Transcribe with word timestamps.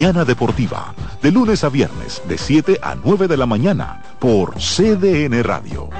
Mañana 0.00 0.24
Deportiva, 0.24 0.94
de 1.20 1.32
lunes 1.32 1.64
a 1.64 1.68
viernes, 1.68 2.22
de 2.28 2.38
7 2.38 2.78
a 2.82 2.94
9 2.94 3.26
de 3.26 3.36
la 3.36 3.46
mañana, 3.46 4.00
por 4.20 4.54
CDN 4.54 5.42
Radio. 5.42 5.90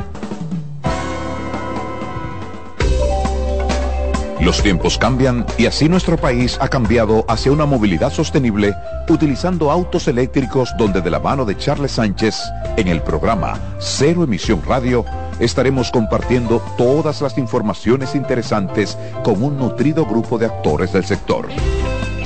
Los 4.40 4.62
tiempos 4.62 4.98
cambian 4.98 5.44
y 5.58 5.66
así 5.66 5.88
nuestro 5.88 6.16
país 6.16 6.58
ha 6.60 6.68
cambiado 6.68 7.24
hacia 7.26 7.50
una 7.50 7.66
movilidad 7.66 8.12
sostenible 8.12 8.72
utilizando 9.08 9.72
autos 9.72 10.06
eléctricos 10.06 10.72
donde 10.78 11.00
de 11.00 11.10
la 11.10 11.18
mano 11.18 11.44
de 11.44 11.56
Charles 11.56 11.90
Sánchez, 11.90 12.40
en 12.76 12.86
el 12.86 13.02
programa 13.02 13.58
Cero 13.80 14.22
Emisión 14.22 14.62
Radio, 14.64 15.04
estaremos 15.40 15.90
compartiendo 15.90 16.62
todas 16.76 17.20
las 17.20 17.36
informaciones 17.36 18.14
interesantes 18.14 18.96
con 19.24 19.42
un 19.42 19.56
nutrido 19.56 20.06
grupo 20.06 20.38
de 20.38 20.46
actores 20.46 20.92
del 20.92 21.04
sector. 21.04 21.48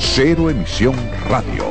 Cero 0.02 0.50
Emisión 0.50 0.94
Radio. 1.30 1.64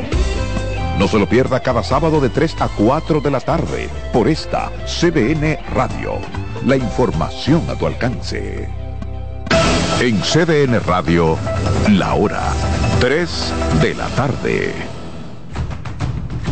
No 0.97 1.07
se 1.07 1.19
lo 1.19 1.29
pierda 1.29 1.59
cada 1.59 1.83
sábado 1.83 2.19
de 2.19 2.29
3 2.29 2.55
a 2.59 2.69
4 2.69 3.21
de 3.21 3.29
la 3.29 3.39
tarde 3.39 3.87
por 4.11 4.27
esta 4.27 4.71
CBN 4.87 5.59
Radio. 5.75 6.13
La 6.65 6.75
información 6.75 7.61
a 7.69 7.75
tu 7.75 7.85
alcance. 7.85 8.67
En 9.99 10.19
CDN 10.21 10.79
Radio, 10.79 11.37
la 11.91 12.15
hora 12.15 12.41
3 12.99 13.53
de 13.81 13.93
la 13.93 14.07
tarde. 14.07 14.73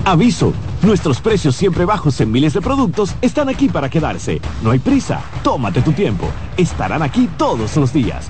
Aviso, 0.05 0.53
nuestros 0.84 1.22
precios 1.22 1.55
siempre 1.55 1.86
bajos 1.86 2.22
en 2.22 2.31
miles 2.31 2.53
de 2.53 2.61
productos 2.61 3.16
están 3.22 3.50
aquí 3.50 3.67
para 3.67 3.89
quedarse. 3.89 4.41
No 4.61 4.72
hay 4.72 4.80
prisa, 4.80 5.22
tómate 5.41 5.81
tu 5.81 5.94
tiempo. 5.94 6.27
Estarán 6.55 7.02
aquí 7.02 7.27
todos 7.36 7.75
los 7.77 7.91
días. 7.91 8.30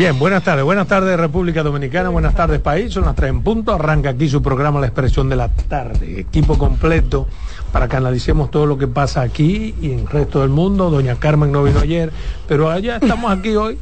Bien, 0.00 0.18
buenas 0.18 0.42
tardes. 0.42 0.64
Buenas 0.64 0.88
tardes 0.88 1.20
República 1.20 1.62
Dominicana, 1.62 2.08
buenas 2.08 2.34
tardes 2.34 2.58
país. 2.58 2.90
Son 2.90 3.04
las 3.04 3.14
tres 3.14 3.28
en 3.28 3.42
punto. 3.42 3.74
Arranca 3.74 4.08
aquí 4.08 4.30
su 4.30 4.40
programa 4.40 4.80
La 4.80 4.86
Expresión 4.86 5.28
de 5.28 5.36
la 5.36 5.50
Tarde. 5.50 6.20
Equipo 6.20 6.56
completo 6.56 7.28
para 7.70 7.86
que 7.86 7.96
analicemos 7.96 8.50
todo 8.50 8.64
lo 8.64 8.78
que 8.78 8.88
pasa 8.88 9.20
aquí 9.20 9.74
y 9.78 9.92
en 9.92 9.98
el 9.98 10.06
resto 10.06 10.40
del 10.40 10.48
mundo. 10.48 10.88
Doña 10.88 11.16
Carmen 11.16 11.52
no 11.52 11.62
vino 11.64 11.80
ayer, 11.80 12.10
pero 12.48 12.70
allá 12.70 12.96
estamos 12.96 13.30
aquí 13.30 13.54
hoy. 13.54 13.76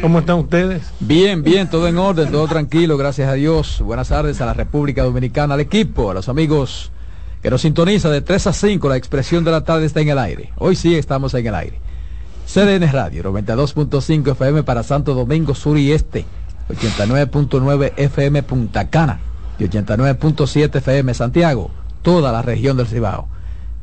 ¿Cómo 0.00 0.18
están 0.18 0.38
ustedes? 0.38 0.82
Bien, 0.98 1.44
bien, 1.44 1.70
todo 1.70 1.86
en 1.86 1.96
orden, 1.96 2.32
todo 2.32 2.48
tranquilo, 2.48 2.96
gracias 2.96 3.28
a 3.28 3.34
Dios. 3.34 3.80
Buenas 3.80 4.08
tardes 4.08 4.40
a 4.40 4.46
la 4.46 4.54
República 4.54 5.04
Dominicana, 5.04 5.54
al 5.54 5.60
equipo, 5.60 6.10
a 6.10 6.14
los 6.14 6.28
amigos 6.28 6.90
que 7.40 7.50
nos 7.50 7.60
sintoniza 7.60 8.10
de 8.10 8.20
3 8.20 8.48
a 8.48 8.52
5. 8.52 8.88
La 8.88 8.96
Expresión 8.96 9.44
de 9.44 9.52
la 9.52 9.62
Tarde 9.62 9.86
está 9.86 10.00
en 10.00 10.08
el 10.08 10.18
aire. 10.18 10.50
Hoy 10.56 10.74
sí 10.74 10.96
estamos 10.96 11.34
en 11.34 11.46
el 11.46 11.54
aire. 11.54 11.87
CDN 12.48 12.90
Radio, 12.90 13.22
92.5 13.24 14.32
FM 14.32 14.62
para 14.62 14.82
Santo 14.82 15.12
Domingo 15.12 15.54
Sur 15.54 15.76
y 15.76 15.92
Este, 15.92 16.24
89.9 16.70 17.92
FM 17.94 18.42
Punta 18.42 18.88
Cana 18.88 19.20
y 19.58 19.64
89.7 19.64 20.76
FM 20.76 21.12
Santiago, 21.12 21.70
toda 22.00 22.32
la 22.32 22.40
región 22.40 22.78
del 22.78 22.86
Cibao. 22.86 23.28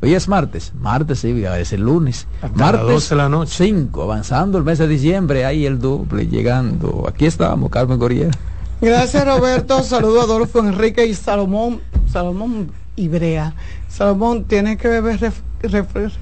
Hoy 0.02 0.14
es 0.14 0.26
martes, 0.26 0.72
martes 0.74 1.20
sí, 1.20 1.44
es 1.44 1.72
el 1.72 1.82
lunes. 1.82 2.26
martes 2.56 3.08
de 3.08 3.14
la 3.14 3.28
noche. 3.28 3.68
5, 3.68 4.02
avanzando 4.02 4.58
el 4.58 4.64
mes 4.64 4.78
de 4.78 4.88
diciembre, 4.88 5.44
ahí 5.44 5.64
el 5.64 5.78
doble, 5.78 6.26
llegando. 6.26 7.06
Aquí 7.08 7.24
estamos, 7.26 7.70
Carmen 7.70 8.00
Goriel. 8.00 8.32
Gracias 8.80 9.24
Roberto, 9.24 9.84
saludo 9.84 10.22
a 10.22 10.24
Adolfo 10.24 10.58
Enrique 10.58 11.06
y 11.06 11.14
Salomón, 11.14 11.80
Salomón 12.12 12.72
Ibrea. 12.96 13.54
Salomón 13.88 14.44
tiene 14.44 14.76
que 14.76 14.88
beber 14.88 15.20
ref, 15.20 15.40
ref, 15.62 15.94
ref, 15.94 16.16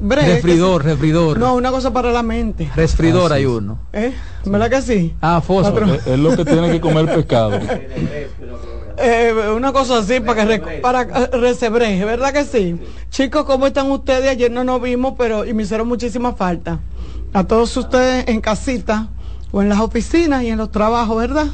refridor, 0.00 0.84
refridor. 0.84 1.38
No, 1.38 1.54
una 1.54 1.70
cosa 1.70 1.92
para 1.92 2.12
la 2.12 2.22
mente. 2.22 2.70
Resfridor 2.76 3.32
ah, 3.32 3.36
hay 3.36 3.46
uno. 3.46 3.78
¿Eh? 3.92 4.12
¿Verdad 4.44 4.70
que 4.70 4.82
sí? 4.82 5.14
Ah, 5.20 5.40
fósforo. 5.40 5.94
Es, 5.94 6.06
es 6.06 6.18
lo 6.18 6.36
que 6.36 6.44
tiene 6.44 6.70
que 6.70 6.80
comer 6.80 7.06
pescado. 7.06 7.58
Eh, 9.02 9.32
una 9.56 9.72
cosa 9.72 9.98
así 9.98 10.20
para 10.20 10.46
que 10.46 10.58
para 10.82 11.04
recebre, 11.04 12.04
¿verdad 12.04 12.34
que 12.34 12.44
sí? 12.44 12.76
Chicos, 13.08 13.44
¿cómo 13.44 13.66
están 13.66 13.90
ustedes? 13.90 14.28
Ayer 14.28 14.50
no 14.50 14.62
nos 14.62 14.82
vimos, 14.82 15.14
pero 15.16 15.46
y 15.46 15.54
me 15.54 15.62
hicieron 15.62 15.88
muchísima 15.88 16.34
falta. 16.34 16.80
A 17.32 17.44
todos 17.44 17.74
ustedes 17.78 18.28
en 18.28 18.42
casita 18.42 19.08
o 19.52 19.62
en 19.62 19.68
las 19.68 19.80
oficinas 19.80 20.42
y 20.42 20.48
en 20.48 20.58
los 20.58 20.70
trabajos, 20.70 21.16
¿verdad? 21.16 21.46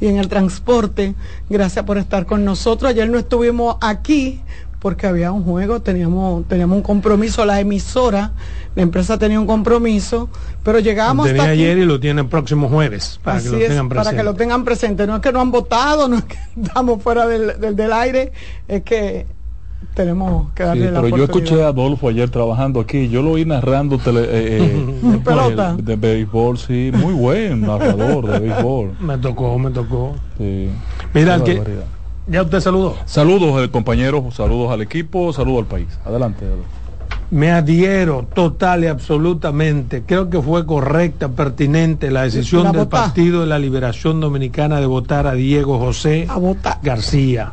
Y 0.00 0.06
en 0.06 0.16
el 0.16 0.28
transporte. 0.28 1.14
Gracias 1.48 1.84
por 1.84 1.98
estar 1.98 2.26
con 2.26 2.44
nosotros. 2.44 2.90
Ayer 2.90 3.08
no 3.08 3.18
estuvimos 3.18 3.76
aquí 3.80 4.40
porque 4.82 5.06
había 5.06 5.30
un 5.30 5.44
juego, 5.44 5.80
teníamos, 5.80 6.46
teníamos 6.48 6.76
un 6.76 6.82
compromiso, 6.82 7.44
la 7.44 7.60
emisora, 7.60 8.32
la 8.74 8.82
empresa 8.82 9.16
tenía 9.16 9.38
un 9.38 9.46
compromiso, 9.46 10.28
pero 10.64 10.80
llegamos 10.80 11.28
hasta 11.28 11.44
ayer 11.44 11.78
y 11.78 11.84
lo 11.84 12.00
tienen 12.00 12.28
próximo 12.28 12.68
jueves, 12.68 13.20
para 13.22 13.40
que 13.40 13.48
lo 13.48 13.58
tengan 13.58 13.88
presente. 13.88 13.94
Para 13.94 14.16
que 14.16 14.22
lo 14.24 14.34
tengan 14.34 14.64
presente. 14.64 15.06
No 15.06 15.14
es 15.16 15.22
que 15.22 15.30
no 15.30 15.40
han 15.40 15.52
votado, 15.52 16.08
no 16.08 16.18
es 16.18 16.24
que 16.24 16.36
estamos 16.60 17.00
fuera 17.00 17.28
del, 17.28 17.60
del, 17.60 17.76
del 17.76 17.92
aire, 17.92 18.32
es 18.66 18.82
que 18.82 19.24
tenemos 19.94 20.52
que 20.52 20.62
darle 20.62 20.88
sí, 20.88 20.92
pero 20.94 21.16
yo 21.16 21.24
escuché 21.24 21.62
a 21.62 21.68
Adolfo 21.68 22.08
ayer 22.08 22.30
trabajando 22.30 22.80
aquí 22.80 23.08
yo 23.08 23.22
lo 23.22 23.32
oí 23.32 23.44
narrando 23.44 23.98
tele, 23.98 24.22
eh, 24.22 24.58
eh, 24.60 25.20
pelota. 25.24 25.74
De, 25.74 25.82
de, 25.82 25.96
béisbol 25.96 26.58
sí 26.58 26.90
muy 26.92 27.12
buen 27.12 27.62
narrador 27.62 28.26
de 28.26 28.38
béisbol. 28.38 28.96
Me 29.00 29.18
tocó 29.18 29.58
me 29.58 29.70
tocó. 29.70 30.14
Sí, 30.38 30.68
mira 31.12 31.42
que 31.42 31.62
ya 32.26 32.42
usted 32.42 32.60
saludó. 32.60 32.96
Saludos 33.04 33.60
al 33.60 33.70
compañero 33.70 34.30
saludos 34.32 34.70
al 34.70 34.82
equipo 34.82 35.32
saludos 35.32 35.60
al 35.62 35.66
país. 35.66 35.88
Adelante 36.04 36.46
me 37.32 37.50
adhiero 37.50 38.26
total 38.34 38.84
y 38.84 38.88
absolutamente. 38.88 40.02
Creo 40.02 40.28
que 40.28 40.40
fue 40.40 40.66
correcta, 40.66 41.30
pertinente 41.30 42.10
la 42.10 42.24
decisión 42.24 42.64
la 42.64 42.72
del. 42.72 42.88
Partido 42.88 43.40
de 43.40 43.46
la 43.46 43.58
Liberación 43.58 44.20
Dominicana 44.20 44.80
de 44.80 44.86
votar 44.86 45.26
a 45.26 45.32
Diego 45.32 45.78
José 45.78 46.26
a 46.28 46.78
García. 46.82 47.52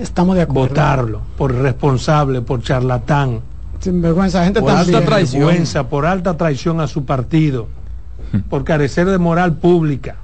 Estamos 0.00 0.36
de 0.36 0.42
acuerdo. 0.42 0.68
Votarlo 0.68 1.20
por 1.36 1.54
responsable, 1.54 2.40
por 2.40 2.62
charlatán. 2.62 3.40
Sin 3.80 4.00
vergüenza, 4.02 4.44
gente 4.44 4.60
por 4.60 4.70
alta 4.70 5.04
traición. 5.04 5.46
Vergüenza, 5.46 5.88
por 5.88 6.06
alta 6.06 6.36
traición 6.36 6.80
a 6.80 6.86
su 6.86 7.04
partido, 7.04 7.68
por 8.48 8.64
carecer 8.64 9.06
de 9.06 9.18
moral 9.18 9.56
pública. 9.56 10.16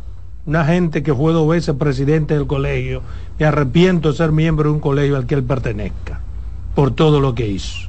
Una 0.46 0.64
gente 0.64 1.02
que 1.02 1.14
fue 1.14 1.32
dos 1.32 1.48
veces 1.48 1.74
presidente 1.76 2.34
del 2.34 2.46
colegio. 2.46 3.02
Me 3.38 3.46
arrepiento 3.46 4.10
de 4.10 4.16
ser 4.16 4.32
miembro 4.32 4.68
de 4.68 4.74
un 4.74 4.80
colegio 4.80 5.16
al 5.16 5.26
que 5.26 5.34
él 5.34 5.42
pertenezca, 5.42 6.20
por 6.74 6.90
todo 6.90 7.20
lo 7.20 7.34
que 7.34 7.48
hizo. 7.48 7.88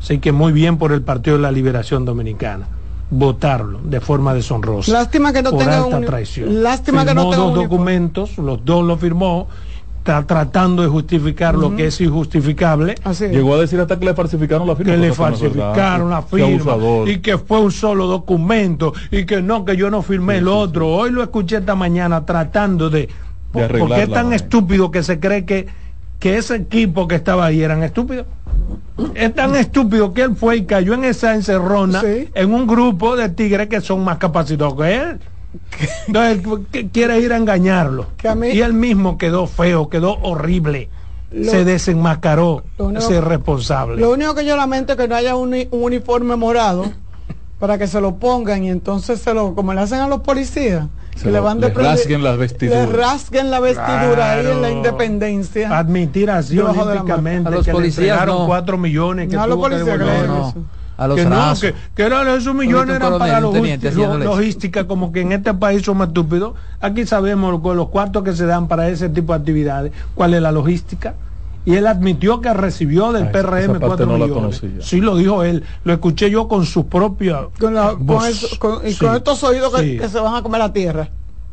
Así 0.00 0.18
que 0.18 0.32
muy 0.32 0.52
bien 0.52 0.78
por 0.78 0.92
el 0.92 1.02
Partido 1.02 1.36
de 1.36 1.42
la 1.42 1.50
Liberación 1.50 2.04
Dominicana 2.04 2.66
votarlo 3.10 3.80
de 3.82 4.00
forma 4.00 4.32
deshonrosa. 4.34 4.92
Lástima 4.92 5.32
que 5.32 5.42
no 5.42 5.50
por 5.50 5.58
tenga 5.58 5.78
alta 5.78 5.98
un... 5.98 6.04
traición. 6.04 6.62
Lástima 6.62 7.04
firmó 7.04 7.10
que 7.10 7.14
no 7.14 7.30
tenga 7.30 7.36
dos 7.36 7.58
un... 7.58 7.62
documentos, 7.62 8.38
los 8.38 8.64
dos 8.64 8.84
lo 8.84 8.96
firmó 8.96 9.48
está 10.10 10.26
tratando 10.26 10.82
de 10.82 10.88
justificar 10.88 11.54
uh 11.54 11.58
-huh. 11.58 11.70
lo 11.70 11.76
que 11.76 11.86
es 11.86 12.00
injustificable. 12.00 12.94
Así 13.04 13.24
es. 13.24 13.32
Llegó 13.32 13.54
a 13.54 13.58
decir 13.60 13.80
hasta 13.80 13.98
que 13.98 14.04
le 14.04 14.14
falsificaron 14.14 14.66
la 14.66 14.76
firma. 14.76 14.92
Que 14.92 14.98
le 14.98 15.12
falsificaron 15.12 16.10
la 16.10 16.22
firma. 16.22 16.76
Y 17.06 17.18
que 17.18 17.38
fue 17.38 17.60
un 17.60 17.72
solo 17.72 18.06
documento. 18.06 18.92
Y 19.10 19.24
que 19.24 19.40
no, 19.42 19.64
que 19.64 19.76
yo 19.76 19.90
no 19.90 20.02
firmé 20.02 20.34
sí, 20.34 20.38
el 20.40 20.48
otro. 20.48 20.86
Sí. 20.86 20.92
Hoy 20.92 21.10
lo 21.10 21.22
escuché 21.22 21.58
esta 21.58 21.74
mañana 21.74 22.24
tratando 22.26 22.90
de... 22.90 23.00
de 23.00 23.08
porque 23.52 24.02
es 24.02 24.10
tan 24.10 24.32
estúpido 24.32 24.90
que 24.90 25.02
se 25.02 25.18
cree 25.18 25.44
que, 25.44 25.66
que 26.18 26.36
ese 26.36 26.56
equipo 26.56 27.06
que 27.08 27.14
estaba 27.14 27.46
ahí 27.46 27.62
eran 27.62 27.82
estúpidos. 27.82 28.26
Es 29.14 29.34
tan 29.34 29.56
estúpido 29.56 30.12
que 30.12 30.22
él 30.22 30.36
fue 30.36 30.58
y 30.58 30.64
cayó 30.64 30.94
en 30.94 31.04
esa 31.04 31.34
encerrona 31.34 32.02
en 32.04 32.52
un 32.52 32.66
grupo 32.66 33.16
de 33.16 33.28
tigres 33.30 33.68
que 33.68 33.80
son 33.80 34.04
más 34.04 34.18
capacitados 34.18 34.74
que 34.74 34.96
él. 34.96 35.20
Entonces, 36.06 36.88
quiere 36.92 37.18
ir 37.20 37.32
a 37.32 37.36
engañarlo. 37.36 38.06
A 38.28 38.34
mí, 38.34 38.48
y 38.48 38.60
él 38.60 38.72
mismo 38.72 39.18
quedó 39.18 39.46
feo, 39.46 39.88
quedó 39.88 40.18
horrible. 40.22 40.88
Lo, 41.32 41.50
se 41.50 41.64
desenmascaró, 41.64 42.64
ese 42.96 43.20
responsable. 43.20 44.00
Lo 44.00 44.10
único 44.10 44.34
que 44.34 44.44
yo 44.44 44.56
lamento 44.56 44.94
es 44.94 44.98
que 44.98 45.06
no 45.06 45.14
haya 45.14 45.36
un, 45.36 45.54
un, 45.54 45.68
uniforme 45.70 46.34
morado 46.34 46.90
para 47.60 47.78
que 47.78 47.86
se 47.86 48.00
lo 48.00 48.16
pongan 48.16 48.64
y 48.64 48.70
entonces 48.70 49.20
se 49.20 49.32
lo, 49.32 49.54
como 49.54 49.72
le 49.72 49.80
hacen 49.80 50.00
a 50.00 50.08
los 50.08 50.22
policías, 50.22 50.88
se 51.14 51.24
que 51.24 51.26
lo, 51.26 51.34
le 51.34 51.40
van 51.40 51.60
de 51.60 51.68
le 51.68 51.74
rasguen 51.74 52.24
las 52.24 52.36
vestiduras. 52.36 52.88
Le 52.88 52.96
rasguen 52.96 53.50
la 53.50 53.60
vestidura 53.60 54.14
claro. 54.14 54.40
ahí 54.40 54.54
en 54.56 54.62
la 54.62 54.70
independencia. 54.72 55.78
Admitir 55.78 56.30
así 56.32 56.58
olímpicamente 56.58 57.46
a 57.48 57.52
los 57.52 57.64
que 57.64 57.70
policías 57.70 57.98
le 57.98 58.10
entregaron 58.10 58.38
no. 58.38 58.46
4 58.46 58.78
millones. 58.78 59.28
Que 59.28 59.36
no, 59.36 59.42
a 59.42 59.46
los 59.46 59.58
policías 59.58 59.98
no, 59.98 60.26
no. 60.26 60.54
A 61.00 61.08
los 61.08 61.16
que 61.16 61.24
no, 61.24 61.54
que, 61.58 61.74
que 61.94 62.02
eran 62.02 62.28
esos 62.28 62.54
millones 62.54 62.96
eran 62.96 63.18
para 63.18 63.40
logística, 63.40 64.86
como 64.86 65.12
que 65.12 65.22
en 65.22 65.32
este 65.32 65.54
país 65.54 65.82
somos 65.82 66.08
estúpidos. 66.08 66.52
Aquí 66.78 67.06
sabemos 67.06 67.58
con 67.62 67.78
los 67.78 67.88
cuartos 67.88 68.22
que 68.22 68.34
se 68.34 68.44
dan 68.44 68.68
para 68.68 68.86
ese 68.90 69.08
tipo 69.08 69.32
de 69.32 69.38
actividades, 69.38 69.92
cuál 70.14 70.34
es 70.34 70.42
la 70.42 70.52
logística. 70.52 71.14
Y 71.64 71.76
él 71.76 71.86
admitió 71.86 72.42
que 72.42 72.52
recibió 72.52 73.12
del 73.12 73.30
PRM 73.30 73.80
4 73.80 74.06
millones. 74.06 74.62
Sí, 74.80 75.00
lo 75.00 75.16
dijo 75.16 75.42
él. 75.42 75.64
Lo 75.84 75.94
escuché 75.94 76.30
yo 76.30 76.48
con 76.48 76.66
su 76.66 76.86
propio 76.86 77.50
Con, 77.58 77.74
y 78.84 78.94
con 78.94 79.16
estos 79.16 79.42
oídos 79.42 79.74
que, 79.74 80.06
se 80.06 80.20
van 80.20 80.34
a 80.34 80.42
comer 80.42 80.60
la 80.60 80.72
tierra 80.72 81.08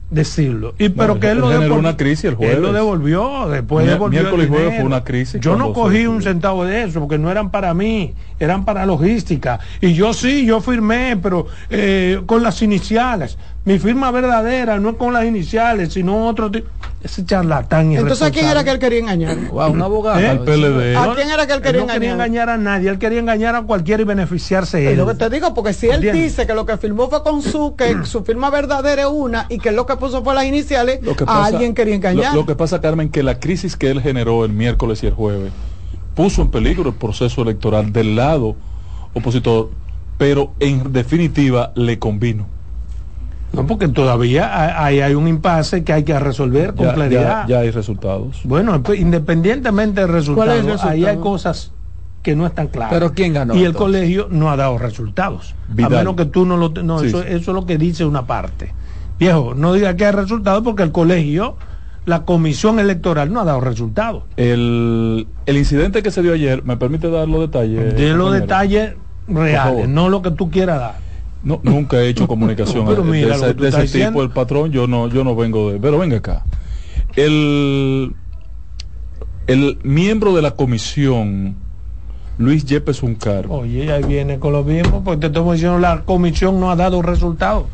decirlo. 0.09 0.73
Y 0.77 0.89
pero 0.89 1.19
que 1.19 1.31
él 1.31 1.39
lo 1.39 1.49
devolvió. 1.49 1.75
una 1.75 1.97
crisis 1.97 2.25
el 2.25 2.35
jueves. 2.35 2.55
Él 2.55 2.61
lo 2.61 2.73
devolvió, 2.73 3.47
después 3.49 3.85
devolvió 3.85 4.21
Miércoles 4.21 4.47
y 4.47 4.49
jueves 4.49 4.75
fue 4.75 4.85
una 4.85 5.03
crisis. 5.03 5.41
Yo 5.41 5.55
no 5.55 5.73
cogí 5.73 6.07
un 6.07 6.21
centavo 6.21 6.65
de 6.65 6.83
eso 6.83 6.99
porque 6.99 7.17
no 7.17 7.29
eran 7.29 7.51
para 7.51 7.73
mí, 7.73 8.13
eran 8.39 8.65
para 8.65 8.85
logística. 8.85 9.59
Y 9.81 9.93
yo 9.93 10.13
sí, 10.13 10.45
yo 10.45 10.61
firmé, 10.61 11.17
pero 11.21 11.47
eh, 11.69 12.21
con 12.25 12.43
las 12.43 12.61
iniciales. 12.61 13.37
Mi 13.67 13.79
firma 13.79 14.11
verdadera 14.11 14.79
no 14.79 14.91
es 14.91 14.95
con 14.95 15.11
las 15.11 15.25
iniciales, 15.25 15.91
sino 15.91 16.25
otro 16.25 16.49
tipo. 16.49 16.69
Ese 17.03 17.25
charlatán. 17.25 17.91
Entonces, 17.91 18.21
¿a 18.25 18.31
quién 18.31 18.45
era 18.45 18.63
que 18.63 18.69
él 18.71 18.79
quería 18.79 18.99
engañar? 18.99 19.37
a 19.59 19.67
un 19.67 19.81
abogado. 19.81 20.19
¿Eh? 20.21 20.95
¿A 20.95 21.13
quién 21.13 21.29
era 21.29 21.45
que 21.45 21.51
él 21.51 21.61
quería 21.61 21.81
engañar? 21.81 21.87
No 21.87 21.93
quería 21.93 22.11
engañar 22.13 22.49
a 22.49 22.57
nadie, 22.57 22.89
él 22.89 22.97
quería 22.97 23.19
engañar 23.19 23.55
a 23.55 23.63
cualquiera 23.63 24.01
y 24.01 24.05
beneficiarse 24.05 24.89
él. 24.89 24.97
lo 24.97 25.05
que 25.05 25.15
te 25.15 25.29
digo, 25.29 25.53
porque 25.53 25.73
si 25.73 25.89
él 25.89 25.99
dice 26.13 26.47
que 26.47 26.53
lo 26.53 26.65
que 26.65 26.77
firmó 26.77 27.09
fue 27.09 27.21
con 27.23 27.41
su, 27.41 27.75
que 27.75 27.97
su 28.05 28.23
firma 28.23 28.49
verdadera 28.49 29.01
es 29.01 29.09
una 29.11 29.47
y 29.49 29.57
que 29.57 29.73
lo 29.73 29.85
que 29.85 29.97
puso 29.97 30.23
fue 30.23 30.33
las 30.33 30.45
iniciales, 30.45 31.01
a 31.27 31.45
alguien 31.45 31.75
quería 31.75 31.95
engañar. 31.95 32.33
Lo, 32.33 32.41
lo 32.41 32.45
que 32.45 32.55
pasa, 32.55 32.79
Carmen, 32.79 33.09
que 33.09 33.21
la 33.21 33.37
crisis 33.37 33.75
que 33.75 33.91
él 33.91 34.01
generó 34.01 34.45
el 34.45 34.53
miércoles 34.53 35.03
y 35.03 35.07
el 35.07 35.13
jueves 35.13 35.51
puso 36.15 36.41
en 36.41 36.51
peligro 36.51 36.87
el 36.87 36.95
proceso 36.95 37.41
electoral 37.41 37.91
del 37.91 38.15
lado 38.15 38.55
opositor, 39.13 39.71
pero 40.17 40.53
en 40.61 40.93
definitiva 40.93 41.73
le 41.75 41.99
convino 41.99 42.56
no, 43.53 43.65
porque 43.65 43.87
todavía 43.87 44.83
hay, 44.83 44.99
hay 44.99 45.15
un 45.15 45.27
impasse 45.27 45.83
que 45.83 45.93
hay 45.93 46.03
que 46.03 46.17
resolver 46.19 46.75
con 46.75 46.89
claridad. 46.91 47.47
Ya, 47.47 47.59
hay 47.59 47.71
resultados. 47.71 48.41
Bueno, 48.43 48.81
pues, 48.83 48.99
independientemente 48.99 50.01
del 50.01 50.09
resultado, 50.09 50.51
ahí 50.83 51.05
hay 51.05 51.17
cosas 51.17 51.71
que 52.21 52.35
no 52.35 52.45
están 52.45 52.67
claras. 52.67 52.93
Pero 52.93 53.13
¿quién 53.13 53.33
ganó? 53.33 53.55
Y 53.55 53.63
el 53.63 53.73
colegio 53.73 54.27
no 54.29 54.51
ha 54.51 54.57
dado 54.57 54.77
resultados. 54.77 55.55
A 55.81 55.89
menos 55.89 56.15
que 56.15 56.25
tú 56.25 56.45
no 56.45 56.57
lo... 56.57 56.69
No, 56.69 57.01
eso, 57.01 57.21
eso 57.23 57.51
es 57.51 57.55
lo 57.55 57.65
que 57.65 57.77
dice 57.77 58.05
una 58.05 58.27
parte. 58.27 58.73
Viejo, 59.17 59.53
no 59.55 59.73
diga 59.73 59.95
que 59.95 60.05
hay 60.05 60.11
resultados 60.11 60.61
porque 60.63 60.83
el 60.83 60.91
colegio, 60.91 61.55
la 62.05 62.25
comisión 62.25 62.79
electoral 62.79 63.31
no 63.31 63.39
ha 63.39 63.45
dado 63.45 63.61
resultados. 63.61 64.23
El, 64.35 65.27
el 65.45 65.57
incidente 65.57 66.03
que 66.03 66.11
se 66.11 66.21
dio 66.21 66.33
ayer, 66.33 66.63
¿me 66.63 66.77
permite 66.77 67.09
dar 67.09 67.27
los 67.27 67.39
detalles? 67.39 67.95
De 67.95 68.13
los 68.13 68.33
detalles 68.33 68.95
reales, 69.27 69.87
no 69.87 70.09
lo 70.09 70.21
que 70.21 70.31
tú 70.31 70.51
quieras 70.51 70.79
dar. 70.79 71.06
No, 71.43 71.59
nunca 71.63 72.01
he 72.01 72.09
hecho 72.09 72.27
comunicación 72.27 72.85
de, 72.85 73.67
ese, 73.67 74.05
tipo, 74.05 74.23
el 74.23 74.29
patrón, 74.29 74.71
yo 74.71 74.87
no, 74.87 75.07
yo 75.07 75.23
no 75.23 75.35
vengo 75.35 75.71
de. 75.71 75.79
Pero 75.79 75.99
venga 75.99 76.17
acá. 76.17 76.43
El, 77.15 78.13
el 79.47 79.77
miembro 79.83 80.35
de 80.35 80.41
la 80.41 80.51
comisión, 80.51 81.55
Luis 82.37 82.65
Yepes 82.65 83.03
Uncar. 83.03 83.45
Oye, 83.49 83.91
ahí 83.91 84.03
viene 84.03 84.39
con 84.39 84.53
lo 84.53 84.63
mismo, 84.63 85.03
porque 85.03 85.21
te 85.21 85.27
estoy 85.27 85.53
diciendo, 85.53 85.79
la 85.79 86.01
comisión 86.01 86.59
no 86.59 86.71
ha 86.71 86.75
dado 86.75 87.01
resultados. 87.01 87.65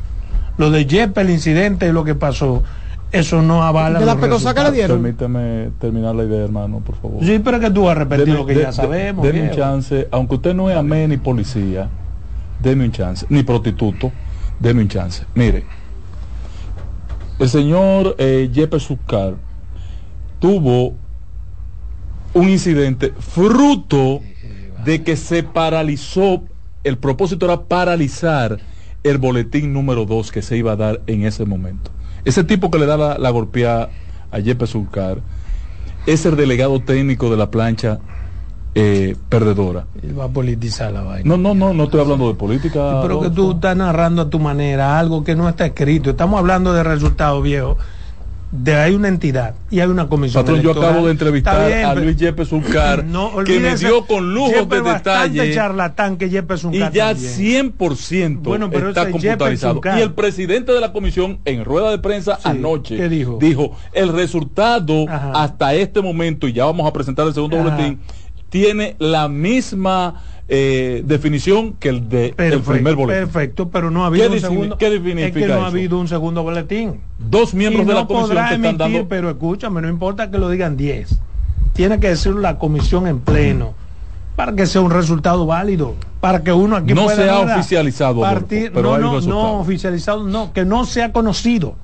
Lo 0.57 0.69
de 0.69 0.85
Yepes, 0.85 1.23
el 1.23 1.31
incidente 1.31 1.87
y 1.87 1.91
lo 1.91 2.03
que 2.03 2.15
pasó, 2.15 2.63
eso 3.11 3.41
no 3.41 3.63
avala. 3.63 3.99
¿De 3.99 4.05
la 4.05 4.17
pecosa 4.17 4.53
que 4.53 4.61
le 4.63 4.71
dieron? 4.71 5.01
Permíteme 5.01 5.71
terminar 5.79 6.15
la 6.15 6.25
idea, 6.25 6.43
hermano, 6.43 6.79
por 6.79 6.95
favor. 6.95 7.23
Sí, 7.23 7.39
pero 7.43 7.59
que 7.59 7.71
tú 7.71 7.85
vas 7.85 7.95
a 7.95 7.99
repetir 8.01 8.33
lo 8.33 8.45
que 8.45 8.55
ya 8.55 8.71
sabemos. 8.71 9.25
Denme 9.25 9.49
un 9.49 9.55
chance, 9.55 10.07
aunque 10.11 10.35
usted 10.35 10.53
no 10.53 10.69
es 10.69 10.77
amén 10.77 11.09
ni 11.09 11.17
policía 11.17 11.89
deme 12.63 12.85
un 12.85 12.91
chance, 12.91 13.25
ni 13.29 13.43
prostituto, 13.43 14.11
deme 14.59 14.81
un 14.81 14.87
chance. 14.87 15.25
Mire, 15.35 15.65
el 17.37 17.49
señor 17.49 18.15
eh, 18.17 18.49
Jeppe 18.51 18.77
tuvo 20.39 20.95
un 22.33 22.49
incidente 22.49 23.13
fruto 23.19 24.21
de 24.83 25.03
que 25.03 25.15
se 25.15 25.43
paralizó, 25.43 26.43
el 26.83 26.97
propósito 26.97 27.45
era 27.45 27.63
paralizar 27.63 28.59
el 29.03 29.17
boletín 29.17 29.73
número 29.73 30.05
2 30.05 30.31
que 30.31 30.41
se 30.41 30.57
iba 30.57 30.71
a 30.71 30.75
dar 30.75 31.01
en 31.07 31.25
ese 31.25 31.45
momento. 31.45 31.91
Ese 32.25 32.43
tipo 32.43 32.71
que 32.71 32.79
le 32.79 32.85
da 32.85 33.17
la, 33.17 33.29
golpeada 33.29 33.89
a 34.31 34.39
Jeppe 34.39 34.65
Zulcar 34.65 35.21
es 36.05 36.25
el 36.25 36.35
delegado 36.35 36.79
técnico 36.79 37.29
de 37.29 37.37
la 37.37 37.51
plancha 37.51 37.99
eh, 38.75 39.15
perdedora. 39.29 39.85
Él 40.01 40.17
va 40.17 40.25
a 40.25 40.29
politizar 40.29 40.91
la 40.91 41.01
vaina. 41.01 41.27
No, 41.27 41.37
no, 41.37 41.53
no, 41.53 41.73
no 41.73 41.83
estoy 41.83 42.01
hablando 42.01 42.27
de 42.27 42.35
política. 42.35 43.01
pero 43.01 43.21
que 43.21 43.29
tú 43.29 43.51
estás 43.51 43.75
narrando 43.77 44.23
a 44.23 44.29
tu 44.29 44.39
manera 44.39 44.99
algo 44.99 45.23
que 45.23 45.35
no 45.35 45.47
está 45.47 45.65
escrito. 45.65 46.09
Estamos 46.09 46.39
hablando 46.39 46.73
de 46.73 46.83
resultados 46.83 47.43
viejos. 47.43 47.77
De 48.51 48.75
hay 48.75 48.93
una 48.93 49.07
entidad 49.07 49.55
y 49.71 49.79
hay 49.79 49.87
una 49.87 50.07
comisión. 50.07 50.43
Patrón, 50.43 50.61
yo 50.61 50.71
acabo 50.71 51.07
de 51.07 51.11
entrevistar 51.11 51.71
a 51.71 51.95
Luis 51.95 52.17
Yepes 52.17 52.49
Zulcar, 52.49 53.03
que 53.47 53.59
me 53.59 53.75
dio 53.75 54.05
con 54.05 54.31
lujo 54.31 54.65
de 54.65 54.81
detalle. 54.83 55.55
charlatán 55.55 56.17
que 56.17 56.29
Yepes 56.29 56.63
Y 56.65 56.77
ya 56.77 57.13
100% 57.13 58.43
bueno, 58.43 58.69
pero 58.69 58.89
está 58.89 59.09
computarizado. 59.09 59.81
Y 59.97 60.01
el 60.01 60.13
presidente 60.13 60.71
de 60.71 60.79
la 60.79 60.93
comisión 60.93 61.39
en 61.45 61.65
rueda 61.65 61.89
de 61.89 61.97
prensa 61.97 62.37
anoche 62.43 63.09
dijo? 63.09 63.39
dijo: 63.41 63.75
el 63.91 64.09
resultado 64.13 65.07
hasta 65.09 65.73
este 65.73 66.03
momento, 66.03 66.47
y 66.47 66.53
ya 66.53 66.65
vamos 66.65 66.87
a 66.87 66.93
presentar 66.93 67.25
el 67.25 67.33
segundo 67.33 67.57
boletín 67.57 67.97
tiene 68.53 68.95
la 68.99 69.29
misma 69.29 70.21
eh, 70.47 71.01
definición 71.07 71.73
que 71.73 71.89
el 71.89 72.07
de 72.07 72.35
el 72.37 72.61
primer 72.61 72.95
boletín. 72.95 73.23
Perfecto, 73.23 73.69
pero 73.69 73.89
no 73.89 74.03
ha 74.03 74.07
habido 74.07 74.31
un 74.31 74.39
segundo. 74.39 74.77
¿Qué 74.77 74.95
es 74.95 75.33
que 75.33 75.47
no 75.47 75.63
ha 75.63 75.67
habido 75.67 75.99
un 75.99 76.07
segundo 76.07 76.43
boletín. 76.43 77.01
Dos 77.17 77.55
miembros 77.55 77.87
de 77.87 77.95
la 77.95 78.05
comisión 78.05 78.47
que 78.47 78.55
están 78.55 78.77
dando. 78.77 79.07
Pero 79.07 79.31
escúchame, 79.31 79.81
no 79.81 79.89
importa 79.89 80.29
que 80.29 80.37
lo 80.37 80.51
digan 80.51 80.77
10. 80.77 81.17
Tiene 81.73 81.99
que 81.99 82.09
decir 82.09 82.35
la 82.35 82.59
comisión 82.59 83.07
en 83.07 83.21
pleno 83.21 83.73
para 84.35 84.53
que 84.53 84.67
sea 84.67 84.81
un 84.81 84.91
resultado 84.91 85.47
válido, 85.47 85.95
para 86.21 86.43
que 86.43 86.51
uno 86.51 86.75
aquí 86.75 86.93
no 86.93 87.09
sea 87.09 87.39
oficializado, 87.39 88.21
partir, 88.21 88.71
no, 88.71 88.99
no, 88.99 89.19
no 89.19 89.59
oficializado, 89.61 90.23
no, 90.23 90.53
que 90.53 90.63
no 90.63 90.85
sea 90.85 91.11
conocido. 91.11 91.75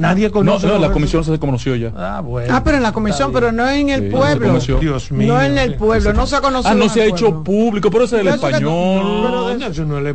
Nadie 0.00 0.30
conoce. 0.30 0.66
No, 0.66 0.78
la 0.78 0.90
comisión 0.90 1.24
se 1.24 1.38
conoció 1.38 1.76
ya. 1.76 1.92
Ah, 1.96 2.20
bueno. 2.20 2.54
Ah, 2.54 2.64
pero 2.64 2.78
en 2.78 2.82
la 2.82 2.92
comisión, 2.92 3.32
pero 3.32 3.52
no 3.52 3.68
en 3.68 3.90
el 3.90 4.08
pueblo. 4.08 4.58
Dios 4.58 5.12
mío. 5.12 5.34
No 5.34 5.42
en 5.42 5.58
el 5.58 5.74
pueblo, 5.74 6.12
no 6.12 6.26
se 6.26 6.36
ha 6.36 6.40
conocido. 6.40 6.72
Ah, 6.72 6.74
no 6.74 6.88
se 6.88 7.02
ha 7.02 7.04
hecho 7.04 7.42
público, 7.44 7.90
pero 7.90 8.04
ese 8.04 8.16
es 8.16 8.22
el 8.22 8.28
español. 8.28 9.60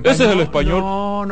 Ese 0.04 0.26
es 0.26 0.32
el 0.32 0.40
español. 0.42 0.84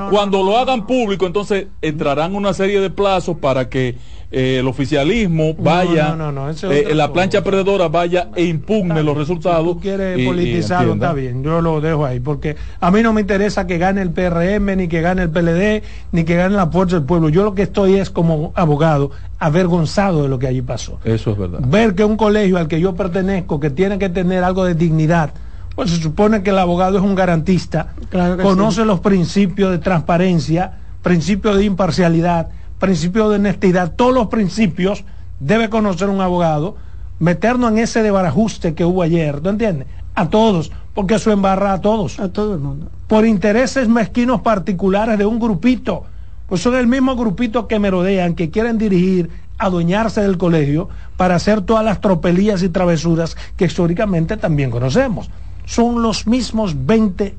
Cuando 0.09 0.43
lo 0.43 0.57
hagan 0.57 0.85
público, 0.85 1.25
entonces 1.25 1.67
entrarán 1.81 2.35
una 2.35 2.53
serie 2.53 2.79
de 2.79 2.89
plazos 2.89 3.37
para 3.37 3.69
que 3.69 3.97
eh, 4.35 4.57
el 4.61 4.67
oficialismo 4.67 5.53
vaya, 5.53 6.17
eh, 6.63 6.95
la 6.95 7.13
plancha 7.13 7.43
perdedora 7.43 7.87
vaya 7.87 8.29
e 8.35 8.45
impugne 8.45 9.03
los 9.03 9.15
resultados. 9.15 9.67
Si 9.67 9.73
tú 9.75 9.79
quieres 9.79 10.25
politizarlo, 10.25 10.95
está 10.95 11.13
bien, 11.13 11.43
yo 11.43 11.61
lo 11.61 11.79
dejo 11.81 12.03
ahí, 12.03 12.19
porque 12.19 12.55
a 12.79 12.89
mí 12.89 13.03
no 13.03 13.13
me 13.13 13.21
interesa 13.21 13.67
que 13.67 13.77
gane 13.77 14.01
el 14.01 14.09
PRM, 14.09 14.75
ni 14.75 14.87
que 14.87 15.01
gane 15.01 15.21
el 15.21 15.29
PLD, 15.29 15.83
ni 16.11 16.23
que 16.23 16.35
gane 16.35 16.55
la 16.55 16.65
Fuerza 16.65 16.95
del 16.95 17.05
Pueblo. 17.05 17.29
Yo 17.29 17.43
lo 17.43 17.53
que 17.53 17.61
estoy 17.61 17.97
es 17.97 18.09
como 18.09 18.53
abogado 18.55 19.11
avergonzado 19.37 20.23
de 20.23 20.29
lo 20.29 20.39
que 20.39 20.47
allí 20.47 20.63
pasó. 20.63 20.99
Eso 21.03 21.31
es 21.33 21.37
verdad. 21.37 21.59
Ver 21.63 21.93
que 21.93 22.03
un 22.03 22.17
colegio 22.17 22.57
al 22.57 22.67
que 22.67 22.79
yo 22.79 22.95
pertenezco, 22.95 23.59
que 23.59 23.69
tiene 23.69 23.99
que 23.99 24.09
tener 24.09 24.43
algo 24.43 24.65
de 24.65 24.73
dignidad, 24.73 25.31
pues 25.75 25.91
se 25.91 25.97
supone 25.97 26.41
que 26.41 26.49
el 26.49 26.57
abogado 26.57 26.97
es 26.97 27.03
un 27.03 27.13
garantista, 27.13 27.93
conoce 28.41 28.83
los 28.83 28.99
principios 28.99 29.69
de 29.69 29.77
transparencia, 29.77 30.79
principios 31.03 31.57
de 31.57 31.65
imparcialidad, 31.65 32.49
principio 32.83 33.29
de 33.29 33.37
honestidad, 33.37 33.93
todos 33.95 34.13
los 34.13 34.27
principios 34.27 35.05
debe 35.39 35.69
conocer 35.69 36.09
un 36.09 36.19
abogado, 36.19 36.75
meternos 37.17 37.71
en 37.71 37.77
ese 37.77 38.03
desbarajuste 38.03 38.73
que 38.73 38.83
hubo 38.83 39.01
ayer, 39.03 39.39
¿tú 39.39 39.47
entiendes? 39.47 39.87
A 40.15 40.27
todos, 40.27 40.69
porque 40.93 41.15
eso 41.15 41.31
embarra 41.31 41.71
a 41.71 41.79
todos. 41.79 42.19
A 42.19 42.27
todo 42.27 42.53
el 42.53 42.59
mundo. 42.59 42.91
Por 43.07 43.25
intereses 43.25 43.87
mezquinos 43.87 44.41
particulares 44.41 45.17
de 45.17 45.25
un 45.25 45.39
grupito. 45.39 46.03
Pues 46.49 46.61
son 46.61 46.75
el 46.75 46.87
mismo 46.87 47.15
grupito 47.15 47.69
que 47.69 47.79
merodean, 47.79 48.35
que 48.35 48.49
quieren 48.49 48.77
dirigir, 48.77 49.29
adueñarse 49.57 50.19
del 50.19 50.37
colegio 50.37 50.89
para 51.15 51.35
hacer 51.35 51.61
todas 51.61 51.85
las 51.85 52.01
tropelías 52.01 52.63
y 52.63 52.69
travesuras 52.69 53.37
que 53.55 53.63
históricamente 53.63 54.35
también 54.35 54.69
conocemos. 54.69 55.29
Son 55.63 56.01
los 56.01 56.27
mismos 56.27 56.85
20 56.85 57.33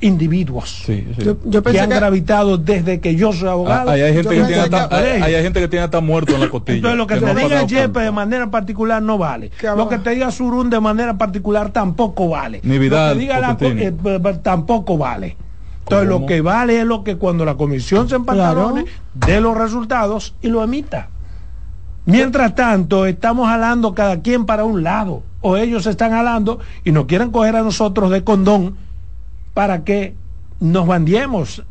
individuos 0.00 0.84
que 0.86 1.80
han 1.80 1.88
gravitado 1.88 2.58
desde 2.58 3.00
que 3.00 3.16
yo 3.16 3.32
soy 3.32 3.48
abogado. 3.48 3.90
Ah, 3.90 3.94
hay, 3.94 4.12
gente 4.12 4.34
que 4.34 4.44
tiene 4.44 4.62
hasta, 4.62 4.94
hay, 4.94 5.42
gente 5.42 5.60
que 5.60 5.68
tiene 5.68 5.84
hasta 5.84 6.00
muerto 6.00 6.34
en 6.34 6.40
la 6.40 6.48
costilla. 6.50 6.76
Entonces 6.76 6.98
lo 6.98 7.06
que, 7.06 7.16
te 7.16 7.34
diga 7.34 7.66
Jepe 7.66 8.00
de 8.00 8.10
manera 8.10 8.50
particular 8.50 9.02
no 9.02 9.16
vale. 9.16 9.50
Lo 9.62 9.88
que 9.88 9.98
te 9.98 10.10
diga 10.10 10.30
Surún 10.30 10.68
de 10.68 10.80
manera 10.80 11.16
particular 11.16 11.70
tampoco 11.70 12.28
vale. 12.28 12.60
Ni 12.62 12.78
Vidal, 12.78 13.08
lo 13.08 13.14
que 13.14 13.20
diga 13.20 13.40
la, 13.40 13.56
eh, 13.60 13.92
tampoco 14.42 14.98
vale. 14.98 15.36
Entonces 15.84 16.08
lo 16.08 16.26
que 16.26 16.40
vale 16.40 16.80
es 16.80 16.86
lo 16.86 17.04
que 17.04 17.16
cuando 17.16 17.44
la 17.44 17.54
comisión 17.54 18.08
se 18.08 18.16
empantalone 18.16 18.84
dé 19.14 19.40
los 19.40 19.56
resultados 19.56 20.34
y 20.42 20.48
lo 20.48 20.62
emita. 20.62 21.08
Mientras 22.04 22.54
tanto, 22.54 23.06
estamos 23.06 23.48
jalando 23.48 23.94
cada 23.94 24.20
quien 24.20 24.46
para 24.46 24.64
un 24.64 24.84
lado, 24.84 25.22
o 25.40 25.56
ellos 25.56 25.86
están 25.86 26.12
jalando 26.12 26.60
y 26.84 26.92
nos 26.92 27.06
quieren 27.06 27.30
coger 27.30 27.56
a 27.56 27.62
nosotros 27.62 28.10
de 28.10 28.22
condón 28.22 28.76
para 29.56 29.84
que 29.84 30.12
nos 30.60 30.86
bandiemos 30.86 31.62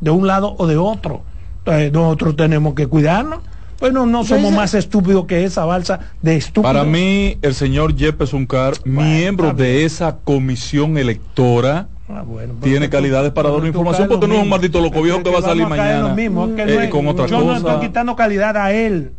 de 0.00 0.10
un 0.10 0.26
lado 0.26 0.54
o 0.56 0.66
de 0.66 0.78
otro. 0.78 1.20
Entonces 1.58 1.92
nosotros 1.92 2.36
tenemos 2.36 2.72
que 2.72 2.86
cuidarnos. 2.86 3.40
Pues 3.78 3.92
no, 3.92 4.24
somos 4.24 4.50
más 4.50 4.72
estúpidos 4.72 5.26
que 5.26 5.44
esa 5.44 5.66
balsa 5.66 6.00
de 6.22 6.36
estúpidos. 6.36 6.72
Para 6.72 6.84
mí, 6.84 7.36
el 7.42 7.54
señor 7.54 7.94
Yepes 7.94 8.32
Uncar, 8.32 8.72
miembro 8.86 9.52
de 9.52 9.84
esa 9.84 10.16
comisión 10.24 10.96
electora, 10.96 11.88
Ah, 12.08 12.22
bueno, 12.22 12.54
tiene 12.62 12.88
calidades 12.90 13.32
para 13.32 13.50
dar 13.50 13.64
información 13.64 14.08
porque 14.08 14.28
no 14.28 14.34
es 14.34 14.42
un 14.42 14.48
maldito 14.50 14.78
loco 14.78 15.00
viejo 15.00 15.22
que, 15.22 15.30
va 15.30 15.38
a 15.38 15.42
salir 15.42 15.66
mañana 15.66 16.14
eh, 16.18 16.90
con 16.90 17.06
otra 17.08 17.24
yo 17.24 17.42
no 17.42 17.56
estoy 17.56 17.80
quitando 17.80 18.14
calidad 18.14 18.58
a 18.58 18.74
él 18.74 19.12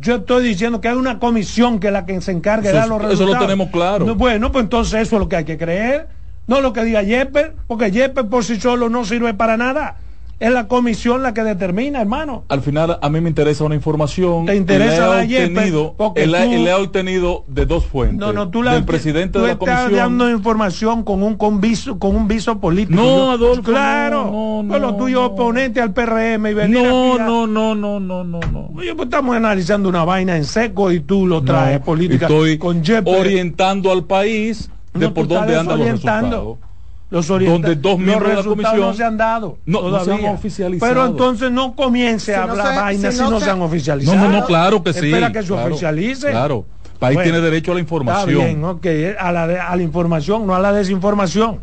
yo 0.00 0.16
estoy 0.16 0.42
diciendo 0.42 0.80
que 0.80 0.88
hay 0.88 0.96
una 0.96 1.18
comisión 1.18 1.78
que 1.78 1.88
es 1.88 1.92
la 1.92 2.06
que 2.06 2.18
se 2.22 2.32
encarga 2.32 2.70
de 2.70 2.74
dar 2.74 2.88
los 2.88 3.02
resultados. 3.02 3.20
Eso 3.20 3.34
lo 3.34 3.38
tenemos 3.38 3.68
claro. 3.68 4.14
bueno, 4.14 4.50
pues 4.50 4.64
entonces 4.64 5.02
eso 5.02 5.16
es 5.16 5.20
lo 5.20 5.28
que 5.28 5.36
hay 5.36 5.44
que 5.44 5.58
creer. 5.58 6.08
No 6.46 6.60
lo 6.60 6.72
que 6.72 6.84
diga 6.84 7.02
Yepes, 7.02 7.52
porque 7.66 7.90
Yepes 7.90 8.24
por 8.24 8.44
sí 8.44 8.60
solo 8.60 8.88
no 8.88 9.04
sirve 9.04 9.34
para 9.34 9.56
nada 9.56 9.96
es 10.42 10.50
la 10.50 10.66
comisión 10.66 11.22
la 11.22 11.32
que 11.32 11.44
determina, 11.44 12.00
hermano. 12.00 12.44
Al 12.48 12.62
final 12.62 12.98
a 13.00 13.08
mí 13.08 13.20
me 13.20 13.28
interesa 13.28 13.62
una 13.62 13.76
información. 13.76 14.44
Te 14.44 14.56
interesa 14.56 15.06
la 15.06 15.22
obtenido, 15.22 15.94
porque 15.96 16.24
tú, 16.24 16.30
le 16.32 16.70
ha 16.72 16.78
obtenido 16.78 17.44
de 17.46 17.64
dos 17.64 17.86
fuentes. 17.86 18.18
No, 18.18 18.32
no, 18.32 18.50
tú 18.50 18.60
la 18.60 18.74
del 18.74 18.84
presidente 18.84 19.38
tú 19.38 19.42
de 19.42 19.46
la 19.46 19.52
estás 19.52 19.92
dando 19.92 20.28
información 20.28 21.04
con 21.04 21.22
un 21.22 21.36
con 21.36 21.60
viso, 21.60 22.00
con 22.00 22.16
un 22.16 22.26
viso 22.26 22.58
político. 22.58 23.00
No, 23.00 23.30
Adolfo, 23.30 23.62
claro. 23.62 24.24
No, 24.32 24.62
no, 24.64 24.78
no 24.80 24.96
tuyo 24.96 25.26
oponente 25.26 25.80
al 25.80 25.92
PRM 25.92 26.48
y 26.48 26.54
venir 26.54 26.82
No, 26.82 27.18
no, 27.18 27.46
no, 27.46 27.76
no, 27.76 28.00
no, 28.00 28.24
no, 28.24 28.40
no. 28.40 28.70
Oye, 28.74 28.96
pues 28.96 29.06
estamos 29.06 29.36
analizando 29.36 29.88
una 29.88 30.04
vaina 30.04 30.36
en 30.36 30.44
seco 30.44 30.90
y 30.90 30.98
tú 30.98 31.24
lo 31.24 31.42
traes 31.42 31.78
política 31.82 32.26
estoy 32.26 32.58
con 32.58 32.82
orientando 33.04 33.92
al 33.92 34.06
país 34.06 34.68
de 34.94 35.08
por 35.08 35.28
dónde 35.28 35.56
andan 35.56 35.78
los 35.78 35.88
resultados 35.88 36.58
los 37.10 37.28
donde 37.28 37.76
dos 37.76 37.98
miembros 37.98 38.30
de 38.30 38.36
la 38.36 38.42
comisión 38.42 38.80
no 38.80 38.94
se 38.94 39.04
han 39.04 39.16
dado 39.18 39.58
no, 39.66 39.90
no 39.90 40.04
se 40.04 40.12
han 40.12 40.24
oficializado 40.24 40.88
pero 40.88 41.06
entonces 41.06 41.50
no 41.50 41.74
comience 41.74 42.34
a 42.34 42.44
hablar 42.44 42.74
vainas 42.74 43.14
si, 43.14 43.20
no, 43.20 43.38
se, 43.38 43.50
han 43.50 43.60
oficializado 43.60 44.16
no 44.16 44.28
no 44.28 44.40
no 44.40 44.46
claro 44.46 44.82
que 44.82 44.92
sí 44.92 45.06
espera 45.06 45.30
que 45.30 45.42
se 45.42 45.52
oficialice 45.52 46.30
claro 46.30 46.64
el 46.94 46.98
país 46.98 47.18
tiene 47.22 47.40
derecho 47.40 47.72
a 47.72 47.74
la 47.74 47.80
información 47.80 48.30
está 48.30 48.44
bien 48.46 48.64
okay. 48.64 49.14
a 49.18 49.32
la 49.32 49.42
a 49.68 49.76
la 49.76 49.82
información 49.82 50.46
no 50.46 50.54
a 50.54 50.60
la 50.60 50.72
desinformación 50.72 51.60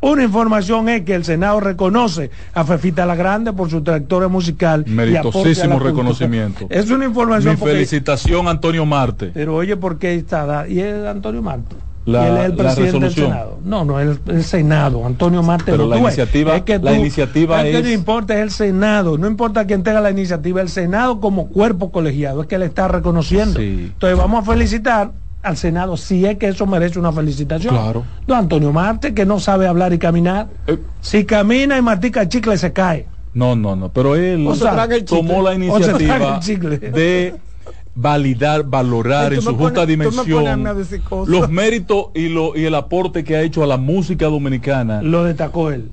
una 0.00 0.22
información 0.22 0.88
es 0.88 1.02
que 1.02 1.14
el 1.14 1.24
Senado 1.24 1.58
reconoce 1.58 2.30
a 2.54 2.64
Fefita 2.64 3.04
la 3.04 3.16
Grande 3.16 3.52
por 3.52 3.68
su 3.68 3.82
trayectoria 3.82 4.28
musical. 4.28 4.84
Meritosísimo 4.86 5.80
reconocimiento. 5.80 6.68
Es 6.70 6.88
una 6.90 7.04
información. 7.04 7.56
Mi 7.58 7.66
felicitación, 7.66 8.46
Antonio 8.46 8.86
Marte. 8.86 9.32
Pero 9.34 9.56
oye, 9.56 9.76
¿por 9.76 9.98
qué 9.98 10.14
está? 10.14 10.68
¿Y 10.68 10.78
es 10.78 11.04
Antonio 11.04 11.42
Marte? 11.42 11.74
La, 12.08 12.46
el 12.46 12.54
presidente 12.54 13.00
del 13.00 13.12
Senado. 13.12 13.58
No, 13.64 13.84
no, 13.84 14.00
el, 14.00 14.18
el 14.28 14.44
Senado, 14.44 15.04
Antonio 15.04 15.42
Marte. 15.42 15.72
Pero 15.72 15.86
la 15.86 15.98
iniciativa, 15.98 16.56
es 16.56 16.62
que 16.62 16.78
la 16.78 16.94
iniciativa 16.94 17.66
es... 17.66 17.76
que 17.76 17.82
no 17.82 17.90
importa 17.90 18.34
es 18.34 18.40
el 18.40 18.50
Senado, 18.50 19.18
no 19.18 19.26
importa 19.26 19.66
quién 19.66 19.82
tenga 19.82 20.00
la 20.00 20.10
iniciativa, 20.10 20.60
el 20.60 20.68
Senado 20.68 21.20
como 21.20 21.48
cuerpo 21.48 21.90
colegiado 21.92 22.42
es 22.42 22.48
que 22.48 22.58
le 22.58 22.66
está 22.66 22.88
reconociendo. 22.88 23.60
Entonces 23.60 24.18
vamos 24.18 24.42
a 24.42 24.50
felicitar 24.50 25.12
al 25.42 25.56
Senado 25.56 25.96
si 25.96 26.24
es 26.26 26.36
que 26.38 26.48
eso 26.48 26.66
merece 26.66 26.98
una 26.98 27.12
felicitación. 27.12 27.74
Claro. 27.74 28.04
Don 28.26 28.38
Antonio 28.38 28.72
Marte, 28.72 29.14
que 29.14 29.26
no 29.26 29.38
sabe 29.38 29.66
hablar 29.66 29.92
y 29.92 29.98
caminar. 29.98 30.48
Eh. 30.66 30.78
Si 31.00 31.24
camina 31.24 31.78
y 31.78 31.82
matica 31.82 32.22
el 32.22 32.28
chicle 32.28 32.56
se 32.58 32.72
cae. 32.72 33.06
No, 33.34 33.54
no, 33.54 33.76
no, 33.76 33.90
pero 33.90 34.16
él 34.16 34.48
tomó 35.06 35.42
la 35.42 35.54
iniciativa 35.54 36.40
de 36.40 37.34
validar, 38.00 38.64
valorar 38.64 39.32
en 39.32 39.42
su 39.42 39.56
justa 39.56 39.84
dimensión 39.84 40.64
los 41.26 41.50
méritos 41.50 42.06
y, 42.14 42.28
lo, 42.28 42.56
y 42.56 42.64
el 42.64 42.74
aporte 42.74 43.24
que 43.24 43.36
ha 43.36 43.42
hecho 43.42 43.62
a 43.62 43.66
la 43.66 43.76
música 43.76 44.26
dominicana. 44.26 45.02
Lo 45.02 45.24
destacó 45.24 45.70
él. 45.70 45.90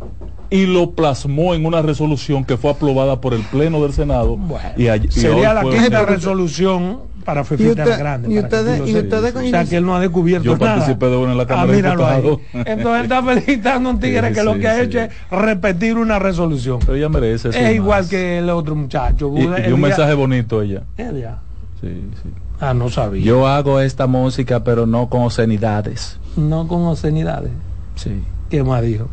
Y 0.51 0.67
lo 0.67 0.91
plasmó 0.91 1.55
en 1.55 1.65
una 1.65 1.81
resolución 1.81 2.45
que 2.45 2.57
fue 2.57 2.71
aprobada 2.71 3.19
por 3.19 3.33
el 3.33 3.41
Pleno 3.41 3.81
del 3.81 3.93
Senado. 3.93 4.37
y 4.77 4.87
sería 5.09 5.53
la 5.53 5.63
quinta 5.63 6.05
resolución 6.05 6.99
para 7.25 7.43
Fefita 7.43 7.97
Grande. 7.97 8.31
Y 8.31 8.37
ustedes, 8.37 8.87
y 8.87 8.95
ustedes 8.95 9.35
o 9.35 9.41
sea 9.41 9.65
que 9.65 9.77
él 9.77 9.85
no 9.85 9.95
ha 9.95 9.99
descubierto 9.99 10.45
Yo 10.45 10.59
participé 10.59 11.07
de 11.07 11.17
una 11.17 11.31
en 11.31 11.37
la 11.39 11.47
Cámara 11.47 11.95
ah, 11.97 12.21
de 12.21 12.37
Entonces 12.71 13.03
está 13.03 13.23
felicitando 13.23 13.89
a 13.89 13.93
un 13.93 13.99
tigre 13.99 14.31
que 14.31 14.43
lo 14.43 14.59
que 14.59 14.67
ha 14.67 14.81
hecho 14.83 14.99
es 14.99 15.09
repetir 15.31 15.97
una 15.97 16.19
resolución. 16.19 16.77
Pero 16.81 16.95
ella 16.95 17.09
merece 17.09 17.49
Es 17.49 17.75
igual 17.75 18.07
que 18.07 18.37
el 18.37 18.49
otro 18.51 18.75
muchacho. 18.75 19.33
Y, 19.35 19.71
un 19.71 19.81
mensaje 19.81 20.13
bonito 20.13 20.61
ella. 20.61 20.83
Ella. 20.97 21.39
Sí, 21.85 22.01
sí. 22.23 22.29
Ah, 22.59 22.73
no 22.73 22.89
sabía. 22.89 23.23
Yo 23.23 23.47
hago 23.47 23.79
esta 23.79 24.07
música, 24.07 24.63
pero 24.63 24.87
no 24.87 25.07
con 25.07 25.21
obscenidades. 25.21 26.17
No 26.35 26.67
con 26.67 26.83
obscenidades. 26.85 27.51
Sí. 27.95 28.23
¿Qué 28.49 28.63
más 28.63 28.81
dijo? 28.81 29.07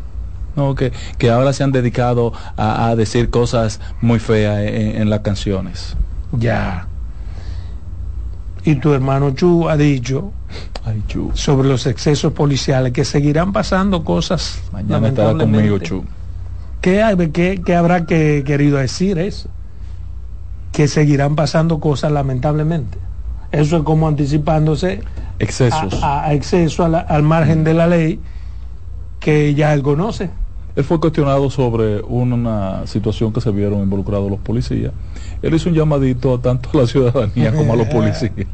No, 0.55 0.73
que, 0.73 0.91
que 1.19 1.29
ahora 1.29 1.53
se 1.53 1.63
han 1.63 1.71
dedicado 1.71 2.33
a, 2.57 2.95
decir 2.95 3.29
cosas 3.29 3.79
muy 4.01 4.19
feas 4.19 4.59
en, 4.59 5.09
las 5.09 5.19
canciones. 5.19 5.95
Ya. 6.31 6.87
Y 8.63 8.75
tu 8.75 8.93
hermano 8.93 9.31
Chu 9.31 9.69
ha 9.69 9.77
dicho 9.77 10.31
sobre 11.33 11.67
los 11.67 11.85
excesos 11.85 12.33
policiales 12.33 12.91
que 12.91 13.05
seguirán 13.05 13.53
pasando 13.53 14.03
cosas. 14.03 14.61
Mañana 14.71 15.09
estará 15.09 15.33
conmigo, 15.33 15.77
Chu. 15.77 16.03
¿Qué, 16.81 17.29
qué, 17.33 17.61
qué 17.63 17.75
habrá 17.75 18.05
que, 18.05 18.43
querido 18.45 18.77
decir 18.77 19.19
eso? 19.19 19.49
Que 20.73 20.89
seguirán 20.89 21.37
pasando 21.37 21.79
cosas 21.79 22.11
lamentablemente. 22.11 22.97
Eso 23.53 23.77
es 23.77 23.83
como 23.83 24.07
anticipándose 24.07 25.01
excesos 25.39 25.99
a, 26.03 26.33
exceso 26.33 26.83
al 26.83 27.23
margen 27.23 27.63
de 27.63 27.73
la 27.75 27.87
ley 27.87 28.19
que 29.19 29.53
ya 29.53 29.73
él 29.73 29.83
conoce. 29.83 30.29
Él 30.75 30.83
fue 30.83 30.99
cuestionado 30.99 31.51
sobre 31.51 32.01
una 32.01 32.87
situación 32.87 33.31
que 33.31 33.39
se 33.39 33.51
vieron 33.51 33.81
involucrados 33.81 34.29
los 34.29 34.39
policías. 34.39 34.91
Él 35.43 35.53
hizo 35.53 35.69
un 35.69 35.75
llamadito 35.75 36.39
tanto 36.39 36.69
a 36.73 36.77
la 36.77 36.87
ciudadanía 36.87 37.53
como 37.53 37.73
a 37.73 37.75
los 37.75 37.87
policías. 37.87 38.47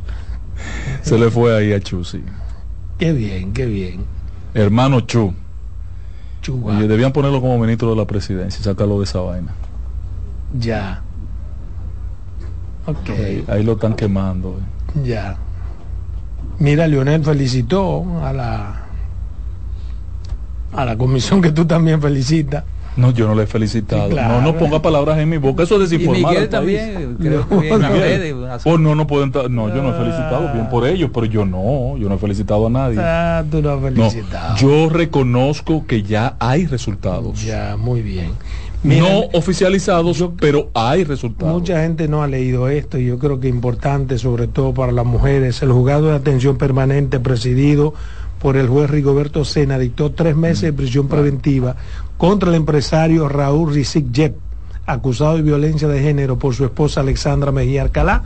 se 1.01 1.17
le 1.17 1.31
fue 1.31 1.57
ahí 1.57 1.71
a 1.71 1.79
Chu, 1.79 2.03
sí. 2.03 2.21
Qué 2.97 3.13
bien, 3.13 3.53
qué 3.53 3.65
bien. 3.65 4.03
Hermano 4.53 4.99
Chu. 5.01 5.33
Y 6.45 6.87
debían 6.87 7.13
ponerlo 7.13 7.39
como 7.41 7.57
ministro 7.57 7.91
de 7.91 7.95
la 7.95 8.05
presidencia 8.05 8.59
y 8.59 8.63
sacarlo 8.63 8.97
de 8.97 9.05
esa 9.05 9.21
vaina. 9.21 9.53
Ya. 10.59 11.03
Ahí, 13.47 13.63
lo 13.63 13.73
están 13.73 13.93
quemando. 13.93 14.59
Eh. 14.95 15.01
Ya. 15.05 15.37
Mira, 16.59 16.87
Leonel 16.87 17.23
felicitó 17.23 18.05
a 18.21 18.33
la 18.33 18.85
a 20.73 20.85
la 20.85 20.97
comisión 20.97 21.41
que 21.41 21.51
tú 21.51 21.65
también 21.65 22.01
felicitas. 22.01 22.63
No, 22.95 23.11
yo 23.11 23.27
no 23.27 23.35
le 23.35 23.43
he 23.43 23.47
felicitado. 23.47 24.09
No, 24.09 24.41
no 24.41 24.57
ponga 24.57 24.81
palabras 24.81 25.17
en 25.19 25.29
mi 25.29 25.37
boca. 25.37 25.63
Eso 25.63 25.81
es 25.81 25.89
desinformar. 25.89 26.33
Miguel 26.33 26.49
también, 26.49 27.17
creo 27.17 27.47
que 27.47 27.71
oh, 28.65 28.77
no, 28.77 28.93
no 28.93 29.07
pueden. 29.07 29.31
No, 29.31 29.73
yo 29.73 29.81
no 29.81 29.95
he 29.95 29.97
felicitado 29.97 30.51
bien 30.53 30.69
por 30.69 30.85
ellos, 30.85 31.09
pero 31.13 31.25
yo 31.25 31.45
no. 31.45 31.95
Yo 31.97 32.09
no 32.09 32.15
he 32.15 32.17
felicitado 32.17 32.67
a 32.67 32.69
nadie. 32.69 32.97
Ah, 32.99 33.43
tú 33.49 33.61
no 33.61 33.71
has 33.71 33.81
felicitado. 33.81 34.57
yo 34.57 34.89
reconozco 34.89 35.85
que 35.87 36.03
ya 36.03 36.35
hay 36.39 36.65
resultados. 36.65 37.41
Ya, 37.41 37.77
muy 37.77 38.01
bien 38.01 38.31
no 38.83 39.21
oficializados, 39.33 40.23
pero 40.39 40.69
hay 40.73 41.03
resultados. 41.03 41.53
Mucha 41.53 41.81
gente 41.81 42.07
no 42.07 42.23
ha 42.23 42.27
leído 42.27 42.69
esto 42.69 42.97
y 42.97 43.05
yo 43.05 43.19
creo 43.19 43.39
que 43.39 43.47
es 43.49 43.53
importante, 43.53 44.17
sobre 44.17 44.47
todo 44.47 44.73
para 44.73 44.91
las 44.91 45.05
mujeres. 45.05 45.61
El 45.61 45.71
juzgado 45.71 46.07
de 46.07 46.15
atención 46.15 46.57
permanente 46.57 47.19
presidido 47.19 47.93
por 48.39 48.55
el 48.55 48.67
juez 48.67 48.89
Rigoberto 48.89 49.43
Sena 49.43 49.77
dictó 49.77 50.11
tres 50.11 50.35
meses 50.35 50.61
de 50.61 50.73
prisión 50.73 51.07
preventiva 51.07 51.75
contra 52.17 52.49
el 52.49 52.55
empresario 52.55 53.27
Raúl 53.27 53.73
Rizik 53.73 54.13
Jep, 54.13 54.37
acusado 54.85 55.35
de 55.35 55.41
violencia 55.41 55.87
de 55.87 56.01
género 56.01 56.39
por 56.39 56.55
su 56.55 56.65
esposa 56.65 57.01
Alexandra 57.01 57.51
Mejía 57.51 57.81
Alcalá, 57.81 58.23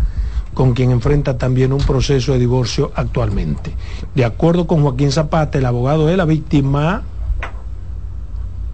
con 0.54 0.74
quien 0.74 0.92
enfrenta 0.92 1.38
también 1.38 1.74
un 1.74 1.80
proceso 1.80 2.34
de 2.34 2.40
divorcio 2.40 2.92
actualmente. 2.96 3.74
De 4.14 4.24
acuerdo 4.24 4.68
con 4.68 4.84
Joaquín 4.84 5.12
Zapata, 5.12 5.58
el 5.58 5.66
abogado 5.66 6.06
de 6.06 6.16
la 6.16 6.26
víctima, 6.26 7.02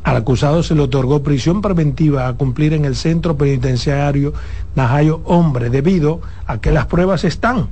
al 0.04 0.16
acusado 0.16 0.64
se 0.64 0.76
le 0.76 0.82
otorgó 0.82 1.24
prisión 1.24 1.62
preventiva 1.62 2.28
a 2.28 2.34
cumplir 2.34 2.74
en 2.74 2.86
el 2.86 2.96
centro 2.96 3.38
penitenciario 3.38 4.34
Najayo 4.76 5.22
Hombre 5.26 5.70
debido 5.70 6.22
a 6.48 6.60
que 6.60 6.72
las 6.72 6.86
pruebas 6.86 7.24
están 7.24 7.70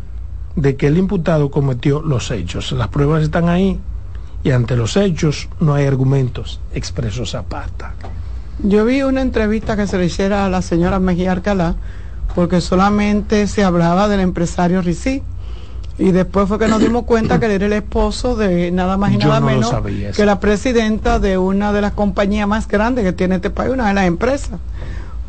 de 0.55 0.75
que 0.75 0.87
el 0.87 0.97
imputado 0.97 1.51
cometió 1.51 2.01
los 2.01 2.31
hechos. 2.31 2.71
Las 2.73 2.89
pruebas 2.89 3.23
están 3.23 3.47
ahí 3.47 3.79
y 4.43 4.51
ante 4.51 4.75
los 4.75 4.97
hechos 4.97 5.47
no 5.59 5.75
hay 5.75 5.85
argumentos, 5.85 6.59
expresos 6.73 7.31
Zapata. 7.31 7.93
Yo 8.59 8.85
vi 8.85 9.03
una 9.03 9.21
entrevista 9.21 9.75
que 9.75 9.87
se 9.87 9.97
le 9.97 10.05
hiciera 10.05 10.45
a 10.45 10.49
la 10.49 10.61
señora 10.61 10.99
Mejía 10.99 11.31
Arcalá 11.31 11.75
porque 12.35 12.59
solamente 12.59 13.47
se 13.47 13.63
hablaba 13.63 14.07
del 14.07 14.19
empresario 14.19 14.81
Ricí 14.81 15.21
y 15.99 16.11
después 16.11 16.47
fue 16.47 16.59
que 16.59 16.67
nos 16.67 16.79
dimos 16.79 17.03
cuenta 17.05 17.39
que 17.39 17.47
él 17.47 17.53
era 17.53 17.65
el 17.65 17.73
esposo 17.73 18.35
de 18.35 18.71
nada 18.71 18.97
más 18.97 19.13
y 19.13 19.17
nada 19.17 19.39
menos 19.39 19.73
que 20.15 20.25
la 20.25 20.39
presidenta 20.39 21.19
de 21.19 21.37
una 21.37 21.73
de 21.73 21.81
las 21.81 21.93
compañías 21.93 22.47
más 22.47 22.67
grandes 22.67 23.03
que 23.03 23.13
tiene 23.13 23.35
este 23.35 23.49
país, 23.49 23.71
una 23.71 23.87
de 23.87 23.93
las 23.93 24.05
empresas. 24.05 24.59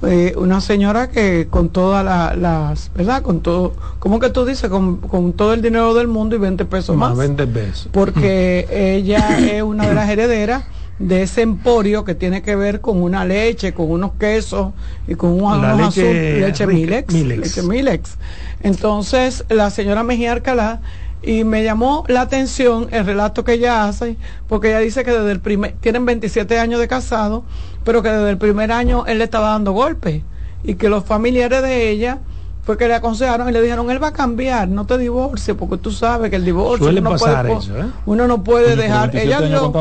Eh, 0.06 0.34
una 0.37 0.60
señora 0.60 1.10
que 1.10 1.48
con 1.50 1.70
todas 1.70 2.04
las, 2.04 2.92
¿verdad? 2.94 3.20
Con 3.22 3.40
todo, 3.40 3.75
¿cómo 3.98 4.20
que 4.20 4.30
tú 4.30 4.44
dices? 4.44 4.70
Con, 4.70 5.32
todo 5.32 5.52
el 5.54 5.60
dinero 5.60 5.92
del 5.92 6.06
mundo 6.06 6.37
y 6.37 6.38
20 6.38 6.66
pesos 6.66 6.96
más. 6.96 7.16
20 7.16 7.46
pesos. 7.48 7.88
Porque 7.90 8.68
ella 8.70 9.38
es 9.38 9.62
una 9.62 9.88
de 9.88 9.94
las 9.94 10.08
herederas 10.08 10.64
de 11.00 11.22
ese 11.22 11.42
emporio 11.42 12.04
que 12.04 12.14
tiene 12.14 12.42
que 12.42 12.54
ver 12.54 12.80
con 12.80 13.02
una 13.02 13.25
leche, 13.25 13.72
con 13.72 13.90
unos 13.90 14.12
quesos 14.18 14.72
y 15.08 15.16
con 15.16 15.42
un 15.42 15.78
leche, 15.78 16.40
leche 16.40 16.66
Milex, 16.66 17.12
leche 17.12 17.62
Milex. 17.62 18.16
Entonces, 18.62 19.44
la 19.48 19.70
señora 19.70 20.02
Mejía 20.02 20.32
Arcalá 20.32 20.80
y 21.22 21.44
me 21.44 21.64
llamó 21.64 22.04
la 22.08 22.22
atención 22.22 22.88
el 22.90 23.04
relato 23.04 23.44
que 23.44 23.54
ella 23.54 23.84
hace, 23.84 24.16
porque 24.48 24.68
ella 24.68 24.78
dice 24.78 25.04
que 25.04 25.10
desde 25.10 25.32
el 25.32 25.40
primer, 25.40 25.74
tienen 25.80 26.06
27 26.06 26.58
años 26.58 26.80
de 26.80 26.88
casado, 26.88 27.44
pero 27.84 28.02
que 28.02 28.08
desde 28.10 28.30
el 28.30 28.38
primer 28.38 28.70
año 28.70 29.04
él 29.06 29.18
le 29.18 29.24
estaba 29.24 29.48
dando 29.50 29.72
golpes 29.72 30.22
y 30.62 30.74
que 30.74 30.88
los 30.88 31.04
familiares 31.04 31.62
de 31.62 31.90
ella 31.90 32.18
fue 32.62 32.76
que 32.76 32.86
le 32.86 32.94
aconsejaron 32.94 33.48
y 33.48 33.52
le 33.52 33.62
dijeron, 33.62 33.90
él 33.90 34.02
va 34.02 34.08
a 34.08 34.12
cambiar, 34.12 34.68
no 34.68 34.84
te 34.84 34.98
divorcies, 34.98 35.56
porque 35.56 35.78
tú 35.78 35.90
sabes 35.90 36.28
que 36.28 36.36
el 36.36 36.44
divorcio 36.44 36.88
uno, 36.88 37.16
puede, 37.16 37.52
eso, 37.54 37.78
¿eh? 37.78 37.86
uno 38.04 38.26
no 38.26 38.44
puede 38.44 38.76
dejar. 38.76 39.16
Ella, 39.16 39.40
dio, 39.40 39.72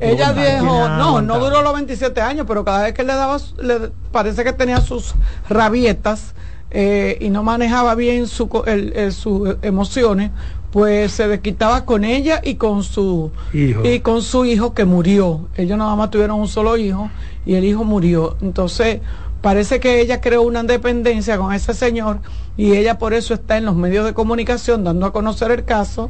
ella 0.00 0.32
dijo, 0.32 0.88
no, 0.88 1.20
no 1.20 1.38
duró 1.38 1.60
los 1.60 1.74
27 1.74 2.22
años, 2.22 2.46
pero 2.48 2.64
cada 2.64 2.84
vez 2.84 2.94
que 2.94 3.04
le 3.04 3.12
daba, 3.12 3.36
le, 3.60 3.90
parece 4.10 4.44
que 4.44 4.54
tenía 4.54 4.80
sus 4.80 5.14
rabietas 5.50 6.34
eh, 6.74 7.18
y 7.20 7.28
no 7.28 7.42
manejaba 7.42 7.94
bien 7.94 8.26
su, 8.26 8.48
el, 8.66 9.12
sus 9.12 9.56
emociones, 9.60 10.30
pues 10.70 11.12
se 11.12 11.28
desquitaba 11.28 11.84
con 11.84 12.02
ella 12.02 12.40
y 12.42 12.54
con 12.54 12.82
su 12.82 13.30
hijo. 13.52 13.84
y 13.84 14.00
con 14.00 14.22
su 14.22 14.46
hijo 14.46 14.72
que 14.72 14.86
murió. 14.86 15.48
Ellos 15.54 15.76
nada 15.76 15.94
más 15.96 16.10
tuvieron 16.10 16.40
un 16.40 16.48
solo 16.48 16.78
hijo 16.78 17.10
y 17.44 17.54
el 17.54 17.64
hijo 17.64 17.84
murió. 17.84 18.38
Entonces, 18.40 19.00
parece 19.42 19.80
que 19.80 20.00
ella 20.00 20.22
creó 20.22 20.40
una 20.42 20.62
dependencia 20.62 21.36
con 21.36 21.52
ese 21.52 21.74
señor 21.74 22.20
y 22.56 22.72
ella 22.72 22.98
por 22.98 23.12
eso 23.12 23.34
está 23.34 23.58
en 23.58 23.66
los 23.66 23.76
medios 23.76 24.06
de 24.06 24.14
comunicación 24.14 24.82
dando 24.82 25.04
a 25.04 25.12
conocer 25.12 25.50
el 25.50 25.66
caso, 25.66 26.08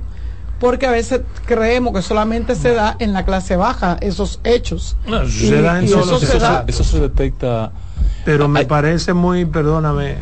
porque 0.61 0.87
a 0.87 0.93
veces 0.93 1.23
creemos 1.45 1.93
que 1.93 2.03
solamente 2.03 2.55
se 2.55 2.73
da 2.73 2.95
en 3.01 3.13
la 3.13 3.25
clase 3.25 3.57
baja 3.57 3.97
esos 4.01 4.39
hechos. 4.45 4.97
eso, 6.69 6.85
se 6.85 7.01
detecta. 7.01 7.73
Pero 8.25 8.47
me 8.47 8.65
parece 8.65 9.13
muy, 9.13 9.45
perdóname, 9.45 10.19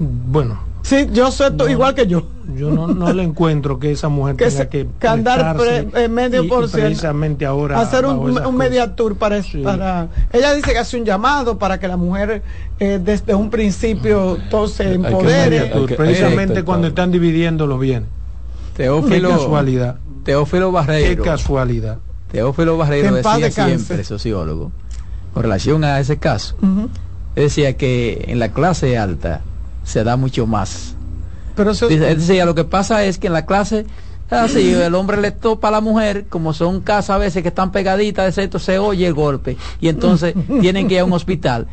bueno, 0.00 0.58
Sí, 0.82 1.08
yo 1.12 1.30
sé 1.30 1.44
igual 1.68 1.94
que 1.94 2.06
yo. 2.06 2.24
Yo 2.56 2.70
no, 2.70 2.88
no 2.88 3.12
le 3.12 3.22
encuentro 3.22 3.78
que 3.78 3.92
esa 3.92 4.08
mujer 4.08 4.36
tenga 4.36 4.68
que, 4.68 4.88
andar 5.06 5.56
eh, 5.94 6.08
medio 6.08 6.48
por 6.48 6.68
ciento. 6.68 6.86
Precisamente 6.86 7.46
ahora. 7.46 7.80
Hacer 7.80 8.04
un, 8.06 8.38
un 8.38 8.56
media 8.56 8.94
tour 8.96 9.16
para, 9.16 9.40
para. 9.62 10.08
Ella 10.32 10.52
dice 10.54 10.72
que 10.72 10.78
hace 10.78 10.96
un 10.96 11.04
llamado 11.04 11.58
para 11.58 11.78
que 11.78 11.86
la 11.86 11.96
mujer 11.96 12.42
eh, 12.78 13.00
desde 13.02 13.34
un 13.34 13.50
principio 13.50 14.38
todo 14.50 14.66
se 14.68 14.94
empodere. 14.94 15.70
precisamente 15.96 16.64
cuando 16.64 16.88
están 16.88 17.12
dividiendo 17.12 17.66
los 17.66 17.78
bienes. 17.78 18.08
Teófilo. 18.76 19.28
Qué 19.28 19.34
casualidad. 19.34 19.96
Teófilo 20.24 20.72
Barreiro. 20.72 21.22
Qué 21.22 21.28
casualidad. 21.28 21.98
Teófilo 22.32 22.76
Barreiro 22.76 23.14
decía 23.14 23.50
siempre, 23.50 24.04
sociólogo, 24.04 24.72
con 25.34 25.42
relación 25.42 25.84
a 25.84 25.98
ese 26.00 26.18
caso, 26.18 26.56
decía 27.34 27.76
que 27.76 28.24
en 28.28 28.38
la 28.38 28.48
clase 28.48 28.96
alta 28.98 29.42
se 29.84 30.04
da 30.04 30.16
mucho 30.16 30.46
más. 30.46 30.94
Pero 31.56 31.72
eso 31.72 31.88
decía, 31.88 32.44
lo 32.44 32.54
que 32.54 32.64
pasa 32.64 33.04
es 33.04 33.18
que 33.18 33.26
en 33.26 33.32
la 33.32 33.46
clase 33.46 33.86
así 34.30 34.72
el 34.74 34.94
hombre 34.94 35.20
le 35.20 35.30
topa 35.30 35.68
a 35.68 35.70
la 35.70 35.80
mujer, 35.80 36.26
como 36.28 36.52
son 36.52 36.80
casas 36.80 37.10
a 37.10 37.18
veces 37.18 37.42
que 37.42 37.48
están 37.48 37.72
pegaditas, 37.72 38.36
de 38.36 38.58
se 38.58 38.78
oye 38.78 39.06
el 39.06 39.14
golpe 39.14 39.56
y 39.80 39.88
entonces 39.88 40.34
tienen 40.60 40.88
que 40.88 40.94
ir 40.94 41.00
a 41.00 41.04
un 41.04 41.12
hospital. 41.12 41.66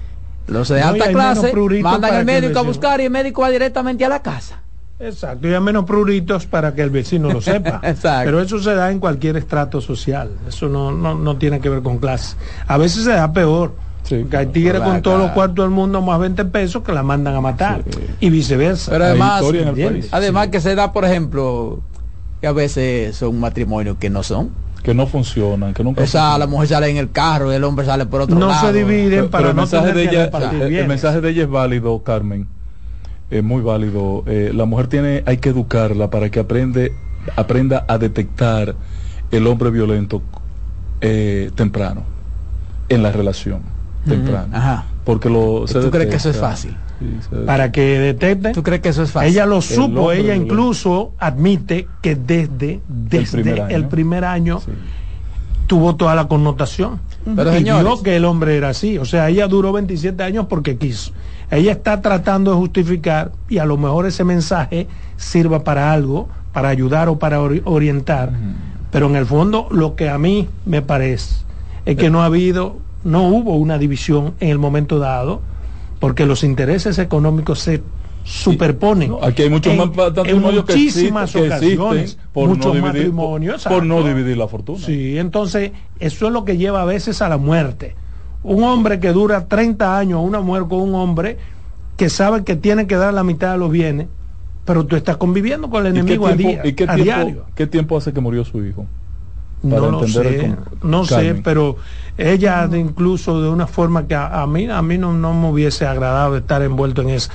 Los 0.48 0.70
de 0.70 0.82
alta 0.82 1.10
clase 1.10 1.54
mandan 1.82 2.14
al 2.14 2.26
médico 2.26 2.60
a 2.60 2.62
buscar 2.62 3.02
y 3.02 3.06
el 3.06 3.12
médico 3.12 3.42
va 3.42 3.50
directamente 3.50 4.06
a 4.06 4.10
la 4.10 4.22
casa. 4.22 4.62
Exacto, 5.00 5.48
y 5.48 5.54
hay 5.54 5.60
menos 5.60 5.86
pruritos 5.86 6.48
para 6.48 6.74
que 6.74 6.82
el 6.82 6.90
vecino 6.90 7.32
lo 7.32 7.40
sepa. 7.40 7.82
Pero 8.02 8.42
eso 8.42 8.58
se 8.60 8.74
da 8.74 8.92
en 8.92 9.00
cualquier 9.00 9.38
estrato 9.38 9.80
social, 9.80 10.32
eso 10.48 10.70
no, 10.70 10.92
no, 10.92 11.14
no 11.14 11.38
tiene 11.38 11.60
que 11.60 11.70
ver 11.70 11.84
con 11.84 12.00
clase. 12.00 12.36
A 12.66 12.78
veces 12.78 13.04
se 13.04 13.12
da 13.12 13.32
peor 13.32 13.74
hay 14.12 14.46
tigres 14.48 14.82
con 14.82 15.02
todos 15.02 15.20
los 15.20 15.32
cuartos 15.32 15.66
del 15.66 15.74
mundo 15.74 16.02
más 16.02 16.20
20 16.20 16.46
pesos 16.46 16.84
que 16.84 16.94
la 16.94 17.04
mandan 17.04 17.36
a 17.36 17.42
matar. 17.42 17.84
Y 18.20 18.30
viceversa. 18.30 18.92
Pero 18.92 19.06
además, 19.06 19.44
además 20.12 20.48
que 20.48 20.60
se 20.60 20.76
da, 20.76 20.94
por 20.94 21.06
ejemplo, 21.06 21.82
que 22.42 22.48
a 22.48 22.52
veces 22.52 23.16
son 23.16 23.40
matrimonios 23.40 23.98
que 23.98 24.10
no 24.10 24.24
son 24.24 24.52
que 24.84 24.94
no 24.94 25.06
funcionan, 25.06 25.74
que 25.74 25.84
nunca. 25.84 26.02
O 26.02 26.08
sea, 26.08 26.38
la 26.38 26.48
mujer 26.48 26.70
sale 26.70 26.88
en 26.88 26.96
el 26.96 27.12
carro, 27.12 27.52
el 27.52 27.62
hombre 27.66 27.86
sale 27.86 28.06
por 28.06 28.22
otro 28.22 28.40
lado. 28.40 28.54
No 28.54 28.62
se 28.62 28.72
dividen 28.72 29.30
para 29.30 29.50
el 29.50 29.56
mensaje 29.56 29.92
de 29.92 30.04
ella, 30.04 30.26
el, 30.26 30.88
mensaje 30.88 31.20
de 31.20 31.30
ella 31.30 31.44
es 31.44 31.50
válido, 31.50 32.02
Carmen. 32.04 32.48
Es 33.30 33.44
muy 33.44 33.62
válido. 33.62 34.24
Eh, 34.28 34.52
la 34.54 34.64
mujer 34.64 34.88
tiene, 34.88 35.24
hay 35.26 35.38
que 35.38 35.50
educarla 35.50 36.10
para 36.10 36.30
que 36.30 36.40
aprende, 36.40 36.94
aprenda 37.36 37.84
a 37.90 37.98
detectar 37.98 38.76
el 39.32 39.48
hombre 39.48 39.72
violento 39.72 40.22
eh, 41.02 41.52
temprano 41.56 42.04
en 42.88 43.04
la 43.04 43.12
relación 43.12 43.77
temprano. 44.08 44.56
Ajá. 44.56 44.86
Porque 45.04 45.30
lo, 45.30 45.66
¿Tú 45.66 45.92
crees 45.92 46.10
que 46.10 46.16
eso 46.16 46.30
es 46.30 46.38
fácil? 46.38 46.76
Para 47.46 47.72
que 47.72 48.00
detecte. 48.00 48.52
¿Tú 48.52 48.64
crees 48.64 48.82
que 48.82 48.90
eso 48.90 49.04
es 49.04 49.12
fácil? 49.12 49.32
Ella 49.32 49.46
lo 49.46 49.62
supo, 49.62 50.12
ella 50.12 50.36
incluso 50.36 51.14
admite 51.20 51.88
que 52.02 52.16
desde, 52.16 52.82
desde 52.88 53.74
el 53.74 53.88
primer 53.88 54.26
año, 54.26 54.60
tuvo 55.68 55.96
toda 55.96 56.16
la 56.16 56.28
connotación. 56.28 57.00
Pero 57.36 57.56
y 57.56 57.64
vio 57.64 58.02
que 58.02 58.16
el 58.16 58.26
hombre 58.26 58.58
era 58.58 58.70
así. 58.70 58.98
O 58.98 59.06
sea, 59.06 59.30
ella 59.30 59.48
duró 59.48 59.72
27 59.74 60.24
años 60.24 60.48
porque 60.50 60.78
quiso. 60.78 61.12
Ella 61.52 61.74
está 61.74 62.02
tratando 62.02 62.52
de 62.52 62.58
justificar 62.58 63.32
y 63.48 63.60
a 63.60 63.66
lo 63.66 63.78
mejor 63.78 64.06
ese 64.06 64.24
mensaje 64.24 64.88
sirva 65.18 65.64
para 65.64 65.94
algo, 65.94 66.28
para 66.54 66.70
ayudar 66.70 67.10
o 67.10 67.20
para 67.20 67.40
orientar. 67.42 68.32
Pero 68.92 69.08
en 69.08 69.16
el 69.16 69.26
fondo 69.26 69.68
lo 69.72 69.96
que 69.96 70.10
a 70.10 70.18
mí 70.18 70.48
me 70.66 70.82
parece 70.82 71.44
es 71.86 71.96
que 71.96 72.10
no 72.10 72.22
ha 72.22 72.26
habido 72.26 72.78
no 73.04 73.28
hubo 73.28 73.56
una 73.56 73.78
división 73.78 74.34
en 74.40 74.50
el 74.50 74.60
momento 74.60 75.00
dado, 75.00 75.42
porque 76.00 76.26
los 76.26 76.44
intereses 76.44 77.00
económicos 77.00 77.60
se 77.60 77.82
superponen. 78.24 79.14
aquí 79.22 79.44
hay 79.44 79.50
muchos 79.50 79.74
en, 79.74 80.42
muchísimas 80.42 81.36
ocasiones, 81.36 82.18
por 82.34 82.50
muchos 82.50 82.66
no 82.66 82.72
dividir, 82.74 82.94
matrimonios. 82.98 83.64
Por, 83.64 83.86
no 83.86 84.04
dividir 84.04 84.38
la 84.38 84.48
fortuna. 84.48 84.80
Sí, 84.80 85.18
entonces 85.18 85.72
eso 86.00 86.28
es 86.28 86.34
lo 86.34 86.44
que 86.44 86.58
lleva 86.58 86.82
a 86.82 86.86
veces 86.86 87.22
a 87.22 87.30
la 87.30 87.38
muerte. 87.38 87.96
Un 88.44 88.64
hombre 88.64 89.00
que 89.00 89.14
dura 89.14 89.48
30 89.48 89.98
años, 89.98 90.22
una 90.24 90.42
mujer 90.42 90.64
con 90.64 90.82
un 90.82 90.96
hombre 90.96 91.38
que 91.96 92.10
sabe 92.10 92.44
que 92.44 92.56
tiene 92.56 92.86
que 92.86 92.96
dar 92.96 93.14
la 93.14 93.24
mitad 93.24 93.54
de 93.54 93.58
los 93.58 93.72
bienes, 93.72 94.08
pero 94.66 94.86
tú 94.86 94.96
estás 94.96 95.18
conviviendo 95.18 95.70
con 95.70 95.86
el 95.86 95.94
enemigo 95.94 96.28
a, 96.28 96.34
día, 96.34 96.62
¿y 96.66 96.74
qué 96.74 96.86
tiempo, 96.86 97.46
¿Qué 97.56 97.66
tiempo 97.66 97.98
hace 97.98 98.12
que 98.12 98.20
murió 98.20 98.44
su 98.44 98.64
hijo? 98.64 98.86
No 99.64 99.92
lo 99.92 100.08
sé, 100.08 100.56
no 100.84 101.06
sé, 101.06 101.42
pero 101.44 101.78
ella 102.18 102.68
incluso 102.74 103.42
de 103.42 103.50
una 103.50 103.68
forma 103.68 104.08
que 104.08 104.16
a, 104.16 104.46
mí 104.48 104.70
a 104.70 104.82
mí 104.82 104.98
no, 104.98 105.14
no, 105.14 105.34
me 105.34 105.50
hubiese 105.50 105.86
agradado 105.86 106.38
estar 106.38 106.62
envuelto 106.62 107.02
en 107.02 107.10
eso. 107.10 107.30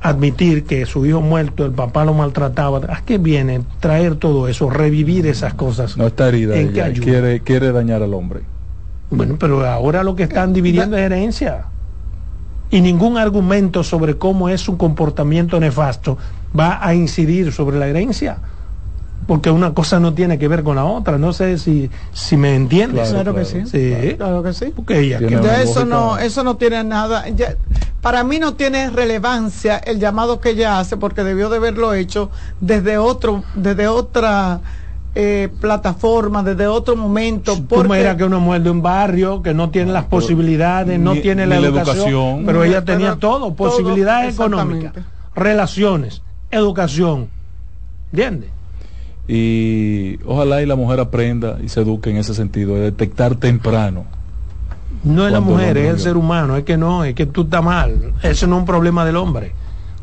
Admitir 0.00 0.64
que 0.64 0.86
su 0.86 1.04
hijo 1.06 1.20
muerto, 1.20 1.64
el 1.64 1.72
papá 1.72 2.04
lo 2.04 2.14
maltrataba, 2.14 2.80
¿a 2.88 3.02
qué 3.02 3.18
viene 3.18 3.62
traer 3.80 4.14
todo 4.14 4.46
eso, 4.46 4.70
revivir 4.70 5.26
esas 5.26 5.54
cosas? 5.54 5.96
No 5.96 6.06
está 6.06 6.28
herida, 6.28 6.54
quiere, 6.92 7.40
quiere 7.40 7.72
dañar 7.72 8.02
al 8.02 8.14
hombre. 8.14 8.42
Bueno, 9.10 9.36
pero 9.40 9.66
ahora 9.66 10.04
lo 10.04 10.14
que 10.14 10.22
están 10.24 10.52
dividiendo 10.52 10.96
es 10.96 11.02
herencia. 11.02 11.64
Y 12.70 12.80
ningún 12.80 13.16
argumento 13.16 13.82
sobre 13.82 14.18
cómo 14.18 14.48
es 14.50 14.68
un 14.68 14.76
comportamiento 14.76 15.58
nefasto 15.58 16.18
va 16.58 16.84
a 16.86 16.94
incidir 16.94 17.52
sobre 17.52 17.78
la 17.78 17.88
herencia 17.88 18.38
porque 19.26 19.50
una 19.50 19.74
cosa 19.74 20.00
no 20.00 20.14
tiene 20.14 20.38
que 20.38 20.48
ver 20.48 20.62
con 20.62 20.76
la 20.76 20.84
otra. 20.84 21.18
No 21.18 21.32
sé 21.32 21.58
si, 21.58 21.90
si 22.12 22.36
me 22.36 22.54
entiendes. 22.54 23.10
Claro, 23.10 23.34
que 23.34 23.44
sí. 23.44 23.66
sí. 23.66 24.14
Claro 24.16 24.42
que 24.42 24.52
sí. 24.52 24.72
Porque 24.74 25.00
ella, 25.00 25.18
eso 25.62 25.84
no, 25.84 26.18
eso 26.18 26.44
no 26.44 26.56
tiene 26.56 26.82
nada. 26.84 27.24
para 28.00 28.24
mí 28.24 28.38
no 28.38 28.54
tiene 28.54 28.90
relevancia 28.90 29.78
el 29.78 29.98
llamado 29.98 30.40
que 30.40 30.50
ella 30.50 30.78
hace, 30.78 30.96
porque 30.96 31.24
debió 31.24 31.50
de 31.50 31.58
haberlo 31.58 31.92
hecho 31.94 32.30
desde 32.60 32.96
otro, 32.96 33.44
desde 33.54 33.88
otra 33.88 34.60
eh, 35.14 35.48
plataforma, 35.60 36.42
desde 36.42 36.66
otro 36.66 36.96
momento. 36.96 37.54
Porque... 37.68 37.88
Tú 37.88 37.94
era 37.94 38.16
que 38.16 38.24
una 38.24 38.38
mujer 38.38 38.62
de 38.62 38.70
un 38.70 38.80
barrio 38.80 39.42
que 39.42 39.52
no 39.52 39.68
tiene 39.68 39.92
las 39.92 40.04
posibilidades, 40.04 40.98
no 40.98 41.14
tiene 41.14 41.46
la 41.46 41.56
educación, 41.56 42.44
pero 42.46 42.64
ella 42.64 42.84
tenía 42.84 43.16
todo, 43.16 43.54
posibilidades 43.54 44.34
económicas, 44.34 44.92
relaciones, 45.34 46.22
educación. 46.50 47.28
¿Entiendes? 48.10 48.50
Y 49.28 50.18
ojalá 50.24 50.62
y 50.62 50.66
la 50.66 50.74
mujer 50.74 51.00
aprenda 51.00 51.58
y 51.62 51.68
se 51.68 51.82
eduque 51.82 52.10
en 52.10 52.16
ese 52.16 52.34
sentido, 52.34 52.74
de 52.74 52.80
detectar 52.80 53.36
temprano. 53.36 54.06
No 55.04 55.26
es 55.26 55.32
la 55.32 55.40
mujer, 55.40 55.76
es 55.76 55.90
el 55.90 56.00
ser 56.00 56.16
humano, 56.16 56.56
es 56.56 56.64
que 56.64 56.76
no, 56.76 57.04
es 57.04 57.14
que 57.14 57.26
tú 57.26 57.42
estás 57.42 57.62
mal, 57.62 58.14
ese 58.22 58.46
no 58.46 58.56
es 58.56 58.60
un 58.60 58.66
problema 58.66 59.04
del 59.04 59.16
hombre. 59.16 59.52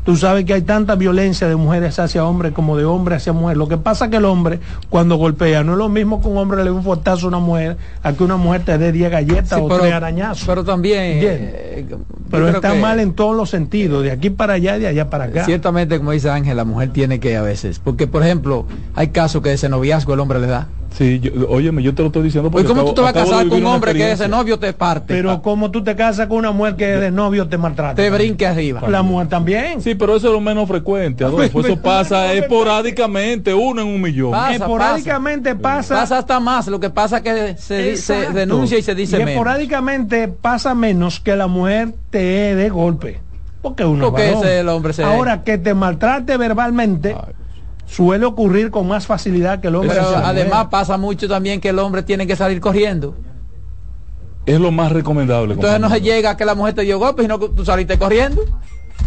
Tú 0.06 0.14
sabes 0.14 0.44
que 0.44 0.54
hay 0.54 0.62
tanta 0.62 0.94
violencia 0.94 1.48
de 1.48 1.56
mujeres 1.56 1.98
hacia 1.98 2.24
hombres 2.24 2.52
como 2.52 2.76
de 2.76 2.84
hombres 2.84 3.16
hacia 3.16 3.32
mujeres. 3.32 3.58
Lo 3.58 3.66
que 3.66 3.76
pasa 3.76 4.04
es 4.04 4.12
que 4.12 4.18
el 4.18 4.24
hombre, 4.24 4.60
cuando 4.88 5.16
golpea, 5.16 5.64
no 5.64 5.72
es 5.72 5.78
lo 5.78 5.88
mismo 5.88 6.22
que 6.22 6.28
un 6.28 6.38
hombre 6.38 6.58
le 6.58 6.64
dé 6.64 6.70
un 6.70 6.84
fortazo 6.84 7.26
a 7.26 7.28
una 7.28 7.40
mujer, 7.40 7.76
a 8.04 8.12
que 8.12 8.22
una 8.22 8.36
mujer 8.36 8.64
te 8.64 8.78
dé 8.78 8.92
10 8.92 9.10
galletas 9.10 9.60
o 9.60 9.66
tres 9.66 9.92
arañazos. 9.92 10.46
Pero 10.46 10.62
también. 10.64 11.18
Eh, 11.22 11.86
pero 12.30 12.48
está 12.48 12.74
mal 12.74 13.00
en 13.00 13.14
todos 13.14 13.36
los 13.36 13.50
sentidos, 13.50 14.04
de 14.04 14.12
aquí 14.12 14.30
para 14.30 14.52
allá 14.52 14.76
y 14.76 14.80
de 14.80 14.86
allá 14.86 15.10
para 15.10 15.24
acá. 15.24 15.44
Ciertamente, 15.44 15.98
como 15.98 16.12
dice 16.12 16.30
Ángel, 16.30 16.56
la 16.56 16.64
mujer 16.64 16.92
tiene 16.92 17.18
que 17.18 17.36
a 17.36 17.42
veces. 17.42 17.80
Porque, 17.80 18.06
por 18.06 18.22
ejemplo, 18.22 18.64
hay 18.94 19.08
casos 19.08 19.42
que 19.42 19.52
ese 19.52 19.68
noviazgo 19.68 20.14
el 20.14 20.20
hombre 20.20 20.38
le 20.38 20.46
da. 20.46 20.68
Sí, 20.96 21.20
yo, 21.20 21.30
óyeme, 21.50 21.82
yo 21.82 21.94
te 21.94 22.00
lo 22.00 22.06
estoy 22.06 22.22
diciendo 22.22 22.50
porque 22.50 22.66
¿cómo 22.66 22.86
tú 22.86 22.94
te 22.94 23.00
vas 23.02 23.10
a 23.10 23.12
casar 23.12 23.48
con 23.48 23.58
un 23.58 23.66
hombre 23.66 23.92
que 23.92 24.12
ese 24.12 24.28
novio 24.28 24.58
te 24.58 24.72
parte? 24.72 25.14
Pero 25.14 25.42
como 25.42 25.70
tú 25.70 25.84
te 25.84 25.94
casas 25.94 26.26
con 26.26 26.38
una 26.38 26.52
mujer 26.52 26.76
que 26.76 26.86
de 26.86 27.10
novio 27.10 27.46
te 27.48 27.58
maltrata. 27.58 27.94
Te 27.94 28.08
brinque 28.08 28.46
arriba. 28.46 28.82
La 28.88 29.02
mujer 29.02 29.28
también. 29.28 29.82
Sí, 29.82 29.94
pero 29.94 30.16
eso 30.16 30.28
es 30.28 30.32
lo 30.32 30.40
menos 30.40 30.66
frecuente, 30.66 31.24
Adolfo. 31.24 31.60
Eso 31.66 31.76
pasa 31.82 32.32
esporádicamente, 32.32 33.52
uno 33.52 33.82
en 33.82 33.88
un 33.88 34.00
millón. 34.00 34.32
esporádicamente 34.50 35.54
pasa. 35.54 35.96
Pasa 35.96 36.18
hasta 36.18 36.40
más. 36.40 36.66
Lo 36.68 36.80
que 36.80 36.88
pasa 36.88 37.22
que 37.22 37.56
se, 37.58 37.96
se 37.96 38.32
denuncia 38.32 38.78
y 38.78 38.82
se 38.82 38.94
dice 38.94 39.16
y 39.16 39.18
menos. 39.18 39.32
esporádicamente 39.32 40.28
pasa 40.28 40.74
menos 40.74 41.20
que 41.20 41.36
la 41.36 41.46
mujer 41.46 41.92
te 42.08 42.54
dé 42.54 42.68
golpe. 42.70 43.20
Porque 43.60 43.84
uno 43.84 44.10
Porque 44.10 44.32
ese 44.32 44.60
el 44.60 44.68
hombre 44.68 44.92
se... 44.92 45.02
Ahora 45.02 45.42
que 45.42 45.58
te 45.58 45.74
maltrate 45.74 46.36
verbalmente 46.36 47.16
suele 47.86 48.26
ocurrir 48.26 48.70
con 48.70 48.86
más 48.86 49.06
facilidad 49.06 49.60
que 49.60 49.68
el 49.68 49.76
hombre. 49.76 49.94
Pero 49.94 50.16
además 50.16 50.66
pasa 50.70 50.98
mucho 50.98 51.28
también 51.28 51.60
que 51.60 51.70
el 51.70 51.78
hombre 51.78 52.02
tiene 52.02 52.26
que 52.26 52.36
salir 52.36 52.60
corriendo. 52.60 53.14
Es 54.44 54.60
lo 54.60 54.70
más 54.70 54.92
recomendable. 54.92 55.54
Entonces 55.54 55.80
no 55.80 55.90
se 55.90 56.00
llega 56.00 56.30
a 56.30 56.36
que 56.36 56.44
la 56.44 56.54
mujer 56.54 56.74
te 56.74 56.82
dio 56.82 56.98
golpe, 56.98 57.22
sino 57.22 57.38
que 57.38 57.48
tú 57.48 57.64
saliste 57.64 57.98
corriendo. 57.98 58.42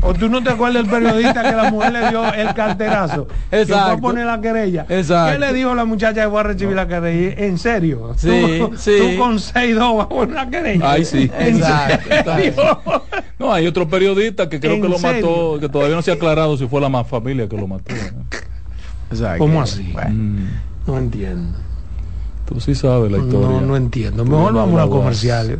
O 0.02 0.14
tú 0.14 0.30
no 0.30 0.42
te 0.42 0.52
acuerdas 0.52 0.84
del 0.84 0.92
periodista 0.92 1.44
que 1.44 1.56
la 1.56 1.72
mujer 1.72 1.92
le 1.92 2.10
dio 2.10 2.34
el 2.34 2.54
carterazo. 2.54 3.28
Exacto. 3.52 3.96
Que 3.96 4.02
fue 4.02 4.22
a 4.22 4.26
la 4.26 4.42
querella. 4.42 4.86
Exacto. 4.88 5.34
¿Qué 5.34 5.40
le 5.40 5.54
dijo 5.54 5.72
a 5.72 5.76
la 5.76 5.86
muchacha 5.86 6.24
que 6.24 6.30
fue 6.30 6.40
a 6.40 6.44
recibir 6.44 6.76
la 6.76 6.88
querella? 6.88 7.36
¿En 7.38 7.58
serio? 7.58 8.14
Sí, 8.16 8.60
tú, 8.60 8.78
sí. 8.78 8.98
Tú 8.98 9.18
con 9.18 9.38
6-2 9.38 9.98
vas 9.98 10.06
a 10.06 10.10
poner 10.10 10.30
una 10.30 10.50
querella. 10.50 10.92
Ay, 10.92 11.06
sí. 11.06 11.30
Exacto. 11.38 13.04
No, 13.40 13.54
hay 13.54 13.66
otro 13.68 13.88
periodista 13.88 14.50
que 14.50 14.60
creo 14.60 14.82
que 14.82 14.90
lo 14.90 15.00
mató, 15.00 15.58
que 15.62 15.70
todavía 15.70 15.96
no 15.96 16.02
se 16.02 16.12
ha 16.12 16.16
aclarado 16.16 16.58
si 16.58 16.68
fue 16.68 16.82
la 16.82 16.90
más 16.90 17.08
familia 17.08 17.48
que 17.48 17.56
lo 17.56 17.68
mató. 17.68 17.94
¿Cómo 19.38 19.62
así? 19.62 19.94
Mm. 20.10 20.48
No 20.88 20.98
entiendo. 20.98 21.58
Tú 22.46 22.60
sí 22.60 22.76
sabes 22.76 23.12
la 23.12 23.20
historia. 23.20 23.48
No, 23.48 23.62
no 23.62 23.76
entiendo. 23.76 24.26
Mejor 24.26 24.54
vamos 24.54 24.82
a 24.82 24.88
comerciales. 24.88 25.60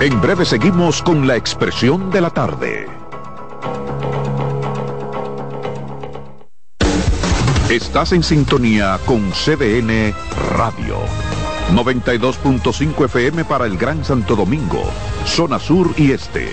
En 0.00 0.20
breve 0.20 0.44
seguimos 0.44 1.00
con 1.00 1.26
la 1.26 1.36
expresión 1.36 2.10
de 2.10 2.20
la 2.20 2.30
tarde. 2.30 2.86
Estás 7.70 8.12
en 8.12 8.22
sintonía 8.22 8.98
con 9.06 9.30
CDN 9.30 10.12
Radio. 10.56 10.96
92.5 11.72 13.04
FM 13.06 13.44
para 13.44 13.64
el 13.64 13.78
Gran 13.78 14.04
Santo 14.04 14.36
Domingo, 14.36 14.82
zona 15.24 15.58
sur 15.58 15.88
y 15.96 16.10
este 16.10 16.52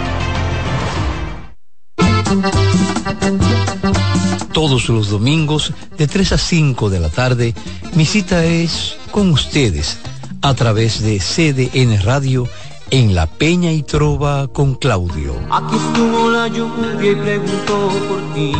Todos 4.53 4.89
los 4.89 5.09
domingos 5.09 5.73
de 5.97 6.07
3 6.07 6.33
a 6.33 6.37
5 6.37 6.89
de 6.89 6.99
la 6.99 7.09
tarde, 7.09 7.53
mi 7.93 8.05
cita 8.05 8.45
es 8.45 8.97
con 9.11 9.31
ustedes 9.31 9.97
a 10.41 10.53
través 10.53 11.01
de 11.01 11.19
CDN 11.19 12.01
Radio 12.03 12.47
en 12.89 13.15
La 13.15 13.27
Peña 13.27 13.71
y 13.71 13.83
Trova 13.83 14.47
con 14.47 14.75
Claudio. 14.75 15.35
Aquí 15.49 15.75
estuvo 15.75 16.29
la 16.29 16.47
lluvia 16.47 17.11
y 17.11 17.15
preguntó 17.15 17.89
por 18.07 18.33
ti. 18.33 18.53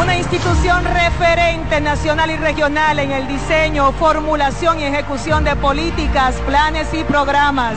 Una 0.00 0.18
institución 0.18 0.84
referente 0.84 1.80
nacional 1.80 2.30
y 2.30 2.36
regional 2.36 2.98
en 2.98 3.10
el 3.10 3.28
diseño, 3.28 3.92
formulación 3.92 4.80
y 4.80 4.84
ejecución 4.84 5.44
de 5.44 5.56
políticas, 5.56 6.34
planes 6.46 6.88
y 6.92 7.04
programas 7.04 7.76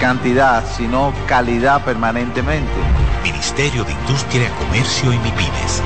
cantidad, 0.00 0.64
sino 0.76 1.12
calidad 1.26 1.84
permanentemente. 1.84 2.72
Ministerio 3.22 3.84
de 3.84 3.92
Industria, 3.92 4.50
Comercio 4.58 5.12
y 5.12 5.18
MIPIMES. 5.18 5.82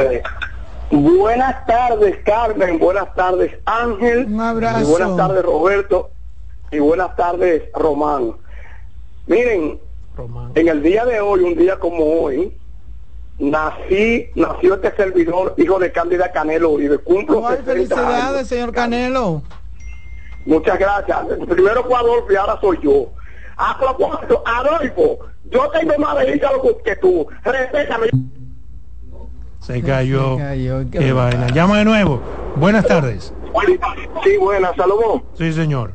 Buenas 0.91 1.65
tardes, 1.65 2.19
Carmen. 2.23 2.79
Buenas 2.79 3.15
tardes, 3.15 3.55
Ángel. 3.65 4.27
Un 4.27 4.43
abrazo. 4.43 4.81
Y 4.81 4.85
buenas 4.85 5.17
tardes, 5.17 5.43
Roberto. 5.43 6.11
Y 6.71 6.81
buenas 6.81 7.17
tardes, 7.17 7.63
Román. 7.75 8.45
Miren, 9.27 9.81
en 10.55 10.69
el 10.69 10.83
día 10.83 11.05
de 11.05 11.21
hoy, 11.21 11.41
un 11.41 11.57
día 11.57 11.79
como 11.79 12.05
hoy, 12.05 12.53
nací, 13.39 14.29
nació 14.35 14.75
este 14.75 14.95
servidor, 14.97 15.55
hijo 15.57 15.79
de 15.79 15.93
Cándida 15.93 16.31
Canelo 16.33 16.81
y 16.81 16.89
de 16.89 16.99
cumplo 16.99 17.43
felicidades, 17.65 18.49
señor 18.49 18.73
Canelo. 18.73 19.43
Muchas 20.45 20.79
gracias. 20.79 21.19
Primero 21.49 21.85
fue 21.85 21.97
Adolfo 21.97 22.33
y 22.33 22.37
ahora 22.37 22.59
soy 22.61 22.79
yo. 22.83 23.11
A 23.57 23.79
propósito, 23.79 24.43
Adolfo, 24.47 25.19
yo 25.51 25.69
tengo 25.71 25.99
más 25.99 26.19
de 26.19 26.41
que 26.85 26.97
tú. 26.97 27.27
Respétame. 27.43 28.09
Se 29.61 29.83
cayó. 29.83 30.37
Qué 30.37 31.13
vaina. 31.13 31.49
Llama 31.49 31.79
de 31.79 31.85
nuevo. 31.85 32.21
Buenas 32.55 32.87
tardes. 32.87 33.35
Sí, 34.23 34.37
buenas, 34.37 34.77
saludos. 34.77 35.23
Sí, 35.35 35.53
señor. 35.53 35.93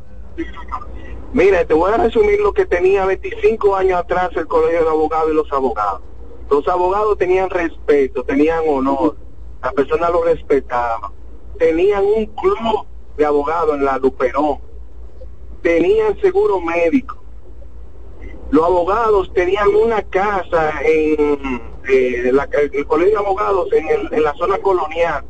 Mira, 1.33 1.63
te 1.63 1.73
voy 1.73 1.93
a 1.93 1.97
resumir 1.97 2.41
lo 2.41 2.51
que 2.51 2.65
tenía 2.65 3.05
25 3.05 3.77
años 3.77 3.99
atrás 4.01 4.31
el 4.35 4.47
Colegio 4.47 4.83
de 4.83 4.89
Abogados 4.89 5.31
y 5.31 5.33
los 5.33 5.49
abogados. 5.53 6.01
Los 6.49 6.67
abogados 6.67 7.17
tenían 7.17 7.49
respeto, 7.49 8.23
tenían 8.23 8.63
honor, 8.67 9.15
la 9.63 9.71
persona 9.71 10.09
lo 10.09 10.25
respetaba. 10.25 11.13
Tenían 11.57 12.03
un 12.03 12.25
club 12.25 12.85
de 13.15 13.25
abogados 13.25 13.75
en 13.75 13.85
la 13.85 13.97
Luperón. 13.97 14.59
Tenían 15.61 16.19
seguro 16.19 16.59
médico. 16.59 17.17
Los 18.49 18.65
abogados 18.65 19.31
tenían 19.33 19.73
una 19.73 20.01
casa 20.01 20.81
en 20.83 21.61
eh, 21.87 22.29
el 22.73 22.87
Colegio 22.87 23.13
de 23.13 23.25
Abogados 23.25 23.69
en, 23.71 24.21
la 24.21 24.33
zona 24.33 24.57
colonial, 24.57 25.23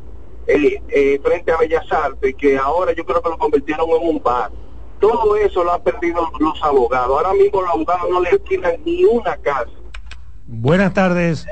eh, 0.47 0.81
eh, 0.89 1.19
frente 1.23 1.51
a 1.51 1.57
Bellas 1.57 1.85
Artes, 1.91 2.33
que 2.35 2.57
ahora 2.57 2.93
yo 2.93 3.05
creo 3.05 3.21
que 3.21 3.29
lo 3.29 3.37
convirtieron 3.37 3.87
en 3.87 4.07
un 4.15 4.23
bar 4.23 4.51
todo 5.01 5.35
eso 5.35 5.63
lo 5.63 5.73
han 5.73 5.81
perdido 5.81 6.31
los 6.39 6.63
abogados. 6.63 7.17
Ahora 7.17 7.33
mismo 7.33 7.61
los 7.61 7.71
abogados 7.71 8.09
no 8.09 8.21
le 8.21 8.29
alquilan 8.29 8.75
ni 8.85 9.03
una 9.03 9.35
casa. 9.37 9.71
Buenas 10.47 10.93
tardes. 10.93 11.45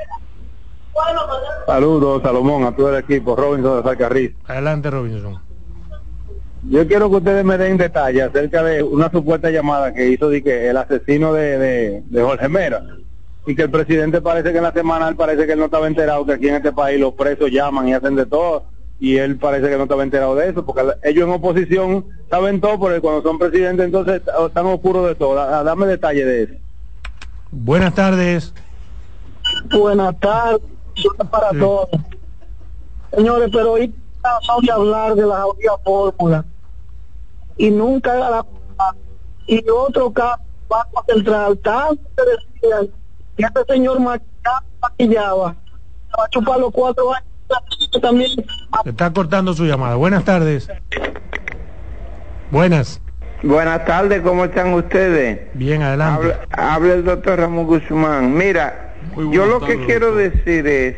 Saludos, 1.66 2.22
Salomón, 2.22 2.64
a 2.64 2.74
todo 2.74 2.96
el 2.96 3.04
equipo. 3.04 3.36
Robinson 3.36 3.82
de 3.82 3.90
Zacarriz. 3.90 4.34
Adelante, 4.46 4.90
Robinson. 4.90 5.40
Yo 6.68 6.86
quiero 6.86 7.08
que 7.08 7.16
ustedes 7.16 7.44
me 7.44 7.56
den 7.56 7.78
detalles 7.78 8.22
acerca 8.22 8.62
de 8.62 8.82
una 8.82 9.10
supuesta 9.10 9.50
llamada 9.50 9.94
que 9.94 10.08
hizo 10.08 10.28
de 10.28 10.42
que 10.42 10.68
el 10.68 10.76
asesino 10.76 11.32
de, 11.32 12.02
de, 12.02 12.22
Jorge 12.22 12.48
Mera 12.48 12.84
y 13.46 13.54
que 13.54 13.62
el 13.62 13.70
presidente 13.70 14.20
parece 14.20 14.52
que 14.52 14.58
en 14.58 14.64
la 14.64 14.72
semana 14.72 15.12
parece 15.14 15.46
que 15.46 15.52
él 15.52 15.58
no 15.58 15.64
estaba 15.66 15.86
enterado 15.86 16.26
que 16.26 16.34
aquí 16.34 16.48
en 16.48 16.56
este 16.56 16.72
país 16.72 17.00
los 17.00 17.14
presos 17.14 17.50
llaman 17.50 17.88
y 17.88 17.94
hacen 17.94 18.14
de 18.14 18.26
todo 18.26 18.64
y 19.00 19.16
él 19.16 19.38
parece 19.38 19.70
que 19.70 19.78
no 19.78 19.84
estaba 19.84 20.02
enterado 20.02 20.34
de 20.34 20.50
eso, 20.50 20.64
porque 20.64 20.82
ellos 21.02 21.26
en 21.26 21.32
oposición 21.32 22.04
saben 22.28 22.60
todo, 22.60 22.78
porque 22.78 23.00
cuando 23.00 23.22
son 23.22 23.38
presidentes 23.38 23.86
entonces 23.86 24.20
están 24.46 24.66
oscuros 24.66 25.08
de 25.08 25.14
todo. 25.14 25.34
Dame 25.34 25.86
detalle 25.86 26.24
de 26.24 26.42
eso. 26.42 26.54
Buenas 27.50 27.94
tardes. 27.94 28.52
Buenas 29.70 30.20
tardes 30.20 30.60
para 31.30 31.50
todos. 31.58 31.88
Señores, 33.14 33.48
pero 33.50 33.72
hoy 33.72 33.92
vamos 34.20 34.68
a 34.68 34.74
hablar 34.74 35.14
de 35.14 35.26
la 35.26 35.46
fórmula 35.82 36.44
y 37.56 37.70
nunca 37.70 38.14
la 38.14 38.46
y 39.46 39.68
otro 39.68 40.12
caso 40.12 40.42
Banco 40.68 41.04
Central, 41.08 41.58
tanto 41.58 42.02
que 42.16 42.22
decían 42.22 42.88
que 43.36 43.42
este 43.44 43.64
señor 43.72 43.98
maquillaba, 43.98 45.56
va 46.16 46.24
a 46.24 46.28
chupar 46.28 46.60
los 46.60 46.70
cuatro 46.70 47.12
años 47.12 47.29
también. 48.00 48.30
está 48.84 49.12
cortando 49.12 49.54
su 49.54 49.64
llamada. 49.64 49.96
Buenas 49.96 50.24
tardes. 50.24 50.68
Buenas. 52.50 53.00
Buenas 53.42 53.84
tardes, 53.86 54.20
¿cómo 54.20 54.44
están 54.44 54.74
ustedes? 54.74 55.40
Bien, 55.54 55.82
adelante. 55.82 56.34
Habla, 56.50 56.94
el 56.94 57.04
doctor 57.04 57.38
Ramón 57.38 57.66
Guzmán. 57.66 58.34
Mira, 58.34 58.94
yo 59.16 59.46
lo 59.46 59.60
que 59.60 59.84
quiero 59.86 60.14
decir 60.14 60.66
es 60.66 60.96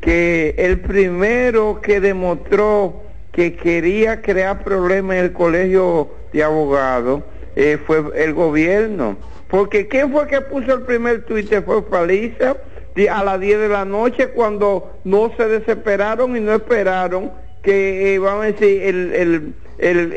que 0.00 0.54
el 0.58 0.80
primero 0.80 1.80
que 1.80 2.00
demostró 2.00 3.02
que 3.32 3.54
quería 3.54 4.22
crear 4.22 4.64
problemas 4.64 5.18
en 5.18 5.24
el 5.26 5.32
colegio 5.32 6.10
de 6.32 6.42
abogados 6.42 7.22
eh, 7.54 7.78
fue 7.86 8.02
el 8.16 8.34
gobierno. 8.34 9.16
Porque 9.48 9.86
¿quién 9.86 10.10
fue 10.10 10.26
que 10.26 10.40
puso 10.40 10.74
el 10.74 10.82
primer 10.82 11.24
Twitter? 11.24 11.62
Fue 11.62 11.82
Faliza 11.82 12.56
a 13.06 13.22
las 13.22 13.38
10 13.38 13.60
de 13.60 13.68
la 13.68 13.84
noche 13.84 14.30
cuando 14.30 14.94
no 15.04 15.30
se 15.36 15.46
desesperaron 15.46 16.36
y 16.36 16.40
no 16.40 16.54
esperaron 16.54 17.30
que, 17.62 18.14
eh, 18.14 18.18
vamos 18.18 18.42
a 18.42 18.46
decir, 18.46 18.82
el, 18.82 19.12
el, 19.12 19.54
el, 19.78 20.12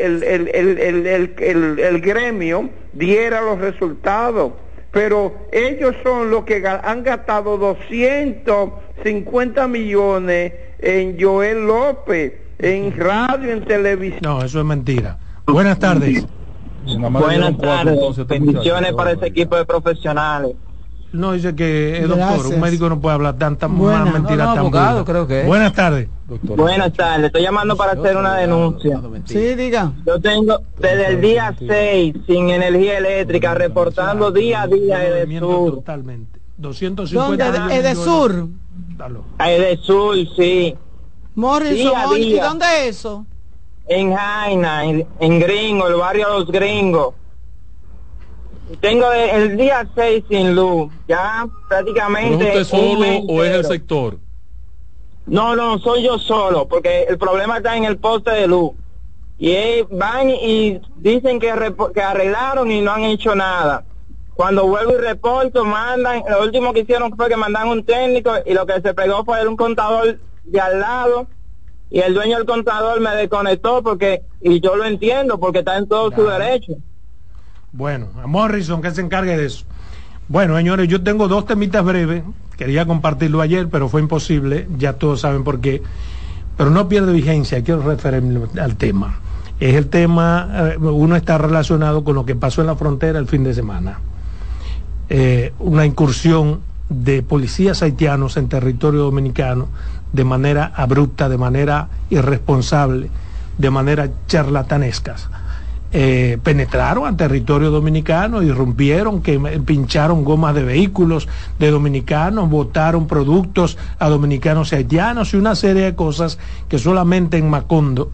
el, 1.79 2.01
gremio 2.01 2.69
diera 2.93 3.41
los 3.41 3.59
resultados. 3.59 4.53
Pero 4.91 5.35
ellos 5.51 5.95
son 6.03 6.31
los 6.31 6.43
que 6.43 6.63
han 6.65 7.03
gastado 7.03 7.57
250 7.57 9.67
millones 9.67 10.53
en 10.79 11.19
Joel 11.19 11.65
López, 11.65 12.33
en 12.59 12.95
radio, 12.97 13.51
en 13.51 13.65
televisión. 13.65 14.21
No, 14.21 14.41
eso 14.43 14.59
es 14.59 14.65
mentira. 14.65 15.17
Buenas 15.45 15.79
tardes. 15.79 16.25
Buenas 16.85 17.57
tardes. 17.57 18.27
Bendiciones 18.27 18.93
para 18.93 19.11
ese 19.11 19.27
equipo 19.27 19.55
de 19.55 19.65
profesionales. 19.65 20.55
No, 21.13 21.33
dice 21.33 21.53
que 21.55 21.99
es 21.99 22.07
doctor, 22.07 22.47
un 22.47 22.59
médico 22.61 22.87
no 22.87 23.01
puede 23.01 23.15
hablar 23.15 23.37
tanta 23.37 23.67
mentira 23.67 24.51
abogado, 24.51 25.03
creo 25.03 25.27
que 25.27 25.43
Buenas 25.43 25.73
tardes. 25.73 26.07
Buenas 26.43 26.93
tardes, 26.93 27.25
estoy 27.25 27.41
llamando 27.41 27.75
para 27.75 27.93
hacer 27.93 28.15
una 28.15 28.35
denuncia. 28.35 29.01
Sí, 29.25 29.55
diga. 29.55 29.91
Yo 30.05 30.19
tengo 30.19 30.59
desde 30.79 31.07
el 31.07 31.21
día 31.21 31.53
6 31.57 32.15
sin 32.25 32.49
energía 32.49 32.97
eléctrica, 32.99 33.53
reportando 33.53 34.31
día 34.31 34.63
a 34.63 34.67
día 34.67 35.05
Edesur. 35.05 35.75
Totalmente. 35.75 36.39
250 36.57 37.51
¿Dónde? 37.51 37.75
Edesur. 37.75 38.47
Edesur, 39.39 40.15
sí. 40.35 40.75
Morrison, 41.35 41.93
¿y 42.17 42.39
dónde 42.39 42.65
es 42.65 42.97
eso? 42.97 43.25
En 43.87 44.13
Jaina, 44.13 44.85
en, 44.85 45.05
en 45.19 45.39
Gringo, 45.39 45.87
el 45.87 45.95
barrio 45.95 46.29
Los 46.29 46.47
Gringos. 46.47 47.15
Tengo 48.79 49.11
el 49.11 49.57
día 49.57 49.87
6 49.93 50.23
sin 50.29 50.55
luz, 50.55 50.91
ya 51.07 51.47
prácticamente. 51.67 52.49
¿Es 52.49 52.71
usted 52.71 52.77
solo 52.77 53.05
o 53.27 53.43
es 53.43 53.51
el 53.51 53.65
sector? 53.65 54.17
No, 55.25 55.55
no, 55.55 55.79
soy 55.79 56.03
yo 56.03 56.17
solo, 56.17 56.67
porque 56.67 57.03
el 57.03 57.17
problema 57.17 57.57
está 57.57 57.75
en 57.77 57.85
el 57.85 57.97
poste 57.97 58.31
de 58.31 58.47
luz. 58.47 58.71
Y 59.37 59.81
van 59.89 60.29
y 60.29 60.79
dicen 60.97 61.39
que, 61.39 61.53
que 61.93 62.01
arreglaron 62.01 62.71
y 62.71 62.81
no 62.81 62.91
han 62.91 63.03
hecho 63.03 63.35
nada. 63.35 63.83
Cuando 64.35 64.67
vuelvo 64.67 64.93
y 64.93 64.97
reporto, 64.97 65.65
mandan, 65.65 66.23
lo 66.29 66.41
último 66.41 66.73
que 66.73 66.81
hicieron 66.81 67.15
fue 67.15 67.27
que 67.27 67.35
mandan 67.35 67.67
un 67.67 67.83
técnico 67.83 68.31
y 68.45 68.53
lo 68.53 68.65
que 68.65 68.81
se 68.81 68.93
pegó 68.93 69.23
fue 69.25 69.45
un 69.47 69.57
contador 69.57 70.19
de 70.43 70.59
al 70.59 70.79
lado 70.79 71.27
y 71.91 71.99
el 71.99 72.13
dueño 72.13 72.37
del 72.37 72.45
contador 72.45 73.01
me 73.01 73.13
desconectó 73.15 73.83
porque, 73.83 74.23
y 74.39 74.61
yo 74.61 74.77
lo 74.77 74.85
entiendo, 74.85 75.39
porque 75.39 75.59
está 75.59 75.77
en 75.77 75.89
todo 75.89 76.09
su 76.11 76.23
derecho. 76.23 76.73
Bueno, 77.73 78.07
a 78.21 78.27
Morrison 78.27 78.81
que 78.81 78.91
se 78.91 78.99
encargue 78.99 79.37
de 79.37 79.45
eso. 79.45 79.63
Bueno, 80.27 80.57
señores, 80.57 80.89
yo 80.89 81.01
tengo 81.01 81.29
dos 81.29 81.45
temitas 81.45 81.83
breves. 81.85 82.23
Quería 82.57 82.85
compartirlo 82.85 83.39
ayer, 83.39 83.69
pero 83.69 83.87
fue 83.87 84.01
imposible. 84.01 84.67
Ya 84.77 84.93
todos 84.93 85.21
saben 85.21 85.45
por 85.45 85.61
qué. 85.61 85.81
Pero 86.57 86.69
no 86.69 86.89
pierde 86.89 87.13
vigencia. 87.13 87.63
Quiero 87.63 87.81
referirme 87.81 88.41
al 88.59 88.75
tema. 88.75 89.19
Es 89.59 89.75
el 89.75 89.87
tema, 89.87 90.49
eh, 90.73 90.77
uno 90.77 91.15
está 91.15 91.37
relacionado 91.37 92.03
con 92.03 92.15
lo 92.15 92.25
que 92.25 92.35
pasó 92.35 92.59
en 92.61 92.67
la 92.67 92.75
frontera 92.75 93.19
el 93.19 93.27
fin 93.27 93.43
de 93.45 93.53
semana. 93.53 93.99
Eh, 95.07 95.53
una 95.59 95.85
incursión 95.85 96.61
de 96.89 97.23
policías 97.23 97.81
haitianos 97.83 98.35
en 98.35 98.49
territorio 98.49 99.01
dominicano 99.01 99.69
de 100.11 100.25
manera 100.25 100.73
abrupta, 100.75 101.29
de 101.29 101.37
manera 101.37 101.87
irresponsable, 102.09 103.09
de 103.57 103.69
manera 103.69 104.09
charlatanesca 104.27 105.15
eh, 105.93 106.37
penetraron 106.41 107.05
al 107.05 107.17
territorio 107.17 107.69
dominicano, 107.69 108.41
irrumpieron, 108.41 109.21
que 109.21 109.37
pincharon 109.65 110.23
gomas 110.23 110.55
de 110.55 110.63
vehículos 110.63 111.27
de 111.59 111.69
dominicanos, 111.69 112.49
botaron 112.49 113.07
productos 113.07 113.77
a 113.99 114.07
dominicanos 114.07 114.71
y 114.71 114.75
haitianos 114.75 115.33
y 115.33 115.37
una 115.37 115.53
serie 115.53 115.83
de 115.83 115.95
cosas 115.95 116.39
que 116.69 116.79
solamente 116.79 117.37
en 117.37 117.49
Macondo 117.49 118.09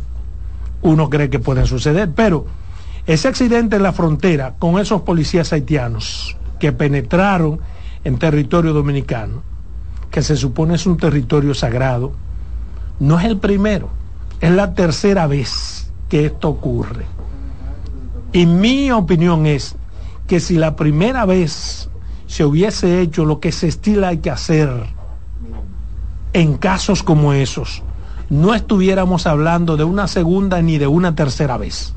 uno 0.81 1.07
cree 1.11 1.29
que 1.29 1.37
pueden 1.37 1.67
suceder. 1.67 2.09
Pero 2.15 2.47
ese 3.05 3.27
accidente 3.27 3.75
en 3.75 3.83
la 3.83 3.93
frontera 3.93 4.55
con 4.57 4.79
esos 4.79 5.03
policías 5.03 5.53
haitianos 5.53 6.35
que 6.59 6.71
penetraron 6.71 7.59
en 8.03 8.17
territorio 8.17 8.73
dominicano, 8.73 9.43
que 10.09 10.23
se 10.23 10.35
supone 10.35 10.73
es 10.73 10.87
un 10.87 10.97
territorio 10.97 11.53
sagrado, 11.53 12.13
no 12.99 13.19
es 13.19 13.25
el 13.25 13.37
primero, 13.37 13.89
es 14.41 14.49
la 14.49 14.73
tercera 14.73 15.27
vez 15.27 15.91
que 16.09 16.25
esto 16.25 16.49
ocurre 16.49 17.16
y 18.33 18.45
mi 18.45 18.91
opinión 18.91 19.45
es 19.45 19.75
que 20.27 20.39
si 20.39 20.57
la 20.57 20.75
primera 20.75 21.25
vez 21.25 21.89
se 22.27 22.43
hubiese 22.43 23.01
hecho 23.01 23.25
lo 23.25 23.39
que 23.39 23.51
se 23.51 23.67
estila 23.67 24.09
hay 24.09 24.17
que 24.17 24.29
hacer 24.29 24.69
en 26.33 26.57
casos 26.57 27.03
como 27.03 27.33
esos, 27.33 27.83
no 28.29 28.53
estuviéramos 28.53 29.25
hablando 29.25 29.77
de 29.77 29.85
una 29.85 30.07
segunda 30.07 30.61
ni 30.61 30.77
de 30.77 30.87
una 30.87 31.15
tercera 31.15 31.57
vez. 31.57 31.93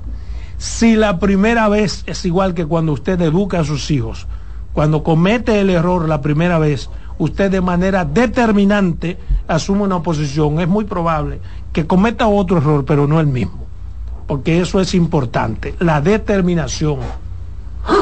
Si 0.57 0.95
la 0.95 1.19
primera 1.19 1.69
vez 1.69 2.05
es 2.07 2.25
igual 2.25 2.55
que 2.55 2.67
cuando 2.67 2.93
usted 2.93 3.21
educa 3.21 3.61
a 3.61 3.65
sus 3.65 3.91
hijos, 3.91 4.29
cuando 4.73 5.03
comete 5.03 5.61
el 5.61 5.71
error 5.71 6.09
la 6.09 6.21
primera 6.21 6.59
vez, 6.59 6.91
usted 7.19 7.51
de 7.51 7.61
manera 7.61 8.05
determinante 8.05 9.19
asume 9.49 9.83
una 9.83 10.03
posición, 10.03 10.61
es 10.61 10.69
muy 10.69 10.85
probable 10.85 11.41
que 11.73 11.87
cometa 11.87 12.29
otro 12.29 12.59
error, 12.59 12.85
pero 12.85 13.09
no 13.09 13.19
el 13.19 13.27
mismo 13.27 13.70
porque 14.31 14.61
eso 14.61 14.81
es 14.81 14.95
importante, 14.95 15.75
la 15.81 16.01
determinación, 16.01 16.99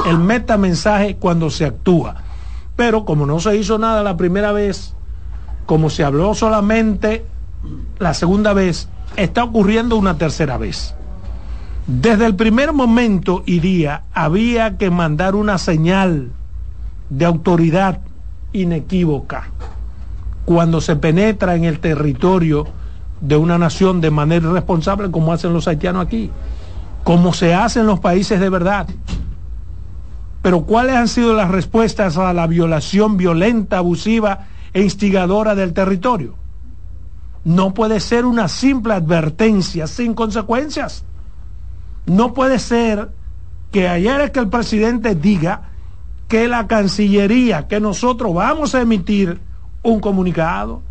el 0.06 0.18
metamensaje 0.18 1.16
cuando 1.16 1.48
se 1.48 1.64
actúa. 1.64 2.16
Pero 2.76 3.06
como 3.06 3.24
no 3.24 3.40
se 3.40 3.56
hizo 3.56 3.78
nada 3.78 4.02
la 4.02 4.18
primera 4.18 4.52
vez, 4.52 4.92
como 5.64 5.88
se 5.88 6.04
habló 6.04 6.34
solamente 6.34 7.24
la 7.98 8.12
segunda 8.12 8.52
vez, 8.52 8.90
está 9.16 9.42
ocurriendo 9.42 9.96
una 9.96 10.18
tercera 10.18 10.58
vez. 10.58 10.94
Desde 11.86 12.26
el 12.26 12.36
primer 12.36 12.74
momento 12.74 13.42
y 13.46 13.60
día 13.60 14.02
había 14.12 14.76
que 14.76 14.90
mandar 14.90 15.34
una 15.34 15.56
señal 15.56 16.28
de 17.08 17.24
autoridad 17.24 18.00
inequívoca 18.52 19.48
cuando 20.44 20.82
se 20.82 20.94
penetra 20.94 21.54
en 21.54 21.64
el 21.64 21.80
territorio 21.80 22.66
de 23.20 23.36
una 23.36 23.58
nación 23.58 24.00
de 24.00 24.10
manera 24.10 24.48
irresponsable 24.48 25.10
como 25.10 25.32
hacen 25.32 25.52
los 25.52 25.68
haitianos 25.68 26.06
aquí, 26.06 26.30
como 27.04 27.32
se 27.32 27.54
hace 27.54 27.80
en 27.80 27.86
los 27.86 28.00
países 28.00 28.40
de 28.40 28.48
verdad. 28.48 28.86
Pero 30.42 30.62
¿cuáles 30.62 30.96
han 30.96 31.08
sido 31.08 31.34
las 31.34 31.50
respuestas 31.50 32.16
a 32.16 32.32
la 32.32 32.46
violación 32.46 33.16
violenta, 33.16 33.78
abusiva 33.78 34.46
e 34.72 34.82
instigadora 34.82 35.54
del 35.54 35.72
territorio? 35.72 36.34
No 37.44 37.74
puede 37.74 38.00
ser 38.00 38.24
una 38.24 38.48
simple 38.48 38.94
advertencia 38.94 39.86
sin 39.86 40.14
consecuencias. 40.14 41.04
No 42.06 42.34
puede 42.34 42.58
ser 42.58 43.10
que 43.70 43.88
ayer 43.88 44.20
es 44.20 44.30
que 44.30 44.40
el 44.40 44.48
presidente 44.48 45.14
diga 45.14 45.70
que 46.28 46.46
la 46.46 46.66
Cancillería, 46.66 47.66
que 47.66 47.80
nosotros 47.80 48.34
vamos 48.34 48.74
a 48.74 48.82
emitir 48.82 49.40
un 49.82 50.00
comunicado. 50.00 50.82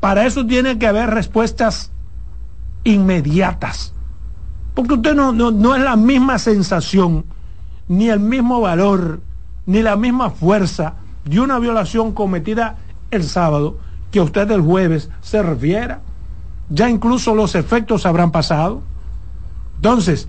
Para 0.00 0.26
eso 0.26 0.46
tiene 0.46 0.78
que 0.78 0.86
haber 0.86 1.10
respuestas 1.10 1.90
inmediatas. 2.84 3.94
Porque 4.74 4.94
usted 4.94 5.14
no, 5.14 5.32
no, 5.32 5.50
no 5.50 5.74
es 5.74 5.82
la 5.82 5.96
misma 5.96 6.38
sensación, 6.38 7.24
ni 7.88 8.08
el 8.08 8.20
mismo 8.20 8.60
valor, 8.60 9.20
ni 9.66 9.82
la 9.82 9.96
misma 9.96 10.30
fuerza 10.30 10.94
de 11.24 11.40
una 11.40 11.58
violación 11.58 12.12
cometida 12.12 12.76
el 13.10 13.24
sábado 13.24 13.78
que 14.10 14.20
usted 14.20 14.50
el 14.50 14.60
jueves 14.60 15.10
se 15.20 15.42
refiera. 15.42 16.00
Ya 16.70 16.88
incluso 16.88 17.34
los 17.34 17.54
efectos 17.54 18.06
habrán 18.06 18.30
pasado. 18.30 18.82
Entonces, 19.76 20.28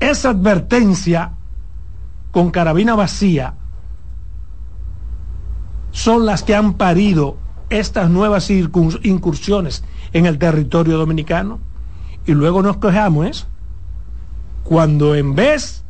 esa 0.00 0.30
advertencia 0.30 1.32
con 2.30 2.50
carabina 2.50 2.94
vacía 2.94 3.54
son 5.90 6.26
las 6.26 6.42
que 6.42 6.54
han 6.54 6.74
parido 6.74 7.36
estas 7.70 8.10
nuevas 8.10 8.50
incursiones 8.50 9.84
en 10.12 10.26
el 10.26 10.38
territorio 10.38 10.98
dominicano. 10.98 11.60
Y 12.26 12.32
luego 12.32 12.62
nos 12.62 12.76
quejamos 12.78 13.46
cuando 14.64 15.14
en 15.14 15.34
vez 15.34 15.84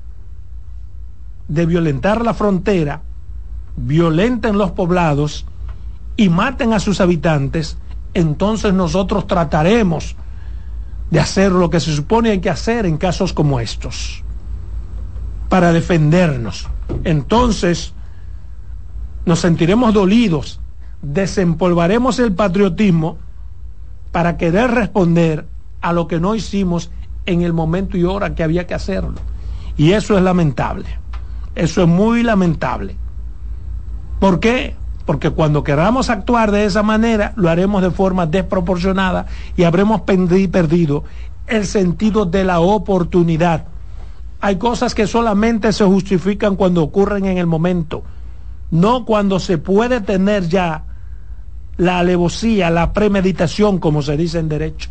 de 1.48 1.66
violentar 1.66 2.24
la 2.24 2.34
frontera, 2.34 3.02
violenten 3.76 4.58
los 4.58 4.72
poblados 4.72 5.46
y 6.16 6.28
maten 6.28 6.72
a 6.72 6.80
sus 6.80 7.00
habitantes, 7.00 7.78
entonces 8.14 8.74
nosotros 8.74 9.26
trataremos 9.26 10.16
de 11.10 11.20
hacer 11.20 11.52
lo 11.52 11.70
que 11.70 11.80
se 11.80 11.94
supone 11.94 12.30
hay 12.30 12.40
que 12.40 12.50
hacer 12.50 12.86
en 12.86 12.98
casos 12.98 13.32
como 13.32 13.60
estos, 13.60 14.22
para 15.48 15.72
defendernos. 15.72 16.68
Entonces, 17.04 17.94
nos 19.24 19.40
sentiremos 19.40 19.94
dolidos, 19.94 20.60
desempolvaremos 21.02 22.18
el 22.18 22.32
patriotismo 22.32 23.18
para 24.12 24.36
querer 24.36 24.70
responder 24.70 25.46
a 25.80 25.92
lo 25.92 26.08
que 26.08 26.20
no 26.20 26.34
hicimos 26.34 26.90
en 27.26 27.42
el 27.42 27.52
momento 27.52 27.96
y 27.96 28.04
hora 28.04 28.34
que 28.34 28.42
había 28.42 28.66
que 28.66 28.74
hacerlo. 28.74 29.14
Y 29.76 29.92
eso 29.92 30.16
es 30.16 30.22
lamentable. 30.22 30.86
Eso 31.54 31.82
es 31.82 31.88
muy 31.88 32.22
lamentable. 32.22 32.96
¿Por 34.18 34.40
qué? 34.40 34.74
porque 35.08 35.30
cuando 35.30 35.64
queramos 35.64 36.10
actuar 36.10 36.50
de 36.50 36.66
esa 36.66 36.82
manera, 36.82 37.32
lo 37.36 37.48
haremos 37.48 37.80
de 37.80 37.90
forma 37.90 38.26
desproporcionada 38.26 39.24
y 39.56 39.62
habremos 39.62 40.02
perdido 40.02 41.04
el 41.46 41.64
sentido 41.64 42.26
de 42.26 42.44
la 42.44 42.60
oportunidad. 42.60 43.64
Hay 44.42 44.56
cosas 44.56 44.94
que 44.94 45.06
solamente 45.06 45.72
se 45.72 45.86
justifican 45.86 46.56
cuando 46.56 46.82
ocurren 46.82 47.24
en 47.24 47.38
el 47.38 47.46
momento, 47.46 48.02
no 48.70 49.06
cuando 49.06 49.40
se 49.40 49.56
puede 49.56 50.02
tener 50.02 50.46
ya 50.46 50.84
la 51.78 52.00
alevosía, 52.00 52.70
la 52.70 52.92
premeditación, 52.92 53.78
como 53.78 54.02
se 54.02 54.16
dice 54.16 54.38
en 54.38 54.48
derecho. 54.48 54.90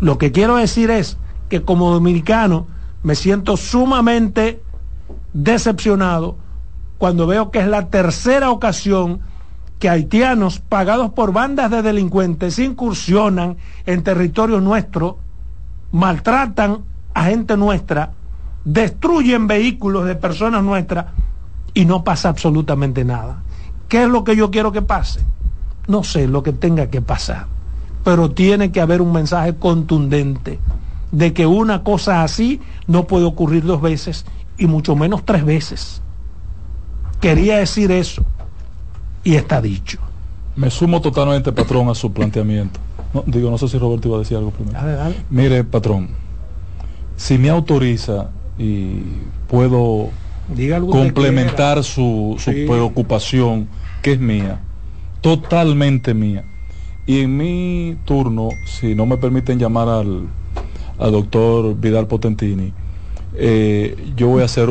Lo 0.00 0.18
que 0.18 0.32
quiero 0.32 0.56
decir 0.56 0.90
es 0.90 1.18
que 1.48 1.62
como 1.62 1.92
dominicano 1.92 2.66
me 3.02 3.14
siento 3.14 3.56
sumamente 3.56 4.62
decepcionado 5.32 6.36
cuando 6.98 7.26
veo 7.26 7.50
que 7.50 7.60
es 7.60 7.66
la 7.66 7.88
tercera 7.88 8.50
ocasión 8.50 9.20
que 9.78 9.90
haitianos 9.90 10.60
pagados 10.60 11.12
por 11.12 11.32
bandas 11.32 11.70
de 11.70 11.82
delincuentes 11.82 12.58
incursionan 12.58 13.56
en 13.84 14.02
territorio 14.02 14.60
nuestro, 14.60 15.18
maltratan 15.90 16.78
a 17.12 17.24
gente 17.24 17.56
nuestra, 17.56 18.12
destruyen 18.64 19.46
vehículos 19.48 20.06
de 20.06 20.14
personas 20.14 20.62
nuestras 20.62 21.06
y 21.74 21.84
no 21.84 22.04
pasa 22.04 22.28
absolutamente 22.28 23.04
nada. 23.04 23.42
¿Qué 23.88 24.04
es 24.04 24.08
lo 24.08 24.24
que 24.24 24.36
yo 24.36 24.50
quiero 24.50 24.72
que 24.72 24.82
pase? 24.82 25.20
No 25.88 26.04
sé 26.04 26.28
lo 26.28 26.42
que 26.42 26.52
tenga 26.52 26.88
que 26.88 27.02
pasar, 27.02 27.46
pero 28.04 28.30
tiene 28.30 28.72
que 28.72 28.80
haber 28.80 29.02
un 29.02 29.12
mensaje 29.12 29.54
contundente 29.56 30.58
de 31.10 31.32
que 31.32 31.46
una 31.46 31.82
cosa 31.82 32.22
así 32.22 32.60
no 32.86 33.06
puede 33.06 33.24
ocurrir 33.24 33.64
dos 33.64 33.80
veces 33.82 34.24
y 34.58 34.66
mucho 34.66 34.96
menos 34.96 35.24
tres 35.24 35.44
veces. 35.44 36.02
Quería 37.20 37.58
decir 37.58 37.92
eso 37.92 38.24
y 39.22 39.34
está 39.34 39.60
dicho. 39.60 39.98
Me 40.56 40.70
sumo 40.70 41.00
totalmente, 41.00 41.52
patrón, 41.52 41.88
a 41.88 41.94
su 41.94 42.12
planteamiento. 42.12 42.80
digo, 43.26 43.50
no 43.50 43.58
sé 43.58 43.68
si 43.68 43.78
Roberto 43.78 44.08
iba 44.08 44.16
a 44.16 44.20
decir 44.20 44.36
algo 44.36 44.50
primero. 44.50 44.78
Mire, 45.30 45.64
patrón, 45.64 46.08
si 47.16 47.38
me 47.38 47.48
autoriza 47.48 48.30
y 48.58 49.00
puedo 49.48 50.10
complementar 50.90 51.84
su, 51.84 52.36
preocupación, 52.66 53.68
que 54.02 54.12
es 54.12 54.20
mía, 54.20 54.60
totalmente 55.22 56.12
mía. 56.12 56.44
Y 57.06 57.20
en 57.20 57.36
mi 57.36 57.96
turno, 58.04 58.50
si 58.66 58.94
no 58.94 59.06
me 59.06 59.16
permiten 59.16 59.58
llamar 59.58 59.88
al, 59.88 60.28
al 60.98 61.12
doctor 61.12 61.74
Vidal 61.74 62.06
Potentini, 62.06 62.72
eh, 63.34 63.96
yo 64.14 64.28
voy 64.28 64.42
a 64.42 64.44
hacer 64.44 64.68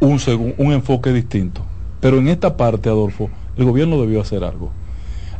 un, 0.00 0.54
un 0.58 0.72
enfoque 0.72 1.12
distinto. 1.12 1.62
Pero 2.00 2.18
en 2.18 2.28
esta 2.28 2.56
parte, 2.56 2.88
Adolfo, 2.88 3.30
el 3.56 3.64
gobierno 3.64 4.00
debió 4.00 4.20
hacer 4.20 4.44
algo. 4.44 4.70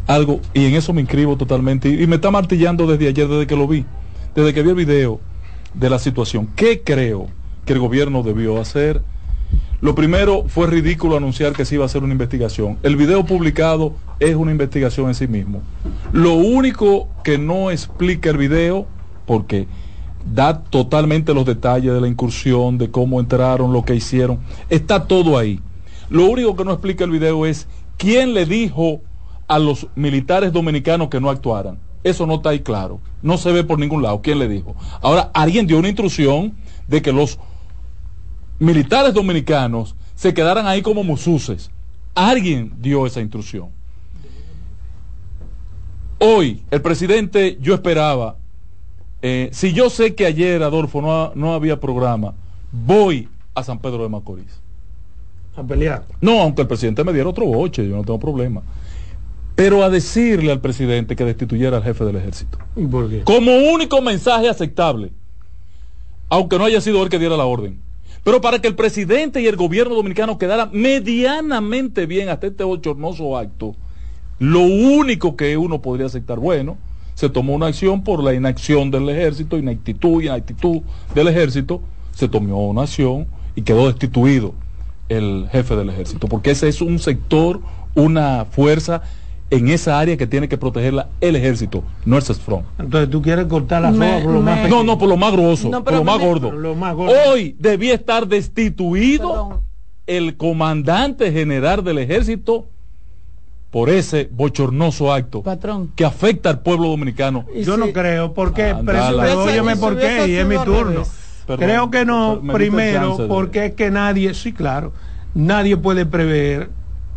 Algo, 0.07 0.41
y 0.55 0.67
en 0.67 0.75
eso 0.75 0.93
me 0.93 1.01
inscribo 1.01 1.37
totalmente. 1.37 1.89
Y, 1.89 2.07
me 2.07 2.17
está 2.17 2.31
martillando 2.31 2.87
desde 2.87 3.09
ayer, 3.09 3.29
desde 3.29 3.47
que 3.47 3.57
lo 3.57 3.67
vi, 3.67 3.85
desde 4.35 4.55
que 4.55 4.63
vi 4.63 4.71
el 4.71 4.75
video 4.77 5.21
de 5.75 5.91
la 5.91 5.99
situación. 5.99 6.49
¿Qué 6.57 6.83
creo 6.83 7.29
que 7.65 7.73
el 7.73 7.79
gobierno 7.79 8.23
debió 8.23 8.61
hacer? 8.61 9.03
Lo 9.81 9.95
primero 9.95 10.45
fue 10.49 10.67
ridículo 10.69 11.17
anunciar 11.17 11.53
que 11.53 11.67
se 11.67 11.75
iba 11.75 11.85
a 11.85 11.87
hacer 11.87 12.03
una 12.03 12.13
investigación. 12.13 12.79
El 12.83 12.97
video 12.97 13.27
publicado 13.27 13.93
es 14.21 14.35
una 14.35 14.51
investigación 14.51 15.09
en 15.09 15.15
sí 15.15 15.29
mismo. 15.29 15.61
Lo 16.13 16.33
único 16.35 17.09
que 17.23 17.37
no 17.37 17.71
explica 17.71 18.31
el 18.31 18.39
video, 18.39 18.87
porque 19.27 19.69
da 20.33 20.63
totalmente 20.63 21.35
los 21.35 21.45
detalles 21.45 21.93
de 21.93 22.01
la 22.01 22.09
incursión, 22.09 22.79
de 22.79 22.91
cómo 22.91 23.21
entraron, 23.21 23.73
lo 23.73 23.85
que 23.85 23.95
hicieron, 23.95 24.39
está 24.71 25.07
todo 25.07 25.37
ahí. 25.37 25.61
Lo 26.09 26.25
único 26.25 26.57
que 26.57 26.65
no 26.65 26.73
explica 26.73 27.05
el 27.05 27.11
video 27.11 27.45
es 27.45 27.69
quién 27.99 28.33
le 28.33 28.47
dijo 28.47 29.03
a 29.47 29.59
los 29.59 29.89
militares 29.95 30.53
dominicanos 30.53 31.09
que 31.09 31.21
no 31.21 31.29
actuaran. 31.29 31.79
Eso 32.03 32.27
no 32.27 32.37
está 32.37 32.51
ahí 32.51 32.61
claro. 32.61 33.01
No 33.21 33.37
se 33.37 33.53
ve 33.53 33.63
por 33.63 33.79
ningún 33.79 34.03
lado 34.03 34.23
quién 34.23 34.39
le 34.39 34.49
dijo. 34.49 34.75
Ahora, 35.03 35.31
alguien 35.35 35.67
dio 35.67 35.79
una 35.79 35.89
instrucción 35.89 36.55
de 36.89 37.03
que 37.03 37.13
los 37.13 37.39
militares 38.59 39.15
dominicanos 39.15 39.95
se 40.15 40.35
quedaran 40.35 40.67
ahí 40.67 40.83
como 40.83 41.05
mususes. 41.05 41.71
Alguien 42.15 42.73
dio 42.79 43.07
esa 43.07 43.21
instrucción. 43.21 43.69
Hoy, 46.19 46.63
el 46.71 46.81
presidente, 46.81 47.59
yo 47.61 47.75
esperaba, 47.75 48.37
eh, 49.21 49.51
si 49.53 49.73
yo 49.73 49.91
sé 49.91 50.15
que 50.15 50.25
ayer, 50.25 50.63
Adolfo, 50.63 51.03
no, 51.03 51.33
no 51.35 51.53
había 51.53 51.79
programa, 51.79 52.35
voy 52.73 53.29
a 53.55 53.63
San 53.63 53.79
Pedro 53.79 54.03
de 54.03 54.09
Macorís 54.09 54.61
a 55.57 55.63
pelear. 55.63 56.05
No, 56.21 56.41
aunque 56.41 56.63
el 56.63 56.69
presidente 56.69 57.03
me 57.05 57.13
diera 57.13 57.29
otro 57.29 57.47
boche, 57.47 57.87
yo 57.89 57.97
no 57.97 58.05
tengo 58.05 58.21
problema. 58.21 58.63
Pero 59.55 59.83
a 59.83 59.89
decirle 59.89 60.53
al 60.53 60.61
presidente 60.61 61.17
que 61.17 61.25
destituyera 61.25 61.79
al 61.79 61.83
jefe 61.83 62.05
del 62.05 62.17
ejército. 62.17 62.59
por 62.91 63.09
qué? 63.09 63.23
Como 63.23 63.57
único 63.73 64.03
mensaje 64.03 64.49
aceptable. 64.49 65.13
Aunque 66.29 66.59
no 66.59 66.65
haya 66.65 66.81
sido 66.81 67.03
él 67.03 67.09
que 67.09 67.19
diera 67.19 67.37
la 67.37 67.47
orden. 67.47 67.81
Pero 68.27 68.41
para 68.41 68.59
que 68.59 68.67
el 68.67 68.75
presidente 68.75 69.41
y 69.41 69.47
el 69.47 69.55
gobierno 69.55 69.95
dominicano 69.95 70.37
quedaran 70.37 70.71
medianamente 70.73 72.07
bien 72.07 72.29
hasta 72.29 72.49
este 72.49 72.65
bochornoso 72.65 73.39
acto, 73.39 73.77
lo 74.41 74.63
único 74.63 75.37
que 75.37 75.57
uno 75.57 75.81
podría 75.81 76.07
aceptar, 76.07 76.41
bueno, 76.41 76.77
se 77.15 77.29
tomó 77.29 77.55
una 77.55 77.69
acción 77.69 78.03
por 78.03 78.25
la 78.25 78.35
inacción 78.35 78.91
del 78.91 79.09
ejército, 79.11 79.57
inactitud 79.57 80.21
y 80.21 80.27
inactitud 80.27 80.81
del 81.15 81.29
ejército, 81.29 81.81
se 82.17 82.27
tomó 82.27 82.69
una 82.69 82.83
acción 82.83 83.29
y 83.55 83.63
quedó 83.63 83.87
destituido 83.87 84.55
el 85.09 85.47
jefe 85.53 85.77
del 85.77 85.91
ejército, 85.91 86.27
porque 86.27 86.51
ese 86.51 86.67
es 86.67 86.81
un 86.81 86.99
sector, 86.99 87.61
una 87.95 88.45
fuerza 88.47 89.03
en 89.51 89.69
esa 89.69 89.99
área 89.99 90.17
que 90.17 90.27
tiene 90.27 90.49
que 90.49 90.59
protegerla 90.59 91.09
el 91.21 91.37
ejército, 91.37 91.85
no 92.05 92.17
el 92.17 92.23
CESFRON. 92.23 92.65
Entonces 92.79 93.11
tú 93.11 93.23
quieres 93.23 93.47
cortar 93.47 93.83
la 93.83 93.93
soga 93.93 94.23
por 94.23 94.33
lo 94.33 94.43
más 94.43 94.69
No, 94.69 94.83
no, 94.83 94.99
por 94.99 95.09
lo 95.09 95.17
más 95.17 95.33
grueso, 95.33 95.71
por 95.71 95.93
lo 95.93 96.05
más, 96.05 96.95
gordo. 96.95 97.13
Hoy 97.29 97.55
debía 97.59 97.95
estar 97.95 98.27
destituido 98.27 99.63
el 100.07 100.37
comandante 100.37 101.33
general 101.33 101.85
del 101.85 101.99
ejército 101.99 102.67
por 103.71 103.91
ese 103.91 104.29
bochornoso 104.33 105.13
acto 105.13 105.43
Patrón. 105.43 105.93
que 105.95 106.05
afecta 106.05 106.51
al 106.51 106.61
pueblo 106.61 106.89
dominicano. 106.89 107.45
Yo 107.55 107.77
no 107.77 107.93
creo, 107.93 108.33
porque, 108.33 108.73
óyeme 108.73 109.77
por 109.77 109.99
qué, 109.99 110.29
y 110.29 110.35
es 110.37 110.47
mi 110.47 110.57
turno. 110.57 111.03
creo 111.47 111.91
que 111.91 112.05
no, 112.05 112.41
primero, 112.53 113.29
porque 113.29 113.67
es 113.67 113.73
que 113.75 113.91
nadie, 113.91 114.35
sí, 114.35 114.53
claro, 114.53 114.93
nadie 115.35 115.77
puede 115.77 116.07
prever 116.07 116.71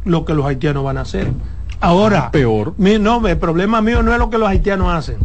lo 0.05 0.25
que 0.25 0.33
los 0.33 0.45
haitianos 0.45 0.83
van 0.83 0.97
a 0.97 1.01
hacer. 1.01 1.27
Ahora, 1.81 2.31
peor. 2.31 2.73
no, 2.77 3.27
el 3.27 3.37
problema 3.37 3.81
mío 3.81 4.03
no 4.03 4.11
es 4.11 4.19
lo 4.19 4.29
que 4.29 4.37
los 4.37 4.49
haitianos 4.49 4.93
hacen. 4.93 5.17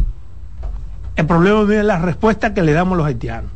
El 1.15 1.25
problema 1.25 1.63
mío 1.63 1.79
es 1.79 1.85
la 1.85 1.99
respuesta 1.99 2.53
que 2.53 2.61
le 2.61 2.73
damos 2.73 2.97
los 2.97 3.05
haitianos. 3.05 3.51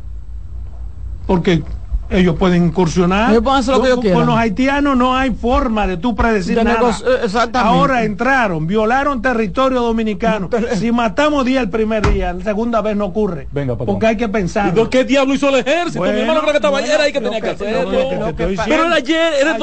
Porque 1.26 1.64
ellos 2.10 2.36
pueden 2.38 2.66
incursionar. 2.66 3.42
con, 3.42 4.26
los 4.26 4.38
haitianos 4.38 4.98
no 4.98 5.16
hay 5.16 5.32
forma 5.32 5.86
de 5.86 5.98
tú 5.98 6.16
predecir 6.16 6.62
nada. 6.64 6.92
Eh, 7.06 7.50
Ahora 7.54 8.04
entraron, 8.04 8.66
violaron 8.66 9.22
territorio 9.22 9.82
dominicano. 9.82 10.50
si 10.76 10.92
matamos 10.92 11.46
día 11.46 11.62
el 11.62 11.70
primer 11.70 12.12
día, 12.12 12.34
la 12.34 12.44
segunda 12.44 12.82
vez 12.82 12.96
no 12.96 13.06
ocurre. 13.06 13.48
Venga, 13.52 13.78
porque 13.78 14.08
hay 14.08 14.18
que 14.18 14.28
pensar. 14.28 14.76
¿Y 14.76 14.88
qué 14.88 15.04
diablo 15.04 15.36
hizo 15.36 15.50
el 15.50 15.56
ejército? 15.56 16.02
Mi 16.04 16.10
hermano 16.10 16.42
creo 16.42 16.52
que 16.52 16.58
estaba 16.58 16.80
ayer 16.80 17.00
ahí 17.00 17.14
que 17.14 17.22
tenía 17.22 17.42
que 17.42 17.50
hacerlo. 17.50 17.92
Pero 18.36 18.86
era 18.86 18.96
ayer, 18.96 19.34
era 19.40 19.54
que 19.54 19.60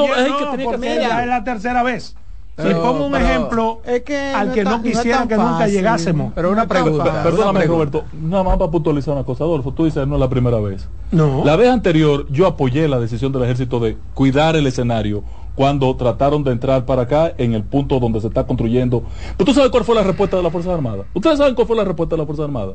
tenía 0.57 0.69
que 0.69 0.75
hacerlo. 0.75 1.19
Es 1.21 1.27
la 1.27 1.43
tercera 1.43 1.83
vez. 1.83 2.15
Si 2.57 2.73
pongo 2.73 3.05
un 3.05 3.15
ejemplo 3.15 3.81
al 3.85 4.51
que 4.51 4.63
no, 4.63 4.81
quisiera 4.81 5.27
que 5.27 5.37
nunca 5.37 5.67
llegásemos. 5.67 6.33
Pero 6.33 6.51
una 6.51 6.67
pregunta. 6.67 7.21
Perdóname, 7.23 7.65
Roberto. 7.65 8.05
Nada 8.19 8.43
más 8.43 8.57
para 8.57 8.71
puntualizar 8.71 9.13
una 9.13 9.23
cosa, 9.23 9.43
Adolfo. 9.43 9.71
Tú 9.71 9.85
dices 9.85 10.07
no 10.07 10.15
es 10.15 10.19
la 10.19 10.29
primera 10.29 10.59
vez. 10.59 10.89
No. 11.11 11.43
La 11.45 11.55
vez 11.55 11.69
anterior 11.69 12.25
yo 12.31 12.47
apoyé 12.47 12.87
la 12.87 12.99
decisión 12.99 13.31
del 13.31 13.43
ejército 13.43 13.79
de 13.79 13.95
cuidar 14.15 14.55
el 14.55 14.65
escenario 14.65 15.23
cuando 15.53 15.95
trataron 15.95 16.43
de 16.43 16.51
entrar 16.51 16.85
para 16.85 17.03
acá 17.03 17.33
en 17.37 17.53
el 17.53 17.63
punto 17.63 17.99
donde 17.99 18.21
se 18.21 18.27
está 18.27 18.45
construyendo. 18.45 19.03
Pero 19.37 19.45
tú 19.45 19.53
sabes 19.53 19.69
cuál 19.69 19.83
fue 19.83 19.93
la 19.93 20.03
respuesta 20.03 20.37
de 20.37 20.43
la 20.43 20.49
Fuerza 20.49 20.73
Armada. 20.73 21.05
¿Ustedes 21.13 21.37
saben 21.37 21.53
cuál 21.53 21.67
fue 21.67 21.75
la 21.75 21.83
respuesta 21.83 22.15
de 22.15 22.21
la 22.21 22.25
Fuerza 22.25 22.43
Armada? 22.43 22.73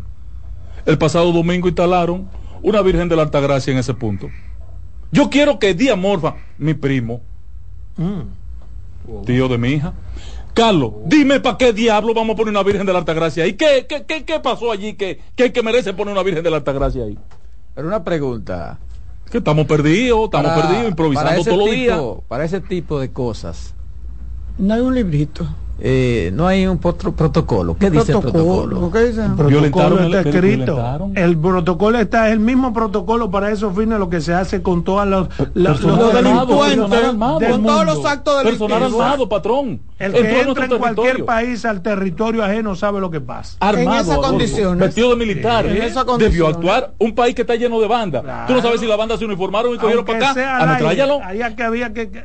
El 0.86 0.98
pasado 0.98 1.32
domingo 1.32 1.66
instalaron 1.66 2.28
una 2.62 2.82
Virgen 2.82 3.08
de 3.08 3.16
la 3.16 3.22
Altagracia 3.22 3.72
en 3.72 3.78
ese 3.78 3.94
punto. 3.94 4.28
Yo 5.10 5.28
quiero 5.28 5.58
que 5.58 5.74
Día 5.74 5.96
Morfa, 5.96 6.36
mi 6.58 6.74
primo, 6.74 7.20
mm 7.96 8.41
tío 9.24 9.48
de 9.48 9.58
mi 9.58 9.68
hija. 9.70 9.92
Carlos, 10.54 10.92
dime 11.06 11.40
para 11.40 11.56
qué 11.56 11.72
diablo 11.72 12.12
vamos 12.12 12.34
a 12.34 12.36
poner 12.36 12.50
una 12.50 12.62
Virgen 12.62 12.86
de 12.86 12.92
la 12.92 12.98
Altagracia 12.98 13.44
ahí. 13.44 13.54
¿Qué, 13.54 13.86
qué, 13.88 14.04
qué, 14.04 14.24
qué 14.24 14.40
pasó 14.40 14.70
allí 14.70 14.94
que, 14.94 15.20
que, 15.34 15.52
que 15.52 15.62
merece 15.62 15.94
poner 15.94 16.12
una 16.12 16.22
Virgen 16.22 16.44
de 16.44 16.50
la 16.50 16.58
Altagracia 16.58 17.04
ahí? 17.04 17.18
Pero 17.74 17.88
una 17.88 18.04
pregunta. 18.04 18.78
Que 19.30 19.38
estamos 19.38 19.66
perdidos, 19.66 20.24
estamos 20.24 20.52
perdidos, 20.52 20.88
improvisando 20.88 21.42
todos 21.42 21.58
los 21.58 21.70
días. 21.70 22.00
Para 22.28 22.44
ese 22.44 22.60
tipo 22.60 23.00
de 23.00 23.10
cosas. 23.10 23.74
No 24.58 24.74
hay 24.74 24.80
un 24.80 24.94
librito. 24.94 25.48
Eh, 25.84 26.30
no 26.32 26.46
hay 26.46 26.64
un 26.68 26.78
protocolo. 26.78 27.76
¿Qué 27.76 27.90
dice 27.90 28.12
el 28.12 28.20
protocolo? 28.20 28.92
¿Qué 28.92 29.06
dice? 29.06 29.24
El 29.24 29.34
protocolo 29.34 30.00
está 30.00 30.20
escrito. 30.20 30.80
El 31.16 31.36
protocolo 31.36 31.98
está, 31.98 32.28
es 32.28 32.34
el 32.34 32.38
mismo 32.38 32.72
protocolo 32.72 33.32
para 33.32 33.50
esos 33.50 33.74
fines, 33.74 33.98
lo 33.98 34.08
que 34.08 34.20
se 34.20 34.32
hace 34.32 34.62
con 34.62 34.84
todos 34.84 35.08
los, 35.08 35.28
los, 35.54 35.80
delincuentes, 36.14 37.50
con 37.50 37.64
todos 37.64 37.84
los 37.84 38.06
actos 38.06 38.44
delictivos. 38.44 38.70
Personal 38.70 38.92
armado, 38.92 39.28
patrón. 39.28 39.80
El 39.98 40.12
que 40.12 40.40
entra 40.42 40.66
en 40.66 40.78
cualquier 40.78 41.24
país 41.24 41.64
al 41.64 41.82
territorio 41.82 42.44
ajeno 42.44 42.76
sabe 42.76 43.00
lo 43.00 43.10
que 43.10 43.20
pasa. 43.20 43.56
Armado, 43.58 43.96
en 43.96 44.00
esas 44.02 44.18
condiciones. 44.18 44.78
Vestido 44.78 45.10
de 45.10 45.16
militar. 45.16 45.66
debió 46.16 46.46
actuar 46.46 46.94
un 46.98 47.12
país 47.12 47.34
que 47.34 47.42
está 47.42 47.56
lleno 47.56 47.80
de 47.80 47.88
bandas. 47.88 48.22
Tú 48.46 48.52
no 48.52 48.62
sabes 48.62 48.78
si 48.78 48.86
las 48.86 48.96
bandas 48.96 49.18
se 49.18 49.24
uniformaron 49.24 49.74
y 49.74 49.78
cogieron 49.78 50.04
para 50.04 50.30
acá. 50.30 50.62
Ametrállalo. 50.62 51.20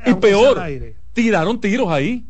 Y 0.05 0.13
peor, 0.13 0.61
tiraron 1.13 1.59
tiros 1.59 1.89
ahí. 1.89 2.23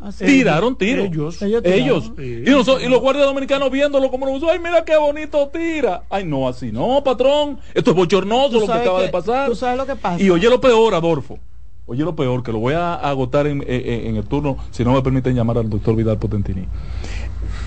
Ah, 0.00 0.10
Tiraron 0.16 0.76
tiros. 0.76 1.06
Ellos. 1.06 1.42
Ellos. 1.42 2.12
Y, 2.18 2.88
los 2.88 3.00
guardias 3.00 3.26
dominicanos 3.26 3.70
viéndolo 3.70 4.10
como 4.10 4.26
lo 4.26 4.50
Ay, 4.50 4.60
mira 4.60 4.84
qué 4.84 4.96
bonito 4.96 5.48
tira. 5.48 6.04
Ay, 6.08 6.24
no, 6.24 6.46
así 6.46 6.70
no, 6.70 7.02
patrón. 7.02 7.58
Esto 7.74 7.90
es 7.90 7.96
bochornoso 7.96 8.60
lo 8.60 8.66
que 8.66 8.72
acaba 8.72 9.02
de 9.02 9.08
pasar. 9.08 9.48
Tú 9.48 9.56
sabes 9.56 9.76
lo 9.76 9.86
que 9.86 9.96
pasa. 9.96 10.22
Y 10.22 10.30
oye 10.30 10.48
lo 10.48 10.60
peor, 10.60 10.94
Adolfo. 10.94 11.38
Oye 11.86 12.04
lo 12.04 12.14
peor, 12.14 12.42
que 12.42 12.52
lo 12.52 12.60
voy 12.60 12.74
a 12.74 12.94
agotar 12.94 13.46
en, 13.46 13.64
el 13.66 14.24
turno, 14.24 14.58
si 14.70 14.84
no 14.84 14.92
me 14.92 15.02
permiten 15.02 15.34
llamar 15.34 15.58
al 15.58 15.68
doctor 15.68 15.96
Vidal 15.96 16.18
Potentini. 16.18 16.66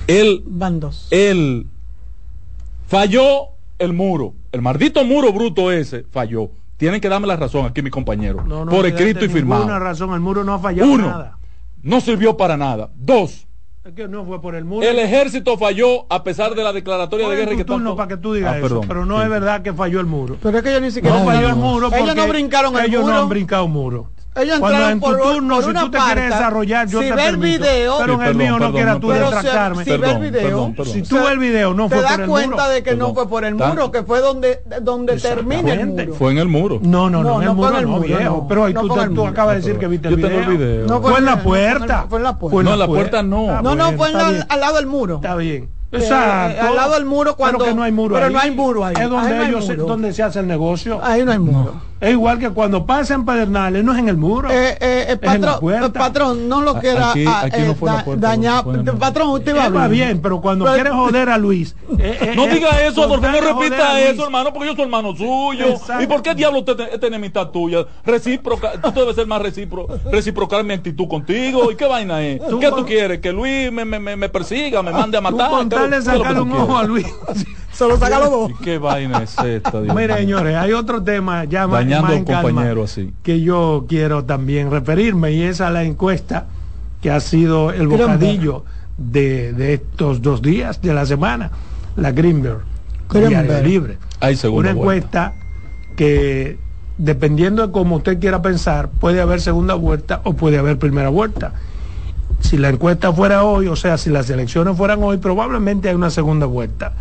Él. 0.07 0.43
Bandos. 0.45 1.07
Él 1.11 1.67
falló 2.87 3.49
el 3.77 3.91
muro. 3.91 4.35
El 4.53 4.61
maldito 4.61 5.03
muro 5.03 5.33
bruto 5.33 5.69
ese 5.71 6.05
falló. 6.09 6.49
Tienen 6.77 7.01
que 7.01 7.09
darme 7.09 7.27
la 7.27 7.35
razón 7.35 7.65
aquí, 7.65 7.81
mi 7.81 7.89
compañero. 7.89 8.45
por 8.69 8.85
escrito 8.85 9.25
y 9.25 9.27
firmado. 9.27 9.65
Una 9.65 9.79
razón, 9.79 10.13
el 10.13 10.21
muro 10.21 10.45
no 10.45 10.53
ha 10.53 10.59
fallado 10.59 10.89
Uno, 10.89 11.07
nada 11.07 11.40
no 11.83 12.01
sirvió 12.01 12.37
para 12.37 12.57
nada. 12.57 12.91
Dos, 12.95 13.47
no 14.09 14.25
fue 14.25 14.39
por 14.39 14.55
el 14.55 14.63
muro. 14.63 14.87
El 14.87 14.99
ejército 14.99 15.57
falló 15.57 16.05
a 16.09 16.23
pesar 16.23 16.53
de 16.53 16.63
la 16.63 16.71
declaratoria 16.71 17.27
de 17.27 17.35
guerra 17.35 17.55
que 17.55 17.65
turno 17.65 17.95
para 17.95 18.09
que 18.09 18.17
tú 18.17 18.33
digas 18.33 18.53
ah, 18.53 18.59
eso, 18.59 18.81
pero 18.87 19.05
no 19.05 19.21
es 19.21 19.29
verdad 19.29 19.63
que 19.63 19.73
falló 19.73 19.99
el 19.99 20.05
muro. 20.05 20.37
Pero 20.41 20.57
es 20.57 20.63
que 20.63 20.69
ellos 20.69 20.81
ni 20.81 20.91
siquiera 20.91 21.19
no 21.19 21.25
falló 21.25 21.49
el 21.49 21.55
muro 21.55 21.89
ellos 21.91 22.15
no 22.15 22.27
brincaron 22.27 22.77
el 22.77 22.85
ellos 22.85 23.01
muro. 23.01 23.13
no 23.13 23.21
han 23.21 23.29
brincado 23.29 23.65
un 23.65 23.71
muro. 23.71 24.09
Ellos 24.33 24.59
Cuando 24.59 24.89
en 24.89 24.99
tu 25.01 25.17
turno, 25.17 25.61
si 25.61 25.73
tú 25.73 25.91
te 25.91 25.97
quieres 25.97 26.29
desarrollar, 26.29 26.87
yo 26.87 27.01
si 27.01 27.09
te 27.09 27.13
permito. 27.13 27.63
Video, 27.63 27.97
pero 27.99 28.13
en 28.13 28.21
el 28.21 28.35
mío 28.35 28.59
no 28.59 28.71
quieras 28.71 28.99
tú 29.01 29.09
detractarme. 29.09 29.83
Si, 29.83 29.97
ves 29.97 30.19
video, 30.21 30.73
si 30.85 31.01
tú 31.01 31.15
ves 31.17 31.31
el 31.31 31.39
video, 31.39 31.73
no 31.73 31.89
fue 31.89 32.01
por 32.01 32.21
el 32.21 32.27
muro. 32.27 32.39
Te 32.39 32.47
das 32.47 32.47
cuenta 32.47 32.69
de 32.69 32.83
que 32.83 32.95
no 32.95 33.13
fue 33.13 33.27
por 33.27 33.43
el 33.43 33.55
muro, 33.55 33.91
que 33.91 34.03
fue 34.03 34.21
donde, 34.21 34.61
donde 34.81 35.17
termina 35.17 35.73
el 35.73 35.87
muro. 35.87 36.13
Fue 36.13 36.31
en 36.31 36.37
el 36.37 36.47
muro. 36.47 36.79
No, 36.81 37.09
no, 37.09 37.23
no, 37.23 37.41
en 37.41 37.49
el 37.49 37.55
muro 37.55 37.81
no, 37.81 37.99
viejo. 37.99 38.47
Pero 38.47 38.65
ahí 38.65 38.73
tú 38.73 39.25
acabas 39.25 39.55
de 39.55 39.61
decir 39.61 39.77
que 39.77 39.87
viste 39.87 40.07
el 40.07 40.15
video. 40.15 41.01
Fue 41.01 41.17
en 41.17 41.25
la 41.25 41.43
puerta. 41.43 42.05
Fue 42.09 42.19
en 42.19 42.23
la 42.23 42.37
puerta. 42.37 42.63
No, 42.63 42.73
en 42.73 42.79
la 42.79 42.87
puerta 42.87 43.23
no. 43.23 43.61
No, 43.61 43.75
no, 43.75 43.91
fue 43.97 44.13
al 44.13 44.59
lado 44.59 44.77
del 44.77 44.87
muro. 44.87 45.15
Está 45.15 45.35
bien. 45.35 45.80
Exacto. 45.91 46.67
al 46.67 46.75
lado 46.75 46.93
del 46.93 47.05
muro 47.05 47.35
cuando 47.35 47.59
pero 47.59 47.69
que 47.69 47.75
no 47.75 47.83
hay 47.83 47.91
muro 47.91 48.15
pero 48.15 48.27
ahí. 48.27 48.33
no 48.33 48.39
hay 48.39 48.51
muro 48.51 48.85
ahí. 48.85 48.95
Es 48.99 49.09
donde 49.09 49.47
ellos 49.47 49.65
se, 49.65 49.75
donde 49.75 50.13
se 50.13 50.23
hace 50.23 50.39
el 50.39 50.47
negocio. 50.47 50.99
Ahí 51.03 51.25
no 51.25 51.31
hay 51.31 51.39
muro. 51.39 51.91
Es 52.01 52.13
igual 52.13 52.39
que 52.39 52.49
cuando 52.49 52.83
pasan 52.83 53.25
pedernales 53.25 53.83
no 53.83 53.93
es 53.93 53.99
en 53.99 54.09
el 54.09 54.17
muro. 54.17 54.49
Eh, 54.49 54.75
eh, 54.81 55.05
eh 55.09 55.17
patrón, 55.17 55.91
patrón 55.93 56.49
no 56.49 56.61
lo 56.61 56.79
quiera 56.79 57.11
aquí, 57.11 57.25
aquí 57.27 57.61
no 57.61 57.75
fue 57.75 57.91
la 57.91 58.03
puerta, 58.03 58.27
dañar 58.27 58.63
patrón 58.97 59.29
usted 59.29 59.55
va, 59.55 59.69
va 59.69 59.87
bien 59.87 60.19
pero 60.19 60.41
cuando 60.41 60.65
pero, 60.65 60.75
quiere 60.75 60.89
joder 60.89 61.29
a 61.29 61.37
Luis 61.37 61.75
eh, 61.99 62.33
no 62.35 62.47
diga 62.47 62.81
eso 62.81 63.07
porque 63.07 63.27
no 63.27 63.39
repita 63.39 64.01
eso 64.01 64.23
hermano 64.23 64.51
porque 64.51 64.69
yo 64.69 64.75
soy 64.75 64.85
hermano 64.85 65.15
suyo. 65.15 65.75
Y 65.99 66.07
por 66.07 66.23
qué 66.23 66.33
diablo 66.33 66.59
usted 66.59 66.79
esta 66.91 67.05
enemistad 67.05 67.49
tuya 67.49 67.85
recíproca 68.03 68.81
tú 68.81 68.91
debes 68.91 69.15
ser 69.15 69.27
más 69.27 69.41
recíproco 69.41 69.99
reciprocar 70.11 70.63
mi 70.63 70.73
actitud 70.73 71.07
contigo. 71.07 71.71
Y 71.71 71.75
qué 71.75 71.85
vaina 71.85 72.23
es 72.23 72.41
qué 72.59 72.69
tú 72.71 72.83
quieres 72.83 73.19
que 73.19 73.31
Luis 73.31 73.71
me, 73.71 73.85
me, 73.85 73.99
me 73.99 74.29
persiga 74.29 74.81
me 74.81 74.91
mande 74.91 75.17
a 75.17 75.21
matar 75.21 75.51
a 76.77 76.83
Luis. 76.83 77.07
Solo 77.71 77.97
saca 77.97 78.19
los 78.19 78.29
dos. 78.29 78.51
¿Qué 78.61 78.77
vaina 78.77 79.23
es 79.23 79.37
esta? 79.37 79.79
Mire, 79.95 80.17
señores, 80.17 80.55
hay 80.55 80.73
otro 80.73 81.01
tema 81.03 81.45
ya 81.45 81.67
más, 81.67 81.85
en 81.85 82.25
compañero 82.25 82.83
así. 82.83 83.13
que 83.23 83.41
yo 83.41 83.85
quiero 83.87 84.25
también 84.25 84.71
referirme 84.71 85.31
y 85.31 85.43
es 85.43 85.61
a 85.61 85.69
la 85.69 85.83
encuesta 85.83 86.47
que 87.01 87.09
ha 87.09 87.19
sido 87.19 87.71
el 87.71 87.87
bocadillo 87.87 88.63
de, 88.97 89.53
de 89.53 89.73
estos 89.73 90.21
dos 90.21 90.41
días 90.41 90.81
de 90.81 90.93
la 90.93 91.05
semana, 91.05 91.49
la 91.95 92.11
Greenberg, 92.11 92.61
Diario 93.11 93.61
Libre. 93.63 93.97
Hay 94.19 94.37
Una 94.51 94.71
encuesta 94.71 95.33
que 95.95 96.59
dependiendo 96.99 97.65
de 97.65 97.71
cómo 97.73 97.95
usted 97.95 98.19
quiera 98.19 98.43
pensar, 98.43 98.89
puede 98.89 99.21
haber 99.21 99.41
segunda 99.41 99.73
vuelta 99.73 100.21
o 100.23 100.33
puede 100.33 100.59
haber 100.59 100.77
primera 100.77 101.09
vuelta 101.09 101.53
si 102.41 102.57
la 102.57 102.69
encuesta 102.69 103.13
fuera 103.13 103.43
hoy, 103.43 103.67
o 103.67 103.75
sea, 103.75 103.97
si 103.97 104.09
las 104.09 104.29
elecciones 104.29 104.75
fueran 104.75 105.01
hoy, 105.03 105.17
probablemente 105.17 105.89
hay 105.89 105.95
una 105.95 106.09
segunda 106.09 106.45
vuelta. 106.45 106.93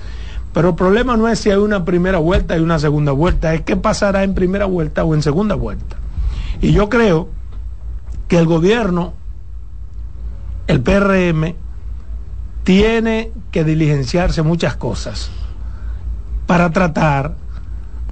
Pero 0.53 0.70
el 0.70 0.74
problema 0.74 1.16
no 1.16 1.28
es 1.28 1.38
si 1.38 1.51
hay 1.51 1.59
una 1.59 1.84
primera 1.84 2.18
vuelta 2.18 2.57
y 2.57 2.61
una 2.61 2.78
segunda 2.78 3.12
vuelta, 3.12 3.55
es 3.55 3.62
qué 3.62 3.76
pasará 3.76 4.24
en 4.24 4.34
primera 4.34 4.66
vuelta 4.66 5.05
o 5.05 5.14
en 5.14 5.22
segunda 5.22 5.55
vuelta. 5.55 5.97
Y 6.61 6.72
yo 6.72 6.88
creo 6.88 7.28
que 8.28 8.38
el 8.38 8.47
gobierno, 8.47 9.14
el 10.66 10.80
PRM, 10.80 11.55
tiene 12.64 13.32
que 13.51 13.64
diligenciarse 13.64 14.43
muchas 14.43 14.76
cosas 14.76 15.30
para 16.47 16.70
tratar 16.70 17.34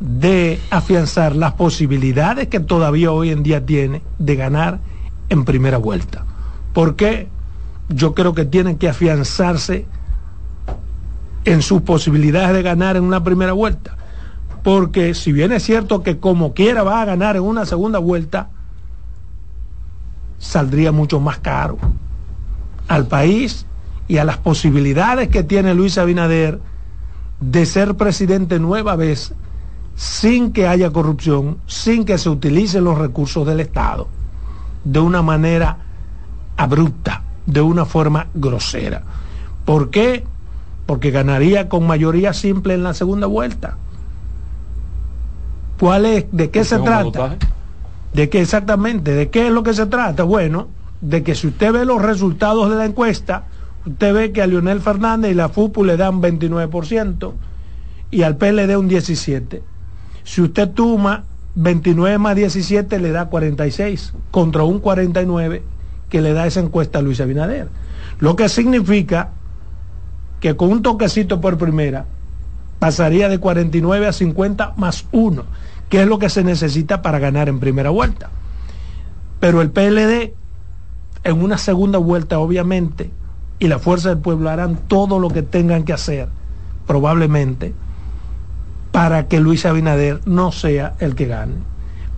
de 0.01 0.61
afianzar 0.71 1.35
las 1.35 1.53
posibilidades 1.55 2.49
que 2.49 2.61
todavía 2.61 3.11
hoy 3.11 3.31
en 3.31 3.43
día 3.43 3.67
tiene 3.67 4.03
de 4.19 4.37
ganar 4.37 4.79
en 5.29 5.45
primera 5.45 5.79
vuelta. 5.79 6.25
¿Por 6.73 6.97
qué? 6.97 7.29
Yo 7.89 8.15
creo 8.15 8.35
que 8.35 8.45
tienen 8.45 8.79
que 8.79 8.89
afianzarse 8.89 9.87
en 11.45 11.63
sus 11.63 11.83
posibilidades 11.83 12.53
de 12.53 12.63
ganar 12.63 12.97
en 12.97 13.05
una 13.05 13.25
primera 13.25 13.53
vuelta. 13.53 13.97
Porque 14.63 15.15
si 15.15 15.33
bien 15.33 15.53
es 15.53 15.63
cierto 15.63 16.03
que 16.03 16.19
como 16.19 16.53
quiera 16.53 16.83
va 16.83 17.01
a 17.01 17.05
ganar 17.07 17.37
en 17.37 17.43
una 17.43 17.65
segunda 17.65 17.99
vuelta, 17.99 18.51
saldría 20.39 20.93
mucho 20.93 21.21
más 21.21 21.39
caro. 21.39 21.79
al 22.89 23.07
país 23.07 23.67
y 24.09 24.17
a 24.17 24.25
las 24.25 24.39
posibilidades 24.39 25.29
que 25.29 25.45
tiene 25.45 25.75
Luis 25.75 25.99
Abinader 25.99 26.59
de 27.41 27.67
ser 27.67 27.97
presidente 27.97 28.59
nueva 28.59 28.97
vez 28.97 29.35
sin 29.95 30.53
que 30.53 30.67
haya 30.67 30.91
corrupción, 30.91 31.59
sin 31.67 32.05
que 32.05 32.17
se 32.19 32.31
utilicen 32.31 32.85
los 32.85 32.97
recursos 32.97 33.47
del 33.47 33.61
Estado 33.61 34.09
de 34.85 35.01
una 35.01 35.21
manera 35.23 35.79
abrupta, 36.59 37.23
de 37.47 37.63
una 37.63 37.87
forma 37.87 38.27
grosera. 38.35 39.03
¿Por 39.65 39.89
qué? 39.89 40.25
Porque 40.85 41.11
ganaría 41.11 41.69
con 41.69 41.87
mayoría 41.87 42.35
simple 42.35 42.75
en 42.75 42.83
la 42.83 42.93
segunda 42.93 43.27
vuelta. 43.27 43.77
¿Cuál 45.79 46.05
es? 46.05 46.27
¿De 46.33 46.51
qué 46.51 46.65
se 46.65 46.79
trata? 46.81 47.37
¿De 48.13 48.29
qué 48.29 48.43
exactamente? 48.43 49.13
¿De 49.13 49.31
qué 49.31 49.47
es 49.47 49.53
lo 49.53 49.63
que 49.63 49.73
se 49.73 49.87
trata? 49.87 50.25
Bueno, 50.25 50.69
de 51.01 51.23
que 51.23 51.35
si 51.35 51.47
usted 51.47 51.73
ve 51.73 51.85
los 51.85 52.03
resultados 52.03 52.69
de 52.71 52.77
la 52.77 52.87
encuesta, 52.87 53.45
usted 53.87 54.13
ve 54.13 54.33
que 54.33 54.43
a 54.43 54.47
Leonel 54.47 54.81
Fernández 54.81 55.31
y 55.31 55.35
la 55.35 55.49
FUPU 55.49 55.85
le 55.85 55.97
dan 55.97 56.21
29% 56.21 57.33
y 58.11 58.23
al 58.23 58.37
PLD 58.37 58.77
un 58.77 58.91
17%. 58.91 59.61
Si 60.25 60.43
usted 60.43 60.69
toma 60.71 61.25
29 61.55 62.19
más 62.19 62.37
17 62.37 62.99
le 62.99 63.13
da 63.13 63.27
46 63.27 64.13
contra 64.31 64.65
un 64.65 64.81
49 64.81 65.63
que 66.09 66.21
le 66.21 66.33
da 66.33 66.47
esa 66.47 66.61
encuesta 66.61 66.99
a 66.99 67.03
Luis 67.03 67.21
Abinader. 67.21 67.69
Lo 68.19 68.37
que 68.37 68.49
significa 68.49 69.31
que 70.41 70.57
con 70.57 70.71
un 70.71 70.83
toquecito 70.83 71.41
por 71.41 71.59
primera 71.59 72.07
pasaría 72.79 73.29
de 73.29 73.39
49 73.39 74.07
a 74.07 74.13
50 74.13 74.75
más 74.77 75.07
1, 75.13 75.45
que 75.89 76.03
es 76.03 76.07
lo 76.07 76.19
que 76.19 76.29
se 76.31 76.45
necesita 76.45 77.03
para 77.03 77.19
ganar 77.19 77.49
en 77.49 77.61
primera 77.61 77.91
vuelta. 77.91 78.31
Pero 79.41 79.63
el 79.63 79.71
PLD 79.71 80.35
en 81.25 81.43
una 81.43 81.59
segunda 81.59 81.99
vuelta, 81.99 82.39
obviamente, 82.39 83.11
y 83.59 83.69
la 83.69 83.79
fuerza 83.79 84.11
del 84.11 84.19
pueblo 84.19 84.51
harán 84.51 84.77
todo 84.89 85.19
lo 85.19 85.29
que 85.31 85.43
tengan 85.43 85.85
que 85.85 85.93
hacer, 85.93 86.29
probablemente, 86.87 87.75
para 88.93 89.27
que 89.27 89.41
Luis 89.41 89.67
Abinader 89.67 90.21
no 90.27 90.53
sea 90.53 90.95
el 91.01 91.15
que 91.15 91.27
gane. 91.27 91.55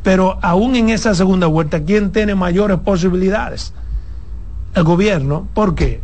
Pero 0.02 0.38
aún 0.42 0.76
en 0.76 0.90
esa 0.90 1.14
segunda 1.14 1.46
vuelta, 1.46 1.84
¿quién 1.84 2.12
tiene 2.12 2.34
mayores 2.34 2.78
posibilidades? 2.78 3.74
El 4.74 4.84
gobierno. 4.84 5.48
¿Por 5.54 5.74
qué? 5.74 6.00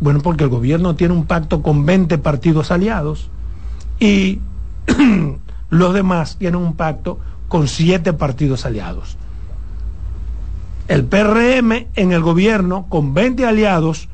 Bueno, 0.00 0.20
porque 0.20 0.44
el 0.44 0.50
gobierno 0.50 0.94
tiene 0.94 1.14
un 1.14 1.26
pacto 1.26 1.62
con 1.62 1.84
20 1.84 2.18
partidos 2.18 2.70
aliados 2.70 3.30
y 3.98 4.40
los 5.70 5.94
demás 5.94 6.36
tienen 6.36 6.60
un 6.60 6.74
pacto 6.74 7.18
con 7.48 7.68
7 7.68 8.12
partidos 8.12 8.64
aliados. 8.64 9.16
El 10.86 11.04
PRM 11.04 11.88
en 11.94 12.12
el 12.12 12.22
gobierno, 12.22 12.86
con 12.88 13.12
20 13.12 13.44
aliados, 13.44 14.08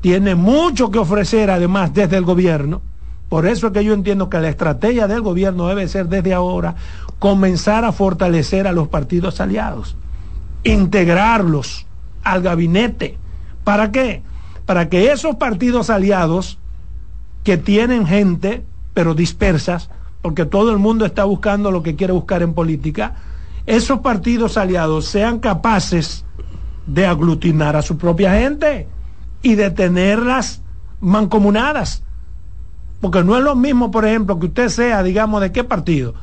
tiene 0.00 0.34
mucho 0.34 0.90
que 0.90 0.98
ofrecer 0.98 1.50
además 1.50 1.92
desde 1.92 2.16
el 2.16 2.24
gobierno. 2.24 2.82
Por 3.28 3.46
eso 3.46 3.68
es 3.68 3.72
que 3.72 3.84
yo 3.84 3.92
entiendo 3.92 4.30
que 4.30 4.38
la 4.38 4.48
estrategia 4.48 5.08
del 5.08 5.22
gobierno 5.22 5.66
debe 5.66 5.88
ser 5.88 6.08
desde 6.08 6.32
ahora 6.32 6.76
comenzar 7.18 7.84
a 7.84 7.92
fortalecer 7.92 8.68
a 8.68 8.72
los 8.72 8.88
partidos 8.88 9.40
aliados, 9.40 9.96
integrarlos 10.62 11.85
al 12.26 12.42
gabinete. 12.42 13.18
¿Para 13.64 13.92
qué? 13.92 14.22
Para 14.66 14.88
que 14.88 15.12
esos 15.12 15.36
partidos 15.36 15.90
aliados 15.90 16.58
que 17.44 17.56
tienen 17.56 18.06
gente, 18.06 18.64
pero 18.94 19.14
dispersas, 19.14 19.90
porque 20.22 20.44
todo 20.44 20.72
el 20.72 20.78
mundo 20.78 21.06
está 21.06 21.24
buscando 21.24 21.70
lo 21.70 21.84
que 21.84 21.94
quiere 21.94 22.12
buscar 22.12 22.42
en 22.42 22.52
política, 22.52 23.14
esos 23.66 24.00
partidos 24.00 24.56
aliados 24.56 25.06
sean 25.06 25.38
capaces 25.38 26.24
de 26.86 27.06
aglutinar 27.06 27.76
a 27.76 27.82
su 27.82 27.96
propia 27.96 28.32
gente 28.32 28.88
y 29.42 29.54
de 29.54 29.70
tenerlas 29.70 30.62
mancomunadas. 31.00 32.02
Porque 33.00 33.22
no 33.22 33.36
es 33.36 33.44
lo 33.44 33.54
mismo, 33.54 33.92
por 33.92 34.04
ejemplo, 34.04 34.38
que 34.40 34.46
usted 34.46 34.68
sea, 34.68 35.02
digamos, 35.04 35.40
de 35.40 35.52
qué 35.52 35.62
partido. 35.62 36.14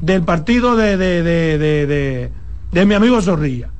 Del 0.00 0.22
partido 0.22 0.76
de, 0.76 0.96
de, 0.96 1.22
de, 1.22 2.32
de 2.72 2.86
mi 2.86 2.94
amigo 2.94 3.20
Zorrilla. 3.20 3.70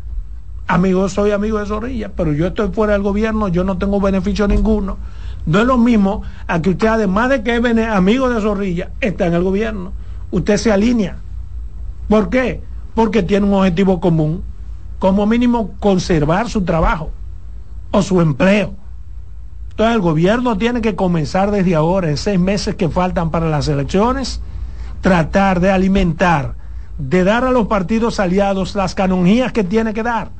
Amigo, 0.68 1.08
soy 1.08 1.32
amigo 1.32 1.58
de 1.58 1.66
Zorrilla, 1.66 2.12
pero 2.14 2.32
yo 2.32 2.46
estoy 2.46 2.68
fuera 2.68 2.92
del 2.92 3.02
gobierno, 3.02 3.48
yo 3.48 3.64
no 3.64 3.78
tengo 3.78 4.00
beneficio 4.00 4.46
ninguno. 4.46 4.98
No 5.46 5.60
es 5.60 5.66
lo 5.66 5.78
mismo 5.78 6.22
a 6.46 6.62
que 6.62 6.70
usted, 6.70 6.88
además 6.88 7.30
de 7.30 7.42
que 7.42 7.56
es 7.56 7.88
amigo 7.88 8.28
de 8.28 8.40
Zorrilla, 8.40 8.90
está 9.00 9.26
en 9.26 9.34
el 9.34 9.42
gobierno. 9.42 9.92
Usted 10.30 10.56
se 10.58 10.70
alinea. 10.70 11.16
¿Por 12.08 12.28
qué? 12.28 12.62
porque 12.98 13.22
tiene 13.22 13.46
un 13.46 13.54
objetivo 13.54 14.00
común, 14.00 14.42
como 14.98 15.24
mínimo 15.24 15.76
conservar 15.78 16.50
su 16.50 16.64
trabajo 16.64 17.12
o 17.92 18.02
su 18.02 18.20
empleo. 18.20 18.74
Entonces 19.70 19.94
el 19.94 20.00
gobierno 20.00 20.58
tiene 20.58 20.80
que 20.80 20.96
comenzar 20.96 21.52
desde 21.52 21.76
ahora, 21.76 22.10
en 22.10 22.16
seis 22.16 22.40
meses 22.40 22.74
que 22.74 22.88
faltan 22.88 23.30
para 23.30 23.48
las 23.48 23.68
elecciones, 23.68 24.40
tratar 25.00 25.60
de 25.60 25.70
alimentar, 25.70 26.56
de 26.98 27.22
dar 27.22 27.44
a 27.44 27.52
los 27.52 27.68
partidos 27.68 28.18
aliados 28.18 28.74
las 28.74 28.96
canonjías 28.96 29.52
que 29.52 29.62
tiene 29.62 29.94
que 29.94 30.02
dar. 30.02 30.30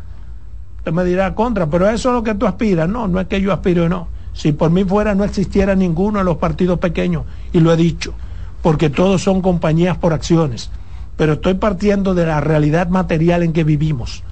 Usted 0.79 0.93
me 0.93 1.05
dirá 1.05 1.35
contra, 1.35 1.67
pero 1.67 1.89
eso 1.89 2.09
es 2.09 2.15
lo 2.15 2.23
que 2.23 2.35
tú 2.35 2.47
aspiras. 2.47 2.89
No, 2.89 3.09
no 3.09 3.21
es 3.21 3.27
que 3.27 3.41
yo 3.41 3.53
aspiro 3.53 3.89
no. 3.89 4.09
Si 4.33 4.53
por 4.53 4.71
mí 4.71 4.85
fuera 4.85 5.15
no 5.15 5.25
existiera 5.25 5.75
ninguno 5.75 6.19
de 6.19 6.25
los 6.25 6.37
partidos 6.37 6.79
pequeños, 6.79 7.25
y 7.53 7.61
lo 7.61 7.73
he 7.73 7.77
dicho, 7.77 8.15
porque 8.63 8.89
todos 8.89 9.23
son 9.23 9.43
compañías 9.43 9.97
por 9.99 10.13
acciones 10.13 10.71
pero 11.19 11.33
estoy 11.33 11.55
partiendo 11.55 12.15
de 12.15 12.25
la 12.25 12.41
realidad 12.41 12.89
material 12.91 13.43
en 13.43 13.53
que 13.53 13.65
vivimos. 13.65 14.23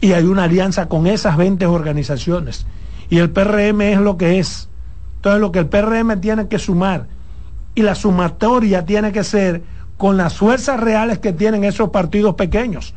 Y 0.00 0.12
hay 0.12 0.22
una 0.22 0.44
alianza 0.44 0.88
con 0.88 1.08
esas 1.08 1.36
20 1.36 1.66
organizaciones. 1.66 2.66
Y 3.10 3.18
el 3.18 3.30
PRM 3.30 3.80
es 3.80 3.98
lo 3.98 4.16
que 4.16 4.38
es. 4.38 4.68
Entonces 5.16 5.40
lo 5.40 5.50
que 5.50 5.58
el 5.58 5.66
PRM 5.66 6.20
tiene 6.20 6.46
que 6.46 6.60
sumar 6.60 7.08
y 7.74 7.82
la 7.82 7.96
sumatoria 7.96 8.86
tiene 8.86 9.10
que 9.10 9.24
ser 9.24 9.64
con 9.96 10.16
las 10.16 10.36
fuerzas 10.36 10.78
reales 10.78 11.18
que 11.18 11.32
tienen 11.32 11.64
esos 11.64 11.90
partidos 11.90 12.36
pequeños. 12.36 12.94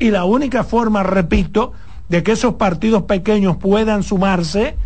Y 0.00 0.10
la 0.10 0.24
única 0.24 0.64
forma, 0.64 1.02
repito, 1.02 1.72
de 2.08 2.24
que 2.24 2.32
esos 2.32 2.54
partidos 2.54 3.04
pequeños 3.04 3.58
puedan 3.58 4.02
sumarse 4.02 4.76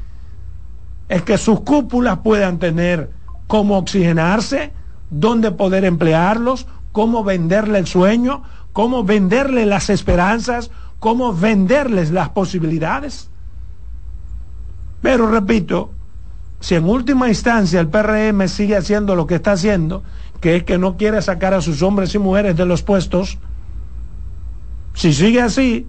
es 1.08 1.22
que 1.22 1.38
sus 1.38 1.60
cúpulas 1.60 2.18
puedan 2.18 2.58
tener 2.58 3.10
cómo 3.46 3.78
oxigenarse, 3.78 4.72
dónde 5.10 5.52
poder 5.52 5.84
emplearlos, 5.84 6.66
cómo 6.90 7.22
venderle 7.22 7.78
el 7.78 7.86
sueño, 7.86 8.42
cómo 8.72 9.04
venderle 9.04 9.66
las 9.66 9.88
esperanzas, 9.88 10.72
cómo 10.98 11.32
venderles 11.32 12.10
las 12.10 12.30
posibilidades. 12.30 13.30
Pero 15.00 15.30
repito, 15.30 15.90
si 16.58 16.74
en 16.74 16.88
última 16.88 17.28
instancia 17.28 17.78
el 17.78 17.88
PRM 17.88 18.48
sigue 18.48 18.76
haciendo 18.76 19.14
lo 19.14 19.28
que 19.28 19.36
está 19.36 19.52
haciendo, 19.52 20.02
que 20.40 20.56
es 20.56 20.64
que 20.64 20.76
no 20.76 20.96
quiere 20.96 21.22
sacar 21.22 21.54
a 21.54 21.60
sus 21.60 21.82
hombres 21.82 22.14
y 22.16 22.18
mujeres 22.18 22.56
de 22.56 22.66
los 22.66 22.82
puestos, 22.82 23.38
si 24.94 25.12
sigue 25.12 25.42
así, 25.42 25.86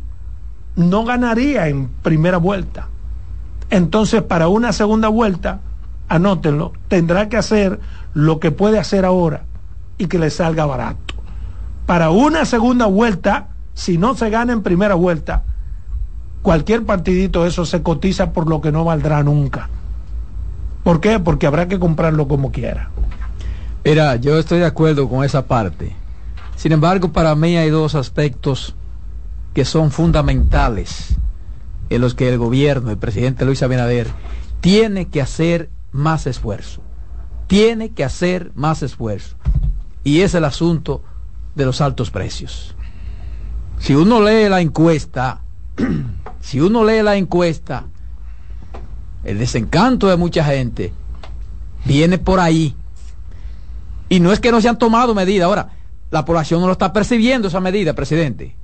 no 0.76 1.06
ganaría 1.06 1.68
en 1.68 1.88
primera 1.88 2.38
vuelta. 2.38 2.90
Entonces, 3.70 4.22
para 4.22 4.48
una 4.48 4.74
segunda 4.74 5.08
vuelta, 5.08 5.62
anótenlo, 6.10 6.74
tendrá 6.88 7.30
que 7.30 7.38
hacer 7.38 7.80
lo 8.14 8.40
que 8.40 8.52
puede 8.52 8.80
hacer 8.80 9.06
ahora, 9.06 9.44
y 9.98 10.08
que 10.08 10.20
le 10.20 10.30
salga 10.30 10.66
barato. 10.66 11.16
Para 11.86 12.10
una 12.10 12.46
segunda 12.46 12.88
vuelta, 12.88 13.50
si 13.74 13.98
no 13.98 14.16
se 14.16 14.30
gana 14.30 14.54
en 14.54 14.64
primera 14.64 14.96
vuelta, 14.96 15.44
cualquier 16.42 16.84
partidito 16.84 17.46
eso 17.46 17.66
se 17.66 17.82
cotiza 17.82 18.34
por 18.34 18.48
lo 18.48 18.62
que 18.62 18.72
no 18.72 18.86
valdrá 18.86 19.24
nunca. 19.24 19.70
¿Por 20.84 21.00
qué? 21.00 21.20
Porque 21.20 21.48
habrá 21.48 21.68
que 21.68 21.80
comprarlo 21.80 22.28
como 22.28 22.52
quiera. 22.52 22.90
Mira, 23.84 24.16
yo 24.16 24.38
estoy 24.38 24.60
de 24.60 24.66
acuerdo 24.66 25.08
con 25.10 25.24
esa 25.24 25.46
parte. 25.46 25.96
Sin 26.56 26.72
embargo, 26.72 27.12
para 27.12 27.36
mí 27.36 27.58
hay 27.58 27.70
dos 27.70 27.96
aspectos 27.96 28.76
que 29.56 29.66
son 29.66 29.90
fundamentales 29.90 31.16
en 31.90 32.02
los 32.02 32.14
que 32.14 32.30
el 32.30 32.38
gobierno, 32.38 32.92
el 32.92 32.98
presidente 32.98 33.46
Luis 33.46 33.64
Abinader, 33.64 34.08
tiene 34.60 35.08
que 35.08 35.22
hacer 35.22 35.70
más 35.92 36.28
esfuerzo. 36.28 36.82
Tiene 37.48 37.92
que 37.92 38.04
hacer 38.04 38.52
más 38.54 38.84
esfuerzo 38.84 39.38
y 40.04 40.22
es 40.22 40.36
el 40.36 40.44
asunto 40.44 41.04
de 41.56 41.66
los 41.66 41.80
altos 41.80 42.12
precios. 42.12 42.76
Si 43.80 43.96
uno 43.96 44.22
lee 44.22 44.50
la 44.50 44.60
encuesta, 44.60 45.42
si 46.42 46.60
uno 46.60 46.84
lee 46.84 47.02
la 47.02 47.16
encuesta, 47.16 47.86
el 49.24 49.40
desencanto 49.40 50.08
de 50.08 50.18
mucha 50.18 50.44
gente 50.44 50.92
viene 51.86 52.18
por 52.18 52.42
ahí. 52.42 52.76
Y 54.10 54.20
no 54.20 54.34
es 54.34 54.40
que 54.40 54.52
no 54.52 54.60
se 54.60 54.68
han 54.68 54.78
tomado 54.78 55.16
medidas. 55.16 55.46
Ahora, 55.46 55.70
la 56.12 56.26
población 56.26 56.60
no 56.60 56.68
lo 56.68 56.74
está 56.74 56.92
percibiendo 56.92 57.48
esa 57.48 57.62
medida, 57.62 57.94
presidente. 57.94 58.56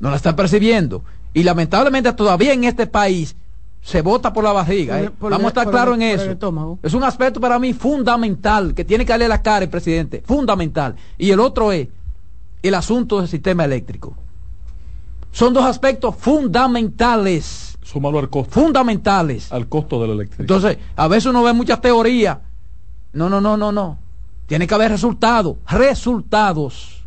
No 0.00 0.10
la 0.10 0.16
está 0.16 0.34
percibiendo. 0.36 1.02
Y 1.34 1.42
lamentablemente 1.42 2.12
todavía 2.12 2.52
en 2.52 2.64
este 2.64 2.86
país 2.86 3.36
se 3.82 4.02
vota 4.02 4.32
por 4.32 4.44
la 4.44 4.52
barriga. 4.52 5.00
¿eh? 5.00 5.10
Vamos 5.20 5.44
a 5.44 5.48
estar 5.48 5.70
claros 5.70 5.94
en 5.96 6.02
eso. 6.02 6.78
Es 6.82 6.94
un 6.94 7.04
aspecto 7.04 7.40
para 7.40 7.58
mí 7.58 7.72
fundamental 7.72 8.74
que 8.74 8.84
tiene 8.84 9.04
que 9.04 9.12
darle 9.12 9.28
la 9.28 9.42
cara 9.42 9.64
el 9.64 9.70
presidente. 9.70 10.22
Fundamental. 10.26 10.96
Y 11.16 11.30
el 11.30 11.40
otro 11.40 11.72
es 11.72 11.88
el 12.62 12.74
asunto 12.74 13.18
del 13.18 13.28
sistema 13.28 13.64
eléctrico. 13.64 14.14
Son 15.32 15.52
dos 15.52 15.64
aspectos 15.64 16.16
fundamentales. 16.16 17.78
Súmalo 17.82 18.18
al 18.18 18.28
costo. 18.28 18.60
Fundamentales. 18.60 19.52
Al 19.52 19.68
costo 19.68 20.00
de 20.00 20.08
la 20.08 20.14
electricidad. 20.14 20.40
Entonces, 20.42 20.78
a 20.96 21.08
veces 21.08 21.26
uno 21.26 21.42
ve 21.42 21.52
muchas 21.52 21.80
teorías. 21.80 22.38
No, 23.12 23.28
no, 23.28 23.40
no, 23.40 23.56
no, 23.56 23.72
no. 23.72 23.98
Tiene 24.46 24.66
que 24.66 24.74
haber 24.74 24.90
resultados. 24.90 25.56
Resultados. 25.66 26.97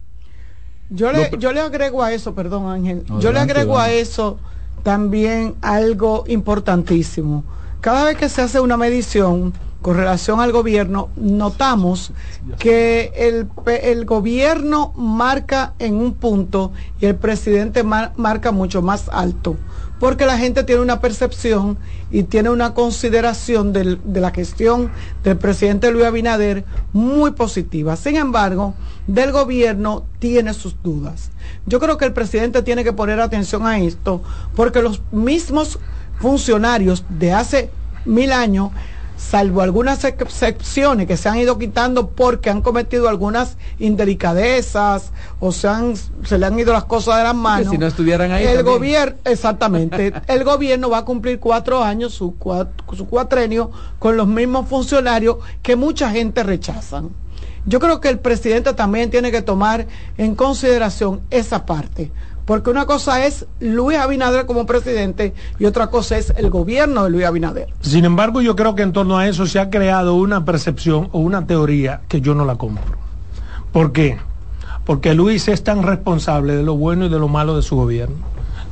Yo 0.93 1.11
le, 1.13 1.31
yo 1.39 1.53
le 1.53 1.61
agrego 1.61 2.03
a 2.03 2.11
eso, 2.11 2.35
perdón 2.35 2.69
Ángel, 2.69 3.05
yo 3.19 3.31
le 3.31 3.39
agrego 3.39 3.79
a 3.79 3.91
eso 3.91 4.37
también 4.83 5.55
algo 5.61 6.25
importantísimo. 6.27 7.45
Cada 7.79 8.03
vez 8.03 8.17
que 8.17 8.27
se 8.27 8.41
hace 8.41 8.59
una 8.59 8.75
medición 8.75 9.53
con 9.81 9.97
relación 9.97 10.39
al 10.39 10.51
gobierno, 10.51 11.09
notamos 11.15 12.11
que 12.59 13.11
el, 13.15 13.47
el 13.65 14.05
gobierno 14.05 14.93
marca 14.95 15.73
en 15.79 15.95
un 15.95 16.13
punto 16.13 16.71
y 16.99 17.07
el 17.07 17.15
presidente 17.15 17.83
marca 17.83 18.51
mucho 18.51 18.81
más 18.81 19.09
alto 19.09 19.57
porque 20.01 20.25
la 20.25 20.39
gente 20.39 20.63
tiene 20.63 20.81
una 20.81 20.99
percepción 20.99 21.77
y 22.09 22.23
tiene 22.23 22.49
una 22.49 22.73
consideración 22.73 23.71
de 23.71 23.99
la 24.19 24.31
gestión 24.31 24.89
del 25.23 25.37
presidente 25.37 25.91
Luis 25.91 26.05
Abinader 26.05 26.65
muy 26.91 27.33
positiva. 27.33 27.95
Sin 27.95 28.15
embargo, 28.15 28.73
del 29.05 29.31
gobierno 29.31 30.03
tiene 30.17 30.55
sus 30.55 30.75
dudas. 30.81 31.29
Yo 31.67 31.79
creo 31.79 31.99
que 31.99 32.05
el 32.05 32.13
presidente 32.13 32.63
tiene 32.63 32.83
que 32.83 32.93
poner 32.93 33.21
atención 33.21 33.67
a 33.67 33.77
esto, 33.77 34.23
porque 34.55 34.81
los 34.81 35.03
mismos 35.11 35.77
funcionarios 36.19 37.05
de 37.07 37.33
hace 37.33 37.69
mil 38.03 38.31
años 38.31 38.71
salvo 39.29 39.61
algunas 39.61 40.03
excepciones 40.03 41.07
que 41.07 41.15
se 41.15 41.29
han 41.29 41.37
ido 41.37 41.57
quitando 41.57 42.09
porque 42.09 42.49
han 42.49 42.61
cometido 42.61 43.07
algunas 43.07 43.55
indelicadezas 43.79 45.11
o 45.39 45.51
se, 45.51 45.67
han, 45.67 45.95
se 45.95 46.37
le 46.37 46.45
han 46.45 46.59
ido 46.59 46.73
las 46.73 46.85
cosas 46.85 47.17
de 47.17 47.23
las 47.23 47.35
manos. 47.35 47.69
si 47.69 47.77
no 47.77 47.85
estuvieran 47.85 48.31
ahí. 48.31 48.45
El 48.45 48.63
gobierno, 48.63 49.15
exactamente, 49.23 50.13
el 50.27 50.43
gobierno 50.43 50.89
va 50.89 50.99
a 50.99 51.05
cumplir 51.05 51.39
cuatro 51.39 51.83
años, 51.83 52.13
su, 52.13 52.35
su 52.97 53.07
cuatrenio, 53.07 53.71
con 53.99 54.17
los 54.17 54.27
mismos 54.27 54.67
funcionarios 54.67 55.37
que 55.61 55.75
mucha 55.75 56.09
gente 56.09 56.43
rechazan. 56.43 57.09
Yo 57.65 57.79
creo 57.79 58.01
que 58.01 58.09
el 58.09 58.17
presidente 58.17 58.73
también 58.73 59.11
tiene 59.11 59.31
que 59.31 59.43
tomar 59.43 59.85
en 60.17 60.33
consideración 60.33 61.21
esa 61.29 61.65
parte 61.67 62.11
porque 62.51 62.69
una 62.69 62.85
cosa 62.85 63.25
es 63.25 63.45
Luis 63.61 63.97
Abinader 63.97 64.45
como 64.45 64.65
presidente 64.65 65.33
y 65.57 65.63
otra 65.63 65.87
cosa 65.87 66.17
es 66.17 66.33
el 66.35 66.49
gobierno 66.49 67.05
de 67.05 67.09
Luis 67.09 67.23
Abinader. 67.23 67.69
Sin 67.79 68.03
embargo, 68.03 68.41
yo 68.41 68.57
creo 68.57 68.75
que 68.75 68.81
en 68.81 68.91
torno 68.91 69.17
a 69.17 69.25
eso 69.25 69.45
se 69.45 69.57
ha 69.57 69.69
creado 69.69 70.15
una 70.15 70.43
percepción 70.43 71.07
o 71.13 71.19
una 71.19 71.47
teoría 71.47 72.01
que 72.09 72.19
yo 72.19 72.35
no 72.35 72.43
la 72.43 72.57
compro. 72.57 72.97
¿Por 73.71 73.93
qué? 73.93 74.17
Porque 74.85 75.13
Luis 75.13 75.47
es 75.47 75.63
tan 75.63 75.81
responsable 75.83 76.57
de 76.57 76.63
lo 76.63 76.75
bueno 76.75 77.05
y 77.05 77.09
de 77.09 77.19
lo 77.19 77.29
malo 77.29 77.55
de 77.55 77.61
su 77.61 77.77
gobierno. 77.77 78.17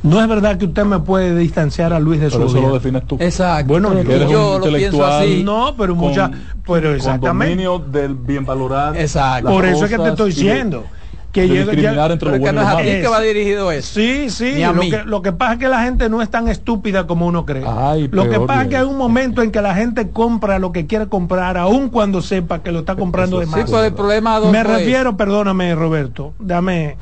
No 0.02 0.20
es 0.20 0.28
verdad 0.28 0.58
que 0.58 0.66
usted 0.66 0.84
me 0.84 0.98
puede 0.98 1.34
distanciar 1.34 1.94
a 1.94 2.00
Luis 2.00 2.20
de 2.20 2.28
su 2.28 2.36
eso 2.36 2.48
gobierno. 2.48 2.68
lo 2.68 2.74
defines 2.74 3.06
tú. 3.06 3.16
Exacto. 3.18 3.66
Bueno, 3.66 3.98
yo 4.02 4.58
lo 4.58 4.66
pienso 4.76 5.06
así. 5.06 5.42
No, 5.42 5.74
pero 5.78 5.94
mucha, 5.94 6.30
pero 6.66 6.94
exactamente. 6.94 7.64
Con 7.64 7.90
del 7.90 8.14
bien 8.14 8.44
valorado. 8.44 8.94
Exacto. 8.96 9.48
Por 9.48 9.64
eso 9.64 9.86
es 9.86 9.90
que 9.90 9.96
te 9.96 10.08
estoy 10.10 10.32
diciendo 10.32 10.84
que 11.32 11.42
discriminar 11.42 12.10
entre 12.10 12.30
lo 12.30 12.38
bueno 12.38 12.60
y 12.60 12.64
lo 12.64 12.70
malo. 12.70 12.84
que 12.84 13.08
va 13.08 13.20
dirigido 13.20 13.70
eso. 13.70 13.94
Sí, 13.94 14.30
sí, 14.30 14.62
lo 14.64 14.80
que, 14.80 15.02
lo 15.04 15.22
que, 15.22 15.32
pasa 15.32 15.54
es 15.54 15.58
que 15.60 15.68
la 15.68 15.82
gente 15.82 16.08
no 16.08 16.22
es 16.22 16.30
tan 16.30 16.48
estúpida 16.48 17.06
como 17.06 17.26
uno 17.26 17.46
cree. 17.46 17.64
lo 18.10 18.28
que 18.28 18.40
pasa 18.40 18.62
es 18.62 18.68
que 18.68 18.76
hay 18.76 18.84
un 18.84 18.96
momento 18.96 19.42
en 19.42 19.50
que 19.50 19.62
la 19.62 19.74
gente 19.74 20.10
compra 20.10 20.58
lo 20.58 20.72
que 20.72 20.86
quiere 20.86 21.06
comprar, 21.06 21.56
aun 21.56 21.88
cuando 21.88 22.20
sepa 22.20 22.62
que 22.62 22.72
lo 22.72 22.80
está 22.80 22.96
comprando 22.96 23.38
de 23.38 23.46
más. 23.46 23.60
Sí, 23.60 23.66
pues 23.70 23.86
el 23.86 23.94
problema 23.94 24.40
Me 24.40 24.64
refiero, 24.64 25.16
perdóname 25.16 25.74
Roberto, 25.74 26.34
dame 26.38 26.96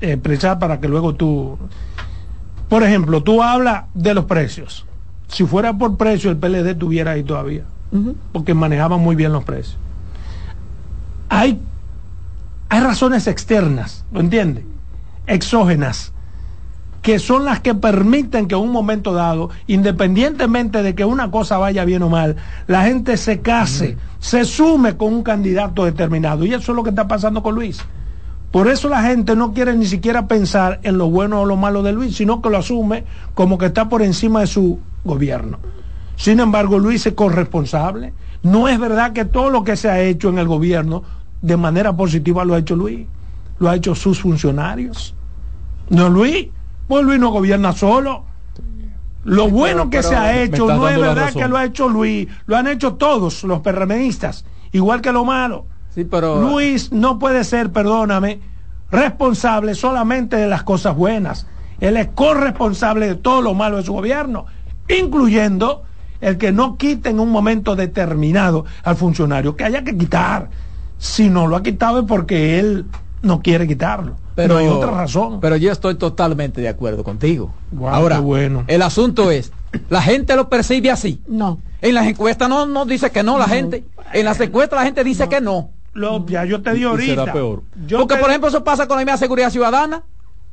expresar 0.00 0.58
para 0.58 0.80
que 0.80 0.88
luego 0.88 1.14
tú... 1.14 1.58
Por 2.68 2.82
ejemplo, 2.84 3.22
tú 3.22 3.42
hablas 3.42 3.84
de 3.94 4.14
los 4.14 4.26
precios. 4.26 4.86
Si 5.26 5.44
fuera 5.44 5.76
por 5.76 5.96
precio, 5.96 6.30
el 6.30 6.36
PLD 6.36 6.70
estuviera 6.70 7.12
ahí 7.12 7.22
todavía, 7.22 7.64
porque 8.32 8.54
manejaban 8.54 9.00
muy 9.00 9.16
bien 9.16 9.32
los 9.32 9.44
precios. 9.44 9.76
Hay 11.28 11.60
hay 12.70 12.80
razones 12.80 13.26
externas, 13.26 14.04
¿lo 14.12 14.20
entiende? 14.20 14.64
Exógenas, 15.26 16.12
que 17.02 17.18
son 17.18 17.44
las 17.44 17.60
que 17.60 17.74
permiten 17.74 18.46
que 18.46 18.54
en 18.54 18.60
un 18.60 18.70
momento 18.70 19.12
dado, 19.12 19.50
independientemente 19.66 20.82
de 20.84 20.94
que 20.94 21.04
una 21.04 21.32
cosa 21.32 21.58
vaya 21.58 21.84
bien 21.84 22.04
o 22.04 22.08
mal, 22.08 22.36
la 22.68 22.84
gente 22.84 23.16
se 23.16 23.40
case, 23.40 23.96
se 24.20 24.44
sume 24.44 24.96
con 24.96 25.12
un 25.12 25.22
candidato 25.24 25.84
determinado. 25.84 26.44
Y 26.44 26.54
eso 26.54 26.70
es 26.70 26.76
lo 26.76 26.84
que 26.84 26.90
está 26.90 27.08
pasando 27.08 27.42
con 27.42 27.56
Luis. 27.56 27.84
Por 28.52 28.68
eso 28.68 28.88
la 28.88 29.02
gente 29.02 29.34
no 29.34 29.52
quiere 29.52 29.74
ni 29.74 29.86
siquiera 29.86 30.28
pensar 30.28 30.78
en 30.84 30.96
lo 30.96 31.10
bueno 31.10 31.40
o 31.40 31.46
lo 31.46 31.56
malo 31.56 31.82
de 31.82 31.92
Luis, 31.92 32.16
sino 32.16 32.40
que 32.40 32.50
lo 32.50 32.58
asume 32.58 33.04
como 33.34 33.58
que 33.58 33.66
está 33.66 33.88
por 33.88 34.02
encima 34.02 34.40
de 34.40 34.46
su 34.46 34.78
gobierno. 35.04 35.58
Sin 36.14 36.38
embargo, 36.38 36.78
Luis 36.78 37.04
es 37.04 37.14
corresponsable. 37.14 38.12
No 38.42 38.68
es 38.68 38.78
verdad 38.78 39.12
que 39.12 39.24
todo 39.24 39.50
lo 39.50 39.64
que 39.64 39.76
se 39.76 39.88
ha 39.88 40.00
hecho 40.00 40.28
en 40.28 40.38
el 40.38 40.46
gobierno 40.46 41.02
de 41.42 41.56
manera 41.56 41.94
positiva 41.96 42.44
lo 42.44 42.54
ha 42.54 42.58
hecho 42.58 42.76
Luis, 42.76 43.06
lo 43.58 43.68
ha 43.68 43.76
hecho 43.76 43.94
sus 43.94 44.20
funcionarios. 44.20 45.14
No 45.88 46.08
Luis, 46.08 46.48
pues 46.86 47.04
Luis 47.04 47.18
no 47.18 47.30
gobierna 47.30 47.72
solo. 47.72 48.24
Lo 49.24 49.48
bueno 49.48 49.90
que 49.90 50.02
se 50.02 50.16
ha 50.16 50.42
hecho 50.42 50.66
no 50.66 50.88
es 50.88 50.98
verdad 50.98 51.32
que 51.32 51.46
lo 51.46 51.56
ha 51.56 51.64
hecho 51.64 51.88
Luis, 51.88 52.26
lo 52.46 52.56
han 52.56 52.66
hecho 52.66 52.94
todos 52.94 53.44
los 53.44 53.60
perremenistas, 53.60 54.44
igual 54.72 55.02
que 55.02 55.12
lo 55.12 55.24
malo. 55.24 55.66
Sí, 55.94 56.04
pero... 56.04 56.40
Luis 56.40 56.90
no 56.92 57.18
puede 57.18 57.44
ser, 57.44 57.70
perdóname, 57.70 58.40
responsable 58.90 59.74
solamente 59.74 60.36
de 60.36 60.48
las 60.48 60.62
cosas 60.62 60.96
buenas. 60.96 61.46
Él 61.80 61.96
es 61.96 62.08
corresponsable 62.14 63.08
de 63.08 63.14
todo 63.16 63.42
lo 63.42 63.54
malo 63.54 63.76
de 63.78 63.82
su 63.82 63.92
gobierno, 63.92 64.46
incluyendo 64.88 65.82
el 66.20 66.38
que 66.38 66.52
no 66.52 66.76
quite 66.76 67.10
en 67.10 67.20
un 67.20 67.30
momento 67.30 67.76
determinado 67.76 68.64
al 68.84 68.96
funcionario, 68.96 69.56
que 69.56 69.64
haya 69.64 69.84
que 69.84 69.96
quitar 69.96 70.48
si 71.00 71.30
no 71.30 71.46
lo 71.46 71.56
ha 71.56 71.62
quitado 71.62 72.00
es 72.00 72.04
porque 72.06 72.58
él 72.60 72.84
no 73.22 73.40
quiere 73.40 73.66
quitarlo. 73.66 74.16
Pero 74.34 74.58
hay 74.58 74.68
otra 74.68 74.90
razón. 74.90 75.40
Pero 75.40 75.56
yo 75.56 75.72
estoy 75.72 75.94
totalmente 75.94 76.60
de 76.60 76.68
acuerdo 76.68 77.02
contigo. 77.02 77.52
Ahora, 77.86 78.20
bueno. 78.20 78.64
el 78.68 78.82
asunto 78.82 79.30
es, 79.30 79.50
¿la 79.88 80.02
gente 80.02 80.36
lo 80.36 80.48
percibe 80.48 80.90
así? 80.90 81.22
No. 81.26 81.58
En 81.80 81.94
las 81.94 82.06
encuestas 82.06 82.48
no, 82.48 82.66
no 82.66 82.84
dice 82.84 83.10
que 83.10 83.22
no, 83.22 83.38
la 83.38 83.48
gente. 83.48 83.84
En 84.12 84.26
las 84.26 84.38
encuestas 84.40 84.78
la 84.78 84.84
gente 84.84 85.02
dice 85.02 85.28
que 85.28 85.40
no. 85.40 85.70
Lo, 85.94 86.24
ya 86.26 86.44
yo 86.44 86.60
te 86.60 86.74
digo 86.74 86.90
ahorita. 86.90 87.22
Será 87.22 87.32
peor. 87.32 87.62
Porque, 87.90 88.16
por 88.16 88.28
ejemplo, 88.28 88.48
eso 88.48 88.62
pasa 88.62 88.86
con 88.86 88.98
la 88.98 89.04
misma 89.04 89.16
seguridad 89.16 89.50
ciudadana. 89.50 90.02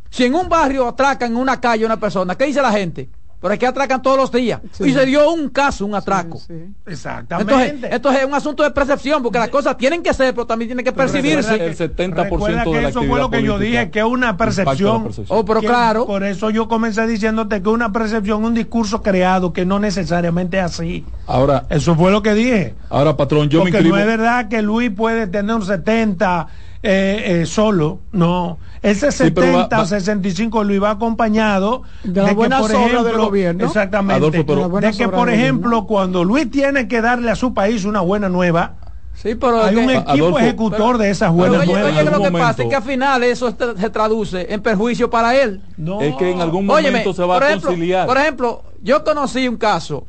Si 0.10 0.24
en 0.24 0.34
un 0.34 0.48
barrio 0.48 0.88
atracan 0.88 1.32
en 1.32 1.38
una 1.38 1.60
calle 1.60 1.84
a 1.84 1.88
una 1.88 2.00
persona, 2.00 2.36
¿qué 2.36 2.46
dice 2.46 2.62
la 2.62 2.72
gente? 2.72 3.10
Pero 3.40 3.54
es 3.54 3.60
que 3.60 3.68
atracan 3.68 4.02
todos 4.02 4.18
los 4.18 4.32
días. 4.32 4.60
Y 4.80 4.92
se 4.92 5.06
dio 5.06 5.32
un 5.32 5.50
caso, 5.50 5.86
un 5.86 5.94
atraco. 5.94 6.42
Exactamente. 6.86 7.54
Entonces, 7.54 7.92
esto 7.94 8.12
es 8.12 8.26
un 8.26 8.34
asunto 8.34 8.64
de 8.64 8.72
percepción, 8.72 9.22
porque 9.22 9.38
las 9.38 9.50
cosas 9.50 9.78
tienen 9.78 10.02
que 10.02 10.14
ser, 10.14 10.34
pero 10.34 10.48
también 10.48 10.70
tienen 10.70 10.84
que 10.84 10.92
percibirse. 10.92 11.54
El 11.56 11.78
70% 11.78 12.74
de 12.74 12.82
la 12.82 12.90
eso 12.90 13.04
fue 13.04 13.20
lo 13.20 13.30
que 13.30 13.44
yo 13.44 13.60
dije, 13.60 13.92
que 13.92 14.00
es 14.00 14.06
una 14.06 14.38
percepción. 14.38 15.12
Oh, 15.28 15.46
pero 15.46 15.62
claro. 15.62 16.06
Por 16.06 16.24
eso 16.24 16.50
yo 16.50 16.68
comencé 16.68 17.06
diciéndote 17.06 17.62
que 17.62 17.70
una 17.70 17.92
percepción, 17.92 18.44
un 18.44 18.54
discurso 18.54 19.02
creado, 19.02 19.54
que 19.54 19.66
no 19.66 19.80
necesariamente 19.80 20.58
es 20.58 20.64
así. 20.64 21.06
Ahora. 21.28 21.66
Eso 21.70 21.96
fue 21.96 22.12
lo 22.12 22.24
que 22.24 22.34
dije. 22.34 22.76
Ahora, 22.90 23.18
patrón, 23.18 23.50
yo 23.50 23.60
porque 23.60 23.72
me 23.72 23.78
inscribo. 23.80 23.96
no 23.96 24.02
es 24.02 24.08
verdad 24.08 24.48
que 24.48 24.62
Luis 24.62 24.90
puede 24.90 25.28
tener 25.28 25.56
un 25.56 25.66
70 25.66 26.48
eh, 26.84 27.42
eh, 27.42 27.46
solo, 27.46 28.00
no. 28.12 28.60
Ese 28.82 29.12
70 29.12 29.82
o 29.82 29.86
65 29.86 30.64
lo 30.64 30.74
iba 30.74 30.92
acompañado 30.92 31.84
de, 32.04 32.22
la 32.22 32.34
buena 32.34 32.60
por 32.60 32.72
ejemplo, 32.72 33.04
del 33.04 33.18
gobierno. 33.18 33.66
Exactamente. 33.66 34.44
de 34.44 34.94
que, 34.98 35.08
por 35.10 35.30
ejemplo, 35.30 35.86
cuando 35.86 36.24
Luis 36.24 36.50
tiene 36.50 36.88
que 36.88 37.02
darle 37.02 37.32
a 37.32 37.36
su 37.36 37.54
país 37.54 37.86
una 37.86 38.02
buena 38.02 38.30
nueva, 38.30 38.76
Sí, 39.18 39.34
pero 39.34 39.64
hay 39.64 39.76
un 39.76 39.90
equipo 39.90 40.38
ejecutor 40.38 41.00
de 41.00 41.10
esas 41.10 41.34
buenas 41.34 41.62
pero, 41.62 41.72
nuevas. 41.72 41.92
Oye, 41.92 42.04
lo 42.04 42.22
que 42.22 42.32
pasa 42.32 42.64
es 42.64 42.70
que 42.70 42.76
al 42.76 42.84
final 42.84 43.24
eso 43.24 43.50
se 43.50 43.90
traduce 43.90 44.54
en 44.54 44.62
perjuicio 44.62 45.10
para 45.10 45.36
él. 45.36 45.60
No. 45.76 46.02
Es 46.02 46.16
que 46.18 46.32
en 46.32 46.40
algún 46.40 46.68
momento 46.68 47.14
se 47.14 47.24
va 47.24 47.40
a 47.40 47.48
ejemplo, 47.48 47.70
conciliar. 47.70 48.06
Por 48.06 48.18
ejemplo, 48.18 48.64
yo 48.84 49.04
conocí 49.04 49.48
un 49.48 49.58
caso 49.58 50.06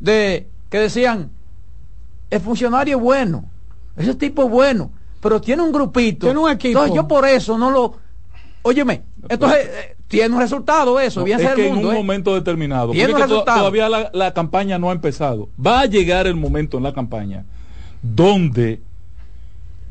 de 0.00 0.48
que 0.68 0.78
decían, 0.80 1.30
el 2.28 2.40
funcionario 2.40 2.98
es 2.98 3.02
bueno, 3.02 3.46
ese 3.96 4.14
tipo 4.14 4.44
es 4.44 4.50
bueno, 4.50 4.90
pero 5.22 5.40
tiene 5.40 5.62
un 5.62 5.72
grupito. 5.72 6.26
Tiene 6.26 6.38
un 6.38 6.50
equipo. 6.50 6.80
Entonces 6.80 6.94
yo 6.94 7.08
por 7.08 7.26
eso 7.26 7.56
no 7.56 7.70
lo... 7.70 8.01
Óyeme, 8.62 9.02
entonces 9.28 9.66
eh, 9.66 9.96
tiene 10.08 10.34
un 10.34 10.40
resultado 10.40 10.98
eso. 11.00 11.20
No, 11.20 11.26
bien 11.26 11.40
es 11.40 11.54
que 11.54 11.68
mundo, 11.68 11.80
en 11.80 11.86
un 11.86 11.92
¿eh? 11.92 11.98
momento 11.98 12.34
determinado, 12.34 12.92
Tiene 12.92 13.12
porque 13.12 13.26
todavía 13.26 13.88
la, 13.88 14.10
la 14.12 14.32
campaña 14.32 14.78
no 14.78 14.90
ha 14.90 14.92
empezado. 14.92 15.48
Va 15.64 15.80
a 15.80 15.86
llegar 15.86 16.26
el 16.26 16.36
momento 16.36 16.76
en 16.76 16.84
la 16.84 16.92
campaña 16.92 17.44
donde 18.02 18.80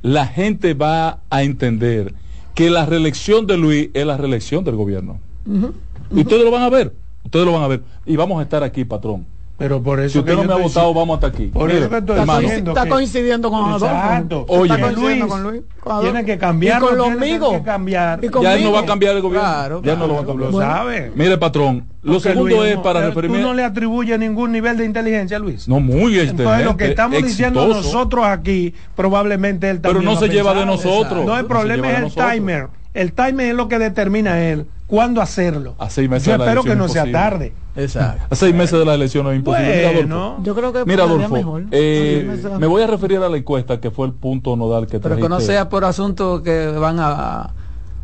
la 0.02 0.28
gente 0.28 0.74
va 0.74 1.20
a 1.30 1.44
entender 1.44 2.14
que 2.54 2.70
la 2.70 2.86
reelección 2.86 3.48
de 3.48 3.58
Luis 3.58 3.90
es 3.94 4.06
la 4.06 4.18
reelección 4.18 4.64
del 4.64 4.76
gobierno. 4.76 5.20
Y 6.12 6.20
ustedes 6.20 6.44
lo 6.44 6.52
van 6.52 6.64
a 6.64 6.70
ver, 6.70 6.94
ustedes 7.24 7.46
lo 7.46 7.54
van 7.54 7.64
a 7.64 7.68
ver. 7.68 7.82
Y 8.06 8.16
vamos 8.16 8.40
a 8.40 8.44
estar 8.44 8.64
aquí, 8.64 8.84
patrón, 8.84 9.26
Pero 9.62 9.84
por 9.84 10.00
eso 10.00 10.14
si 10.14 10.20
usted 10.20 10.34
no 10.34 10.44
me 10.44 10.54
ha 10.54 10.58
votado, 10.58 10.92
vamos 10.92 11.16
hasta 11.18 11.28
aquí. 11.28 11.46
Por 11.46 11.70
eso 11.70 11.88
que 11.88 11.98
estoy 11.98 12.42
diciendo 12.42 12.72
está 12.72 12.90
coincidiendo 12.90 13.52
con 13.52 13.72
Adolfo. 13.72 14.46
Oye, 14.48 14.74
está 14.74 14.92
Luis, 14.92 15.24
con 15.26 15.44
Luis. 15.44 15.62
tiene 16.02 16.26
que 16.26 16.38
cambiar. 16.40 16.82
Y 16.82 16.86
con 16.86 16.98
los 16.98 17.08
amigos. 17.10 17.54
Que 17.54 17.62
cambiar. 17.62 18.22
ya 18.42 18.56
él 18.56 18.64
no 18.64 18.72
va 18.72 18.80
a 18.80 18.86
cambiar 18.88 19.16
el 19.16 19.22
gobierno. 19.22 19.48
Claro, 19.48 19.82
ya 19.84 19.96
no 19.96 20.08
lo 20.08 20.16
va 20.16 20.22
a 20.22 20.26
cambiar. 20.26 20.52
Lo 20.52 20.60
sabe. 20.60 21.12
Mire, 21.14 21.38
patrón, 21.38 21.86
lo 22.02 22.20
segundo 22.20 22.66
es 22.66 22.78
para 22.78 23.06
referirme. 23.06 23.38
¿Tú 23.38 23.44
no 23.44 23.54
le 23.54 23.64
atribuye 23.64 24.18
ningún 24.18 24.52
nivel 24.52 24.78
de 24.78 24.86
inteligencia, 24.86 25.38
Luis? 25.38 25.68
No, 25.68 25.80
muy 25.80 26.16
excelente. 26.16 26.42
Entonces, 26.42 26.66
lo 26.66 26.78
que 26.78 26.86
estamos 26.88 27.22
diciendo 27.22 27.68
nosotros 27.68 28.26
aquí, 28.26 28.74
probablemente 28.96 29.70
él 29.70 29.80
también. 29.80 30.04
Pero 30.04 30.12
no 30.12 30.20
se 30.20 30.28
lleva 30.28 30.56
de 30.56 30.66
nosotros. 30.66 31.24
No, 31.24 31.38
el 31.38 31.46
problema 31.46 31.92
es 31.92 32.18
el 32.18 32.32
timer. 32.32 32.81
El 32.94 33.14
timer 33.14 33.52
es 33.52 33.56
lo 33.56 33.68
que 33.68 33.80
determina 33.80 34.42
él 34.42 34.68
cuándo 34.92 35.22
hacerlo. 35.22 35.76
A 35.80 35.90
seis 35.90 36.10
meses 36.10 36.28
Yo 36.28 36.36
espero 36.36 36.64
que 36.64 36.76
no 36.76 36.90
sea 36.90 37.10
tarde. 37.10 37.54
Exacto. 37.78 38.26
A 38.30 38.36
seis 38.36 38.54
meses 38.54 38.78
de 38.78 38.84
la 38.84 38.96
elección 38.96 39.26
es 39.28 39.38
imposible. 39.38 39.94
Bueno, 39.94 40.44
Yo 40.44 40.54
creo 40.54 40.74
que 40.74 40.84
Mira, 40.86 41.06
Adolfo, 41.06 41.30
mejor. 41.30 41.64
Eh, 41.72 42.30
me 42.60 42.68
voy 42.68 42.84
a 42.84 42.88
referir 42.88 43.20
a 43.20 43.30
la 43.30 43.38
encuesta 43.38 43.80
que 43.80 43.90
fue 43.90 44.08
el 44.08 44.14
punto 44.14 44.58
nodal 44.58 44.88
que 44.88 45.00
Pero 45.00 45.16
que 45.16 45.30
no 45.30 45.40
sea 45.40 45.70
por 45.70 45.86
asunto 45.86 46.44
que 46.44 46.68
van 46.68 46.98
a, 47.00 47.52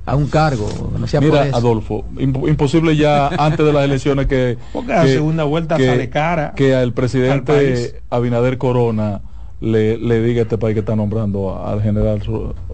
a 0.06 0.16
un 0.16 0.28
cargo. 0.28 0.70
No 0.98 1.06
sea 1.06 1.20
Mira, 1.20 1.50
Adolfo, 1.52 2.06
imposible 2.18 2.96
ya 2.96 3.28
antes 3.28 3.66
de 3.66 3.74
las 3.74 3.84
elecciones 3.84 4.28
que. 4.28 4.58
Porque 4.72 4.94
la 4.94 5.06
segunda 5.06 5.44
vuelta 5.44 5.78
sale 5.78 6.10
cara. 6.10 6.54
Que 6.56 6.74
al 6.74 6.94
presidente 6.94 8.02
Abinader 8.10 8.58
Corona 8.58 9.20
le, 9.60 9.98
le 9.98 10.22
diga 10.22 10.42
a 10.42 10.44
este 10.44 10.58
país 10.58 10.76
que 10.76 10.82
está 10.82 10.96
nombrando 10.96 11.58
al 11.66 11.82
general 11.82 12.22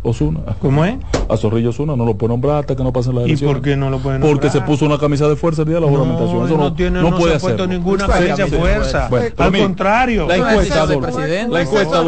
Osuna. 0.02 0.42
¿Cómo 0.60 0.84
es? 0.84 0.98
A 1.30 1.38
Zorrillo 1.38 1.70
Osuna, 1.70 1.96
no 1.96 2.06
lo 2.06 2.18
puede 2.18 2.34
nombrar 2.34 2.60
hasta 2.60 2.76
que 2.76 2.84
no 2.84 2.92
pasen 2.92 3.16
las 3.16 3.26
elecciones. 3.26 3.52
¿Y 3.52 3.54
por 3.54 3.64
qué 3.64 3.78
no 3.78 3.90
lo 3.90 4.00
puede 4.00 4.20
nombrar? 4.20 4.34
Porque 4.34 4.50
se 4.50 4.62
puso 4.62 4.86
una 4.86 4.98
camisa 4.98 5.28
de 5.30 5.36
fuerza 5.36 5.62
el 5.62 5.70
día 5.70 5.76
de 5.76 5.82
la 5.82 5.88
juramentación. 5.88 6.46
Eso 6.46 6.58
no, 6.58 6.64
no, 6.64 6.74
tiene, 6.74 7.02
no, 7.02 7.16
puede 7.16 7.32
se 7.32 7.38
ha 7.38 7.40
puesto 7.40 7.68
ninguna 7.68 8.08
camisa 8.08 8.46
de 8.46 8.48
fuerza. 8.48 9.10
Al 9.38 9.58
contrario. 9.58 10.28
La 10.28 10.36
encuesta, 10.38 10.86
la 10.86 11.62
encuesta, 11.62 12.04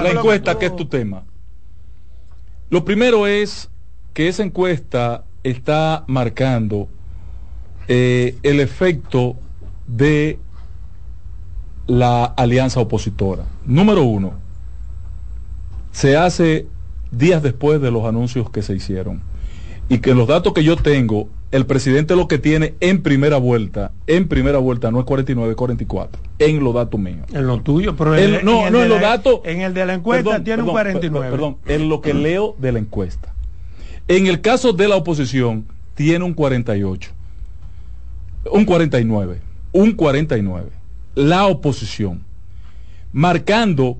la 0.00 0.10
encuesta 0.10 0.58
que 0.58 0.66
es 0.66 0.76
tu 0.76 0.86
tema. 0.86 1.24
Lo 2.70 2.84
primero 2.84 3.26
es 3.26 3.68
que 4.14 4.28
esa 4.28 4.42
encuesta 4.42 5.24
está 5.42 6.04
marcando 6.06 6.88
eh, 7.88 8.36
el 8.42 8.60
efecto 8.60 9.36
de 9.86 10.38
la 11.86 12.24
alianza 12.24 12.80
opositora. 12.80 13.44
Número 13.64 14.02
uno, 14.04 14.34
se 15.92 16.16
hace 16.16 16.66
días 17.10 17.42
después 17.42 17.80
de 17.80 17.90
los 17.90 18.04
anuncios 18.04 18.50
que 18.50 18.62
se 18.62 18.74
hicieron. 18.74 19.20
Y 19.88 19.98
que 19.98 20.14
los 20.14 20.28
datos 20.28 20.52
que 20.52 20.62
yo 20.62 20.76
tengo, 20.76 21.28
el 21.50 21.66
presidente 21.66 22.14
lo 22.14 22.28
que 22.28 22.38
tiene 22.38 22.74
en 22.78 23.02
primera 23.02 23.38
vuelta, 23.38 23.90
en 24.06 24.28
primera 24.28 24.58
vuelta 24.58 24.92
no 24.92 25.00
es 25.00 25.04
49, 25.04 25.56
44, 25.56 26.22
en 26.38 26.62
los 26.62 26.74
datos 26.74 27.00
míos. 27.00 27.26
En 27.32 27.48
lo 27.48 27.60
tuyo, 27.60 27.96
pero 27.96 28.16
en, 28.16 28.44
no, 28.44 28.70
no 28.70 28.82
en 28.82 28.88
los 28.88 29.00
datos. 29.00 29.40
En 29.44 29.62
el 29.62 29.74
de 29.74 29.86
la 29.86 29.94
encuesta 29.94 30.44
tiene 30.44 30.62
un 30.62 30.68
49. 30.68 31.30
Perdón, 31.30 31.56
en 31.66 31.88
lo 31.88 32.00
que 32.00 32.14
leo 32.14 32.54
de 32.58 32.70
la 32.70 32.78
encuesta. 32.78 33.34
En 34.06 34.28
el 34.28 34.40
caso 34.40 34.72
de 34.72 34.86
la 34.86 34.94
oposición, 34.94 35.66
tiene 35.96 36.24
un 36.24 36.34
48. 36.34 37.10
Un 38.52 38.64
49. 38.64 39.40
Un 39.72 39.92
49 39.92 40.79
la 41.14 41.46
oposición, 41.46 42.24
marcando 43.12 43.98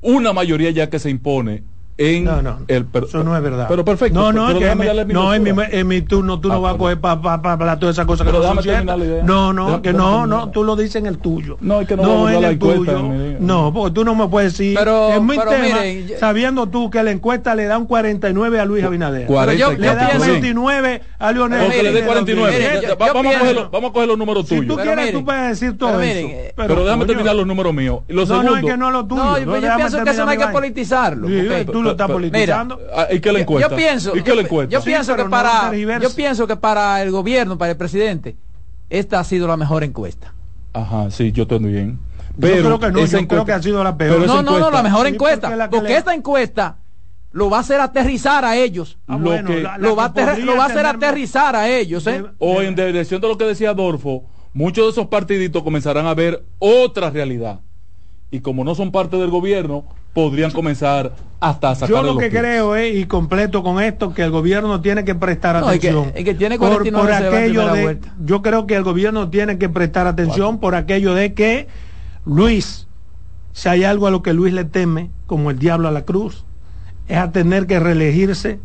una 0.00 0.32
mayoría 0.32 0.70
ya 0.70 0.90
que 0.90 0.98
se 0.98 1.10
impone 1.10 1.64
en 1.98 2.22
no, 2.22 2.40
no, 2.40 2.60
el 2.68 2.86
eso 2.94 3.24
no 3.24 3.36
es 3.36 3.42
verdad. 3.42 3.66
Pero 3.68 3.84
perfecto 3.84 4.14
no 4.14 4.32
no 4.32 4.56
que 4.56 5.04
no 5.06 5.34
en 5.34 5.42
mi, 5.42 5.50
en 5.68 5.88
mi 5.88 6.00
turno 6.02 6.38
tú 6.38 6.46
no 6.46 6.54
ah, 6.54 6.58
vas 6.58 6.74
a 6.76 6.78
coger 6.78 7.00
para 7.00 7.20
pa, 7.20 7.42
pa, 7.42 7.58
pa, 7.58 7.76
todas 7.76 7.96
esas 7.96 8.06
cosas 8.06 8.24
pero 8.24 8.40
que 8.40 8.54
no 8.54 8.62
son 8.62 9.26
no 9.26 9.52
no 9.52 9.82
que 9.82 9.92
no 9.92 10.24
no 10.24 10.50
tú 10.50 10.62
lo 10.62 10.76
dices 10.76 10.96
en 10.96 11.06
el 11.06 11.18
tuyo. 11.18 11.56
No 11.60 11.80
es 11.80 11.88
que 11.88 11.96
no, 11.96 12.04
no 12.04 12.30
en 12.30 12.44
el 12.44 12.56
tuyo. 12.56 13.02
no 13.40 13.72
porque 13.74 13.94
tú 13.94 14.04
no 14.04 14.14
me 14.14 14.28
puedes 14.28 14.52
decir. 14.52 14.78
Pero, 14.78 15.08
es 15.08 15.20
muy 15.20 15.38
tema 15.38 15.78
sabiendo 16.20 16.68
tú 16.68 16.88
que 16.88 17.02
la 17.02 17.10
encuesta 17.10 17.56
le 17.56 17.64
da 17.64 17.76
un 17.76 17.86
49 17.86 18.60
a 18.60 18.64
Luis 18.64 18.84
Abinader. 18.84 19.26
40, 19.26 19.72
le 19.72 19.86
da 19.86 20.10
un 20.14 20.20
29 20.20 21.02
a 21.18 21.32
Lionel 21.32 21.72
que 21.72 21.82
le 21.82 21.92
dé 21.92 22.02
49 22.04 22.96
vamos 22.96 23.34
a 23.34 23.38
coger 23.40 23.56
vamos 23.72 23.90
a 23.90 23.92
coger 23.92 24.08
los 24.08 24.18
números 24.18 24.46
tuyos 24.46 24.62
si 24.62 24.68
tú 24.68 24.76
quieres 24.76 25.12
tú 25.12 25.24
puedes 25.24 25.60
decir 25.60 25.76
todo 25.76 26.00
eso. 26.00 26.28
pero 26.54 26.84
déjame 26.84 27.06
terminar 27.06 27.34
los 27.34 27.46
números 27.46 27.74
míos. 27.74 28.02
Los 28.06 28.28
segundos 28.28 28.52
no 28.52 28.58
es 28.58 28.64
que 28.64 28.76
no 28.76 28.92
lo 28.92 29.04
tuyo. 29.04 29.24
No 29.24 29.58
yo 29.58 29.76
pienso 29.76 30.04
que 30.04 30.10
eso 30.10 30.24
no 30.24 30.30
hay 30.30 30.38
que 30.38 30.46
politizarlo 30.46 31.26
está 31.92 32.06
politizando. 32.06 32.80
Ah, 32.94 33.06
¿Y 33.10 33.20
qué 33.20 33.32
le 33.32 33.40
encuesta? 33.40 33.70
Yo, 33.70 33.76
pienso, 33.76 34.16
¿Y 34.16 34.22
qué 34.22 34.34
le 34.34 34.42
encuesta? 34.42 34.72
Yo, 34.72 34.82
pienso 34.82 35.16
que 35.16 35.24
para, 35.24 35.74
yo 35.74 36.14
pienso 36.14 36.46
que 36.46 36.56
para 36.56 37.02
el 37.02 37.10
gobierno, 37.10 37.58
para 37.58 37.72
el 37.72 37.76
presidente, 37.76 38.36
esta 38.90 39.20
ha 39.20 39.24
sido 39.24 39.46
la 39.46 39.56
mejor 39.56 39.84
encuesta. 39.84 40.34
Ajá, 40.72 41.10
sí, 41.10 41.32
yo 41.32 41.42
estoy 41.42 41.58
bien. 41.58 41.98
Pero 42.40 42.56
yo 42.56 42.62
creo 42.62 42.80
que 42.80 42.90
no, 42.92 43.06
yo 43.06 43.28
creo 43.28 43.44
que 43.44 43.52
ha 43.52 43.62
sido 43.62 43.82
la 43.82 43.96
peor. 43.96 44.26
No, 44.26 44.42
no, 44.42 44.58
no, 44.58 44.70
la 44.70 44.82
mejor 44.82 45.06
encuesta. 45.06 45.68
Porque, 45.70 45.96
esta 45.96 46.14
encuesta 46.14 46.76
lo 47.32 47.50
va 47.50 47.58
a 47.58 47.60
hacer 47.60 47.80
aterrizar 47.80 48.44
a 48.44 48.56
ellos. 48.56 48.98
Ah, 49.06 49.18
lo, 49.18 49.30
que, 49.44 49.60
lo, 49.78 49.96
va, 49.96 50.12
lo 50.38 50.56
va 50.56 50.64
a 50.64 50.66
hacer 50.66 50.86
aterrizar 50.86 51.56
a 51.56 51.68
ellos. 51.68 52.06
¿eh? 52.06 52.24
O 52.38 52.62
en 52.62 52.74
dirección 52.74 53.20
de 53.20 53.28
lo 53.28 53.36
que 53.36 53.44
decía 53.44 53.70
Adolfo, 53.70 54.24
muchos 54.52 54.86
de 54.86 54.90
esos 54.92 55.06
partiditos 55.06 55.62
comenzarán 55.62 56.06
a 56.06 56.14
ver 56.14 56.44
otra 56.58 57.10
realidad. 57.10 57.60
Y 58.30 58.40
como 58.40 58.62
no 58.62 58.74
son 58.74 58.92
parte 58.92 59.16
del 59.16 59.30
gobierno, 59.30 59.84
podrían 60.12 60.50
comenzar 60.50 61.12
hasta 61.40 61.74
sacar 61.74 61.88
Yo 61.88 62.02
lo 62.02 62.16
que 62.16 62.30
creo 62.30 62.74
es, 62.74 62.96
y 62.96 63.06
completo 63.06 63.62
con 63.62 63.82
esto, 63.82 64.12
que 64.12 64.22
el 64.22 64.30
gobierno 64.30 64.80
tiene 64.80 65.04
que 65.04 65.14
prestar 65.14 65.56
atención. 65.56 66.12
que, 66.12 66.34
tiene 66.34 66.58
por, 66.58 67.12
aquello 67.12 67.72
de, 67.72 67.98
yo 68.24 68.42
creo 68.42 68.66
que 68.66 68.74
el 68.74 68.82
gobierno 68.82 69.30
tiene 69.30 69.58
que 69.58 69.68
prestar 69.68 70.06
atención 70.06 70.58
por 70.58 70.74
aquello 70.74 71.14
de 71.14 71.34
que 71.34 71.68
Luis, 72.26 72.88
si 73.52 73.68
hay 73.68 73.84
algo 73.84 74.06
a 74.06 74.10
lo 74.10 74.22
que 74.22 74.32
Luis 74.32 74.52
le 74.52 74.64
teme, 74.64 75.10
como 75.26 75.50
el 75.50 75.58
diablo 75.58 75.88
a 75.88 75.92
la 75.92 76.04
cruz, 76.04 76.44
es 77.06 77.18
a 77.18 77.30
tener 77.30 77.66
que 77.66 77.78
reelegirse 77.78 78.58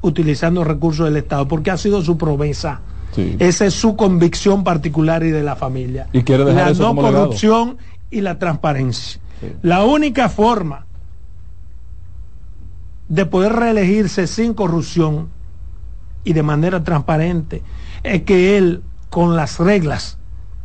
utilizando 0.00 0.64
recursos 0.64 1.06
del 1.06 1.16
Estado, 1.16 1.48
porque 1.48 1.70
ha 1.70 1.76
sido 1.76 2.02
su 2.02 2.18
promesa. 2.18 2.80
Esa 3.38 3.66
es 3.66 3.74
su 3.74 3.96
convicción 3.96 4.62
particular 4.62 5.24
y 5.24 5.30
de 5.30 5.42
la 5.42 5.56
familia. 5.56 6.06
Y 6.12 6.22
quiere 6.22 6.44
dejar 6.44 6.76
la 6.76 6.78
no 6.78 6.94
corrupción 6.94 7.78
y 8.10 8.20
la 8.20 8.38
transparencia. 8.38 9.20
La 9.62 9.84
única 9.84 10.28
forma 10.28 10.86
de 13.08 13.26
poder 13.26 13.54
reelegirse 13.54 14.26
sin 14.26 14.54
corrupción 14.54 15.28
y 16.24 16.34
de 16.34 16.42
manera 16.42 16.84
transparente 16.84 17.62
es 18.02 18.22
que 18.22 18.58
él, 18.58 18.82
con 19.10 19.36
las 19.36 19.58
reglas 19.58 20.18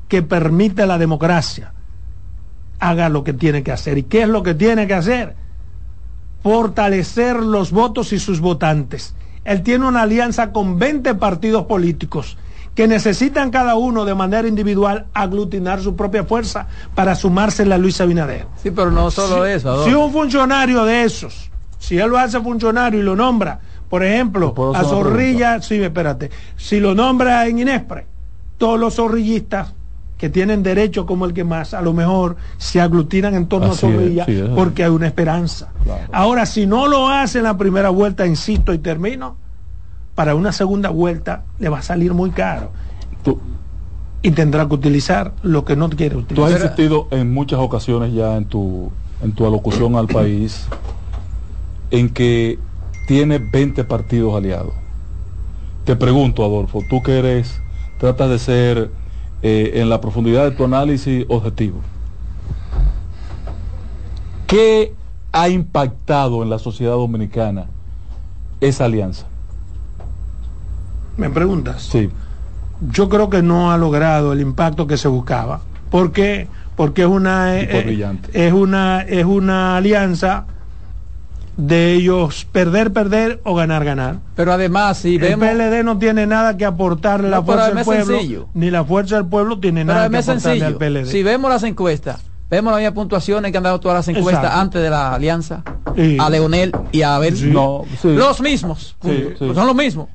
que 0.09 0.21
permite 0.21 0.85
la 0.85 0.97
democracia, 0.97 1.73
haga 2.79 3.09
lo 3.09 3.23
que 3.23 3.33
tiene 3.33 3.63
que 3.63 3.71
hacer. 3.71 3.97
¿Y 3.97 4.03
qué 4.03 4.23
es 4.23 4.27
lo 4.27 4.43
que 4.43 4.53
tiene 4.53 4.87
que 4.87 4.93
hacer? 4.93 5.35
Fortalecer 6.41 7.37
los 7.37 7.71
votos 7.71 8.11
y 8.11 8.19
sus 8.19 8.41
votantes. 8.41 9.15
Él 9.45 9.63
tiene 9.63 9.87
una 9.87 10.01
alianza 10.01 10.51
con 10.51 10.77
20 10.79 11.15
partidos 11.15 11.65
políticos 11.65 12.37
que 12.75 12.87
necesitan 12.87 13.51
cada 13.51 13.75
uno 13.75 14.03
de 14.03 14.15
manera 14.15 14.47
individual 14.47 15.05
aglutinar 15.13 15.81
su 15.81 15.95
propia 15.95 16.23
fuerza 16.23 16.67
para 16.95 17.15
sumarse 17.15 17.63
a 17.63 17.77
Luis 17.77 18.01
Abinader. 18.01 18.47
Sí, 18.61 18.71
pero 18.71 18.91
no 18.91 19.11
solo 19.11 19.45
eso. 19.45 19.85
Si 19.85 19.93
un 19.93 20.11
funcionario 20.11 20.83
de 20.83 21.03
esos 21.03 21.51
si 21.83 21.99
él 21.99 22.11
lo 22.11 22.17
hace 22.17 22.39
funcionario 22.39 23.01
y 23.01 23.03
lo 23.03 23.13
nombra, 23.13 23.59
por 23.89 24.05
ejemplo, 24.05 24.55
a 24.73 24.85
Zorrilla, 24.85 25.61
sí, 25.61 25.83
espérate, 25.83 26.29
si 26.55 26.79
lo 26.79 26.95
nombra 26.95 27.45
en 27.45 27.59
Inespre, 27.59 28.05
todos 28.57 28.79
los 28.79 28.95
zorrillistas 28.95 29.73
que 30.17 30.29
tienen 30.29 30.63
derecho 30.63 31.05
como 31.05 31.25
el 31.25 31.33
que 31.33 31.43
más, 31.43 31.73
a 31.73 31.81
lo 31.81 31.91
mejor 31.91 32.37
se 32.57 32.79
aglutinan 32.79 33.35
en 33.35 33.47
torno 33.47 33.73
a 33.73 33.75
Zorrilla 33.75 34.25
porque 34.55 34.85
hay 34.85 34.91
una 34.91 35.07
esperanza. 35.07 35.73
Ahora, 36.13 36.45
si 36.45 36.65
no 36.65 36.87
lo 36.87 37.09
hace 37.09 37.39
en 37.39 37.43
la 37.43 37.57
primera 37.57 37.89
vuelta, 37.89 38.25
insisto 38.25 38.73
y 38.73 38.77
termino, 38.77 39.35
para 40.15 40.35
una 40.35 40.53
segunda 40.53 40.89
vuelta 40.89 41.43
le 41.59 41.67
va 41.67 41.79
a 41.79 41.81
salir 41.81 42.13
muy 42.13 42.29
caro. 42.29 42.71
y 44.21 44.31
tendrá 44.31 44.69
que 44.69 44.73
utilizar 44.73 45.33
lo 45.41 45.65
que 45.65 45.75
no 45.75 45.89
quiere 45.89 46.15
utilizar. 46.15 46.35
Tú 46.35 46.45
has 46.45 46.61
insistido 46.61 47.09
en 47.11 47.33
muchas 47.33 47.59
ocasiones 47.59 48.13
ya 48.13 48.37
en 48.37 48.45
tu, 48.45 48.89
en 49.21 49.33
tu 49.33 49.45
alocución 49.45 49.97
al 49.97 50.07
país 50.07 50.65
en 51.93 52.09
que 52.09 52.57
tiene 53.05 53.37
20 53.37 53.83
partidos 53.83 54.35
aliados. 54.35 54.73
Te 55.85 55.95
pregunto, 55.95 56.43
Adolfo, 56.43 56.81
tú 56.89 57.03
que 57.03 57.19
eres, 57.19 57.61
tratas 57.99 58.31
de 58.31 58.39
ser 58.39 58.89
eh, 59.43 59.73
en 59.75 59.89
la 59.89 60.01
profundidad 60.01 60.43
de 60.43 60.51
tu 60.51 60.65
análisis 60.65 61.23
objetivo. 61.29 61.81
¿Qué 64.47 64.93
ha 65.31 65.49
impactado 65.49 66.41
en 66.41 66.49
la 66.49 66.57
sociedad 66.57 66.93
dominicana 66.93 67.67
esa 68.59 68.85
alianza? 68.85 69.27
¿Me 71.15 71.29
preguntas? 71.29 71.83
Sí. 71.83 72.09
Yo 72.89 73.07
creo 73.07 73.29
que 73.29 73.43
no 73.43 73.71
ha 73.71 73.77
logrado 73.77 74.33
el 74.33 74.41
impacto 74.41 74.87
que 74.87 74.97
se 74.97 75.07
buscaba. 75.07 75.61
¿Por 75.91 76.11
qué? 76.11 76.47
Porque 76.75 77.03
es 77.03 77.07
una, 77.07 77.59
eh, 77.59 78.17
es 78.33 78.51
una, 78.51 79.01
es 79.01 79.25
una 79.25 79.77
alianza 79.77 80.47
de 81.57 81.93
ellos 81.93 82.45
perder, 82.51 82.91
perder 82.93 83.39
o 83.43 83.55
ganar, 83.55 83.85
ganar. 83.85 84.17
Pero 84.35 84.53
además, 84.53 84.97
si 84.97 85.15
el 85.15 85.37
PLD 85.37 85.83
no 85.83 85.97
tiene 85.97 86.25
nada 86.25 86.57
que 86.57 86.65
aportarle 86.65 87.29
la 87.29 87.41
fuerza 87.41 87.71
del 87.71 87.83
pueblo, 87.83 88.47
ni 88.53 88.71
la 88.71 88.83
fuerza 88.83 89.15
del 89.15 89.25
pueblo 89.25 89.59
tiene 89.59 89.85
nada 89.85 90.09
que 90.09 90.17
aportarle 90.17 90.65
al 90.65 90.75
PLD. 90.75 91.05
Si 91.05 91.23
vemos 91.23 91.51
las 91.51 91.63
encuestas, 91.63 92.21
vemos 92.49 92.71
las 92.71 92.79
mismas 92.81 92.93
puntuaciones 92.93 93.51
que 93.51 93.57
han 93.57 93.63
dado 93.63 93.79
todas 93.79 94.05
las 94.05 94.15
encuestas 94.15 94.53
antes 94.53 94.81
de 94.81 94.89
la 94.89 95.13
alianza, 95.13 95.63
a 96.19 96.29
Leonel 96.29 96.71
y 96.91 97.03
a 97.03 97.15
Abel. 97.15 97.53
No, 97.53 97.85
los 98.03 98.41
mismos, 98.41 98.95
son 99.01 99.67
los 99.67 99.75
mismos. 99.75 100.09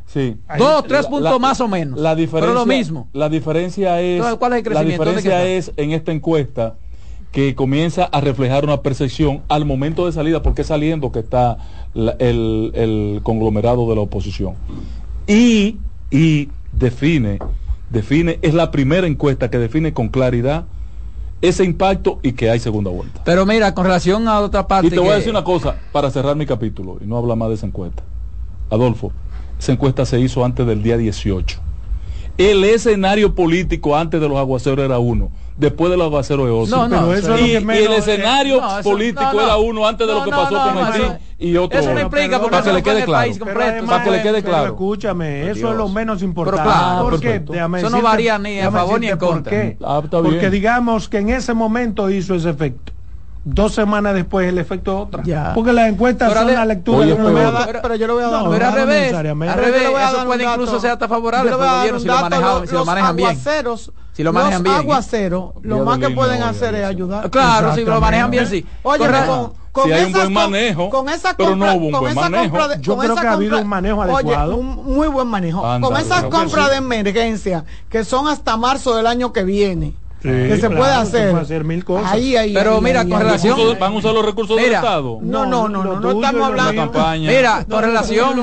Dos, 0.58 0.84
tres 0.86 1.06
puntos 1.06 1.40
más 1.40 1.60
o 1.60 1.68
menos. 1.68 1.98
La 1.98 2.14
diferencia, 2.14 2.52
pero 2.52 2.54
lo 2.54 2.66
mismo. 2.66 3.08
La 3.12 3.28
diferencia 3.28 4.00
es, 4.00 4.22
¿cuál 4.36 4.54
es 4.54 4.66
el 4.66 4.74
La 4.74 4.82
diferencia 4.82 5.44
es 5.44 5.72
en 5.76 5.92
esta 5.92 6.12
encuesta 6.12 6.74
que 7.32 7.54
comienza 7.54 8.04
a 8.04 8.20
reflejar 8.20 8.64
una 8.64 8.82
percepción 8.82 9.42
al 9.48 9.64
momento 9.64 10.06
de 10.06 10.12
salida, 10.12 10.42
porque 10.42 10.62
es 10.62 10.68
saliendo 10.68 11.12
que 11.12 11.20
está 11.20 11.58
el, 11.94 13.20
conglomerado 13.22 13.88
de 13.88 13.94
la 13.94 14.00
oposición. 14.02 14.54
Y, 15.26 15.76
y 16.10 16.48
define, 16.72 17.38
define, 17.90 18.38
es 18.42 18.54
la 18.54 18.70
primera 18.70 19.06
encuesta 19.06 19.50
que 19.50 19.58
define 19.58 19.92
con 19.92 20.08
claridad 20.08 20.64
ese 21.40 21.64
impacto 21.64 22.18
y 22.22 22.32
que 22.32 22.50
hay 22.50 22.58
segunda 22.58 22.90
vuelta. 22.90 23.22
Pero 23.24 23.46
mira, 23.46 23.74
con 23.74 23.84
relación 23.84 24.26
a 24.26 24.40
otra 24.40 24.66
parte. 24.66 24.88
Y 24.88 24.90
te 24.90 24.98
voy 24.98 25.10
a 25.10 25.16
decir 25.16 25.30
una 25.30 25.44
cosa 25.44 25.76
para 25.92 26.10
cerrar 26.10 26.34
mi 26.34 26.46
capítulo 26.46 26.98
y 27.00 27.06
no 27.06 27.16
hablar 27.16 27.36
más 27.36 27.48
de 27.48 27.54
esa 27.54 27.66
encuesta. 27.66 28.02
Adolfo, 28.70 29.12
esa 29.58 29.72
encuesta 29.72 30.04
se 30.04 30.18
hizo 30.18 30.44
antes 30.44 30.66
del 30.66 30.82
día 30.82 30.96
18. 30.96 31.67
El 32.38 32.64
escenario 32.64 33.34
político 33.34 33.96
antes 33.96 34.20
de 34.20 34.28
los 34.28 34.38
aguaceros 34.38 34.84
era 34.84 34.98
uno 34.98 35.30
después 35.58 35.90
del 35.90 36.00
aguacero 36.00 36.44
de 36.44 36.52
Oso. 36.52 36.88
No, 36.88 36.88
no, 36.88 37.12
eso 37.12 37.36
y, 37.38 37.50
y, 37.50 37.56
el 37.56 37.92
escenario 37.92 38.62
político 38.82 39.40
era 39.40 39.56
uno 39.56 39.86
antes 39.86 40.06
de 40.06 40.14
lo 40.14 40.24
que 40.24 40.30
pasó 40.30 40.54
con 40.54 40.78
Haití 40.78 41.02
y 41.38 41.56
otro. 41.56 41.78
Eso 41.78 41.92
no 41.92 42.00
implica 42.00 42.40
porque 42.40 42.50
para 42.50 42.64
que 42.64 42.72
le 42.72 42.82
quede 42.82 43.04
claro. 43.04 43.32
Para 43.86 44.04
que 44.04 44.10
le 44.10 44.22
quede 44.22 44.42
claro. 44.42 44.66
escúchame, 44.66 45.50
eso 45.50 45.70
es 45.70 45.76
lo 45.76 45.88
menos 45.88 46.22
importante. 46.22 46.62
Claro, 46.62 47.10
¿Por 47.10 47.20
qué? 47.20 47.42
Eso 47.76 47.90
no 47.90 48.02
varía 48.02 48.38
ni 48.38 48.60
a 48.60 48.70
favor 48.70 49.00
ni 49.00 49.08
en 49.08 49.18
contra. 49.18 49.50
¿Por 49.50 49.60
qué? 49.60 49.76
Ah, 49.84 50.02
porque 50.10 50.50
digamos 50.50 51.08
que 51.08 51.18
en 51.18 51.30
ese 51.30 51.54
momento 51.54 52.08
hizo 52.10 52.34
ese 52.34 52.50
efecto 52.50 52.92
dos 53.44 53.74
semanas 53.74 54.14
después 54.14 54.48
el 54.48 54.58
efecto 54.58 54.98
otra. 54.98 55.22
Porque 55.54 55.72
las 55.72 55.88
encuestas 55.88 56.32
son 56.32 56.52
la 56.52 56.64
lectura 56.64 57.06
de 57.06 57.14
pero, 57.14 57.82
pero, 57.82 57.94
yo 57.94 58.06
lo 58.06 58.14
voy 58.14 58.24
a 58.24 58.28
dar. 58.28 58.44
No, 58.44 58.50
pero 58.50 58.66
al 58.66 58.74
revés, 58.74 59.12
al 59.14 59.24
revés, 59.24 59.82
eso 59.82 60.24
puede 60.26 60.44
incluso 60.44 60.80
ser 60.80 60.90
hasta 60.92 61.08
favorable 61.08 61.50
para 61.52 61.64
el 61.64 61.78
gobierno 61.78 62.00
si 62.00 62.06
lo, 62.06 62.20
manejan, 62.20 62.66
si 62.66 62.74
lo 62.74 62.84
manejan 62.84 63.16
bien. 63.16 63.38
Si 64.12 64.22
lo 64.24 64.32
manejan 64.32 64.62
bien. 64.62 64.74
Los 64.74 64.84
aguaceros, 64.84 65.52
lo 65.62 65.84
más 65.84 65.98
que 65.98 66.10
pueden 66.10 66.42
hacer 66.42 66.74
es 66.74 66.84
ayudar. 66.84 67.30
Claro, 67.30 67.74
si 67.74 67.84
lo 67.84 68.00
manejan 68.00 68.30
bien, 68.30 68.46
sí. 68.46 68.66
Oye, 68.82 69.06
con, 69.26 69.52
con 69.72 69.84
si 69.84 69.92
hay 69.92 70.04
un 70.04 70.12
buen 70.12 70.32
manejo, 70.32 70.90
con 70.90 71.08
esa 71.08 71.34
compra, 71.34 71.36
pero 71.36 71.56
no 71.56 71.74
hubo 71.74 71.86
un 71.86 72.00
buen 72.00 72.14
manejo. 72.14 72.68
De, 72.68 72.80
Yo 72.80 72.96
creo 72.96 73.14
que 73.14 73.26
ha 73.26 73.32
habido 73.32 73.60
un 73.60 73.68
manejo 73.68 74.02
adecuado. 74.02 74.56
Oye, 74.56 74.60
un 74.60 74.94
muy 74.96 75.08
buen 75.08 75.28
manejo. 75.28 75.62
con 75.80 75.96
esas 75.96 76.24
compras 76.24 76.70
de 76.70 76.76
emergencia, 76.76 77.64
que 77.88 78.04
son 78.04 78.28
hasta 78.28 78.56
marzo 78.56 78.96
del 78.96 79.06
año 79.06 79.32
que 79.32 79.44
viene 79.44 79.94
que 80.20 80.56
se 80.58 80.70
puede 80.70 80.92
hacer. 80.92 81.34
hacer 81.34 81.64
mil 81.64 81.84
cosas. 81.84 82.12
Ahí, 82.12 82.36
ahí, 82.36 82.54
Pero 82.54 82.80
mira, 82.80 83.04
con 83.06 83.20
relación. 83.20 83.58
¿Van 83.78 83.92
a 83.92 83.96
usar 83.96 84.14
los 84.14 84.24
recursos 84.24 84.56
del 84.56 84.72
Estado? 84.72 85.18
No, 85.22 85.46
no, 85.46 85.68
no, 85.68 85.84
no, 85.84 86.00
no, 86.00 86.10
estamos 86.10 86.48
hablando. 86.48 86.92
Mira, 87.18 87.64
con 87.68 87.82
relación, 87.82 88.40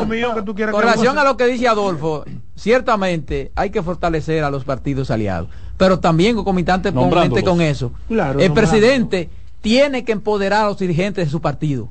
con 0.72 0.82
relación 0.82 1.18
a 1.18 1.24
lo 1.24 1.38
que 1.38 1.48
dice 1.48 1.68
Adolfo, 1.68 2.24
ciertamente 2.56 3.52
hay 3.56 3.70
que 3.70 3.82
fortalecer 3.84 4.44
a 4.44 4.50
los 4.50 4.64
partidos 4.64 5.12
aliados, 5.12 5.50
pero 5.78 6.00
también 6.00 6.36
concomitantemente 6.36 7.44
con 7.44 7.62
eso. 7.62 7.92
el 8.10 8.54
presidente 8.54 9.30
tiene 9.62 10.04
que 10.04 10.12
empoderar 10.12 10.66
a 10.66 10.68
los 10.70 10.78
dirigentes 10.78 11.26
de 11.26 11.32
su 11.32 11.42
partido. 11.42 11.90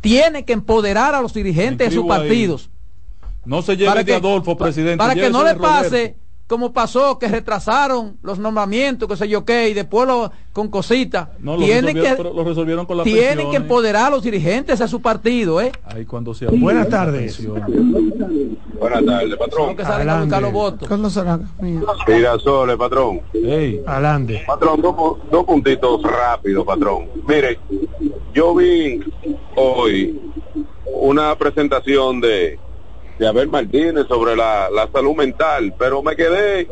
Tiene 0.00 0.44
que 0.44 0.52
empoderar 0.52 1.14
a 1.14 1.22
los 1.22 1.32
dirigentes 1.32 1.88
de 1.88 1.94
sus 1.94 2.06
partidos. 2.06 2.68
No 3.46 3.62
se 3.62 3.76
lleve 3.76 4.04
de 4.04 4.14
Adolfo, 4.14 4.56
presidente. 4.56 4.98
Para 4.98 5.14
que 5.14 5.30
no 5.30 5.42
le 5.42 5.54
pase 5.54 6.16
como 6.46 6.72
pasó, 6.72 7.18
que 7.18 7.26
retrasaron 7.26 8.18
los 8.22 8.38
nombramientos, 8.38 9.08
que 9.08 9.16
sé 9.16 9.28
yo 9.28 9.44
qué, 9.44 9.70
y 9.70 9.74
después 9.74 10.06
lo, 10.06 10.30
con 10.52 10.68
cositas. 10.68 11.28
No, 11.38 11.56
lo 11.56 11.64
tienen 11.64 11.96
que, 11.96 12.22
lo 12.22 12.44
resolvieron 12.44 12.84
con 12.84 12.98
la 12.98 13.04
Tienen 13.04 13.50
que 13.50 13.56
empoderar 13.56 14.06
a 14.06 14.10
los 14.10 14.22
dirigentes 14.22 14.80
a 14.82 14.88
su 14.88 15.00
partido, 15.00 15.60
¿eh? 15.60 15.72
Ahí 15.84 16.04
cuando 16.04 16.34
se 16.34 16.46
Buenas 16.46 16.88
tardes. 16.90 17.42
Buenas 18.78 19.04
tardes, 19.04 19.36
patrón. 19.36 19.76
que 19.76 19.84
salen 19.84 20.10
a 20.10 20.20
buscar 20.20 20.42
los 20.42 20.52
votos. 20.52 20.88
Girasole, 22.06 22.76
patrón. 22.76 23.22
Hey. 23.32 23.82
Adelante. 23.86 24.44
Patrón, 24.46 24.82
dos, 24.82 25.16
dos 25.30 25.44
puntitos 25.44 26.02
rápidos, 26.02 26.66
patrón. 26.66 27.08
Mire, 27.26 27.58
yo 28.34 28.54
vi 28.54 29.00
hoy 29.56 30.20
una 30.84 31.34
presentación 31.36 32.20
de 32.20 32.58
de 33.18 33.26
Abel 33.26 33.48
Martínez 33.48 34.06
sobre 34.08 34.36
la, 34.36 34.68
la 34.70 34.88
salud 34.92 35.14
mental, 35.14 35.74
pero 35.78 36.02
me 36.02 36.16
quedé 36.16 36.68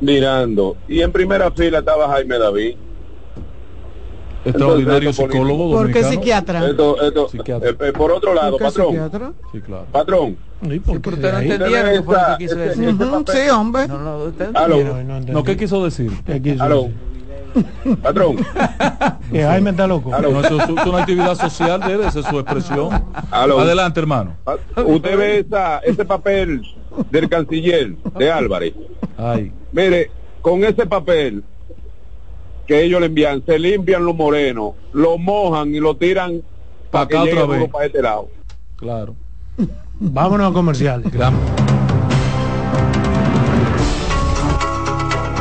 mirando 0.00 0.76
y 0.88 1.02
en 1.02 1.12
primera 1.12 1.50
fila 1.50 1.80
estaba 1.80 2.08
Jaime 2.08 2.38
David. 2.38 2.76
Extraordinario 4.42 5.12
psicólogo 5.12 5.70
¿Por 5.72 5.92
qué 5.92 6.02
psiquiatra? 6.02 6.66
Esto, 6.66 6.96
esto, 7.02 7.28
eh, 7.34 7.76
eh, 7.78 7.92
por 7.92 8.10
otro 8.10 8.32
lado, 8.32 8.56
patrón. 8.56 8.86
Psiquiatra? 8.88 9.32
Sí, 9.52 9.60
claro. 9.60 9.86
Patrón. 9.92 10.38
¿Y 10.62 10.78
por 10.78 11.00
qué 11.02 11.08
usted 11.10 11.32
no 11.32 11.38
entendía 11.40 11.92
lo 11.92 12.06
que 12.06 12.36
quiso 12.38 12.56
decir? 12.56 12.96
sí, 13.28 13.50
hombre. 13.50 13.88
No, 13.88 13.98
no, 13.98 14.24
usted 14.24 14.50
no, 14.50 15.20
no, 15.20 15.44
¿qué 15.44 15.56
quiso 15.58 15.84
decir? 15.84 16.10
¿Qué 16.24 16.40
quiso 16.40 16.66
decir? 16.66 17.09
Patrón. 18.02 18.36
que 19.32 19.42
Jaime 19.42 19.70
está 19.70 19.86
loco. 19.86 20.10
No, 20.10 20.40
eso 20.40 20.60
es 20.60 20.86
una 20.86 21.00
actividad 21.00 21.34
social 21.34 21.80
de 21.80 21.94
él, 21.94 22.00
esa 22.02 22.20
es 22.20 22.26
su 22.26 22.38
expresión. 22.38 23.04
Adelante, 23.30 24.00
hermano. 24.00 24.36
Ah, 24.46 24.56
usted 24.84 25.16
ve 25.16 25.38
esa, 25.40 25.78
ese 25.78 26.04
papel 26.04 26.62
del 27.10 27.28
canciller 27.28 27.94
de 28.18 28.30
Álvarez. 28.30 28.74
Ay. 29.16 29.52
Mire, 29.72 30.10
con 30.40 30.64
ese 30.64 30.86
papel 30.86 31.44
que 32.66 32.84
ellos 32.84 33.00
le 33.00 33.06
envían, 33.06 33.44
se 33.44 33.58
limpian 33.58 34.04
los 34.04 34.14
morenos, 34.14 34.74
lo 34.92 35.18
mojan 35.18 35.74
y 35.74 35.80
lo 35.80 35.96
tiran 35.96 36.42
para 36.90 37.06
que 37.06 37.16
otra 37.16 37.46
vez. 37.46 37.68
para 37.68 37.86
este 37.86 38.02
lado. 38.02 38.28
Claro. 38.76 39.14
Vámonos 39.98 40.50
a 40.50 40.54
comerciales. 40.54 41.12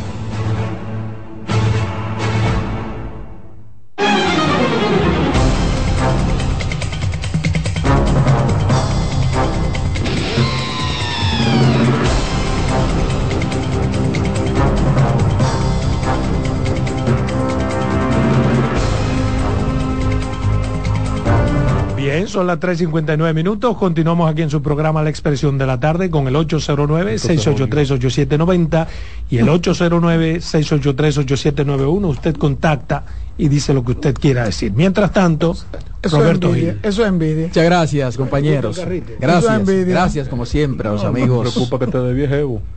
Son 22.40 22.48
las 22.48 22.58
3.59 22.58 23.34
minutos. 23.34 23.76
Continuamos 23.76 24.32
aquí 24.32 24.44
en 24.44 24.50
su 24.50 24.62
programa 24.62 25.04
La 25.04 25.10
Expresión 25.10 25.58
de 25.58 25.66
la 25.66 25.78
Tarde 25.78 26.10
con 26.10 26.26
el 26.26 26.36
809-683-8790 26.36 28.88
y 29.30 29.40
el 29.40 29.48
809-683-8791. 29.48 32.08
Usted 32.08 32.38
contacta 32.38 33.04
y 33.38 33.50
dice 33.50 33.74
lo 33.74 33.84
que 33.84 33.92
usted 33.92 34.14
quiera 34.14 34.46
decir. 34.46 34.72
Mientras 34.72 35.12
tanto, 35.12 35.54
Roberto 36.02 36.54
Gil. 36.54 36.80
Eso 36.82 37.02
es 37.02 37.10
envidia. 37.10 37.48
Muchas 37.48 37.66
gracias, 37.66 38.16
compañeros. 38.16 38.80
Gracias. 39.20 39.86
Gracias, 39.86 40.30
como 40.30 40.46
siempre, 40.46 40.88
a 40.88 40.94
los 40.94 41.04
amigos 41.04 41.42
preocupa 41.42 41.78
que, 41.78 41.88
te 41.88 42.00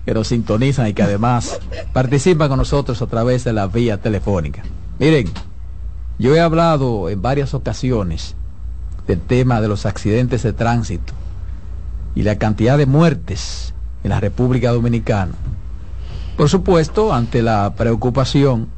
que 0.04 0.12
nos 0.12 0.26
sintonizan 0.26 0.88
y 0.88 0.92
que 0.92 1.04
además 1.04 1.60
participan 1.92 2.48
con 2.48 2.58
nosotros 2.58 3.00
a 3.00 3.06
través 3.06 3.44
de 3.44 3.52
la 3.52 3.68
vía 3.68 3.98
telefónica. 3.98 4.64
Miren, 4.98 5.30
yo 6.18 6.34
he 6.34 6.40
hablado 6.40 7.08
en 7.08 7.22
varias 7.22 7.54
ocasiones 7.54 8.34
del 9.06 9.20
tema 9.20 9.60
de 9.60 9.68
los 9.68 9.86
accidentes 9.86 10.42
de 10.42 10.52
tránsito 10.52 11.12
y 12.14 12.22
la 12.22 12.36
cantidad 12.36 12.78
de 12.78 12.86
muertes 12.86 13.74
en 14.04 14.10
la 14.10 14.20
República 14.20 14.70
Dominicana. 14.70 15.32
Por 16.36 16.48
supuesto, 16.48 17.12
ante 17.12 17.42
la 17.42 17.72
preocupación 17.76 18.68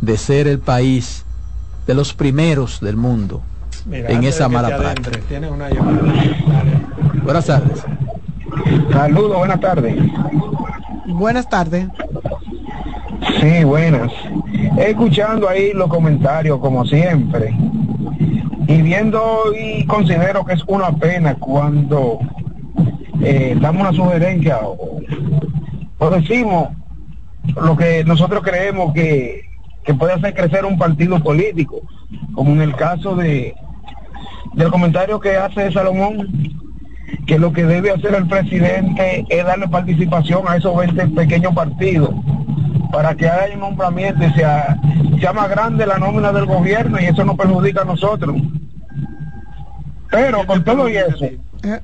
de 0.00 0.16
ser 0.16 0.48
el 0.48 0.58
país 0.58 1.24
de 1.86 1.94
los 1.94 2.12
primeros 2.14 2.80
del 2.80 2.96
mundo 2.96 3.42
en 3.90 4.24
esa 4.24 4.48
mala 4.48 4.76
práctica. 4.76 5.18
Buenas 7.22 7.46
tardes. 7.46 7.84
Saludos, 8.92 9.38
buenas 9.38 9.60
tardes. 9.60 9.96
Buenas 11.06 11.48
tardes. 11.48 11.86
Sí, 13.40 13.64
buenas. 13.64 14.12
Escuchando 14.78 15.48
ahí 15.48 15.72
los 15.72 15.88
comentarios, 15.88 16.58
como 16.60 16.84
siempre 16.84 17.54
y 18.66 18.82
viendo 18.82 19.44
y 19.58 19.84
considero 19.86 20.44
que 20.44 20.54
es 20.54 20.62
una 20.66 20.92
pena 20.92 21.34
cuando 21.34 22.20
eh, 23.20 23.56
damos 23.60 23.82
una 23.82 23.92
sugerencia 23.92 24.58
o, 24.62 26.10
decimos 26.10 26.68
lo 27.60 27.76
que 27.76 28.04
nosotros 28.04 28.42
creemos 28.42 28.92
que, 28.92 29.42
que 29.84 29.94
puede 29.94 30.14
hacer 30.14 30.34
crecer 30.34 30.64
un 30.64 30.76
partido 30.76 31.20
político, 31.22 31.80
como 32.34 32.52
en 32.52 32.62
el 32.62 32.74
caso 32.74 33.14
de 33.14 33.54
del 34.54 34.70
comentario 34.70 35.18
que 35.18 35.36
hace 35.36 35.72
Salomón, 35.72 36.28
que 37.26 37.38
lo 37.38 37.52
que 37.52 37.64
debe 37.64 37.90
hacer 37.90 38.14
el 38.14 38.26
presidente 38.26 39.24
es 39.28 39.44
darle 39.44 39.68
participación 39.68 40.42
a 40.46 40.56
esos 40.56 40.76
20 40.76 41.06
pequeños 41.08 41.54
partidos 41.54 42.10
para 42.92 43.14
que 43.16 43.28
haya 43.28 43.54
un 43.54 43.60
nombramiento 43.60 44.22
y 44.22 44.32
sea, 44.34 44.76
sea 45.18 45.32
más 45.32 45.48
grande 45.48 45.86
la 45.86 45.98
nómina 45.98 46.30
del 46.30 46.44
gobierno 46.44 47.00
y 47.00 47.06
eso 47.06 47.24
nos 47.24 47.36
perjudica 47.36 47.82
a 47.82 47.86
nosotros. 47.86 48.36
Pero 50.10 50.46
con 50.46 50.62
todo 50.62 50.88
y 50.90 50.96
eso. 50.98 51.24
Eh, 51.24 51.80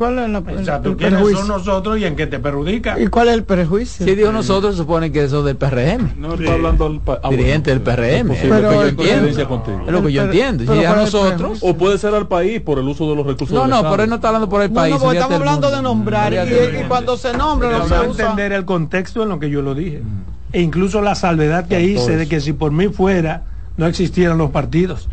¿Cuál 0.00 0.18
es 0.18 0.30
la, 0.30 0.38
Exacto, 0.38 0.96
¿quiénes 0.96 1.20
son 1.32 1.46
nosotros 1.46 1.98
y 1.98 2.06
en 2.06 2.16
qué 2.16 2.26
te 2.26 2.38
perjudica? 2.38 2.98
¿Y 2.98 3.08
cuál 3.08 3.28
es 3.28 3.34
el 3.34 3.44
prejuicio? 3.44 4.06
Si 4.06 4.14
digo 4.14 4.32
nosotros, 4.32 4.74
supone 4.74 5.12
que 5.12 5.24
eso 5.24 5.42
del 5.42 5.56
PRM. 5.56 6.18
No 6.18 6.36
está 6.36 6.54
hablando 6.54 6.86
al 6.86 7.02
ah, 7.22 7.28
dirigente 7.28 7.68
del 7.68 7.82
PRM. 7.82 8.30
Es 8.30 8.44
lo 8.44 8.56
que 8.56 8.72
yo 8.72 8.82
entiendo. 8.86 9.28
Es 9.28 9.92
lo 9.92 10.02
que 10.02 10.12
yo 10.14 10.22
entiendo. 10.22 10.74
Si 10.74 10.84
a 10.86 10.96
nosotros. 10.96 11.58
O 11.60 11.76
puede 11.76 11.98
ser 11.98 12.14
al 12.14 12.28
país 12.28 12.62
por 12.62 12.78
el 12.78 12.88
uso 12.88 13.10
de 13.10 13.14
los 13.14 13.26
recursos. 13.26 13.54
No, 13.54 13.66
no, 13.66 13.82
pero 13.90 14.04
él 14.04 14.08
no 14.08 14.14
está 14.14 14.28
hablando 14.28 14.48
por 14.48 14.62
el 14.62 14.70
país. 14.70 14.94
No, 14.98 15.04
no, 15.04 15.12
estamos 15.12 15.36
hablando 15.36 15.70
de 15.70 15.82
nombrar. 15.82 16.32
Y, 16.32 16.84
cuando 16.88 17.18
se 17.18 17.34
nombra, 17.34 17.70
no 17.70 17.86
se 17.86 17.94
entender 17.96 18.52
el 18.52 18.64
contexto 18.64 19.22
en 19.22 19.28
lo 19.28 19.38
que 19.38 19.50
yo 19.50 19.60
lo 19.60 19.74
dije. 19.74 20.02
E 20.54 20.62
incluso 20.62 21.02
la 21.02 21.14
salvedad 21.14 21.68
que 21.68 21.82
hice 21.82 22.16
de 22.16 22.26
que 22.26 22.40
si 22.40 22.54
por 22.54 22.72
mí 22.72 22.88
fuera, 22.88 23.42
no 23.76 23.84
existieran 23.84 24.38
los 24.38 24.50
partidos. 24.50 25.10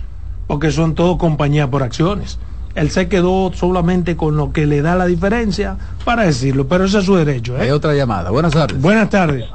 Porque 0.47 0.71
son 0.71 0.95
todos 0.95 1.17
compañías 1.17 1.67
por 1.67 1.83
acciones. 1.83 2.39
Él 2.77 2.91
se 2.91 3.09
quedó 3.09 3.51
solamente 3.53 4.15
con 4.15 4.37
lo 4.37 4.53
que 4.53 4.67
le 4.67 4.83
da 4.83 4.93
la 4.93 5.07
diferencia 5.07 5.77
para 6.05 6.25
decirlo, 6.25 6.67
pero 6.67 6.85
ese 6.85 6.99
es 6.99 7.05
su 7.05 7.15
derecho. 7.15 7.57
¿eh? 7.57 7.61
Hay 7.61 7.71
otra 7.71 7.95
llamada. 7.95 8.29
Buenas 8.29 8.53
tardes. 8.53 8.79
Buenas 8.79 9.09
tardes. 9.09 9.45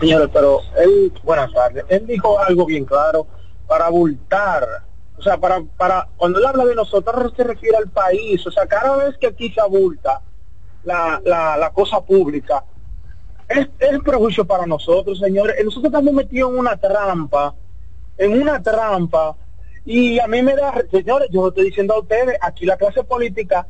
Señores, 0.00 0.30
pero 0.32 0.58
él, 0.76 1.12
buenas 1.22 1.52
tardes. 1.52 1.84
Él 1.90 2.08
dijo 2.08 2.40
algo 2.40 2.66
bien 2.66 2.84
claro 2.84 3.28
para 3.68 3.86
abultar. 3.86 4.66
O 5.16 5.22
sea, 5.22 5.38
para, 5.38 5.62
para, 5.76 6.08
cuando 6.16 6.40
él 6.40 6.44
habla 6.44 6.64
de 6.64 6.74
nosotros 6.74 7.32
se 7.36 7.44
refiere 7.44 7.76
al 7.76 7.88
país. 7.88 8.44
O 8.44 8.50
sea, 8.50 8.66
cada 8.66 8.96
vez 8.96 9.16
que 9.16 9.28
aquí 9.28 9.48
se 9.52 9.60
abulta 9.60 10.22
la, 10.82 11.22
la, 11.24 11.56
la 11.56 11.70
cosa 11.70 12.00
pública, 12.00 12.64
es, 13.48 13.68
es 13.78 14.02
prejuicio 14.02 14.44
para 14.44 14.66
nosotros, 14.66 15.20
señores. 15.20 15.54
Nosotros 15.64 15.92
estamos 15.92 16.14
metidos 16.14 16.50
en 16.50 16.58
una 16.58 16.76
trampa, 16.76 17.54
en 18.18 18.42
una 18.42 18.60
trampa 18.60 19.36
y 19.84 20.18
a 20.18 20.26
mí 20.26 20.42
me 20.42 20.54
da, 20.56 20.82
señores, 20.90 21.28
yo 21.30 21.48
estoy 21.48 21.66
diciendo 21.66 21.94
a 21.94 22.00
ustedes, 22.00 22.38
aquí 22.40 22.64
la 22.64 22.76
clase 22.76 23.04
política 23.04 23.66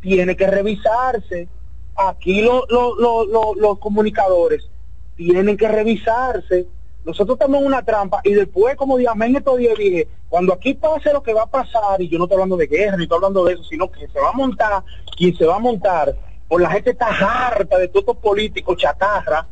tiene 0.00 0.36
que 0.36 0.46
revisarse. 0.46 1.48
Aquí 1.96 2.42
los 2.42 3.78
comunicadores 3.78 4.68
tienen 5.16 5.56
que 5.56 5.68
revisarse. 5.68 6.66
Nosotros 7.04 7.38
en 7.40 7.54
una 7.54 7.82
trampa 7.82 8.20
y 8.22 8.34
después, 8.34 8.76
como 8.76 8.98
dije, 8.98 9.10
en 9.20 9.36
estos 9.36 9.56
días 9.58 9.76
dije, 9.78 10.08
cuando 10.28 10.52
aquí 10.52 10.74
pase 10.74 11.12
lo 11.12 11.22
que 11.22 11.32
va 11.32 11.44
a 11.44 11.50
pasar, 11.50 12.00
y 12.00 12.08
yo 12.08 12.18
no 12.18 12.24
estoy 12.24 12.36
hablando 12.36 12.56
de 12.56 12.66
guerra, 12.66 12.96
ni 12.96 13.04
estoy 13.04 13.16
hablando 13.16 13.44
de 13.44 13.54
eso, 13.54 13.64
sino 13.64 13.90
que 13.90 14.06
se 14.06 14.20
va 14.20 14.28
a 14.28 14.32
montar, 14.32 14.84
quien 15.16 15.34
se 15.34 15.46
va 15.46 15.56
a 15.56 15.60
montar, 15.60 16.14
por 16.46 16.60
la 16.60 16.70
gente 16.70 16.90
está 16.90 17.06
harta 17.06 17.78
de 17.78 17.88
todos 17.88 18.02
estos 18.02 18.16
políticos 18.18 18.76
chatarra, 18.76 19.48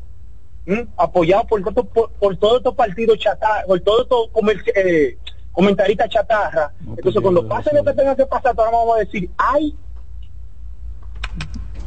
apoyados 0.96 1.46
por, 1.46 1.62
por, 1.62 2.10
por 2.10 2.36
todos 2.36 2.58
estos 2.58 2.74
partidos 2.74 3.18
chatarra, 3.18 3.64
por 3.66 3.80
todos 3.80 4.02
estos 4.02 4.28
eh, 4.74 5.16
comentarita 5.56 6.06
chatarra. 6.06 6.70
Entonces, 6.86 7.20
cuando 7.22 7.48
pase 7.48 7.74
lo 7.74 7.82
que 7.82 7.94
tenga 7.94 8.14
que 8.14 8.26
pasar, 8.26 8.54
ahora 8.58 8.70
vamos 8.70 8.96
a 8.96 8.98
decir, 9.00 9.30
ay. 9.38 9.74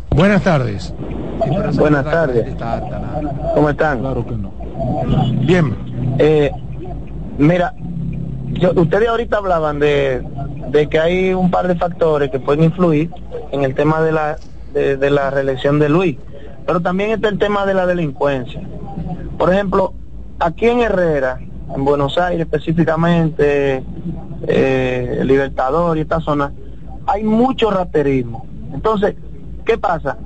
Buenas 0.09 0.43
tardes. 0.43 0.91
Buenas 1.75 2.03
tardes. 2.03 2.55
¿Cómo 3.53 3.69
están? 3.69 3.99
Claro 3.99 4.25
que 4.25 4.31
no. 4.35 4.51
Bien. 5.45 5.75
Eh, 6.17 6.51
mira, 7.37 7.75
ustedes 8.75 9.07
ahorita 9.07 9.37
hablaban 9.37 9.77
de, 9.79 10.23
de, 10.69 10.89
que 10.89 10.99
hay 10.99 11.33
un 11.35 11.51
par 11.51 11.67
de 11.67 11.75
factores 11.75 12.31
que 12.31 12.39
pueden 12.39 12.63
influir 12.63 13.11
en 13.51 13.63
el 13.63 13.75
tema 13.75 14.01
de 14.01 14.11
la, 14.11 14.37
de, 14.73 14.97
de 14.97 15.09
la 15.11 15.29
reelección 15.29 15.77
de 15.77 15.89
Luis, 15.89 16.17
pero 16.65 16.79
también 16.81 17.11
está 17.11 17.29
el 17.29 17.37
tema 17.37 17.67
de 17.67 17.75
la 17.75 17.85
delincuencia. 17.85 18.61
Por 19.37 19.53
ejemplo, 19.53 19.93
aquí 20.39 20.67
en 20.67 20.79
Herrera, 20.79 21.39
en 21.73 21.85
Buenos 21.85 22.17
Aires 22.17 22.41
específicamente, 22.41 23.83
eh, 24.47 25.21
Libertador 25.23 25.97
y 25.97 26.01
esta 26.01 26.19
zona, 26.19 26.51
hay 27.05 27.23
mucho 27.23 27.69
raterismo. 27.71 28.45
Entonces, 28.73 29.15
¿qué 29.65 29.77
pasa? 29.77 30.17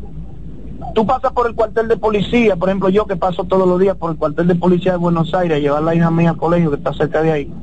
Tú 0.93 1.05
pasas 1.05 1.31
por 1.31 1.47
el 1.47 1.55
cuartel 1.55 1.87
de 1.87 1.97
policía, 1.97 2.55
por 2.55 2.69
ejemplo, 2.69 2.89
yo 2.89 3.05
que 3.05 3.15
paso 3.15 3.45
todos 3.45 3.67
los 3.67 3.79
días 3.79 3.95
por 3.95 4.11
el 4.11 4.17
cuartel 4.17 4.47
de 4.47 4.55
policía 4.55 4.93
de 4.93 4.97
Buenos 4.97 5.33
Aires 5.33 5.57
a 5.57 5.59
llevar 5.59 5.79
a 5.79 5.85
la 5.85 5.95
hija 5.95 6.11
mía 6.11 6.31
al 6.31 6.37
colegio 6.37 6.69
que 6.69 6.77
está 6.77 6.93
cerca 6.93 7.21
de 7.21 7.31
ahí, 7.31 7.53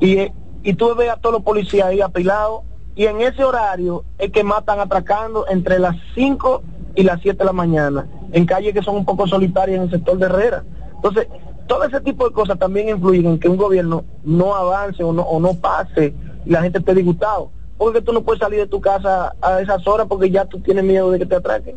y, 0.00 0.32
y 0.62 0.74
tú 0.74 0.94
ves 0.94 1.10
a 1.10 1.16
todos 1.16 1.34
los 1.34 1.42
policías 1.42 1.86
ahí 1.86 2.00
apilados, 2.00 2.62
y 2.96 3.04
en 3.04 3.20
ese 3.20 3.44
horario 3.44 4.04
es 4.18 4.32
que 4.32 4.42
matan 4.42 4.80
atracando 4.80 5.46
entre 5.48 5.78
las 5.78 5.96
5 6.14 6.62
y 6.96 7.02
las 7.02 7.20
7 7.20 7.38
de 7.38 7.44
la 7.44 7.52
mañana, 7.52 8.06
en 8.32 8.46
calles 8.46 8.72
que 8.72 8.82
son 8.82 8.96
un 8.96 9.04
poco 9.04 9.26
solitarias 9.26 9.76
en 9.76 9.82
el 9.84 9.90
sector 9.90 10.16
de 10.16 10.24
Herrera. 10.24 10.64
Entonces, 10.94 11.28
todo 11.66 11.84
ese 11.84 12.00
tipo 12.00 12.26
de 12.28 12.34
cosas 12.34 12.58
también 12.58 12.88
influyen 12.88 13.26
en 13.26 13.38
que 13.38 13.48
un 13.48 13.56
gobierno 13.56 14.04
no 14.24 14.54
avance 14.54 15.02
o 15.02 15.12
no, 15.12 15.22
o 15.22 15.40
no 15.40 15.54
pase 15.54 16.14
y 16.44 16.50
la 16.50 16.62
gente 16.62 16.78
esté 16.78 16.94
disgustado. 16.94 17.50
porque 17.78 18.00
tú 18.00 18.12
no 18.12 18.22
puedes 18.22 18.40
salir 18.40 18.58
de 18.60 18.66
tu 18.66 18.80
casa 18.80 19.34
a 19.42 19.60
esas 19.60 19.86
horas 19.86 20.06
porque 20.08 20.30
ya 20.30 20.44
tú 20.46 20.58
tienes 20.60 20.82
miedo 20.84 21.10
de 21.10 21.18
que 21.18 21.26
te 21.26 21.34
atraquen. 21.36 21.76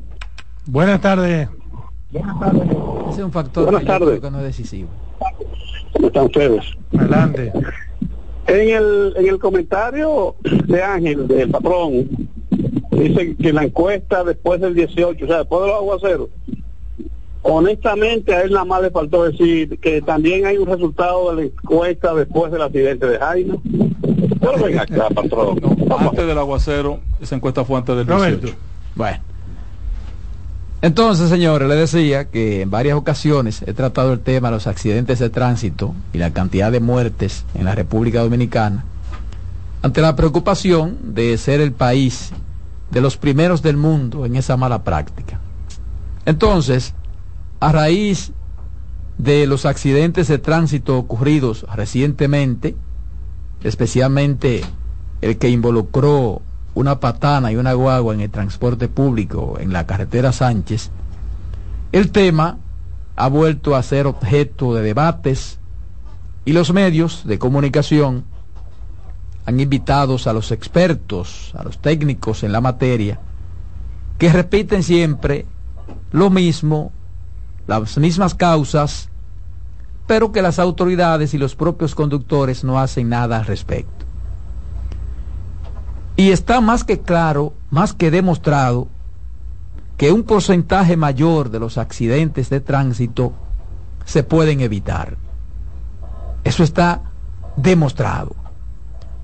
Buenas 0.66 1.02
tardes. 1.02 1.50
Buenas 2.12 2.40
tardes. 2.40 2.64
Ese 3.10 3.20
es 3.20 3.26
un 3.26 3.32
factor 3.32 3.64
Buenas 3.66 3.82
que 3.82 3.88
yo 3.88 3.94
tardes. 3.94 4.10
creo 4.10 4.22
que 4.22 4.32
no 4.32 4.38
es 4.40 4.44
decisivo. 4.46 4.90
¿Cómo 5.94 6.08
están 6.08 6.26
ustedes? 6.26 6.64
Adelante. 6.98 7.52
En 8.48 8.70
el, 8.70 9.14
en 9.18 9.28
el 9.28 9.40
comentario 9.40 10.36
de 10.68 10.82
Ángel, 10.84 11.28
del 11.28 11.50
patrón, 11.52 12.08
dice 12.92 13.36
que 13.36 13.54
la 13.54 13.64
encuesta 13.66 14.24
después 14.24 14.60
del 14.62 14.74
18, 14.76 15.24
o 15.24 15.28
sea, 15.28 15.38
después 15.40 15.62
de 15.62 15.68
los 15.68 15.76
aguaceros, 15.76 16.30
honestamente 17.42 18.34
a 18.34 18.42
él 18.42 18.52
nada 18.52 18.66
más 18.66 18.82
le 18.82 18.92
faltó 18.92 19.24
decir 19.24 19.80
que 19.80 20.02
también 20.02 20.46
hay 20.46 20.58
un 20.58 20.68
resultado 20.68 21.36
de 21.36 21.36
la 21.36 21.48
encuesta 21.48 22.14
después 22.14 22.52
del 22.52 22.62
accidente 22.62 23.08
de 23.08 23.20
Jaime. 23.20 23.60
Pero 24.40 24.64
ven 24.64 24.80
acá, 24.80 25.08
patrón. 25.14 25.60
Antes 25.98 26.28
del 26.28 26.38
aguacero, 26.38 27.00
esa 27.22 27.36
encuesta 27.36 27.66
fue 27.66 27.78
antes 27.78 27.96
del 27.96 28.08
18. 28.08 28.56
Bueno. 28.96 29.20
Entonces, 30.82 31.30
señores, 31.30 31.68
le 31.68 31.76
decía 31.76 32.30
que 32.30 32.62
en 32.62 32.72
varias 32.72 32.96
ocasiones 32.96 33.64
he 33.68 33.74
tratado 33.74 34.14
el 34.14 34.22
tema 34.22 34.48
de 34.48 34.56
los 34.56 34.68
accidentes 34.68 35.20
de 35.20 35.30
tránsito 35.30 35.94
y 36.14 36.20
la 36.20 36.32
cantidad 36.32 36.72
de 36.72 36.80
muertes 36.80 37.46
en 37.54 37.66
la 37.66 37.76
República 37.76 38.22
Dominicana 38.22 38.86
ante 39.82 40.02
la 40.02 40.16
preocupación 40.16 40.98
de 41.14 41.38
ser 41.38 41.60
el 41.60 41.74
país 41.74 42.32
de 42.92 43.02
los 43.02 43.18
primeros 43.18 43.62
del 43.62 43.76
mundo 43.76 44.26
en 44.26 44.38
esa 44.38 44.56
mala 44.56 44.84
práctica. 44.84 45.40
Entonces, 46.26 46.94
a 47.60 47.72
raíz 47.72 48.32
de 49.18 49.48
los 49.48 49.66
accidentes 49.66 50.28
de 50.28 50.38
tránsito 50.38 50.98
ocurridos 50.98 51.66
recientemente, 51.76 52.76
especialmente 53.64 54.64
el 55.22 55.38
que 55.38 55.50
involucró 55.50 56.42
una 56.74 57.00
patana 57.00 57.52
y 57.52 57.58
una 57.58 57.74
guagua 57.74 58.14
en 58.14 58.22
el 58.22 58.30
transporte 58.30 58.88
público 58.88 59.58
en 59.60 59.74
la 59.74 59.86
carretera 59.86 60.32
Sánchez, 60.32 60.92
el 61.92 62.12
tema 62.12 62.58
ha 63.16 63.28
vuelto 63.28 63.76
a 63.76 63.84
ser 63.84 64.08
objeto 64.08 64.74
de 64.74 64.82
debates 64.82 65.60
y 66.46 66.54
los 66.54 66.72
medios 66.72 67.26
de 67.26 67.38
comunicación 67.38 68.24
han 69.46 69.60
invitado 69.60 70.18
a 70.24 70.34
los 70.34 70.52
expertos, 70.52 71.52
a 71.58 71.64
los 71.64 71.80
técnicos 71.80 72.44
en 72.44 72.52
la 72.52 72.62
materia, 72.62 73.20
que 74.18 74.32
repiten 74.32 74.84
siempre 74.84 75.46
lo 76.12 76.30
mismo, 76.30 76.92
las 77.70 77.98
mismas 77.98 78.34
causas, 78.34 79.10
pero 80.08 80.32
que 80.32 80.42
las 80.42 80.58
autoridades 80.58 81.34
y 81.34 81.38
los 81.38 81.56
propios 81.56 81.94
conductores 81.94 82.64
no 82.64 82.80
hacen 82.80 83.10
nada 83.10 83.38
al 83.38 83.46
respecto. 83.46 84.06
Y 86.16 86.32
está 86.32 86.60
más 86.62 86.84
que 86.84 87.00
claro, 87.00 87.54
más 87.70 87.94
que 87.94 88.12
demostrado, 88.12 88.88
que 89.98 90.12
un 90.12 90.24
porcentaje 90.24 90.98
mayor 90.98 91.50
de 91.52 91.60
los 91.60 91.78
accidentes 91.78 92.50
de 92.50 92.60
tránsito 92.60 93.34
se 94.06 94.24
pueden 94.24 94.62
evitar. 94.62 95.18
Eso 96.44 96.64
está 96.64 97.04
demostrado, 97.56 98.36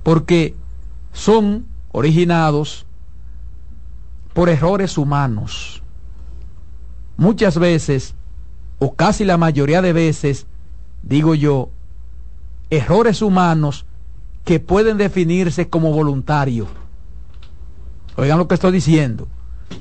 porque 0.04 0.56
son 1.14 1.66
originados 1.92 2.86
por 4.34 4.50
errores 4.50 4.98
humanos. 4.98 5.82
Muchas 7.18 7.58
veces, 7.58 8.14
o 8.80 8.96
casi 8.96 9.26
la 9.26 9.38
mayoría 9.38 9.82
de 9.82 9.94
veces, 9.94 10.48
digo 11.02 11.36
yo, 11.36 11.70
errores 12.70 13.22
humanos 13.22 13.86
que 14.44 14.60
pueden 14.60 14.98
definirse 14.98 15.70
como 15.70 15.92
voluntarios. 15.92 16.68
Oigan 18.16 18.38
lo 18.38 18.48
que 18.48 18.56
estoy 18.56 18.72
diciendo. 18.72 19.28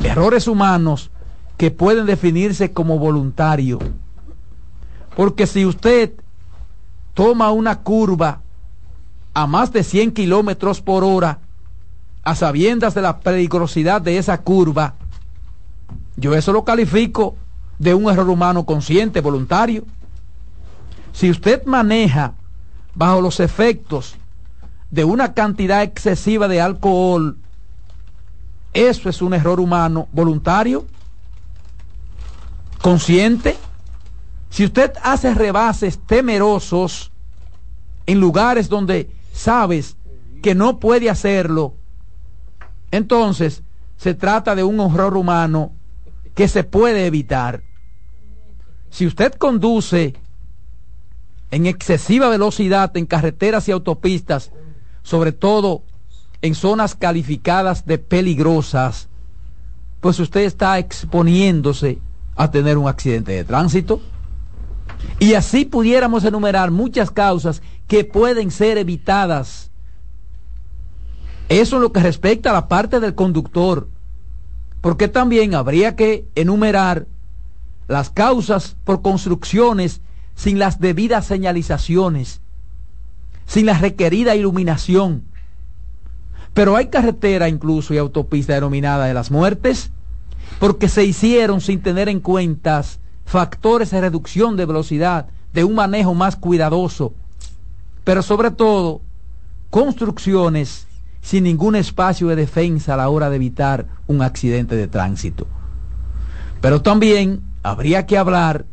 Errores 0.03 0.49
humanos 0.49 1.11
que 1.57 1.71
pueden 1.71 2.07
definirse 2.07 2.73
como 2.73 2.99
voluntarios. 2.99 3.81
Porque 5.17 5.47
si 5.47 5.65
usted 5.65 6.13
toma 7.15 7.53
una 7.53 7.81
curva 7.81 8.41
a 9.35 9.47
más 9.47 9.73
de 9.73 9.85
100 9.85 10.13
kilómetros 10.13 10.81
por 10.81 11.05
hora, 11.05 11.41
a 12.23 12.35
sabiendas 12.35 12.95
de 12.95 13.03
la 13.03 13.21
peligrosidad 13.21 14.01
de 14.01 14.19
esa 14.19 14.41
curva, 14.41 14.95
yo 16.17 16.35
eso 16.35 16.53
lo 16.53 16.65
califico 16.65 17.37
de 17.79 17.95
un 17.95 18.11
error 18.11 18.29
humano 18.29 18.65
consciente, 18.65 19.21
voluntario. 19.21 19.85
Si 21.13 21.31
usted 21.31 21.65
maneja 21.65 22.35
bajo 22.95 23.21
los 23.21 23.41
efectos 23.41 24.17
de 24.91 25.05
una 25.05 25.35
cantidad 25.35 25.83
excesiva 25.83 26.49
de 26.49 26.61
alcohol, 26.61 27.39
eso 28.73 29.09
es 29.09 29.23
un 29.23 29.35
error 29.35 29.61
humano 29.61 30.09
voluntario, 30.13 30.87
consciente. 32.83 33.57
Si 34.51 34.65
usted 34.65 34.93
hace 35.03 35.35
rebases 35.35 35.99
temerosos 35.99 37.13
en 38.07 38.21
lugares 38.21 38.69
donde 38.69 39.11
sabes 39.33 39.97
que 40.43 40.55
no 40.55 40.79
puede 40.79 41.09
hacerlo, 41.09 41.75
entonces 42.91 43.63
se 43.97 44.15
trata 44.15 44.55
de 44.55 44.63
un 44.63 44.81
error 44.81 45.17
humano 45.17 45.73
que 46.35 46.49
se 46.49 46.65
puede 46.65 47.07
evitar. 47.07 47.63
Si 48.91 49.07
usted 49.07 49.33
conduce 49.35 50.15
en 51.51 51.67
excesiva 51.67 52.29
velocidad 52.29 52.97
en 52.97 53.07
carreteras 53.07 53.69
y 53.69 53.73
autopistas, 53.73 54.51
sobre 55.03 55.33
todo 55.33 55.83
en 56.43 56.55
zonas 56.55 56.95
calificadas 56.95 57.87
de 57.87 57.99
peligrosas, 57.99 59.09
pues 60.01 60.19
usted 60.19 60.43
está 60.43 60.79
exponiéndose 60.79 61.99
a 62.37 62.51
tener 62.51 62.77
un 62.77 62.89
accidente 62.89 63.33
de 63.33 63.45
tránsito. 63.45 64.01
Y 65.19 65.35
así 65.35 65.65
pudiéramos 65.65 66.25
enumerar 66.25 66.71
muchas 66.71 67.11
causas 67.11 67.63
que 67.87 68.05
pueden 68.05 68.51
ser 68.51 68.79
evitadas. 68.79 69.71
Eso 71.49 71.77
en 71.77 71.83
lo 71.83 71.93
que 71.93 72.01
respecta 72.01 72.51
a 72.51 72.55
la 72.55 72.69
parte 72.69 73.01
del 73.01 73.15
conductor, 73.15 73.89
porque 74.85 75.09
también 75.09 75.55
habría 75.55 75.97
que 75.97 76.29
enumerar 76.35 77.07
las 77.89 78.11
causas 78.11 78.77
por 78.85 79.01
construcciones 79.01 80.03
sin 80.35 80.59
las 80.59 80.79
debidas 80.79 81.25
señalizaciones, 81.25 82.43
sin 83.47 83.65
la 83.65 83.79
requerida 83.79 84.37
iluminación. 84.37 85.23
Pero 86.53 86.77
hay 86.77 86.89
carretera 86.89 87.49
incluso 87.49 87.95
y 87.95 87.97
autopista 87.97 88.53
denominada 88.53 89.07
de 89.07 89.15
las 89.15 89.31
muertes, 89.31 89.91
porque 90.61 90.91
se 90.91 91.03
hicieron 91.03 91.63
sin 91.63 91.81
tener 91.81 92.11
en 92.11 92.21
cuenta 92.21 92.85
factores 93.25 93.91
de 93.91 94.03
reducción 94.03 94.55
de 94.55 94.67
velocidad, 94.67 95.29
de 95.55 95.65
un 95.65 95.77
manejo 95.77 96.13
más 96.13 96.37
cuidadoso, 96.37 97.15
pero 98.05 98.21
sobre 98.21 98.51
todo 98.51 99.01
construcciones 99.71 100.87
sin 101.25 101.45
ningún 101.45 101.75
espacio 101.75 102.29
de 102.29 102.37
defensa 102.37 102.93
a 102.93 102.97
la 102.99 103.09
hora 103.09 103.31
de 103.31 103.37
evitar 103.37 103.87
un 104.07 104.21
accidente 104.21 104.77
de 104.77 104.89
tránsito. 104.89 105.47
Pero 106.61 106.83
también 106.83 107.41
habría 107.63 108.05
que 108.05 108.19
hablar 108.19 108.67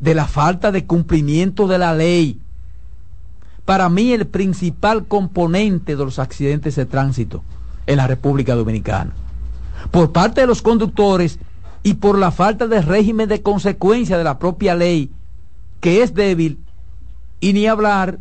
de 0.00 0.16
la 0.16 0.26
falta 0.26 0.72
de 0.72 0.84
cumplimiento 0.84 1.68
de 1.68 1.78
la 1.78 1.94
ley. 1.94 2.40
Para 3.64 3.88
mí 3.88 4.12
el 4.12 4.26
principal 4.26 5.06
componente 5.06 5.94
de 5.94 6.04
los 6.04 6.18
accidentes 6.18 6.74
de 6.74 6.86
tránsito 6.86 7.44
en 7.86 7.98
la 7.98 8.08
República 8.08 8.56
Dominicana. 8.56 9.12
Por 9.92 10.10
parte 10.10 10.40
de 10.40 10.48
los 10.48 10.62
conductores 10.62 11.38
y 11.84 11.94
por 11.94 12.18
la 12.18 12.32
falta 12.32 12.66
de 12.66 12.82
régimen 12.82 13.28
de 13.28 13.42
consecuencia 13.42 14.18
de 14.18 14.24
la 14.24 14.40
propia 14.40 14.74
ley, 14.74 15.12
que 15.80 16.02
es 16.02 16.14
débil, 16.14 16.58
y 17.38 17.52
ni 17.52 17.68
hablar 17.68 18.18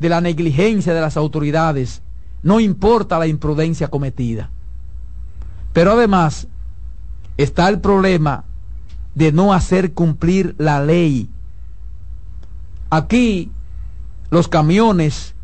de 0.00 0.08
la 0.08 0.20
negligencia 0.20 0.94
de 0.94 1.00
las 1.00 1.16
autoridades, 1.16 2.02
no 2.46 2.60
importa 2.60 3.18
la 3.18 3.26
imprudencia 3.26 3.88
cometida. 3.88 4.50
Pero 5.72 5.94
además 5.94 6.46
está 7.36 7.68
el 7.68 7.80
problema 7.80 8.44
de 9.16 9.32
no 9.32 9.52
hacer 9.52 9.94
cumplir 9.94 10.54
la 10.56 10.80
ley. 10.80 11.28
Aquí 12.88 13.50
los 14.30 14.46
camiones, 14.46 15.34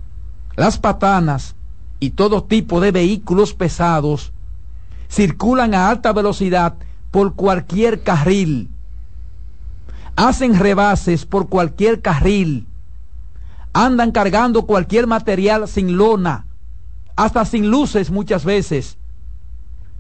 las 0.55 0.79
patanas 0.79 1.57
y 1.99 2.11
todo 2.11 2.45
tipo 2.45 2.81
de 2.81 2.93
vehículos 2.93 3.53
pesados 3.53 4.33
circulan 5.11 5.75
a 5.75 5.89
alta 5.89 6.13
velocidad 6.13 6.75
por 7.11 7.35
cualquier 7.35 8.05
carril, 8.05 8.71
hacen 10.15 10.57
rebases 10.57 11.27
por 11.27 11.49
cualquier 11.49 12.01
carril, 12.01 12.69
andan 13.73 14.13
cargando 14.13 14.67
cualquier 14.67 15.09
material 15.09 15.67
sin 15.67 15.97
lona, 15.97 16.47
hasta 17.17 17.45
sin 17.45 17.71
luces 17.71 18.11
muchas 18.11 18.45
veces, 18.45 18.97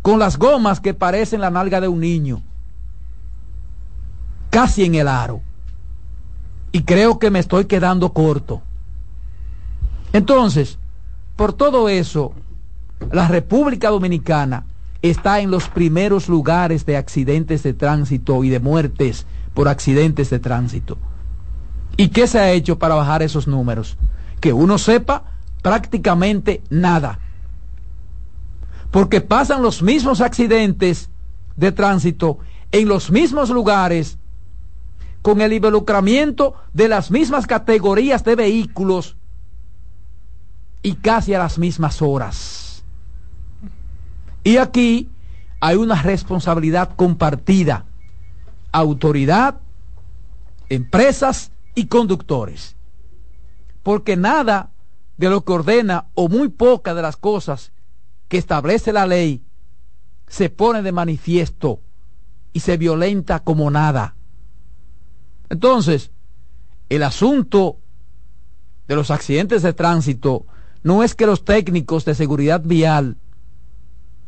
con 0.02 0.18
las 0.18 0.38
gomas 0.38 0.80
que 0.80 0.94
parecen 0.94 1.40
la 1.40 1.50
nalga 1.50 1.80
de 1.80 1.88
un 1.88 2.00
niño, 2.00 2.42
casi 4.50 4.84
en 4.84 4.94
el 4.94 5.08
aro. 5.08 5.40
Y 6.72 6.82
creo 6.84 7.18
que 7.18 7.30
me 7.30 7.38
estoy 7.38 7.66
quedando 7.66 8.12
corto. 8.12 8.62
Entonces, 10.12 10.78
por 11.36 11.52
todo 11.52 11.88
eso, 11.88 12.32
la 13.10 13.28
República 13.28 13.90
Dominicana 13.90 14.64
está 15.02 15.40
en 15.40 15.50
los 15.50 15.68
primeros 15.68 16.28
lugares 16.28 16.86
de 16.86 16.96
accidentes 16.96 17.62
de 17.62 17.74
tránsito 17.74 18.44
y 18.44 18.48
de 18.48 18.60
muertes 18.60 19.26
por 19.54 19.68
accidentes 19.68 20.30
de 20.30 20.38
tránsito. 20.38 20.96
¿Y 21.96 22.08
qué 22.08 22.26
se 22.26 22.38
ha 22.38 22.52
hecho 22.52 22.78
para 22.78 22.94
bajar 22.94 23.22
esos 23.22 23.46
números? 23.46 23.96
Que 24.40 24.52
uno 24.52 24.78
sepa 24.78 25.24
prácticamente 25.62 26.62
nada. 26.68 27.20
Porque 28.90 29.20
pasan 29.20 29.62
los 29.62 29.82
mismos 29.82 30.20
accidentes 30.20 31.08
de 31.56 31.72
tránsito 31.72 32.38
en 32.72 32.88
los 32.88 33.10
mismos 33.10 33.48
lugares 33.50 34.18
con 35.22 35.40
el 35.40 35.52
involucramiento 35.52 36.54
de 36.72 36.88
las 36.88 37.10
mismas 37.10 37.46
categorías 37.46 38.24
de 38.24 38.34
vehículos 38.34 39.16
y 40.82 40.94
casi 40.96 41.32
a 41.32 41.38
las 41.38 41.58
mismas 41.58 42.02
horas. 42.02 42.84
Y 44.44 44.56
aquí 44.56 45.08
hay 45.60 45.76
una 45.76 46.02
responsabilidad 46.02 46.96
compartida. 46.96 47.84
Autoridad, 48.72 49.60
empresas 50.68 51.52
y 51.76 51.86
conductores. 51.86 52.74
Porque 53.84 54.16
nada 54.16 54.71
de 55.16 55.30
lo 55.30 55.44
que 55.44 55.52
ordena 55.52 56.06
o 56.14 56.28
muy 56.28 56.48
poca 56.48 56.94
de 56.94 57.02
las 57.02 57.16
cosas 57.16 57.72
que 58.28 58.38
establece 58.38 58.92
la 58.92 59.06
ley 59.06 59.42
se 60.26 60.48
pone 60.48 60.82
de 60.82 60.92
manifiesto 60.92 61.80
y 62.52 62.60
se 62.60 62.76
violenta 62.76 63.40
como 63.40 63.70
nada. 63.70 64.16
Entonces, 65.50 66.10
el 66.88 67.02
asunto 67.02 67.78
de 68.88 68.96
los 68.96 69.10
accidentes 69.10 69.62
de 69.62 69.74
tránsito 69.74 70.46
no 70.82 71.02
es 71.02 71.14
que 71.14 71.26
los 71.26 71.44
técnicos 71.44 72.04
de 72.04 72.14
seguridad 72.14 72.62
vial 72.64 73.16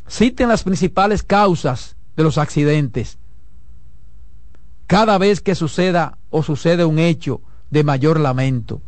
citen 0.08 0.48
las 0.48 0.62
principales 0.62 1.22
causas 1.22 1.96
de 2.16 2.22
los 2.22 2.38
accidentes. 2.38 3.18
Cada 4.86 5.18
vez 5.18 5.40
que 5.40 5.54
suceda 5.54 6.18
o 6.30 6.42
sucede 6.42 6.84
un 6.84 6.98
hecho 6.98 7.40
de 7.70 7.84
mayor 7.84 8.20
lamento. 8.20 8.82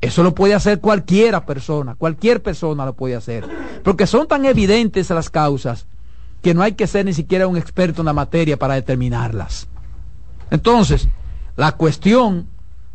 Eso 0.00 0.22
lo 0.22 0.34
puede 0.34 0.54
hacer 0.54 0.80
cualquiera 0.80 1.46
persona, 1.46 1.94
cualquier 1.94 2.42
persona 2.42 2.84
lo 2.84 2.94
puede 2.94 3.16
hacer. 3.16 3.44
Porque 3.82 4.06
son 4.06 4.28
tan 4.28 4.44
evidentes 4.44 5.10
las 5.10 5.30
causas 5.30 5.86
que 6.42 6.54
no 6.54 6.62
hay 6.62 6.72
que 6.72 6.86
ser 6.86 7.04
ni 7.04 7.12
siquiera 7.12 7.46
un 7.46 7.56
experto 7.56 8.02
en 8.02 8.06
la 8.06 8.12
materia 8.12 8.58
para 8.58 8.74
determinarlas. 8.74 9.68
Entonces, 10.50 11.08
la 11.56 11.72
cuestión 11.72 12.46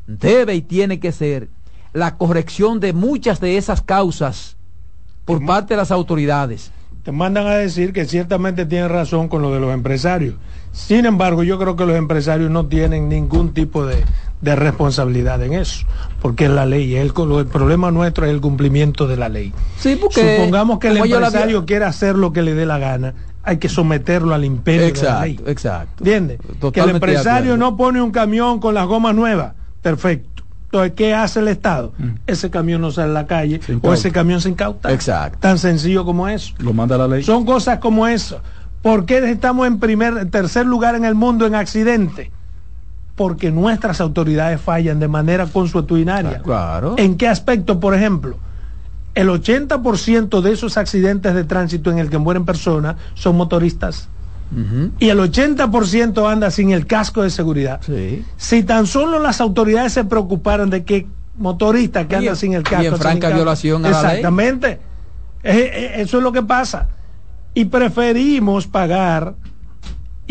debe 0.08 0.56
y 0.56 0.62
tiene 0.62 1.00
que 1.00 1.12
ser 1.12 1.50
la 1.94 2.18
corrección 2.18 2.80
de 2.80 2.94
muchas 2.94 3.40
de 3.40 3.58
esas 3.58 3.82
causas 3.82 4.56
por 5.26 5.46
parte 5.46 5.74
de 5.74 5.78
las 5.78 5.92
autoridades. 5.92 6.72
Te 7.04 7.12
mandan 7.12 7.48
a 7.48 7.56
decir 7.56 7.94
que 7.94 8.06
ciertamente 8.06 8.66
tienen 8.66 8.90
razón 8.90 9.28
con 9.28 9.42
lo 9.42 9.52
de 9.52 9.60
los 9.60 9.74
empresarios. 9.74 10.36
Sin 10.72 11.06
embargo, 11.06 11.44
yo 11.44 11.58
creo 11.58 11.76
que 11.76 11.86
los 11.86 11.96
empresarios 11.96 12.52
no 12.52 12.68
tienen 12.68 13.10
ningún 13.10 13.54
tipo 13.54 13.86
de, 13.86 14.04
responsabilidad 14.42 15.42
en 15.44 15.54
eso, 15.54 15.86
porque 16.22 16.46
es 16.46 16.52
la 16.52 16.66
ley. 16.66 16.96
El, 16.96 17.14
el, 17.16 17.46
problema 17.48 17.92
nuestro 17.92 18.26
es 18.26 18.32
el 18.32 18.42
cumplimiento 18.42 19.08
de 19.08 19.18
la 19.18 19.30
ley. 19.30 19.54
Sí, 19.78 19.98
porque 20.00 20.38
Supongamos 20.38 20.80
que 20.80 20.88
el 20.88 20.98
empresario 20.98 21.66
quiera 21.66 21.88
hacer 21.88 22.16
lo 22.16 22.34
que 22.34 22.42
le 22.42 22.54
dé 22.54 22.66
la 22.66 22.80
gana, 22.80 23.14
hay 23.44 23.58
que 23.58 23.70
someterlo 23.70 24.34
al 24.34 24.46
imperio 24.46 24.88
exacto, 24.88 25.08
de 25.08 25.14
la 25.14 25.26
ley. 25.26 25.40
Exacto. 25.46 26.04
¿Entiendes? 26.04 26.40
Que 26.74 26.80
el 26.80 26.90
empresario 26.90 27.58
no 27.58 27.78
pone 27.78 28.02
un 28.02 28.12
camión 28.12 28.60
con 28.60 28.74
las 28.74 28.88
gomas 28.88 29.16
nuevas. 29.16 29.54
Perfecto. 29.82 30.44
Entonces, 30.66 30.94
¿qué 30.96 31.14
hace 31.14 31.40
el 31.40 31.50
Estado? 31.50 31.94
Mm. 31.98 32.10
Ese 32.28 32.50
camión 32.50 32.80
no 32.80 32.92
sale 32.92 33.10
a 33.10 33.14
la 33.14 33.28
calle 33.28 33.60
o 33.82 33.94
ese 33.94 34.12
camión 34.12 34.40
se 34.40 34.50
incauta. 34.50 34.92
Exacto. 34.94 35.40
Tan 35.40 35.58
sencillo 35.58 36.06
como 36.06 36.30
eso. 36.30 36.54
Lo 36.60 36.72
manda 36.72 36.98
la 36.98 37.08
ley. 37.08 37.24
Son 37.24 37.46
cosas 37.46 37.80
como 37.80 38.08
eso. 38.08 38.42
¿Por 38.82 39.06
qué 39.06 39.18
estamos 39.30 39.68
en 39.68 39.80
primer, 39.80 40.30
tercer 40.32 40.66
lugar 40.66 40.96
en 40.96 41.04
el 41.04 41.14
mundo 41.14 41.46
en 41.46 41.56
accidentes? 41.56 42.30
Porque 43.22 43.52
nuestras 43.52 44.02
autoridades 44.02 44.60
fallan 44.60 45.00
de 45.00 45.08
manera 45.08 45.46
consuetudinaria. 45.46 46.42
Claro. 46.42 46.96
¿En 46.98 47.18
qué 47.18 47.28
aspecto, 47.28 47.80
por 47.80 47.94
ejemplo? 47.94 48.38
El 49.14 49.30
80% 49.30 50.42
de 50.42 50.52
esos 50.52 50.78
accidentes 50.78 51.36
de 51.36 51.44
tránsito 51.44 51.92
en 51.92 52.00
el 52.00 52.10
que 52.10 52.18
mueren 52.18 52.46
personas 52.46 52.96
son 53.14 53.38
motoristas 53.38 54.10
y 55.00 55.10
el 55.10 55.20
80% 55.20 56.30
anda 56.30 56.52
sin 56.52 56.72
el 56.72 56.86
casco 56.86 57.22
de 57.22 57.30
seguridad. 57.30 57.80
Si 58.38 58.64
tan 58.64 58.88
solo 58.88 59.20
las 59.20 59.40
autoridades 59.40 59.94
se 59.94 60.04
preocuparan 60.04 60.70
de 60.70 60.84
que 60.84 61.08
motoristas 61.38 62.08
que 62.08 62.16
andan 62.16 62.36
sin 62.36 62.54
el 62.54 62.64
casco. 62.64 62.84
Y 62.84 62.88
en 62.88 62.98
franca 62.98 63.30
violación 63.30 63.86
a 63.86 63.90
Exactamente. 63.90 64.80
Eso 65.44 66.18
es 66.18 66.24
lo 66.24 66.32
que 66.32 66.42
pasa. 66.42 66.90
Y 67.54 67.66
preferimos 67.66 68.68
pagar, 68.68 69.36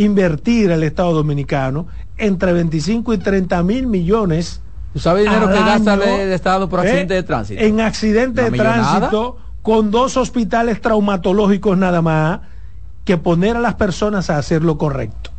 invertir 0.01 0.71
el 0.71 0.83
Estado 0.83 1.13
Dominicano 1.13 1.87
entre 2.17 2.53
25 2.55 3.13
y 3.13 3.19
30 3.19 3.63
mil 3.63 3.87
millones. 3.87 4.63
¿Tú 4.95 4.99
dinero 5.15 5.49
que 5.49 5.59
gasta 5.59 5.95
el 5.95 6.33
Estado 6.33 6.69
por 6.69 6.81
accidente 6.81 7.15
de 7.15 7.23
tránsito? 7.23 7.61
En 7.61 7.81
accidente 7.81 8.51
de 8.51 8.51
tránsito, 8.51 9.37
con 9.63 9.91
dos 9.91 10.17
hospitales 10.17 10.81
traumatológicos 10.81 11.77
nada 11.77 12.01
más 12.03 12.41
que 13.05 13.19
poner 13.19 13.57
a 13.57 13.61
las 13.61 13.75
personas 13.75 14.31
a 14.31 14.39
hacer 14.39 14.65
lo 14.65 14.79
correcto. 14.79 15.31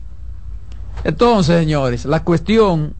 Entonces, 1.03 1.59
señores, 1.59 2.05
la 2.05 2.23
cuestión 2.23 2.93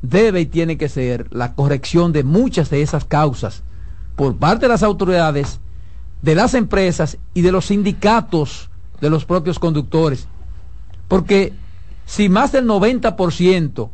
debe 0.00 0.40
y 0.40 0.46
tiene 0.46 0.78
que 0.78 0.88
ser 0.88 1.28
la 1.34 1.54
corrección 1.54 2.12
de 2.12 2.24
muchas 2.24 2.70
de 2.70 2.80
esas 2.82 3.04
causas 3.04 3.62
por 4.16 4.36
parte 4.36 4.66
de 4.66 4.68
las 4.68 4.82
autoridades, 4.82 5.60
de 6.22 6.34
las 6.34 6.54
empresas 6.54 7.18
y 7.34 7.42
de 7.42 7.52
los 7.52 7.66
sindicatos 7.66 8.70
de 9.00 9.10
los 9.10 9.26
propios 9.26 9.58
conductores. 9.58 10.28
Porque 11.08 11.52
si 12.06 12.28
más 12.28 12.52
del 12.52 12.66
90%, 12.66 13.90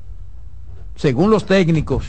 según 0.97 1.31
los 1.31 1.47
técnicos, 1.47 2.05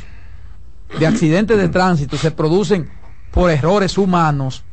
de 1.00 1.08
accidentes 1.08 1.58
de 1.58 1.70
tránsito 1.70 2.18
se 2.18 2.32
producen 2.32 2.90
por 3.32 3.50
errores 3.50 3.98
humanos, 3.98 4.64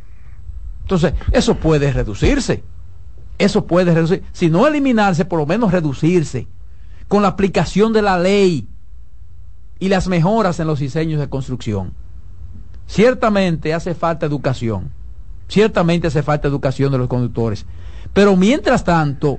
entonces 0.83 1.15
eso 1.33 1.55
puede 1.55 1.93
reducirse. 1.93 2.65
Eso 3.39 3.67
puede 3.67 3.95
reducir, 3.95 4.25
si 4.33 4.51
no 4.51 4.67
eliminarse, 4.67 5.25
por 5.25 5.39
lo 5.39 5.47
menos 5.47 5.71
reducirse 5.71 6.49
con 7.07 7.23
la 7.23 7.29
aplicación 7.29 7.93
de 7.93 8.03
la 8.03 8.19
ley 8.19 8.67
y 9.79 9.89
las 9.89 10.09
mejoras 10.09 10.59
en 10.59 10.67
los 10.67 10.81
diseños 10.81 11.21
de 11.21 11.29
construcción. 11.29 11.93
Ciertamente 12.89 13.75
hace 13.75 13.95
falta 13.95 14.27
educación, 14.27 14.91
ciertamente 15.47 16.09
hace 16.09 16.23
falta 16.23 16.49
educación 16.49 16.91
de 16.91 16.99
los 16.99 17.07
conductores, 17.07 17.65
pero 18.13 18.35
mientras 18.35 18.83
tanto 18.83 19.39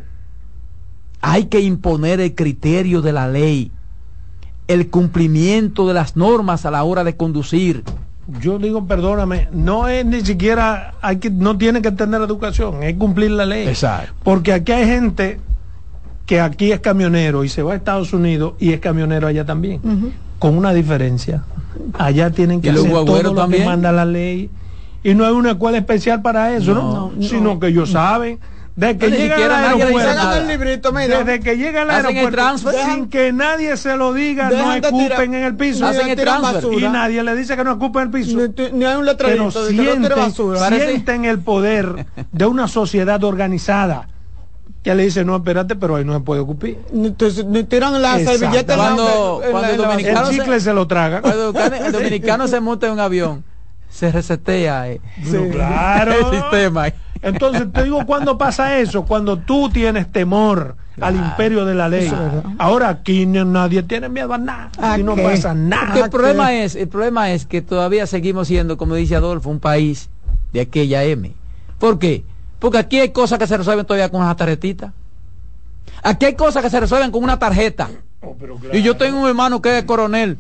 hay 1.22 1.46
que 1.46 1.60
imponer 1.62 2.20
el 2.20 2.36
criterio 2.36 3.02
de 3.02 3.14
la 3.14 3.28
ley, 3.28 3.72
el 4.68 4.90
cumplimiento 4.90 5.88
de 5.88 5.94
las 5.94 6.16
normas 6.16 6.66
a 6.66 6.72
la 6.72 6.84
hora 6.84 7.04
de 7.04 7.16
conducir, 7.16 7.84
yo 8.40 8.60
digo, 8.60 8.86
perdóname, 8.86 9.48
no 9.52 9.88
es 9.88 10.06
ni 10.06 10.22
siquiera, 10.22 10.94
hay 11.02 11.18
que, 11.18 11.32
no 11.32 11.58
tiene 11.58 11.82
que 11.82 11.92
tener 11.92 12.22
educación, 12.22 12.84
es 12.84 12.96
cumplir 12.96 13.32
la 13.32 13.46
ley. 13.46 13.68
Exacto. 13.68 14.14
Porque 14.24 14.54
aquí 14.54 14.72
hay 14.72 14.86
gente 14.86 15.40
que 16.26 16.40
aquí 16.40 16.72
es 16.72 16.80
camionero 16.80 17.44
y 17.44 17.50
se 17.50 17.64
va 17.64 17.74
a 17.74 17.76
Estados 17.76 18.14
Unidos 18.14 18.54
y 18.60 18.72
es 18.74 18.80
camionero 18.80 19.26
allá 19.26 19.46
también, 19.46 19.82
con 20.38 20.56
una 20.56 20.74
diferencia. 20.74 21.44
Allá 21.98 22.30
tienen 22.30 22.62
que 22.62 22.70
hacer 22.70 22.92
todo 22.92 23.34
lo 23.34 23.48
que 23.50 23.66
manda 23.66 23.92
la 23.92 24.06
ley 24.06 24.52
y 25.04 25.16
no 25.16 25.26
hay 25.26 25.34
una 25.34 25.52
escuela 25.52 25.80
especial 25.80 26.22
para 26.22 26.54
eso, 26.56 26.76
¿no? 26.76 27.12
Sino 27.22 27.60
que 27.60 27.68
ellos 27.68 27.92
saben 27.92 28.40
desde 28.80 28.98
que 28.98 29.12
llega 29.12 29.36
al 29.36 29.80
aeropuerto, 29.82 30.92
desde 30.92 31.40
que 31.42 31.58
llega 31.58 31.82
al 31.82 31.90
aeropuerto, 31.90 32.72
sin 32.86 33.10
que 33.10 33.34
nadie 33.34 33.76
se 33.76 33.98
lo 33.98 34.14
diga, 34.14 34.50
no 34.50 34.76
ocupen 34.88 35.34
en 35.34 35.44
el 35.44 35.56
piso. 35.56 35.86
y 36.72 36.82
nadie 36.84 37.24
le 37.24 37.36
dice 37.36 37.58
que 37.58 37.64
no 37.66 37.74
ocupen 37.74 38.04
el 38.04 38.10
piso. 38.10 38.38
Ni, 38.72 38.86
hay 38.86 38.96
un 38.96 39.06
letrerito 39.06 39.52
Pero 39.52 39.68
sienten, 39.68 40.80
sienten 40.80 41.26
el 41.26 41.40
poder 41.40 42.06
de 42.32 42.46
una 42.46 42.68
sociedad 42.70 43.22
organizada 43.24 44.08
que 44.82 44.96
le 44.96 45.04
dice 45.04 45.26
no 45.26 45.36
espérate 45.36 45.76
pero 45.76 45.98
ahí 45.98 46.06
no 46.06 46.14
se 46.14 46.22
puede 46.22 46.40
ocupar 46.40 46.70
ni, 46.94 47.12
tiran 47.12 48.02
la 48.02 48.18
servilleta 48.18 48.78
cuando, 48.78 49.42
cuando 49.52 49.72
el, 49.72 49.78
dominicano 49.78 50.30
chicle 50.30 50.60
se, 50.62 50.74
lo 50.74 50.88
traga. 50.88 51.22
cuando 51.22 51.50
el 51.50 51.92
dominicano 51.92 52.48
se 52.48 52.62
monta 52.62 52.88
en 52.88 52.94
un 52.94 53.00
avión 53.02 53.44
se 53.90 54.12
resetea 54.12 54.90
eh. 54.90 55.02
claro 55.52 56.14
el 56.14 56.42
sistema 56.42 56.88
entonces 57.22 57.72
te 57.74 57.84
digo, 57.84 58.06
¿cuándo 58.06 58.38
pasa 58.38 58.80
eso? 58.80 59.04
Cuando 59.04 59.38
tú 59.38 59.70
tienes 59.70 60.12
temor 60.12 60.76
al 61.02 61.16
imperio 61.16 61.66
de 61.66 61.76
la 61.76 61.90
ley. 61.90 62.12
Ahora 62.58 62.90
aquí 62.90 63.26
nadie 63.26 63.84
tiene 63.84 64.10
miedo 64.10 64.34
a 64.34 64.38
nada. 64.38 64.72
Aquí 64.78 65.04
no 65.04 65.16
pasa 65.16 65.54
nada. 65.54 66.00
el 66.00 66.10
problema 66.10 66.54
es, 66.54 66.76
el 66.76 66.88
problema 66.88 67.32
es 67.32 67.46
que 67.46 67.62
todavía 67.62 68.08
seguimos 68.08 68.48
siendo, 68.48 68.78
como 68.78 68.96
dice 68.96 69.16
Adolfo, 69.16 69.50
un 69.50 69.60
país 69.60 70.10
de 70.54 70.62
aquella 70.62 71.04
M. 71.04 71.34
¿Por 71.78 72.00
qué? 72.00 72.24
Porque 72.60 72.78
aquí 72.78 73.00
hay 73.00 73.10
cosas 73.10 73.40
que 73.40 73.48
se 73.48 73.58
resuelven 73.58 73.86
todavía 73.86 74.10
con 74.10 74.22
una 74.22 74.36
tarjetita. 74.36 74.94
Aquí 76.04 76.26
hay 76.26 76.36
cosas 76.36 76.64
que 76.64 76.70
se 76.70 76.80
resuelven 76.80 77.12
con 77.12 77.24
una 77.24 77.40
tarjeta. 77.40 77.90
Oh, 78.22 78.36
y 78.74 78.82
yo 78.82 78.98
tengo 78.98 79.22
un 79.22 79.28
hermano 79.28 79.62
que 79.62 79.80
es 79.80 79.84
coronel. 79.86 80.38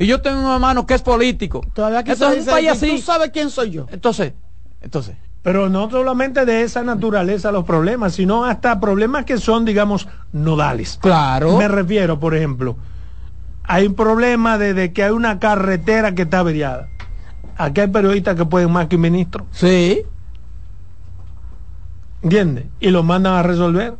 Y 0.00 0.06
yo 0.06 0.22
tengo 0.22 0.40
un 0.40 0.50
hermano 0.50 0.86
que 0.86 0.94
es 0.94 1.02
político. 1.02 1.60
Todavía 1.74 2.02
que 2.02 2.12
entonces, 2.12 2.46
un 2.46 2.52
país 2.52 2.70
así. 2.70 2.88
Tú 2.88 3.02
sabes 3.02 3.30
quién 3.32 3.50
soy 3.50 3.70
yo. 3.70 3.86
Entonces, 3.90 4.32
entonces, 4.80 5.14
Pero 5.42 5.68
no 5.68 5.90
solamente 5.90 6.46
de 6.46 6.62
esa 6.62 6.82
naturaleza 6.82 7.52
los 7.52 7.66
problemas, 7.66 8.14
sino 8.14 8.46
hasta 8.46 8.80
problemas 8.80 9.26
que 9.26 9.36
son, 9.36 9.66
digamos, 9.66 10.08
nodales. 10.32 10.98
Claro. 11.02 11.58
Me 11.58 11.68
refiero, 11.68 12.18
por 12.18 12.34
ejemplo, 12.34 12.76
hay 13.64 13.88
un 13.88 13.94
problema 13.94 14.56
de, 14.56 14.90
que 14.94 15.04
hay 15.04 15.10
una 15.10 15.38
carretera 15.38 16.14
que 16.14 16.22
está 16.22 16.38
averiada. 16.38 16.88
Aquí 17.58 17.82
hay 17.82 17.88
periodistas 17.88 18.36
que 18.36 18.46
pueden 18.46 18.72
más 18.72 18.86
que 18.86 18.96
un 18.96 19.02
ministro. 19.02 19.46
Sí. 19.50 20.02
¿Entiendes? 22.22 22.64
Y 22.80 22.88
lo 22.88 23.02
mandan 23.02 23.34
a 23.34 23.42
resolver. 23.42 23.96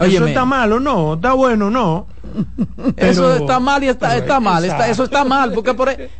Eso 0.00 0.26
está 0.26 0.44
mal 0.44 0.72
o 0.72 0.80
no, 0.80 1.14
está 1.14 1.32
bueno 1.32 1.70
no. 1.70 2.06
eso 2.96 3.36
está 3.36 3.60
mal 3.60 3.84
y 3.84 3.88
está, 3.88 4.16
está 4.16 4.40
mal, 4.40 4.64
eso 4.64 5.04
está 5.04 5.24
mal, 5.24 5.52
porque 5.52 5.74
por, 5.74 5.88
e, 5.88 6.10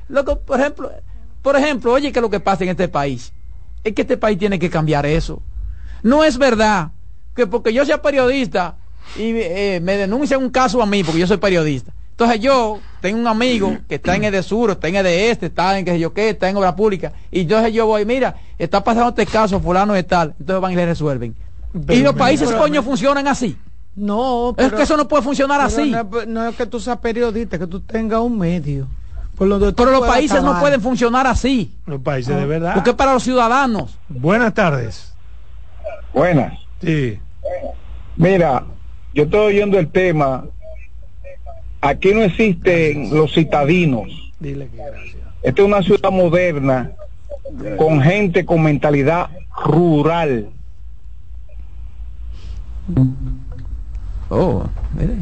por 0.47 0.61
ejemplo, 0.61 0.90
por 1.43 1.57
ejemplo, 1.57 1.93
oye, 1.93 2.12
que 2.12 2.20
lo 2.20 2.31
que 2.31 2.40
pasa 2.40 2.65
en 2.65 2.70
este 2.70 2.89
país 2.89 3.32
es 3.85 3.94
que 3.94 4.03
este 4.03 4.16
país 4.16 4.39
tiene 4.39 4.59
que 4.59 4.70
cambiar 4.70 5.07
eso. 5.07 5.43
No 6.03 6.24
es 6.24 6.39
verdad 6.39 6.90
que 7.35 7.47
porque 7.47 7.73
yo 7.73 7.85
sea 7.85 8.03
periodista 8.03 8.77
y 9.16 9.32
eh, 9.35 9.81
me 9.82 9.97
denuncian 9.97 10.43
un 10.43 10.51
caso 10.51 10.82
a 10.82 10.86
mí, 10.86 11.03
porque 11.03 11.20
yo 11.20 11.27
soy 11.27 11.39
periodista. 11.39 11.93
Entonces 12.11 12.40
yo 12.40 12.78
tengo 13.01 13.19
un 13.19 13.27
amigo 13.27 13.78
que 13.89 13.97
está 13.97 14.15
en 14.15 14.24
el 14.24 14.43
sur, 14.44 14.70
está 14.70 14.86
en 14.89 14.97
el 14.97 15.05
de 15.05 15.31
este, 15.31 15.47
está 15.47 15.78
en 15.78 15.85
que 15.85 15.99
yo 15.99 16.12
qué, 16.12 16.31
está 16.31 16.49
en 16.49 16.57
obra 16.57 16.77
pública, 16.77 17.12
y 17.31 17.40
entonces 17.40 17.73
yo 17.73 17.86
voy, 17.86 18.05
mira, 18.05 18.36
está 18.59 18.85
pasando 18.85 19.09
este 19.09 19.27
caso, 19.27 19.59
fulano 19.61 19.94
de 19.94 20.05
tal, 20.05 20.35
entonces 20.39 20.61
van 20.61 20.73
y 20.73 20.77
le 20.77 20.86
resuelven. 20.86 21.35
Y 21.89 22.03
los 22.03 22.15
países 22.15 22.51
coño 22.53 22.82
funcionan 22.82 23.27
así. 23.28 23.57
No, 23.94 24.55
es 24.57 24.73
que 24.73 24.82
eso 24.82 24.97
no 24.97 25.07
puede 25.07 25.23
funcionar 25.23 25.61
así. 25.61 25.94
No 26.27 26.49
es, 26.49 26.57
que 26.57 26.66
tú 26.66 26.81
seas 26.81 26.99
periodista, 26.99 27.59
que 27.59 27.66
tú 27.66 27.81
tengas 27.81 28.20
un 28.20 28.39
medio. 28.39 28.86
pero 29.39 29.90
los 29.90 30.07
países 30.07 30.43
no 30.43 30.59
pueden 30.61 30.81
funcionar 30.81 31.27
así. 31.27 31.74
Los 31.86 32.01
países 32.01 32.35
de 32.35 32.47
verdad. 32.47 32.74
Porque 32.74 32.94
para 32.94 33.15
los 33.15 33.23
ciudadanos. 33.23 33.99
Buenas 34.09 34.55
tardes. 34.55 35.12
Buenas. 36.12 36.59
Sí. 36.81 37.19
Mira, 38.16 38.65
yo 39.15 39.24
estoy 39.24 39.55
oyendo 39.55 39.78
el 39.78 39.89
tema. 39.89 40.44
Aquí 41.81 42.15
no 42.15 42.23
existen 42.23 43.15
los 43.15 43.32
citadinos. 43.32 44.09
Dile 44.39 44.69
que 44.69 44.77
gracias. 44.77 45.23
Esta 45.43 45.62
es 45.62 45.66
una 45.66 45.82
ciudad 45.82 46.11
moderna 46.11 46.93
con 47.77 48.01
gente 48.01 48.47
con 48.47 48.62
mentalidad 48.62 49.31
rural. 49.65 50.49
Oh, 54.28 54.64
mire. 54.97 55.19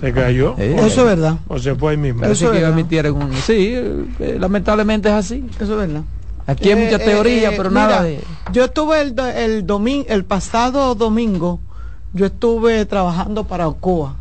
Se 0.00 0.12
cayó. 0.12 0.54
Eh, 0.58 0.76
eso 0.78 1.00
es 1.00 1.06
verdad. 1.06 1.38
O 1.48 1.58
se 1.58 1.74
fue 1.74 1.92
ahí 1.92 1.96
mismo. 1.96 2.24
Eso 2.24 2.50
que 2.50 3.10
un... 3.10 3.32
Sí, 3.34 3.72
eh, 3.74 4.36
lamentablemente 4.38 5.08
es 5.08 5.14
así. 5.14 5.46
Eso 5.60 5.80
es 5.80 5.88
verdad. 5.88 6.02
Aquí 6.46 6.70
hay 6.70 6.84
mucha 6.84 6.96
eh, 6.96 7.04
teoría, 7.06 7.52
pero 7.56 7.70
nada 7.70 8.02
de... 8.02 8.20
Yo 8.52 8.64
estuve 8.64 9.00
el, 9.00 9.18
el, 9.18 9.66
domingo, 9.66 10.04
el 10.08 10.24
pasado 10.24 10.94
domingo, 10.94 11.60
yo 12.12 12.26
estuve 12.26 12.84
trabajando 12.84 13.44
para 13.44 13.66
Ocoa 13.66 14.16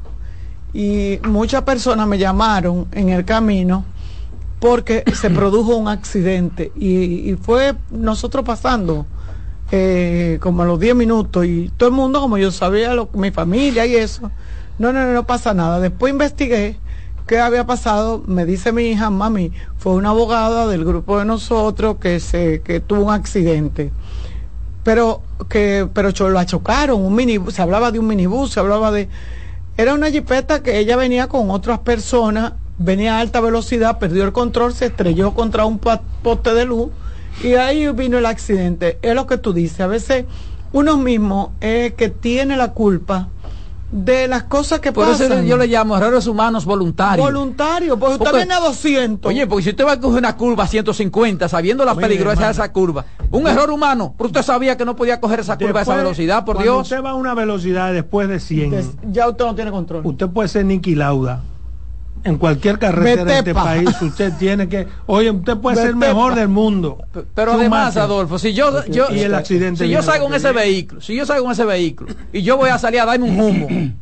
y 0.73 1.19
muchas 1.23 1.61
personas 1.61 2.07
me 2.07 2.17
llamaron 2.17 2.87
en 2.91 3.09
el 3.09 3.25
camino 3.25 3.85
porque 4.59 5.03
se 5.13 5.29
produjo 5.29 5.75
un 5.75 5.87
accidente 5.87 6.71
y, 6.75 7.35
fue 7.41 7.75
nosotros 7.91 8.43
pasando 8.43 9.05
eh, 9.75 10.37
como 10.39 10.61
a 10.61 10.65
los 10.65 10.79
10 10.79 10.93
minutos 10.93 11.45
y 11.45 11.71
todo 11.77 11.89
el 11.89 11.95
mundo 11.95 12.21
como 12.21 12.37
yo 12.37 12.51
sabía 12.51 12.93
lo, 12.93 13.09
mi 13.13 13.31
familia 13.31 13.87
y 13.87 13.95
eso. 13.95 14.29
No 14.77 14.93
no 14.93 15.11
no 15.11 15.25
pasa 15.25 15.55
nada. 15.55 15.79
Después 15.79 16.13
investigué 16.13 16.77
qué 17.25 17.39
había 17.39 17.65
pasado. 17.65 18.23
Me 18.27 18.45
dice 18.45 18.71
mi 18.71 18.83
hija 18.83 19.09
mami 19.09 19.51
fue 19.77 19.93
una 19.93 20.09
abogada 20.09 20.67
del 20.67 20.85
grupo 20.85 21.17
de 21.17 21.25
nosotros 21.25 21.97
que 21.99 22.19
se 22.19 22.61
que 22.61 22.81
tuvo 22.81 23.05
un 23.05 23.13
accidente 23.13 23.91
pero 24.83 25.23
que 25.49 25.87
pero 25.91 26.11
la 26.29 26.45
chocaron 26.45 27.01
un 27.01 27.15
minibús 27.15 27.53
se 27.53 27.61
hablaba 27.61 27.91
de 27.91 27.99
un 27.99 28.05
minibús 28.05 28.51
se 28.51 28.59
hablaba 28.59 28.91
de 28.91 29.07
era 29.75 29.95
una 29.95 30.11
jipeta 30.11 30.61
que 30.61 30.77
ella 30.77 30.95
venía 30.97 31.27
con 31.27 31.49
otras 31.49 31.79
personas, 31.79 32.53
venía 32.77 33.17
a 33.17 33.21
alta 33.21 33.41
velocidad, 33.41 33.97
perdió 33.97 34.23
el 34.23 34.31
control, 34.31 34.71
se 34.71 34.85
estrelló 34.85 35.33
contra 35.33 35.65
un 35.65 35.79
poste 35.79 36.53
de 36.53 36.65
luz 36.65 36.91
y 37.41 37.53
ahí 37.53 37.87
vino 37.93 38.17
el 38.17 38.25
accidente. 38.25 38.99
Es 39.01 39.15
lo 39.15 39.27
que 39.27 39.37
tú 39.37 39.53
dices, 39.53 39.79
a 39.81 39.87
veces 39.87 40.25
uno 40.71 40.97
mismo 40.97 41.53
es 41.61 41.93
que 41.93 42.09
tiene 42.09 42.57
la 42.57 42.73
culpa 42.73 43.29
de 43.91 44.27
las 44.27 44.43
cosas 44.43 44.79
que 44.79 44.91
Por 44.91 45.07
pasan. 45.07 45.31
eso 45.31 45.43
yo 45.43 45.55
le 45.55 45.67
llamo 45.67 45.95
errores 45.95 46.25
humanos 46.25 46.65
voluntarios. 46.65 47.25
Voluntario, 47.25 47.97
porque, 47.97 48.15
usted 48.15 48.35
viene 48.35 48.55
a 48.55 48.59
200. 48.59 49.29
Oye, 49.29 49.45
porque 49.45 49.63
si 49.63 49.69
usted 49.69 49.85
va 49.85 49.93
a 49.93 49.99
coger 49.99 50.17
una 50.17 50.35
curva 50.35 50.63
a 50.63 50.67
150 50.67 51.47
sabiendo 51.47 51.85
la 51.85 51.93
peligrosidad 51.93 52.47
de 52.47 52.53
esa 52.53 52.71
curva, 52.71 53.05
un 53.29 53.47
error 53.47 53.69
humano, 53.69 54.15
pero 54.17 54.27
usted 54.27 54.41
sabía 54.41 54.75
que 54.77 54.83
no 54.83 54.95
podía 54.95 55.21
coger 55.21 55.41
esa 55.41 55.59
curva 55.59 55.81
a 55.81 55.83
esa 55.83 55.95
velocidad, 55.95 56.43
por 56.43 56.61
Dios. 56.61 56.81
usted 56.81 57.03
va 57.03 57.11
a 57.11 57.15
una 57.15 57.35
velocidad 57.35 57.93
después 57.93 58.27
de 58.29 58.39
100. 58.39 58.97
ya 59.11 59.29
usted 59.29 59.45
no 59.45 59.53
tiene 59.53 59.69
control. 59.69 60.01
Usted 60.03 60.27
puede 60.27 60.49
ser 60.49 60.65
Nicky 60.65 60.95
Lauda 60.95 61.43
en 62.23 62.37
cualquier 62.37 62.79
carretera 62.79 63.23
de 63.23 63.39
este 63.39 63.53
país 63.53 63.89
usted 64.01 64.33
tiene 64.39 64.67
que 64.69 64.87
oye 65.05 65.31
usted 65.31 65.57
puede 65.57 65.77
ser 65.77 65.89
el 65.89 65.95
mejor 65.95 66.35
del 66.35 66.47
mundo. 66.47 66.97
Pero 67.33 67.53
además 67.53 67.97
Adolfo 67.97 68.39
si 68.39 68.53
yo 68.53 68.85
yo 68.85 69.07
y 69.11 69.19
el 69.21 69.33
accidente 69.33 69.85
si 69.85 69.89
yo 69.89 70.01
salgo 70.01 70.27
en 70.27 70.35
ese 70.35 70.51
vehículo 70.51 71.01
si 71.01 71.15
yo 71.15 71.25
salgo 71.25 71.45
en 71.45 71.51
ese 71.51 71.65
vehículo 71.65 72.13
y 72.31 72.41
yo 72.41 72.57
voy 72.57 72.69
a 72.69 72.77
salir 72.77 73.01
a 73.01 73.05
darme 73.05 73.29
un 73.29 73.39
humo 73.39 73.67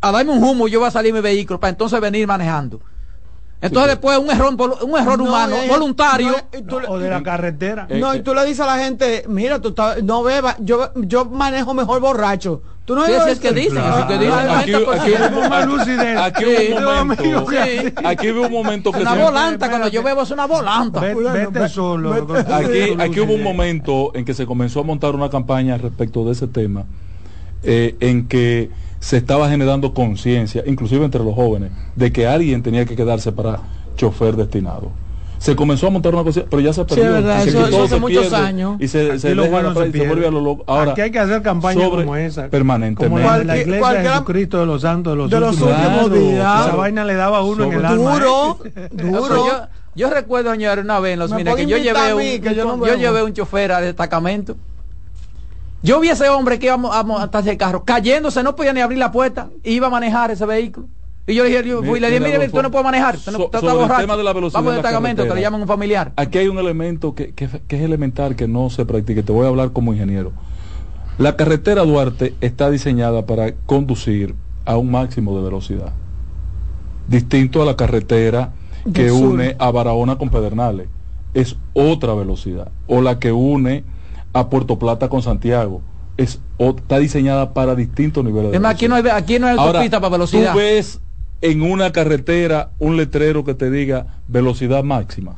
a 0.00 0.12
darme 0.12 0.32
un 0.32 0.42
humo 0.42 0.68
yo 0.68 0.80
voy 0.80 0.88
a 0.88 0.92
salir 0.92 1.12
mi 1.12 1.20
vehículo 1.20 1.58
para 1.58 1.70
entonces 1.70 2.00
venir 2.00 2.26
manejando 2.26 2.80
entonces 3.60 3.92
después 3.92 4.18
un 4.18 4.30
error 4.30 4.54
un 4.82 4.98
error 4.98 5.20
humano 5.20 5.56
voluntario. 5.68 6.34
o 6.88 6.98
de 6.98 7.10
la 7.10 7.22
carretera. 7.22 7.86
No 7.90 8.14
y 8.14 8.20
tú 8.20 8.34
le 8.34 8.44
dices 8.44 8.60
a 8.60 8.66
la 8.66 8.78
gente 8.78 9.24
mira 9.28 9.60
tú 9.60 9.74
no 10.02 10.22
bebas 10.22 10.56
yo 10.60 10.90
yo 10.96 11.24
manejo 11.24 11.74
mejor 11.74 12.00
borracho 12.00 12.62
Tú 12.88 12.94
no 12.94 13.04
es 13.04 13.38
que 13.38 13.52
dicen, 13.52 13.82
que 14.08 14.18
dicen. 14.18 14.48
Aquí, 14.48 14.74
hubo 14.74 15.28
un 15.28 15.34
momento, 15.34 15.70
aquí 18.02 18.30
hubo 18.30 18.46
un 18.46 18.52
momento 18.52 18.92
que 18.92 19.02
una 19.02 19.14
volanta, 19.14 19.68
cuando 19.68 19.88
yo 19.88 20.02
bebo 20.02 20.22
es 20.22 20.30
una 20.30 20.46
volanta. 20.46 21.00
Vete 21.00 21.68
solo. 21.68 22.14
Aquí, 22.50 22.96
aquí 22.98 23.20
hubo 23.20 23.34
un 23.34 23.42
momento 23.42 24.12
en 24.14 24.24
que 24.24 24.32
se 24.32 24.46
comenzó 24.46 24.80
a 24.80 24.84
montar 24.84 25.14
una 25.14 25.28
campaña 25.28 25.76
respecto 25.76 26.24
de 26.24 26.32
ese 26.32 26.46
tema, 26.46 26.86
eh, 27.62 27.94
en 28.00 28.26
que 28.26 28.70
se 29.00 29.16
estaba 29.16 29.48
generando 29.48 29.94
conciencia, 29.94 30.62
inclusive 30.66 31.04
entre 31.04 31.22
los 31.22 31.34
jóvenes, 31.34 31.70
de 31.96 32.12
que 32.12 32.26
alguien 32.26 32.62
tenía 32.62 32.84
que 32.84 32.96
quedarse 32.96 33.32
para 33.32 33.60
chofer 33.96 34.36
destinado 34.36 34.90
se 35.38 35.54
comenzó 35.54 35.86
a 35.86 35.90
montar 35.90 36.14
una 36.14 36.24
cosa, 36.24 36.42
pero 36.48 36.60
ya 36.60 36.72
se 36.72 36.84
perdió. 36.84 37.18
eso, 37.18 37.84
hace 37.84 38.00
muchos 38.00 38.32
años. 38.32 38.76
Y 38.80 38.88
se, 38.88 39.18
se, 39.18 39.34
vuelve 39.34 40.26
a 40.26 40.30
lo 40.30 40.64
Ahora, 40.66 40.92
Aquí 40.92 41.00
hay 41.00 41.10
que 41.10 41.18
hacer 41.18 41.42
campañas 41.42 41.88
como 41.88 42.16
esa. 42.16 42.48
Permanentemente. 42.48 43.22
Como 43.22 43.44
la, 43.44 43.56
iglesia 43.56 43.92
de 43.92 44.08
Jesucristo 44.08 44.60
de 44.60 44.66
los 44.66 44.82
santos 44.82 45.12
de 45.12 45.16
los, 45.16 45.30
de 45.30 45.40
los 45.40 45.60
últimos, 45.60 46.12
días. 46.12 46.66
Esa 46.66 46.76
vaina 46.76 47.04
le 47.04 47.14
daba 47.14 47.38
a 47.38 47.42
uno 47.42 47.64
en 47.64 47.72
el 47.72 47.84
alma. 47.84 48.14
Duro, 48.14 48.58
duro. 48.92 49.68
Yo, 49.94 50.10
recuerdo, 50.10 50.52
señor, 50.52 50.78
una 50.78 51.00
vez 51.00 51.14
en 51.14 51.18
los 51.18 51.32
mines 51.32 51.54
que 51.56 51.66
yo 51.66 51.76
llevé 51.76 52.14
un, 52.14 52.86
yo, 52.86 52.94
llevé 52.96 53.22
un 53.22 53.32
chofer 53.32 53.72
al 53.72 53.84
destacamento. 53.84 54.56
Yo 55.82 56.00
vi 56.00 56.08
a 56.08 56.12
ese 56.14 56.28
hombre 56.28 56.58
que 56.58 56.66
iba 56.66 56.74
a 56.74 57.02
montar 57.04 57.48
el 57.48 57.56
carro 57.56 57.84
cayéndose, 57.84 58.42
no 58.42 58.56
podía 58.56 58.72
ni 58.72 58.80
abrir 58.80 58.98
la 58.98 59.12
puerta, 59.12 59.48
iba 59.62 59.86
a 59.86 59.90
manejar 59.90 60.30
ese 60.30 60.44
vehículo. 60.44 60.88
Y 61.26 61.34
yo 61.34 61.44
le 61.44 61.50
dije, 61.50 61.68
yo 61.68 61.82
fui, 61.82 62.00
le 62.00 62.10
dije, 62.10 62.20
mire, 62.20 62.48
tú 62.48 62.62
no 62.62 62.70
puedes 62.70 62.84
manejar. 62.84 63.18
Tú 63.18 63.30
no, 63.30 63.38
so, 63.38 63.84
el 63.84 63.96
tema 63.98 64.16
de 64.16 64.24
la 64.24 64.32
velocidad. 64.32 64.60
Vamos 64.60 64.72
destacamento, 64.72 65.28
que 65.28 65.34
le 65.34 65.42
llaman 65.42 65.60
un 65.60 65.68
familiar. 65.68 66.12
Aquí 66.16 66.38
hay 66.38 66.48
un 66.48 66.58
elemento 66.58 67.14
que, 67.14 67.32
que, 67.32 67.48
que, 67.68 67.76
es 67.76 67.82
elemental 67.82 68.34
que 68.34 68.48
no 68.48 68.70
se 68.70 68.86
practique. 68.86 69.22
Te 69.22 69.30
voy 69.30 69.44
a 69.44 69.48
hablar 69.48 69.72
como 69.72 69.92
ingeniero. 69.92 70.32
La 71.18 71.36
carretera 71.36 71.84
Duarte 71.84 72.34
está 72.40 72.70
diseñada 72.70 73.26
para 73.26 73.52
conducir 73.66 74.36
a 74.64 74.78
un 74.78 74.90
máximo 74.90 75.36
de 75.36 75.44
velocidad. 75.44 75.92
Distinto 77.08 77.60
a 77.60 77.66
la 77.66 77.76
carretera 77.76 78.52
que 78.94 79.12
une 79.12 79.54
a 79.58 79.70
Barahona 79.70 80.16
con 80.16 80.30
Pedernales. 80.30 80.88
Es 81.34 81.56
otra 81.74 82.14
velocidad. 82.14 82.70
O 82.86 83.02
la 83.02 83.18
que 83.18 83.32
une 83.32 83.84
a 84.32 84.48
Puerto 84.48 84.78
Plata 84.78 85.08
con 85.08 85.22
Santiago. 85.22 85.82
Es, 86.16 86.40
está 86.58 86.98
diseñada 86.98 87.54
para 87.54 87.74
distintos 87.74 88.24
niveles 88.24 88.50
de 88.50 88.56
es 88.56 88.60
más, 88.60 88.74
aquí 88.74 88.88
no 88.88 88.96
hay, 88.96 89.04
aquí 89.12 89.38
no 89.38 89.46
hay 89.46 89.56
autopista 89.56 90.00
para 90.00 90.10
velocidad. 90.10 90.52
Tú 90.52 90.58
ves 90.58 91.00
en 91.40 91.62
una 91.62 91.92
carretera 91.92 92.70
un 92.78 92.96
letrero 92.96 93.44
que 93.44 93.54
te 93.54 93.70
diga 93.70 94.06
velocidad 94.26 94.82
máxima. 94.82 95.36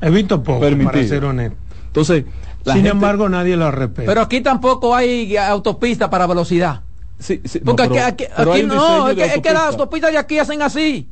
He 0.00 0.10
visto 0.10 0.42
poco, 0.42 0.60
para 0.60 1.04
ser 1.04 1.24
honesto. 1.24 1.56
Entonces, 1.86 2.24
sin 2.64 2.86
embargo, 2.86 3.28
nadie 3.28 3.56
lo 3.56 3.70
respeta. 3.70 4.06
Pero 4.06 4.20
aquí 4.20 4.40
tampoco 4.40 4.94
hay 4.94 5.36
autopista 5.36 6.08
para 6.08 6.26
velocidad. 6.26 6.82
Sí, 7.18 7.40
sí, 7.44 7.58
Porque 7.58 8.00
aquí, 8.00 8.26
no, 8.64 9.08
es 9.08 9.40
que, 9.40 9.52
las 9.52 9.72
autopistas 9.72 10.12
de 10.12 10.18
aquí 10.18 10.38
hacen 10.38 10.62
así. 10.62 11.08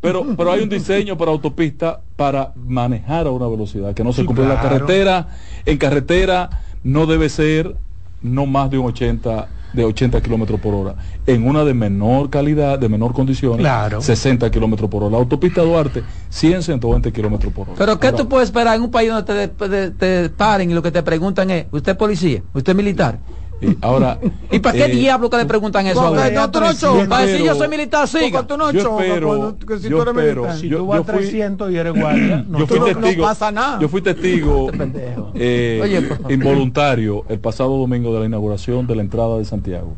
Pero, 0.00 0.24
pero 0.36 0.52
hay 0.52 0.62
un 0.62 0.68
diseño 0.68 1.16
para 1.16 1.30
autopista 1.30 2.00
para 2.16 2.52
manejar 2.56 3.26
a 3.26 3.30
una 3.30 3.46
velocidad 3.46 3.94
que 3.94 4.04
no 4.04 4.12
se 4.12 4.24
cumple 4.24 4.46
la 4.46 4.60
carretera. 4.60 5.28
En 5.64 5.78
carretera 5.78 6.62
no 6.82 7.06
debe 7.06 7.28
ser 7.28 7.76
no 8.22 8.46
más 8.46 8.70
de 8.70 8.78
un 8.78 8.86
80 8.86 9.48
de 9.72 9.84
80 9.84 10.20
kilómetros 10.22 10.58
por 10.58 10.74
hora. 10.74 10.94
En 11.26 11.46
una 11.46 11.64
de 11.64 11.74
menor 11.74 12.30
calidad, 12.30 12.78
de 12.78 12.88
menor 12.88 13.12
condición, 13.12 13.58
claro. 13.58 14.00
60 14.00 14.50
kilómetros 14.50 14.88
por 14.88 15.02
hora. 15.02 15.12
La 15.12 15.18
autopista 15.18 15.62
Duarte, 15.62 16.02
100, 16.30 16.62
120 16.62 17.12
kilómetros 17.12 17.52
por 17.52 17.68
hora. 17.68 17.76
Pero 17.78 18.00
¿qué 18.00 18.12
tú 18.12 18.26
puedes 18.28 18.48
esperar 18.48 18.76
en 18.76 18.82
un 18.82 18.90
país 18.90 19.10
donde 19.10 19.48
te, 19.48 19.90
te, 19.90 20.30
paren 20.30 20.70
y 20.70 20.74
lo 20.74 20.82
que 20.82 20.90
te 20.90 21.02
preguntan 21.02 21.50
es, 21.50 21.66
¿usted 21.70 21.92
es 21.92 21.98
policía? 21.98 22.42
¿Usted 22.54 22.72
es 22.72 22.76
militar? 22.76 23.18
Y 23.60 23.78
ahora, 23.80 24.18
¿Y 24.50 24.58
para 24.58 24.76
qué 24.76 24.84
eh, 24.84 24.88
diablo 24.88 25.30
que 25.30 25.38
le 25.38 25.46
preguntan 25.46 25.86
eso? 25.86 26.02
Porque 26.02 26.30
no, 26.32 26.50
tú 26.50 26.60
no 26.60 27.08
para 27.08 27.24
decir 27.24 27.46
yo 27.46 27.54
soy 27.54 27.68
militar, 27.68 28.06
siga. 28.06 28.46
tú 28.46 28.56
no 28.58 28.70
yo 28.70 28.98
espero, 29.00 29.56
que 29.58 29.78
si 29.78 29.88
tú 29.88 30.02
eres 30.02 30.14
militar. 30.14 30.56
Si 30.56 30.68
tú 30.68 30.86
vas 30.86 31.00
a 31.00 31.04
300 31.04 31.70
y 31.70 31.76
eres 31.76 31.94
guardia, 31.94 32.44
no, 32.46 32.58
yo 32.58 32.66
fui 32.66 32.80
testigo, 32.80 33.22
no 33.22 33.28
pasa 33.28 33.50
nada. 33.50 33.78
Yo 33.80 33.88
fui 33.88 34.02
testigo 34.02 34.70
eh, 35.34 36.10
involuntario 36.28 37.24
el 37.28 37.38
pasado 37.38 37.78
domingo 37.78 38.12
de 38.12 38.20
la 38.20 38.26
inauguración 38.26 38.86
de 38.86 38.96
la 38.96 39.02
entrada 39.02 39.38
de 39.38 39.44
Santiago. 39.46 39.94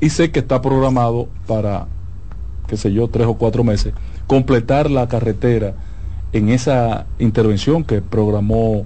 Y 0.00 0.10
sé 0.10 0.30
que 0.30 0.40
está 0.40 0.60
programado 0.60 1.28
para, 1.46 1.86
qué 2.66 2.76
sé 2.76 2.92
yo, 2.92 3.08
tres 3.08 3.26
o 3.26 3.34
cuatro 3.34 3.64
meses, 3.64 3.94
completar 4.26 4.90
la 4.90 5.08
carretera 5.08 5.74
en 6.32 6.50
esa 6.50 7.06
intervención 7.18 7.84
que 7.84 8.02
programó 8.02 8.84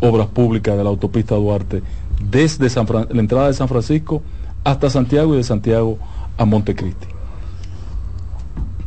Obras 0.00 0.26
Públicas 0.26 0.76
de 0.76 0.84
la 0.84 0.90
autopista 0.90 1.36
Duarte 1.36 1.82
desde 2.22 2.68
la 2.82 3.20
entrada 3.20 3.48
de 3.48 3.54
San 3.54 3.68
Francisco 3.68 4.22
hasta 4.64 4.90
Santiago 4.90 5.34
y 5.34 5.38
de 5.38 5.44
Santiago 5.44 5.98
a 6.36 6.44
Montecristi. 6.44 7.06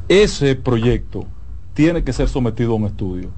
Ese 0.08 0.56
proyecto 0.56 1.26
tiene 1.74 2.04
que 2.04 2.14
ser 2.14 2.28
sometido 2.28 2.74
a 2.74 2.76
un 2.76 2.86
estudio. 2.86 3.30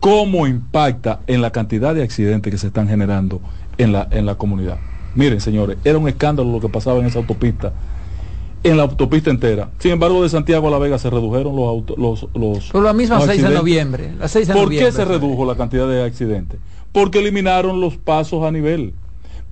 ¿Cómo 0.00 0.46
impacta 0.46 1.20
en 1.26 1.40
la 1.40 1.50
cantidad 1.50 1.94
de 1.94 2.02
accidentes 2.02 2.50
que 2.50 2.58
se 2.58 2.66
están 2.66 2.88
generando 2.88 3.40
en 3.78 3.92
la, 3.92 4.08
en 4.10 4.26
la 4.26 4.34
comunidad? 4.34 4.78
Miren, 5.14 5.40
señores, 5.40 5.78
era 5.84 5.98
un 5.98 6.08
escándalo 6.08 6.50
lo 6.50 6.60
que 6.60 6.68
pasaba 6.68 6.98
en 6.98 7.06
esa 7.06 7.20
autopista, 7.20 7.72
en 8.64 8.76
la 8.76 8.82
autopista 8.82 9.30
entera. 9.30 9.70
Sin 9.78 9.92
embargo, 9.92 10.22
de 10.22 10.28
Santiago 10.28 10.68
a 10.68 10.70
La 10.70 10.78
Vega 10.78 10.98
se 10.98 11.08
redujeron 11.08 11.54
los 11.54 11.68
autos. 11.68 11.96
Los, 11.96 12.28
los, 12.34 12.70
Por 12.70 12.82
la 12.82 12.92
misma 12.92 13.20
6 13.20 13.42
de 13.42 13.50
noviembre. 13.50 14.12
La 14.18 14.26
6 14.26 14.48
de 14.48 14.54
¿Por 14.54 14.70
qué 14.70 14.90
se 14.90 15.04
redujo 15.04 15.44
la 15.44 15.54
cantidad 15.54 15.88
de 15.88 16.02
accidentes? 16.02 16.58
Porque 16.94 17.18
eliminaron 17.18 17.82
los 17.82 17.98
pasos 17.98 18.42
a 18.42 18.50
nivel 18.50 18.94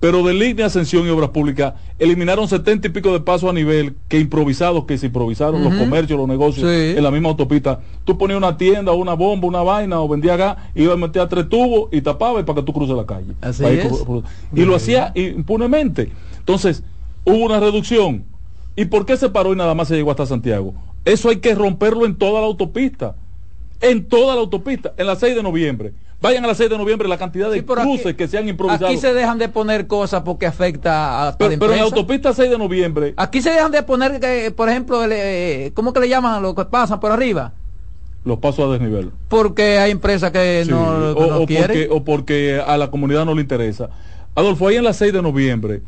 pero 0.03 0.21
de 0.21 0.33
línea 0.33 0.65
Ascensión 0.65 1.07
y 1.07 1.09
Obras 1.09 1.29
Públicas 1.29 1.75
eliminaron 1.97 2.49
setenta 2.49 2.87
y 2.87 2.89
pico 2.89 3.13
de 3.13 3.21
pasos 3.21 3.49
a 3.49 3.53
nivel 3.53 3.95
que 4.09 4.19
improvisados, 4.19 4.83
que 4.83 4.97
se 4.97 5.05
improvisaron 5.05 5.63
los 5.63 5.73
comercios, 5.75 6.19
los 6.19 6.27
negocios 6.27 6.69
en 6.69 7.01
la 7.01 7.09
misma 7.09 7.29
autopista. 7.29 7.79
Tú 8.03 8.17
ponías 8.17 8.37
una 8.37 8.57
tienda, 8.57 8.91
una 8.91 9.13
bomba, 9.13 9.47
una 9.47 9.61
vaina 9.61 10.01
o 10.01 10.09
vendía 10.09 10.35
gas, 10.35 10.57
iba 10.75 10.91
a 10.91 10.97
meter 10.97 11.25
tres 11.29 11.47
tubos 11.47 11.87
y 11.93 12.01
tapaba 12.01 12.45
para 12.45 12.59
que 12.59 12.65
tú 12.65 12.73
cruces 12.73 12.97
la 12.97 13.05
calle. 13.05 13.33
Y 14.53 14.65
lo 14.65 14.75
hacía 14.75 15.13
impunemente. 15.15 16.11
Entonces, 16.37 16.83
hubo 17.23 17.37
una 17.37 17.61
reducción. 17.61 18.25
¿Y 18.75 18.83
por 18.83 19.05
qué 19.05 19.15
se 19.15 19.29
paró 19.29 19.53
y 19.53 19.55
nada 19.55 19.73
más 19.73 19.87
se 19.87 19.95
llegó 19.95 20.11
hasta 20.11 20.25
Santiago? 20.25 20.73
Eso 21.05 21.29
hay 21.29 21.37
que 21.37 21.55
romperlo 21.55 22.05
en 22.05 22.17
toda 22.17 22.41
la 22.41 22.47
autopista. 22.47 23.15
En 23.79 24.03
toda 24.03 24.35
la 24.35 24.41
autopista, 24.41 24.93
en 24.97 25.07
la 25.07 25.15
6 25.15 25.33
de 25.33 25.43
noviembre 25.43 25.93
Vayan 26.23 26.45
a 26.45 26.47
las 26.47 26.55
6 26.55 26.69
de 26.69 26.77
noviembre 26.77 27.09
la 27.09 27.17
cantidad 27.17 27.51
de 27.51 27.65
cruces 27.65 28.15
que 28.15 28.29
se 28.29 28.37
han 28.37 28.47
improvisado. 28.47 28.87
Aquí 28.87 28.97
se 28.97 29.13
dejan 29.13 29.37
de 29.37 29.49
poner 29.49 29.87
cosas 29.87 30.21
porque 30.21 30.45
afecta 30.45 31.27
a 31.27 31.37
Pero, 31.37 31.59
pero 31.59 31.73
en 31.73 31.79
la 31.79 31.83
autopista 31.83 32.33
6 32.33 32.49
de 32.49 32.57
noviembre. 32.57 33.13
Aquí 33.17 33.41
se 33.41 33.49
dejan 33.49 33.73
de 33.73 33.83
poner, 33.83 34.21
eh, 34.23 34.49
por 34.51 34.69
ejemplo, 34.69 35.03
eh, 35.11 35.73
¿cómo 35.73 35.91
que 35.91 35.99
le 35.99 36.07
llaman 36.07 36.35
a 36.35 36.39
los 36.39 36.55
que 36.55 36.63
pasan 36.63 37.01
por 37.01 37.11
arriba? 37.11 37.51
Los 38.23 38.39
pasos 38.39 38.69
a 38.69 38.71
desnivel. 38.71 39.11
Porque 39.27 39.79
hay 39.79 39.91
empresas 39.91 40.31
que 40.31 40.63
no, 40.65 41.11
o, 41.11 41.45
quieren. 41.45 41.67
Porque, 41.67 41.87
o 41.91 42.03
porque 42.05 42.63
a 42.65 42.77
la 42.77 42.89
comunidad 42.89 43.25
no 43.25 43.35
le 43.35 43.41
interesa. 43.41 43.89
Adolfo, 44.33 44.69
ahí 44.69 44.77
en 44.77 44.85
la 44.85 44.93
6 44.93 45.11
de 45.11 45.21
noviembre, 45.21 45.81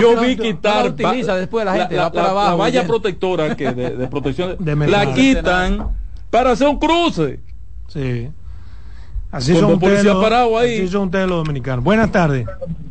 yo 0.00 0.20
vi 0.20 0.36
quitar. 0.36 0.86
utiliza 0.86 1.34
después 1.34 1.64
la 1.64 1.74
gente, 1.74 1.96
la, 1.96 2.10
valla 2.10 2.86
protectora 2.86 3.56
que 3.56 3.72
de, 3.72 4.06
protección, 4.06 4.56
la 4.86 5.12
quitan 5.14 5.88
para 6.30 6.52
hacer 6.52 6.68
un 6.68 6.78
cruce. 6.78 7.40
Sí. 7.88 8.30
Así 9.30 9.54
son, 9.54 9.74
ustedes 9.74 10.04
los, 10.04 10.24
ahí. 10.24 10.78
así 10.78 10.88
son 10.88 11.04
ustedes 11.04 11.28
los 11.28 11.44
dominicanos. 11.44 11.84
Buenas 11.84 12.10
tardes. 12.10 12.46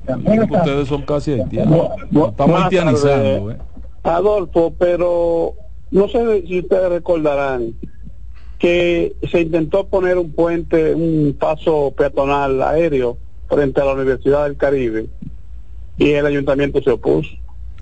Ustedes 0.08 0.88
son 0.88 1.02
casi 1.02 1.34
haitianos. 1.34 1.90
Estamos 2.30 2.64
haitianizando. 2.64 3.52
¿eh? 3.52 3.58
Adolfo, 4.04 4.74
pero 4.80 5.54
no 5.92 6.08
sé 6.08 6.44
si 6.48 6.60
ustedes 6.60 6.90
recordarán 6.90 7.74
que 8.58 9.16
se 9.30 9.42
intentó 9.42 9.88
poner 9.88 10.18
un 10.18 10.32
puente, 10.32 10.94
un 10.94 11.36
paso 11.38 11.94
peatonal 11.98 12.62
aéreo 12.62 13.18
frente 13.50 13.82
a 13.82 13.86
la 13.86 13.94
Universidad 13.94 14.46
del 14.46 14.56
Caribe 14.56 15.08
y 15.98 16.12
el 16.12 16.26
ayuntamiento 16.26 16.82
se 16.82 16.92
opuso. 16.92 17.30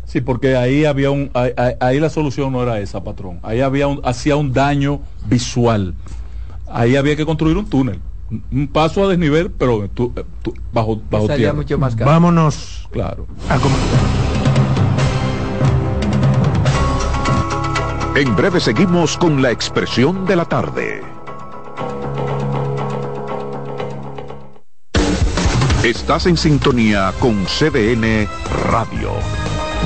Sí, 0.05 0.21
porque 0.21 0.55
ahí 0.55 0.85
había 0.85 1.11
un, 1.11 1.29
ahí, 1.35 1.99
la 1.99 2.09
solución 2.09 2.53
no 2.53 2.63
era 2.63 2.79
esa, 2.79 3.03
patrón. 3.03 3.39
Ahí 3.43 3.61
había 3.61 3.88
un, 3.88 4.01
hacía 4.03 4.35
un 4.35 4.53
daño 4.53 5.01
visual. 5.27 5.93
Ahí 6.67 6.95
había 6.95 7.15
que 7.15 7.25
construir 7.25 7.57
un 7.57 7.69
túnel 7.69 7.99
un 8.29 8.67
paso 8.67 9.05
a 9.05 9.09
desnivel, 9.09 9.51
pero 9.51 9.89
tú, 9.89 10.11
eh, 10.15 10.23
bajo, 10.73 11.01
bajo 11.09 11.27
tierra. 11.27 11.53
Mucho 11.53 11.77
más 11.77 11.95
Vámonos. 11.95 12.87
Claro. 12.91 13.27
En 18.15 18.35
breve 18.35 18.59
seguimos 18.59 19.17
con 19.17 19.41
la 19.41 19.51
expresión 19.51 20.25
de 20.25 20.35
la 20.35 20.45
tarde. 20.45 21.01
Estás 25.83 26.25
en 26.25 26.35
sintonía 26.35 27.13
con 27.19 27.45
CDN 27.45 28.27
Radio. 28.71 29.11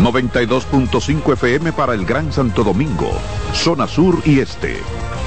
92.5 0.01 1.33
FM 1.33 1.73
para 1.73 1.93
el 1.93 2.05
Gran 2.05 2.31
Santo 2.31 2.63
Domingo, 2.63 3.11
zona 3.53 3.85
sur 3.85 4.17
y 4.25 4.39
este 4.39 4.79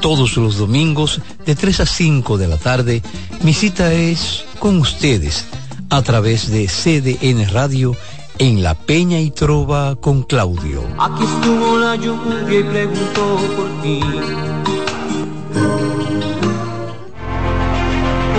Todos 0.00 0.36
los 0.36 0.56
domingos 0.58 1.20
de 1.46 1.54
3 1.54 1.80
a 1.80 1.86
5 1.86 2.38
de 2.38 2.48
la 2.48 2.56
tarde, 2.56 3.02
mi 3.42 3.54
cita 3.54 3.92
es 3.92 4.44
con 4.58 4.78
ustedes 4.78 5.46
a 5.88 6.02
través 6.02 6.50
de 6.50 6.66
CDN 6.66 7.48
Radio 7.50 7.96
en 8.38 8.62
La 8.62 8.74
Peña 8.74 9.18
y 9.18 9.30
Trova 9.30 9.96
con 9.96 10.22
Claudio. 10.22 10.82
Aquí 10.98 11.24
estuvo 11.24 11.78
la 11.78 11.96
lluvia 11.96 12.58
y 12.58 12.62
preguntó 12.64 13.36
por 13.56 13.82
ti. 13.82 14.00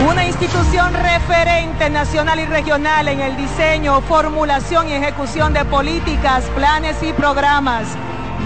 Una 0.10 0.28
institución 0.28 0.94
referente 0.94 1.90
nacional 1.90 2.40
y 2.40 2.46
regional 2.46 3.08
en 3.08 3.20
el 3.20 3.38
diseño, 3.38 4.02
formulación 4.02 4.90
y 4.90 4.94
ejecución 4.94 5.54
de 5.54 5.66
políticas, 5.66 6.44
planes 6.56 6.98
y 7.04 7.14
programas 7.14 7.88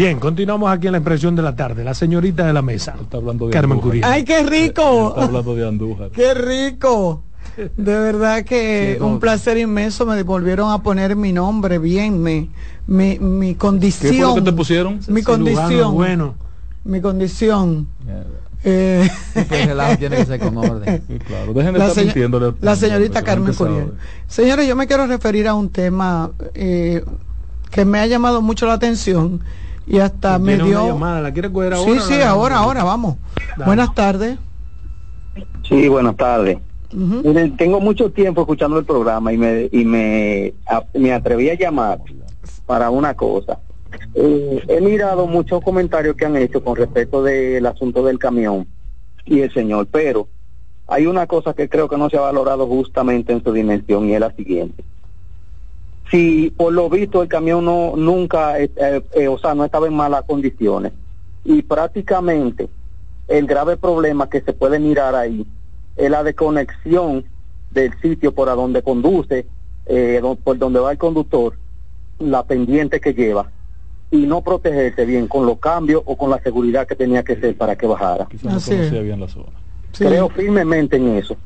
Bien, 0.00 0.18
continuamos 0.18 0.72
aquí 0.72 0.86
en 0.86 0.92
la 0.92 0.98
impresión 0.98 1.36
de 1.36 1.42
la 1.42 1.54
tarde. 1.54 1.84
La 1.84 1.92
señorita 1.92 2.46
de 2.46 2.54
la 2.54 2.62
mesa. 2.62 2.96
Está 2.98 3.18
hablando 3.18 3.48
de 3.48 3.52
Carmen 3.52 3.78
Andújar. 3.80 4.10
¡Ay, 4.10 4.24
qué 4.24 4.42
rico! 4.44 5.10
Está 5.10 5.24
hablando 5.24 5.54
de 5.54 5.68
Andújar. 5.68 6.08
¡Qué 6.08 6.32
rico! 6.32 7.22
De 7.76 7.98
verdad 7.98 8.42
que 8.42 8.94
Sí, 8.94 8.98
no. 8.98 9.08
un 9.08 9.20
placer 9.20 9.58
inmenso. 9.58 10.06
Me 10.06 10.22
volvieron 10.22 10.72
a 10.72 10.82
poner 10.82 11.16
mi 11.16 11.34
nombre 11.34 11.78
bien, 11.78 12.22
mi, 12.22 12.48
mi, 12.86 13.18
mi 13.18 13.54
condición. 13.56 14.12
¿Qué 14.12 14.16
fue 14.16 14.26
lo 14.28 14.34
que 14.36 14.40
te 14.40 14.52
pusieron? 14.54 15.00
Mi 15.08 15.22
condición. 15.22 15.92
bueno. 15.92 16.34
Mi 16.82 17.02
condición. 17.02 17.86
Eh, 18.64 19.06
Que 19.34 19.62
el 19.64 19.68
relajo 19.68 19.98
tiene 19.98 20.16
que 20.16 20.24
ser 20.24 20.40
con 20.40 20.56
orden. 20.56 21.02
Sí, 21.08 21.18
claro. 21.26 21.52
Dejen 21.52 21.74
de 21.74 21.78
la, 21.78 21.88
estar 21.88 22.76
señorita 22.78 23.22
Carmen. 23.22 23.52
Curiel. 23.52 23.92
Señores, 24.28 24.66
yo 24.66 24.76
me 24.76 24.86
quiero 24.86 25.06
referir 25.06 25.46
a 25.46 25.52
un 25.52 25.68
tema 25.68 26.30
eh, 26.54 27.04
que 27.70 27.84
me 27.84 27.98
ha 28.00 28.06
llamado 28.06 28.40
mucho 28.40 28.64
la 28.64 28.72
atención 28.72 29.42
y 29.86 29.98
hasta 29.98 30.38
me 30.38 30.54
una 30.56 30.64
dio... 30.64 30.86
llamada, 30.86 31.20
¿La 31.20 31.32
quiere 31.32 31.50
coger 31.52 31.74
Sí, 31.76 31.80
ahora? 31.90 32.00
sí, 32.00 32.14
ahora, 32.22 32.56
ahora, 32.58 32.84
vamos. 32.84 33.16
Dale. 33.56 33.64
Buenas 33.66 33.94
tardes. 33.94 34.38
Sí, 35.68 35.88
buenas 35.88 36.16
tardes. 36.16 36.58
Miren, 36.92 37.56
tengo 37.56 37.80
mucho 37.80 38.10
tiempo 38.10 38.40
escuchando 38.40 38.76
el 38.78 38.84
programa 38.84 39.32
y 39.32 39.38
me 39.38 39.68
y 39.70 39.84
me, 39.84 40.54
a- 40.66 40.84
me 40.94 41.12
atreví 41.12 41.48
a 41.48 41.54
llamar 41.54 42.00
para 42.66 42.90
una 42.90 43.14
cosa. 43.14 43.60
Eh, 44.14 44.64
he 44.66 44.80
mirado 44.80 45.26
muchos 45.28 45.62
comentarios 45.62 46.16
que 46.16 46.24
han 46.26 46.36
hecho 46.36 46.62
con 46.64 46.74
respecto 46.74 47.22
del 47.22 47.64
asunto 47.66 48.04
del 48.04 48.18
camión 48.18 48.66
y 49.24 49.40
el 49.40 49.52
señor, 49.54 49.86
pero 49.86 50.28
hay 50.88 51.06
una 51.06 51.28
cosa 51.28 51.54
que 51.54 51.68
creo 51.68 51.88
que 51.88 51.96
no 51.96 52.10
se 52.10 52.16
ha 52.16 52.22
valorado 52.22 52.66
justamente 52.66 53.32
en 53.32 53.44
su 53.44 53.52
dimensión 53.52 54.08
y 54.08 54.14
es 54.14 54.20
la 54.20 54.32
siguiente. 54.32 54.84
Si 56.10 56.50
por 56.50 56.72
lo 56.72 56.90
visto 56.90 57.22
el 57.22 57.28
camión 57.28 57.64
no 57.64 57.94
nunca, 57.96 58.58
eh, 58.58 58.70
eh, 58.76 59.02
eh, 59.14 59.28
o 59.28 59.38
sea, 59.38 59.54
no 59.54 59.64
estaba 59.64 59.86
en 59.86 59.94
malas 59.94 60.24
condiciones 60.26 60.92
y 61.44 61.62
prácticamente 61.62 62.68
el 63.28 63.46
grave 63.46 63.76
problema 63.76 64.28
que 64.28 64.40
se 64.40 64.52
puede 64.52 64.78
mirar 64.80 65.14
ahí 65.14 65.46
es 65.96 66.10
la 66.10 66.24
desconexión 66.24 67.24
del 67.70 67.92
sitio 68.00 68.32
por 68.34 68.48
a 68.48 68.54
donde 68.56 68.82
conduce, 68.82 69.46
eh, 69.86 70.18
do- 70.20 70.34
por 70.34 70.58
donde 70.58 70.80
va 70.80 70.90
el 70.90 70.98
conductor, 70.98 71.56
la 72.18 72.42
pendiente 72.44 73.00
que 73.00 73.14
lleva 73.14 73.48
y 74.10 74.26
no 74.26 74.42
protegerse 74.42 75.04
bien 75.04 75.28
con 75.28 75.46
los 75.46 75.58
cambios 75.60 76.02
o 76.04 76.16
con 76.16 76.30
la 76.30 76.40
seguridad 76.40 76.88
que 76.88 76.96
tenía 76.96 77.22
que 77.22 77.36
ser 77.36 77.56
para 77.56 77.76
que 77.76 77.86
bajara. 77.86 78.26
Quizás 78.26 78.52
no 78.52 78.60
conocía 78.60 79.00
bien 79.02 79.20
la 79.20 79.28
zona. 79.28 79.52
Sí, 79.92 80.04
Creo 80.04 80.28
firmemente 80.28 80.96
en 80.96 81.16
eso. 81.16 81.36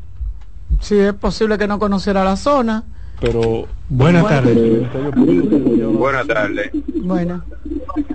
sí, 0.81 0.99
es 0.99 1.13
posible 1.13 1.59
que 1.59 1.67
no 1.69 1.79
conociera 1.79 2.25
la 2.25 2.37
zona. 2.37 2.85
Pero 3.21 3.69
Buenas 3.89 4.23
Bueno. 4.23 4.37
tardes. 4.37 5.93
Buenas 5.99 6.27
tardes. 6.27 6.71
Bueno, 7.03 7.45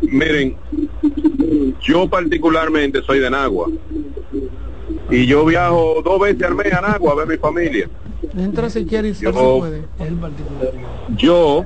Miren, 0.01 0.57
yo 1.81 2.09
particularmente 2.09 3.01
soy 3.03 3.19
de 3.19 3.29
Nagua. 3.29 3.67
Y 5.11 5.25
yo 5.25 5.45
viajo 5.45 6.01
dos 6.03 6.19
veces 6.19 6.43
al 6.43 6.55
mes 6.55 6.73
a 6.73 6.81
Nagua 6.81 7.13
a 7.13 7.15
ver 7.15 7.27
mi 7.27 7.37
familia. 7.37 7.89
entra 8.35 8.69
si 8.69 8.85
quiere 8.85 9.09
y 9.09 9.13
si 9.13 9.25
puede. 9.25 9.85
Yo, 11.17 11.65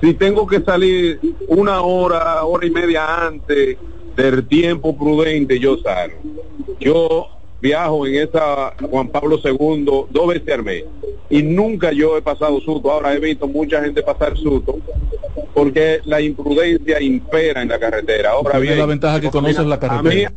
si 0.00 0.14
tengo 0.14 0.46
que 0.46 0.60
salir 0.60 1.20
una 1.48 1.82
hora, 1.82 2.44
hora 2.44 2.66
y 2.66 2.70
media 2.70 3.26
antes 3.26 3.76
del 4.16 4.46
tiempo 4.46 4.96
prudente, 4.96 5.58
yo 5.58 5.76
salgo. 5.78 6.16
Yo 6.80 7.26
viajo 7.64 8.06
en 8.06 8.16
esa 8.16 8.74
Juan 8.90 9.08
Pablo 9.08 9.40
II 9.42 9.84
dos 10.10 10.26
veces 10.28 10.52
al 10.54 10.62
mes 10.64 10.84
y 11.30 11.42
nunca 11.42 11.90
yo 11.92 12.18
he 12.18 12.22
pasado 12.22 12.60
susto. 12.60 12.92
Ahora 12.92 13.14
he 13.14 13.18
visto 13.18 13.48
mucha 13.48 13.82
gente 13.82 14.02
pasar 14.02 14.36
susto 14.36 14.76
porque 15.54 16.00
la 16.04 16.20
imprudencia 16.20 17.00
impera 17.00 17.62
en 17.62 17.68
la 17.70 17.78
carretera. 17.78 18.32
Ahora 18.32 18.58
bien, 18.58 18.78
la 18.78 18.86
ventaja 18.86 19.18
que 19.18 19.30
conoces 19.30 19.64
la 19.64 19.76
a 19.76 19.78
mí, 19.78 19.80
carretera. 19.80 20.32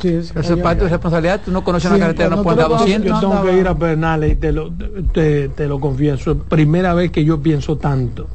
Sí, 0.00 0.08
Eso 0.14 0.54
es 0.54 0.62
parte 0.62 0.84
de 0.84 0.88
tu 0.88 0.94
responsabilidad. 0.94 1.42
Tú 1.44 1.50
no 1.50 1.62
conoces 1.62 1.90
Sí, 1.90 1.94
una 1.94 2.06
carretera, 2.06 2.30
no 2.30 2.42
puedes 2.42 2.56
dar 2.56 2.66
tú 2.68 2.72
lo 2.72 2.76
vas- 2.76 2.84
200. 2.86 3.10
Yo 3.10 3.20
tengo 3.28 3.42
que 3.44 3.58
ir 3.58 3.68
a 3.68 3.74
Bernales 3.74 4.32
y 4.32 4.36
te 4.36 4.52
lo, 4.52 4.72
te, 5.12 5.50
te 5.50 5.66
lo 5.66 5.78
confieso. 5.78 6.30
Es 6.32 6.38
primera 6.48 6.94
vez 6.94 7.10
que 7.10 7.22
yo 7.22 7.38
pienso 7.42 7.76
tanto 7.76 8.26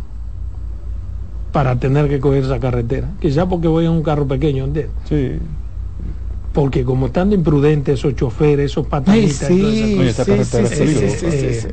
para 1.51 1.75
tener 1.79 2.07
que 2.07 2.19
coger 2.19 2.43
esa 2.43 2.59
carretera. 2.59 3.09
Quizás 3.19 3.47
porque 3.47 3.67
voy 3.67 3.85
en 3.85 3.91
un 3.91 4.03
carro 4.03 4.27
pequeño, 4.27 4.65
¿entiendes? 4.65 4.93
Sí. 5.09 5.39
Porque 6.55 6.85
como 6.85 7.07
están 7.07 7.29
de 7.29 7.35
imprudentes 7.35 7.99
esos 7.99 8.15
choferes, 8.15 8.71
esos 8.71 8.87
patanitas 8.87 9.51
y 9.51 9.59
todas 9.61 9.73
esas 9.73 10.69
sí, 10.69 11.09
sí, 11.09 11.53
sí, 11.53 11.67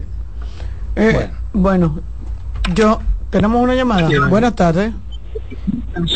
bueno, 1.52 2.00
yo 2.74 2.98
tenemos 3.30 3.62
una 3.62 3.76
llamada. 3.76 4.08
Buenas 4.28 4.56
tardes. 4.56 4.92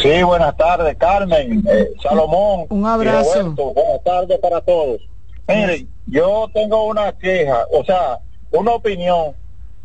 Sí, 0.02 0.22
buenas 0.24 0.56
tardes, 0.56 0.96
Carmen, 0.96 1.62
eh, 1.68 1.90
Salomón. 2.02 2.66
Un 2.70 2.84
abrazo. 2.86 3.40
Roberto. 3.40 3.72
Buenas 3.72 4.04
tardes 4.04 4.38
para 4.40 4.60
todos. 4.62 5.00
Miren, 5.46 5.88
yo 6.06 6.50
tengo 6.52 6.86
una 6.88 7.12
queja, 7.12 7.66
o 7.72 7.84
sea, 7.84 8.18
una 8.50 8.72
opinión. 8.72 9.36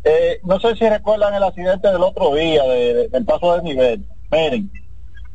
Eh, 0.02 0.40
no 0.42 0.58
sé 0.58 0.74
si 0.74 0.88
recuerdan 0.88 1.34
el 1.34 1.44
accidente 1.44 1.86
del 1.86 2.02
otro 2.02 2.34
día 2.34 2.64
de- 2.64 2.94
de- 2.94 3.08
del 3.10 3.24
paso 3.24 3.56
de 3.56 3.62
nivel. 3.62 4.04
Miren, 4.32 4.68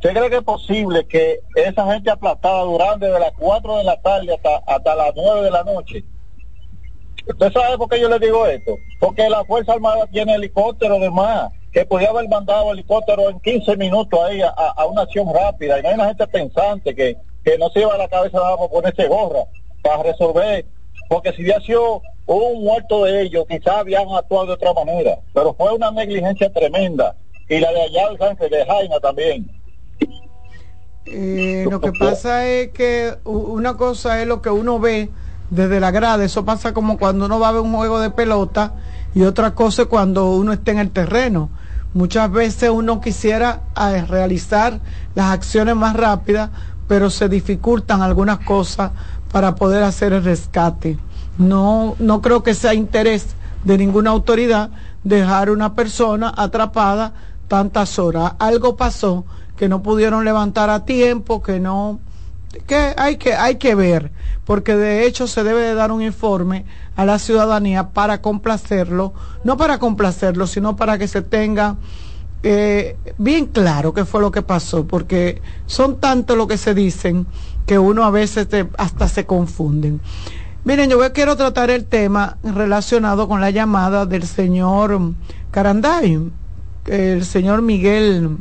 ¿se 0.02 0.10
cree 0.14 0.30
que 0.30 0.38
es 0.38 0.44
posible 0.44 1.06
que 1.08 1.40
esa 1.56 1.92
gente 1.92 2.10
aplastada 2.12 2.64
durante 2.64 3.08
de 3.08 3.20
las 3.20 3.32
4 3.38 3.78
de 3.78 3.84
la 3.84 4.00
tarde 4.02 4.34
hasta, 4.34 4.58
hasta 4.66 4.96
las 4.96 5.12
9 5.16 5.42
de 5.44 5.52
la 5.52 5.64
noche? 5.64 6.04
¿Usted 7.28 7.52
sabe 7.52 7.78
por 7.78 7.90
qué 7.90 8.00
yo 8.00 8.08
le 8.08 8.20
digo 8.20 8.46
esto? 8.46 8.78
Porque 9.00 9.30
la 9.30 9.44
Fuerza 9.44 9.74
Armada 9.74 10.08
tiene 10.08 10.36
helicóptero 10.36 10.98
de 11.00 11.10
más, 11.10 11.52
que 11.74 11.86
podía 11.86 12.10
haber 12.10 12.30
mandado 12.30 12.72
helicóptero 12.72 13.30
en 13.30 13.40
15 13.42 13.76
minutos 13.76 14.18
ahí 14.22 14.42
a, 14.42 14.48
a- 14.50 14.86
una 14.86 15.02
acción 15.02 15.28
rápida. 15.34 15.78
Y 15.80 15.84
no 15.84 15.90
hay 15.90 15.96
una 15.96 16.08
gente 16.08 16.26
pensante 16.28 16.96
que, 16.96 17.18
que 17.44 17.58
no 17.58 17.70
se 17.70 17.80
lleva 17.80 17.96
a 17.96 17.98
la 17.98 18.08
cabeza 18.08 18.38
nada 18.38 18.56
por 18.56 18.70
ponerse 18.70 19.08
gorra 19.08 19.44
para 19.84 20.04
resolver. 20.04 20.66
Porque 21.10 21.34
si 21.34 21.42
hubiera 21.44 21.60
sido 21.62 22.02
un 22.26 22.64
muerto 22.64 23.04
de 23.04 23.22
ellos, 23.24 23.46
quizás 23.48 23.76
habían 23.76 24.08
actuado 24.10 24.48
de 24.48 24.54
otra 24.54 24.74
manera. 24.74 25.20
Pero 25.34 25.54
fue 25.54 25.74
una 25.74 25.92
negligencia 25.92 26.52
tremenda. 26.52 27.16
Y 27.50 27.60
la 27.60 27.72
de 27.74 27.82
allá 27.82 28.08
Sánchez, 28.18 28.50
de 28.52 28.66
Jaina 28.66 29.00
también. 29.02 29.50
Eh, 31.10 31.66
lo 31.70 31.80
que 31.80 31.94
pasa 31.94 32.46
es 32.48 32.72
que 32.72 33.18
una 33.24 33.76
cosa 33.76 34.22
es 34.22 34.28
lo 34.28 34.42
que 34.42 34.50
uno 34.50 34.80
ve 34.80 35.10
desde 35.50 35.80
la 35.80 35.92
grada, 35.92 36.26
eso 36.26 36.44
pasa 36.44 36.74
como 36.74 36.98
cuando 36.98 37.26
uno 37.26 37.40
va 37.40 37.50
a 37.50 37.52
ver 37.54 37.62
un 37.62 37.74
juego 37.74 38.00
de 38.00 38.10
pelota 38.10 38.74
y 39.16 39.24
otra 39.24 39.56
cosa 39.56 39.84
es 39.84 39.88
cuando 39.88 40.32
uno 40.32 40.52
está 40.52 40.72
en 40.72 40.80
el 40.80 40.92
terreno. 40.92 41.50
Muchas 41.94 42.30
veces 42.32 42.70
uno 42.70 43.00
quisiera 43.00 43.62
eh, 43.80 44.06
realizar 44.06 44.82
las 45.16 45.32
acciones 45.32 45.76
más 45.76 45.96
rápidas, 45.96 46.50
pero 46.88 47.10
se 47.10 47.30
dificultan 47.30 48.02
algunas 48.02 48.40
cosas 48.40 48.92
para 49.32 49.56
poder 49.56 49.84
hacer 49.84 50.14
el 50.14 50.24
rescate. 50.24 50.98
No, 51.38 51.96
no 52.00 52.22
creo 52.22 52.44
que 52.44 52.54
sea 52.54 52.74
interés 52.74 53.36
de 53.64 53.78
ninguna 53.78 54.12
autoridad 54.12 54.70
dejar 55.04 55.50
una 55.50 55.74
persona 55.74 56.34
atrapada 56.36 57.14
tantas 57.48 57.98
horas. 57.98 58.34
Algo 58.40 58.76
pasó 58.76 59.26
que 59.58 59.68
no 59.68 59.82
pudieron 59.84 60.24
levantar 60.24 60.70
a 60.70 60.86
tiempo, 60.86 61.42
que 61.44 61.60
no 61.60 62.00
que 62.66 62.94
hay 62.96 63.18
que 63.18 63.34
hay 63.34 63.56
que 63.56 63.76
ver, 63.76 64.12
porque 64.46 64.76
de 64.78 65.06
hecho 65.06 65.28
se 65.28 65.44
debe 65.44 65.62
de 65.62 65.74
dar 65.74 65.92
un 65.92 66.02
informe 66.02 66.66
a 66.96 67.06
la 67.06 67.20
ciudadanía 67.20 67.90
para 67.90 68.22
complacerlo, 68.22 69.14
no 69.44 69.58
para 69.58 69.80
complacerlo, 69.80 70.48
sino 70.48 70.76
para 70.76 70.98
que 70.98 71.08
se 71.08 71.22
tenga 71.22 71.76
eh, 72.44 72.96
bien 73.18 73.48
claro 73.48 73.94
qué 73.94 74.06
fue 74.06 74.22
lo 74.22 74.32
que 74.32 74.42
pasó, 74.42 74.86
porque 74.88 75.42
son 75.66 76.00
tanto 76.00 76.36
lo 76.36 76.48
que 76.48 76.58
se 76.58 76.74
dicen 76.74 77.28
que 77.66 77.78
uno 77.78 78.06
a 78.06 78.12
veces 78.12 78.48
te- 78.48 78.70
hasta 78.78 79.08
se 79.10 79.26
confunden. 79.26 80.00
Miren, 80.64 80.90
yo 80.90 81.00
quiero 81.14 81.36
tratar 81.36 81.70
el 81.70 81.86
tema 81.86 82.38
relacionado 82.44 83.28
con 83.28 83.42
la 83.42 83.50
llamada 83.52 84.06
del 84.06 84.24
señor 84.24 85.00
Caranday, 85.52 86.32
el 86.86 87.26
señor 87.26 87.62
Miguel 87.62 88.38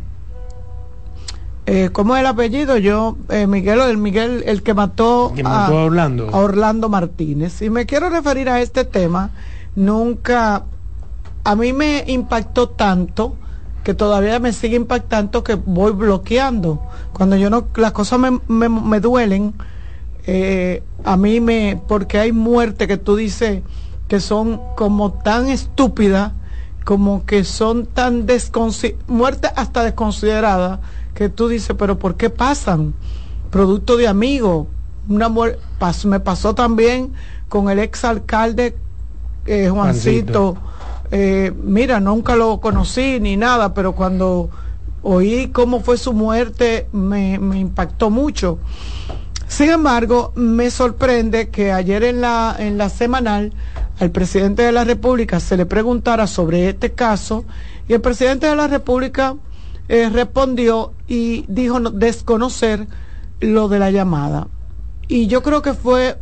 eh, 1.66 1.90
¿cómo 1.93 2.14
es 2.14 2.20
el 2.20 2.26
apellido? 2.26 2.76
Yo, 2.76 3.16
eh, 3.28 3.47
Miguel, 3.47 3.80
el 3.80 3.98
Miguel, 3.98 4.44
el 4.47 4.62
que 4.62 4.72
mató, 4.72 5.34
a, 5.44 5.70
Orlando. 5.70 6.28
a 6.32 6.38
Orlando 6.38 6.88
Martínez. 6.88 7.60
Y 7.60 7.70
me 7.70 7.86
quiero 7.86 8.09
referir 8.09 8.48
a 8.48 8.60
este 8.60 8.84
tema, 8.84 9.30
nunca, 9.74 10.64
a 11.43 11.56
mí 11.56 11.72
me 11.72 12.05
impactó 12.06 12.68
tanto 12.68 13.36
que 13.82 13.94
todavía 13.94 14.40
me 14.40 14.52
sigue 14.52 14.76
impactando 14.76 15.44
que 15.44 15.55
voy 15.55 15.93
bloqueando. 15.93 16.82
Cuando 17.12 17.36
yo 17.36 17.51
no, 17.51 17.68
las 17.76 17.93
cosas 17.93 18.18
me, 18.18 18.68
me, 18.68 19.01
duelen, 19.01 19.55
eh, 20.26 20.82
a 21.05 21.16
mí 21.16 21.40
me, 21.40 21.80
porque 21.86 22.18
hay 22.18 22.32
muerte 22.32 22.88
que 22.88 22.97
tú 22.97 23.14
dices 23.14 23.62
que 24.09 24.18
son 24.18 24.60
como 24.76 25.12
tan 25.12 25.48
estúpidas, 25.48 26.32
como 26.84 27.24
que 27.26 27.44
son 27.44 27.86
tan 27.86 28.26
desconsideradas, 28.26 29.09
muerte 29.09 29.48
hasta 29.55 29.84
desconsideradas 29.84 30.80
que 31.16 31.30
tú 31.30 31.48
dices, 31.48 31.74
pero 31.78 31.98
¿por 31.98 32.16
qué 32.16 32.30
pasan? 32.30 32.94
Producto 33.51 33.97
de 33.97 34.06
amigos. 34.06 34.66
Una 35.09 35.28
me 36.05 36.20
pasó 36.20 36.55
también 36.55 37.12
con 37.48 37.70
el 37.70 37.78
ex 37.78 38.05
alcalde 38.05 38.76
eh, 39.47 39.68
Juancito. 39.70 40.56
Eh, 41.10 41.52
mira, 41.62 42.01
nunca 42.01 42.36
lo 42.36 42.60
conocí 42.60 43.18
ni 43.20 43.36
nada, 43.36 43.72
pero 43.72 43.93
cuando 43.93 44.51
oí 45.02 45.48
cómo 45.48 45.80
fue 45.80 45.97
su 45.97 46.12
muerte 46.12 46.88
me, 46.93 47.38
me 47.38 47.59
impactó 47.59 48.10
mucho. 48.10 48.59
Sin 49.48 49.70
embargo, 49.70 50.32
me 50.34 50.70
sorprende 50.70 51.48
que 51.48 51.72
ayer 51.72 52.02
en 52.02 52.20
la, 52.20 52.56
en 52.59 52.76
la 52.76 52.88
semanal 52.88 53.52
al 54.01 54.10
presidente 54.10 54.62
de 54.62 54.72
la 54.72 54.84
República 54.84 55.40
se 55.40 55.56
le 55.56 55.64
preguntara 55.64 56.26
sobre 56.26 56.68
este 56.68 56.93
caso 56.93 57.44
y 57.88 57.94
el 57.94 58.01
presidente 58.01 58.48
de 58.48 58.56
la 58.56 58.66
República 58.66 59.36
eh, 59.88 60.08
respondió 60.08 60.92
y 61.06 61.44
dijo 61.48 61.78
desconocer 61.80 62.86
lo 63.40 63.68
de 63.68 63.78
la 63.78 63.90
llamada. 63.90 64.48
Y 65.08 65.26
yo 65.26 65.42
creo 65.42 65.62
que 65.62 65.74
fue, 65.74 66.18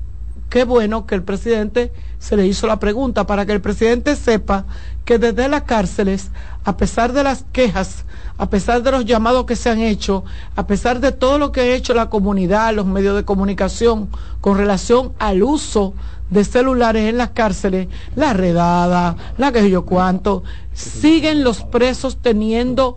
qué 0.50 0.64
bueno 0.64 1.06
que 1.06 1.14
el 1.14 1.22
presidente 1.22 1.92
se 2.18 2.36
le 2.36 2.46
hizo 2.46 2.66
la 2.66 2.78
pregunta 2.78 3.26
para 3.26 3.46
que 3.46 3.52
el 3.52 3.60
presidente 3.60 4.16
sepa 4.16 4.66
que 5.04 5.18
desde 5.18 5.48
las 5.48 5.62
cárceles, 5.62 6.30
a 6.64 6.76
pesar 6.76 7.12
de 7.12 7.22
las 7.22 7.44
quejas, 7.52 8.04
a 8.38 8.48
pesar 8.50 8.82
de 8.82 8.90
los 8.90 9.04
llamados 9.04 9.44
que 9.44 9.56
se 9.56 9.70
han 9.70 9.80
hecho, 9.80 10.24
a 10.56 10.66
pesar 10.66 11.00
de 11.00 11.12
todo 11.12 11.38
lo 11.38 11.52
que 11.52 11.60
ha 11.60 11.74
hecho 11.74 11.94
la 11.94 12.10
comunidad, 12.10 12.74
los 12.74 12.86
medios 12.86 13.14
de 13.16 13.24
comunicación 13.24 14.08
con 14.40 14.56
relación 14.56 15.12
al 15.18 15.42
uso 15.42 15.94
de 16.30 16.44
celulares 16.44 17.08
en 17.08 17.18
las 17.18 17.30
cárceles, 17.30 17.88
la 18.16 18.32
redada, 18.32 19.16
la 19.38 19.52
que 19.52 19.68
yo 19.70 19.84
cuánto, 19.84 20.42
siguen 20.72 21.44
los 21.44 21.62
presos 21.62 22.16
teniendo 22.16 22.96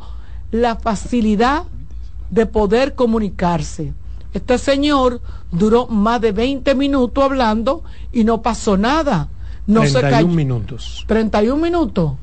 la 0.58 0.76
facilidad 0.76 1.64
de 2.30 2.46
poder 2.46 2.96
comunicarse. 2.96 3.94
Este 4.34 4.58
señor 4.58 5.22
duró 5.52 5.88
más 5.88 6.22
de 6.22 6.32
20 6.32 6.76
minutos 6.76 7.24
hablando 7.24 7.84
y 8.12 8.24
no 8.24 8.42
pasó 8.42 8.78
nada. 8.78 9.30
No 9.66 9.82
31 9.82 10.28
minutos. 10.34 11.04
31 11.08 11.62
minutos. 11.62 12.14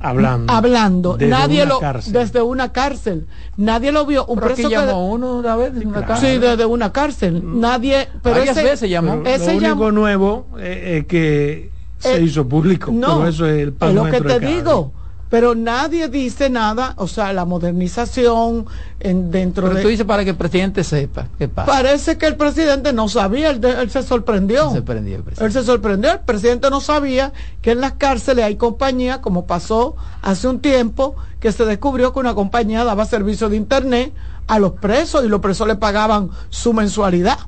Hablando. 0.00 0.52
Hablando. 0.52 1.16
Desde 1.16 1.30
Nadie 1.30 1.66
lo 1.66 1.78
desde 2.06 2.40
una 2.40 2.72
cárcel. 2.72 3.26
Nadie 3.58 3.92
lo 3.92 4.06
vio. 4.06 4.24
Un 4.24 4.38
preso 4.38 4.68
que 4.68 4.74
llamó 4.74 5.10
uno 5.10 5.36
una 5.36 5.56
vez 5.56 5.74
desde 5.74 5.86
una 5.86 6.06
cárcel. 6.06 6.34
Sí, 6.34 6.38
desde 6.38 6.64
una 6.64 6.92
cárcel. 6.92 7.60
Nadie. 7.60 8.08
Pero 8.22 8.36
ese, 8.36 8.62
veces 8.62 8.88
llamó. 8.88 9.22
ese 9.26 9.60
lo 9.60 9.68
único 9.68 9.92
nuevo 9.92 10.46
es 10.58 11.06
que 11.06 11.70
se 11.98 12.16
eh, 12.16 12.22
hizo 12.22 12.48
público. 12.48 12.90
No, 12.92 13.26
eso 13.26 13.46
es 13.46 13.60
el 13.60 13.74
es 13.78 13.94
lo 13.94 14.04
que 14.04 14.20
te 14.22 14.40
digo 14.40 14.92
pero 15.30 15.54
nadie 15.54 16.08
dice 16.08 16.50
nada, 16.50 16.94
o 16.96 17.06
sea, 17.06 17.32
la 17.32 17.44
modernización 17.44 18.66
en, 18.98 19.30
dentro 19.30 19.68
pero 19.68 19.80
tú 19.80 19.88
dices 19.88 20.04
para 20.04 20.24
que 20.24 20.30
el 20.30 20.36
presidente 20.36 20.82
sepa 20.82 21.28
qué 21.38 21.46
pasa. 21.46 21.70
Parece 21.70 22.18
que 22.18 22.26
el 22.26 22.36
presidente 22.36 22.92
no 22.92 23.08
sabía, 23.08 23.50
él, 23.50 23.90
se 23.90 24.02
sorprendió. 24.02 24.70
Se 24.70 24.78
sorprendió 24.78 25.16
el 25.16 25.22
presidente. 25.22 25.46
Él 25.46 25.52
se 25.52 25.64
sorprendió, 25.64 26.12
el 26.12 26.20
presidente 26.20 26.68
no 26.68 26.80
sabía 26.80 27.32
que 27.62 27.70
en 27.70 27.80
las 27.80 27.92
cárceles 27.92 28.44
hay 28.44 28.56
compañías, 28.56 29.18
como 29.18 29.46
pasó 29.46 29.94
hace 30.20 30.48
un 30.48 30.58
tiempo, 30.58 31.14
que 31.38 31.52
se 31.52 31.64
descubrió 31.64 32.12
que 32.12 32.18
una 32.18 32.34
compañía 32.34 32.82
daba 32.82 33.06
servicio 33.06 33.48
de 33.48 33.56
internet 33.56 34.12
a 34.48 34.58
los 34.58 34.72
presos 34.72 35.24
y 35.24 35.28
los 35.28 35.40
presos 35.40 35.68
le 35.68 35.76
pagaban 35.76 36.30
su 36.48 36.72
mensualidad. 36.72 37.38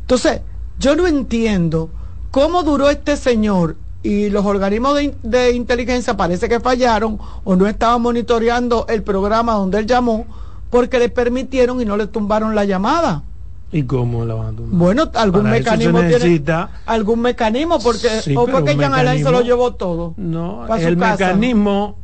Entonces, 0.00 0.40
yo 0.78 0.96
no 0.96 1.06
entiendo 1.06 1.90
cómo 2.30 2.62
duró 2.62 2.88
este 2.88 3.18
señor 3.18 3.76
y 4.02 4.30
los 4.30 4.44
organismos 4.44 4.98
de, 5.22 5.52
inteligencia 5.52 6.16
parece 6.16 6.48
que 6.48 6.60
fallaron 6.60 7.18
o 7.44 7.56
no 7.56 7.66
estaban 7.66 8.02
monitoreando 8.02 8.86
el 8.88 9.02
programa 9.02 9.54
donde 9.54 9.78
él 9.78 9.86
llamó 9.86 10.26
porque 10.70 10.98
le 10.98 11.08
permitieron 11.08 11.80
y 11.80 11.84
no 11.84 11.96
le 11.96 12.06
tumbaron 12.06 12.54
la 12.54 12.64
llamada. 12.64 13.22
¿Y 13.70 13.84
cómo 13.84 14.24
la 14.24 14.34
van 14.34 14.46
a 14.46 14.56
tumbar? 14.56 14.78
Bueno, 14.78 15.10
algún 15.14 15.50
mecanismo 15.50 16.02
necesita... 16.02 16.70
algún 16.84 17.20
mecanismo 17.20 17.78
porque 17.78 18.08
o 18.36 18.46
porque 18.46 18.76
Jean 18.76 18.94
Alain 18.94 19.22
se 19.22 19.30
lo 19.30 19.42
llevó 19.42 19.74
todo. 19.74 20.14
No, 20.16 20.66
el 20.76 20.96
mecanismo 20.96 22.01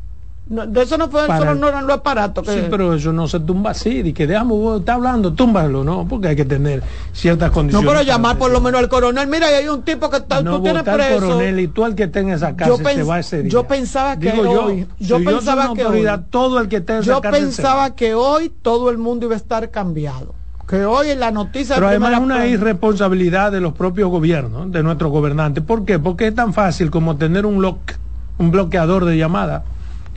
de 0.49 0.83
eso 0.83 0.97
no 0.97 1.09
fue 1.11 1.27
solo 1.27 1.55
no 1.55 1.69
eran 1.69 1.87
los 1.87 1.99
aparatos. 1.99 2.47
Sí, 2.47 2.63
pero 2.71 2.95
eso 2.95 3.13
no 3.13 3.29
se 3.29 3.41
tumba 3.41 3.73
así. 3.73 4.01
Y 4.01 4.13
que 4.15 4.27
dejamos, 4.27 4.81
está 4.81 4.95
hablando, 4.95 5.35
túmbalo, 5.35 5.85
¿no? 5.85 6.07
Porque 6.09 6.29
hay 6.29 6.37
que 6.37 6.47
tener 6.47 6.83
ciertas 7.13 7.51
condiciones. 7.51 7.85
No, 7.85 7.91
pero 7.91 8.03
llamar 8.03 8.39
por 8.39 8.51
lo 8.51 8.61
menos 8.61 8.81
al 8.81 8.89
coronel. 8.89 9.27
Mira, 9.29 9.49
hay 9.49 9.69
un 9.69 9.83
tipo 9.83 10.09
que 10.09 10.17
está, 10.17 10.43
no, 10.43 10.57
tú 10.57 10.63
tienes 10.63 10.83
preso. 10.85 11.21
coronel 11.21 11.61
y 11.61 11.69
tú 11.69 11.85
el 11.85 11.95
que 11.95 12.05
esté 12.05 12.21
en 12.21 12.31
esa 12.31 12.57
yo 12.57 12.77
se 12.79 13.03
va 13.03 13.19
ese 13.19 13.43
día. 13.43 13.51
Yo 13.51 13.67
pensaba 13.67 14.19
que 14.19 14.33
hoy, 14.33 14.87
yo, 14.99 15.23
pensaba 15.23 15.75
que 15.75 15.85
hoy, 15.85 16.07
todo 16.31 16.61
el 16.61 16.69
que 16.69 16.77
esté 16.77 16.95
en 16.95 16.99
esa 17.01 17.13
Yo 17.13 17.21
pensaba 17.21 17.95
que 17.95 18.15
hoy 18.15 18.51
todo 18.63 18.91
el 18.91 18.97
mundo 18.97 19.27
iba 19.27 19.35
a 19.35 19.39
estar 19.39 19.71
cambiado 19.71 20.35
que 20.67 20.85
hoy 20.85 21.09
en 21.09 21.21
la 21.21 21.31
noticia 21.31 21.77
pero 21.77 21.89
además 21.89 22.13
es 22.13 22.19
una 22.19 22.47
irresponsabilidad 22.47 23.51
de 23.51 23.59
los 23.59 23.73
propios 23.73 24.11
gobiernos 24.11 24.71
de 24.71 24.83
nuestros 24.83 25.11
gobernantes 25.11 25.65
¿por 25.65 25.87
qué? 25.87 25.99
porque 25.99 26.27
es 26.27 26.35
tan 26.35 26.53
fácil 26.53 26.91
como 26.91 27.17
tener 27.17 27.47
un 27.47 27.63
lock 27.63 27.93
un 28.37 28.51
bloqueador 28.51 29.07
de 29.07 29.17
llamada 29.17 29.65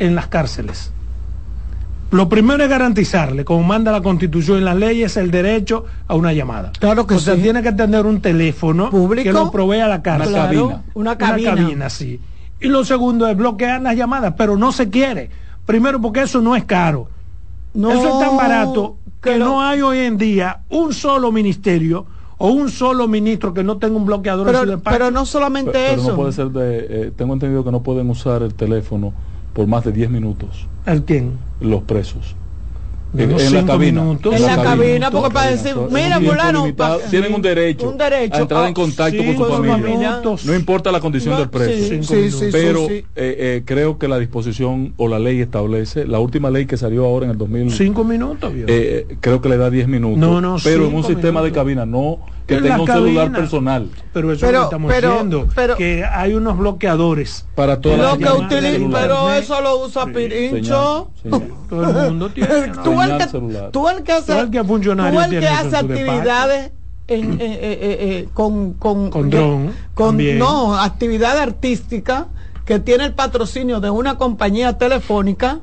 en 0.02 0.16
las 0.16 0.28
cárceles. 0.28 0.92
Lo 2.10 2.28
primero 2.28 2.62
es 2.62 2.70
garantizarle, 2.70 3.46
como 3.46 3.64
manda 3.64 3.92
la 3.92 4.02
Constitución 4.02 4.58
y 4.58 4.62
las 4.62 4.76
leyes, 4.76 5.16
el 5.16 5.32
derecho 5.32 5.86
a 6.08 6.16
una 6.16 6.34
llamada. 6.34 6.74
Claro 6.78 7.08
que 7.08 7.14
o 7.14 7.20
sea, 7.20 7.36
tiene 7.36 7.62
que 7.62 7.72
tener 7.72 8.06
un 8.06 8.20
teléfono 8.20 8.90
¿Público? 8.90 9.24
que 9.24 9.32
lo 9.32 9.50
provea 9.50 9.88
la 9.88 10.02
cárcel. 10.02 10.34
Una 10.34 10.44
cabina. 10.44 10.84
Una 10.94 11.18
cabina. 11.18 11.52
Una 11.52 11.62
cabina, 11.62 11.90
sí. 11.90 12.20
Y 12.60 12.68
lo 12.68 12.84
segundo 12.84 13.28
es 13.28 13.38
bloquear 13.38 13.82
las 13.82 13.96
llamadas, 13.96 14.34
pero 14.38 14.58
no 14.58 14.72
se 14.72 14.90
quiere. 14.90 15.30
Primero 15.66 16.02
porque 16.02 16.24
eso 16.24 16.42
no 16.42 16.56
es 16.56 16.66
caro. 16.66 17.08
No, 17.74 17.92
eso 17.92 18.20
es 18.20 18.28
tan 18.28 18.36
barato 18.36 18.98
que, 19.22 19.38
no 19.38 19.62
hay 19.62 19.82
hoy 19.82 20.00
en 20.00 20.18
día 20.18 20.62
un 20.70 20.94
solo 20.94 21.32
ministerio 21.32 22.06
o 22.40 22.50
un 22.50 22.70
solo 22.70 23.08
ministro 23.08 23.54
que 23.54 23.64
no 23.64 23.78
tenga 23.78 23.96
un 23.96 24.06
bloqueador 24.06 24.48
pero, 24.48 24.64
en 24.64 24.72
su. 24.72 24.82
Pero 24.82 25.12
no 25.12 25.26
solamente 25.26 25.94
eso. 25.94 26.10
no 26.10 26.16
puede 26.16 26.34
ser 26.34 26.50
de, 26.50 26.88
eh, 26.90 27.12
tengo 27.16 27.34
entendido 27.34 27.64
que 27.64 27.72
no 27.72 27.84
pueden 27.84 28.10
usar 28.10 28.42
el 28.42 28.54
teléfono 28.54 29.14
por 29.54 29.68
más 29.68 29.84
de 29.84 29.92
10 29.92 30.10
minutos. 30.10 30.68
¿El 30.86 31.04
quién? 31.04 31.38
Los 31.60 31.84
presos. 31.84 32.36
En, 33.18 33.54
la 33.54 33.66
cabina. 33.66 34.02
En 34.24 34.42
la, 34.42 34.64
cabina, 34.64 35.12
porque 35.12 35.34
para 35.34 35.52
decir, 35.52 35.76
mira, 35.92 36.22
fulano, 36.22 36.66
tienen 37.10 37.34
un 37.34 37.42
derecho, 37.42 37.90
un 37.90 37.98
derecho 37.98 38.36
a 38.38 38.40
entrar 38.40 38.68
en 38.70 38.74
contacto 38.74 39.18
con 39.26 39.36
su 39.36 39.66
familia. 39.66 40.22
No 40.46 40.56
importa 40.56 40.92
la 40.94 41.02
condición 41.02 41.38
del 41.38 41.50
preso. 41.50 42.14
pero 42.52 42.88
eh, 42.90 43.04
eh, 43.16 43.64
creo 43.66 43.98
que 43.98 44.08
la 44.08 44.18
disposición 44.18 44.94
o 44.96 45.10
la 45.10 45.20
ley 45.20 45.42
establece, 45.42 46.08
la 46.08 46.20
última 46.20 46.50
ley 46.50 46.66
que 46.66 46.78
salió 46.78 47.06
ahora 47.06 47.26
en 47.26 47.32
el 47.32 47.38
2000. 47.38 47.72
Cinco 47.72 48.06
minutos, 48.06 48.54
eh, 48.56 49.18
creo 49.20 49.42
que 49.42 49.50
le 49.50 49.58
da 49.58 49.70
10 49.70 49.90
minutos. 49.90 50.18
No, 50.18 50.40
no, 50.40 50.56
pero 50.64 50.88
en 50.88 50.96
un 50.96 51.04
sistema 51.04 51.42
de 51.42 51.52
cabina, 51.52 51.86
no 51.86 52.20
que 52.56 52.62
tenga 52.62 52.82
un 52.82 52.88
celular 52.88 53.32
personal. 53.32 53.90
Pero 54.14 54.32
eso 54.32 54.52
lo 54.52 54.64
estamos 54.64 54.94
diciendo, 54.94 55.48
que 55.78 56.04
hay 56.06 56.34
unos 56.34 56.58
bloqueadores 56.58 57.46
para 57.56 57.80
todas 57.80 58.20
las 58.20 58.48
Pero 58.92 59.32
eso 59.34 59.62
lo 59.62 59.86
usa 59.86 60.06
Pirincho. 60.08 61.10
Todo 61.70 62.02
el 62.02 62.10
mundo 62.10 62.30
tiene. 62.32 62.50
tú, 62.84 63.02
el 63.02 63.18
que, 63.18 63.28
tú 63.72 63.88
el 63.88 64.04
que 64.04 64.12
hace, 64.12 64.34
tú 64.34 64.38
el 65.22 65.40
que 65.40 65.48
hace 65.48 65.78
actividades 65.78 66.72
en, 67.08 67.34
eh, 67.34 67.38
eh, 67.40 67.78
eh, 67.82 68.30
con 68.34 68.74
con, 68.74 69.10
con 69.10 69.30
dron, 69.30 69.72
con 69.94 70.18
no 70.38 70.78
actividad 70.78 71.38
artística 71.38 72.28
que 72.66 72.80
tiene 72.80 73.06
el 73.06 73.14
patrocinio 73.14 73.80
de 73.80 73.90
una 73.90 74.18
compañía 74.18 74.78
telefónica 74.78 75.60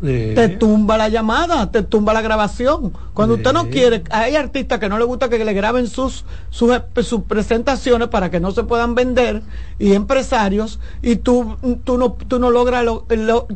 te 0.00 0.48
tumba 0.48 0.96
la 0.96 1.08
llamada, 1.08 1.70
te 1.70 1.82
tumba 1.82 2.14
la 2.14 2.22
grabación. 2.22 2.92
Cuando 3.12 3.34
usted 3.34 3.52
no 3.52 3.68
quiere, 3.68 4.02
hay 4.10 4.34
artistas 4.36 4.78
que 4.78 4.88
no 4.88 4.98
le 4.98 5.04
gusta 5.04 5.28
que 5.28 5.44
le 5.44 5.52
graben 5.52 5.86
sus, 5.88 6.24
sus, 6.48 6.72
sus 7.02 7.22
presentaciones 7.22 8.08
para 8.08 8.30
que 8.30 8.40
no 8.40 8.50
se 8.52 8.62
puedan 8.64 8.94
vender 8.94 9.42
y 9.78 9.92
empresarios 9.92 10.80
y 11.02 11.16
tú, 11.16 11.56
tú 11.84 11.98
no, 11.98 12.12
tú 12.12 12.38
no 12.38 12.50
logras 12.50 12.84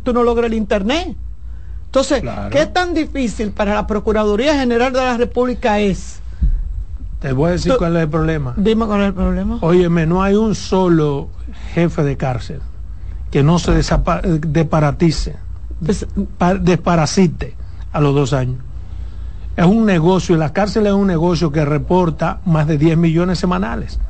tú 0.02 0.12
no 0.12 0.22
logras 0.22 0.46
el 0.46 0.54
internet. 0.54 1.16
Entonces, 1.86 2.22
¿qué 2.50 2.66
tan 2.66 2.92
difícil 2.92 3.52
para 3.52 3.72
la 3.74 3.86
Procuraduría 3.86 4.58
General 4.58 4.92
de 4.92 4.98
la 4.98 5.16
República 5.16 5.78
es? 5.78 6.20
Te 7.20 7.32
voy 7.32 7.50
a 7.50 7.52
decir 7.52 7.74
cuál 7.78 7.96
es 7.96 8.02
el 8.02 8.10
problema. 8.10 8.52
Dime 8.56 8.84
cuál 8.84 9.00
es 9.00 9.06
el 9.06 9.14
problema. 9.14 9.58
Óyeme, 9.62 10.04
no 10.04 10.22
hay 10.22 10.34
un 10.34 10.54
solo 10.54 11.28
jefe 11.72 12.02
de 12.02 12.16
cárcel 12.16 12.60
que 13.30 13.42
no 13.42 13.58
se 13.58 13.72
desparasite 16.60 17.54
a 17.92 18.00
los 18.00 18.14
dos 18.14 18.32
años. 18.32 18.58
es 19.56 19.64
un 19.64 19.86
negocio, 19.86 20.34
y 20.34 20.38
la 20.38 20.52
cárcel 20.52 20.86
es 20.86 20.92
un 20.92 21.06
negocio 21.06 21.52
que 21.52 21.64
reporta 21.64 22.40
más 22.44 22.66
de 22.66 22.76
10 22.76 22.96
millones 22.96 23.38
semanales. 23.38 24.00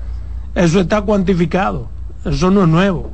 Eso 0.55 0.81
está 0.81 1.03
cuantificado, 1.03 1.89
eso 2.25 2.51
no 2.51 2.63
es 2.63 2.69
nuevo. 2.69 3.11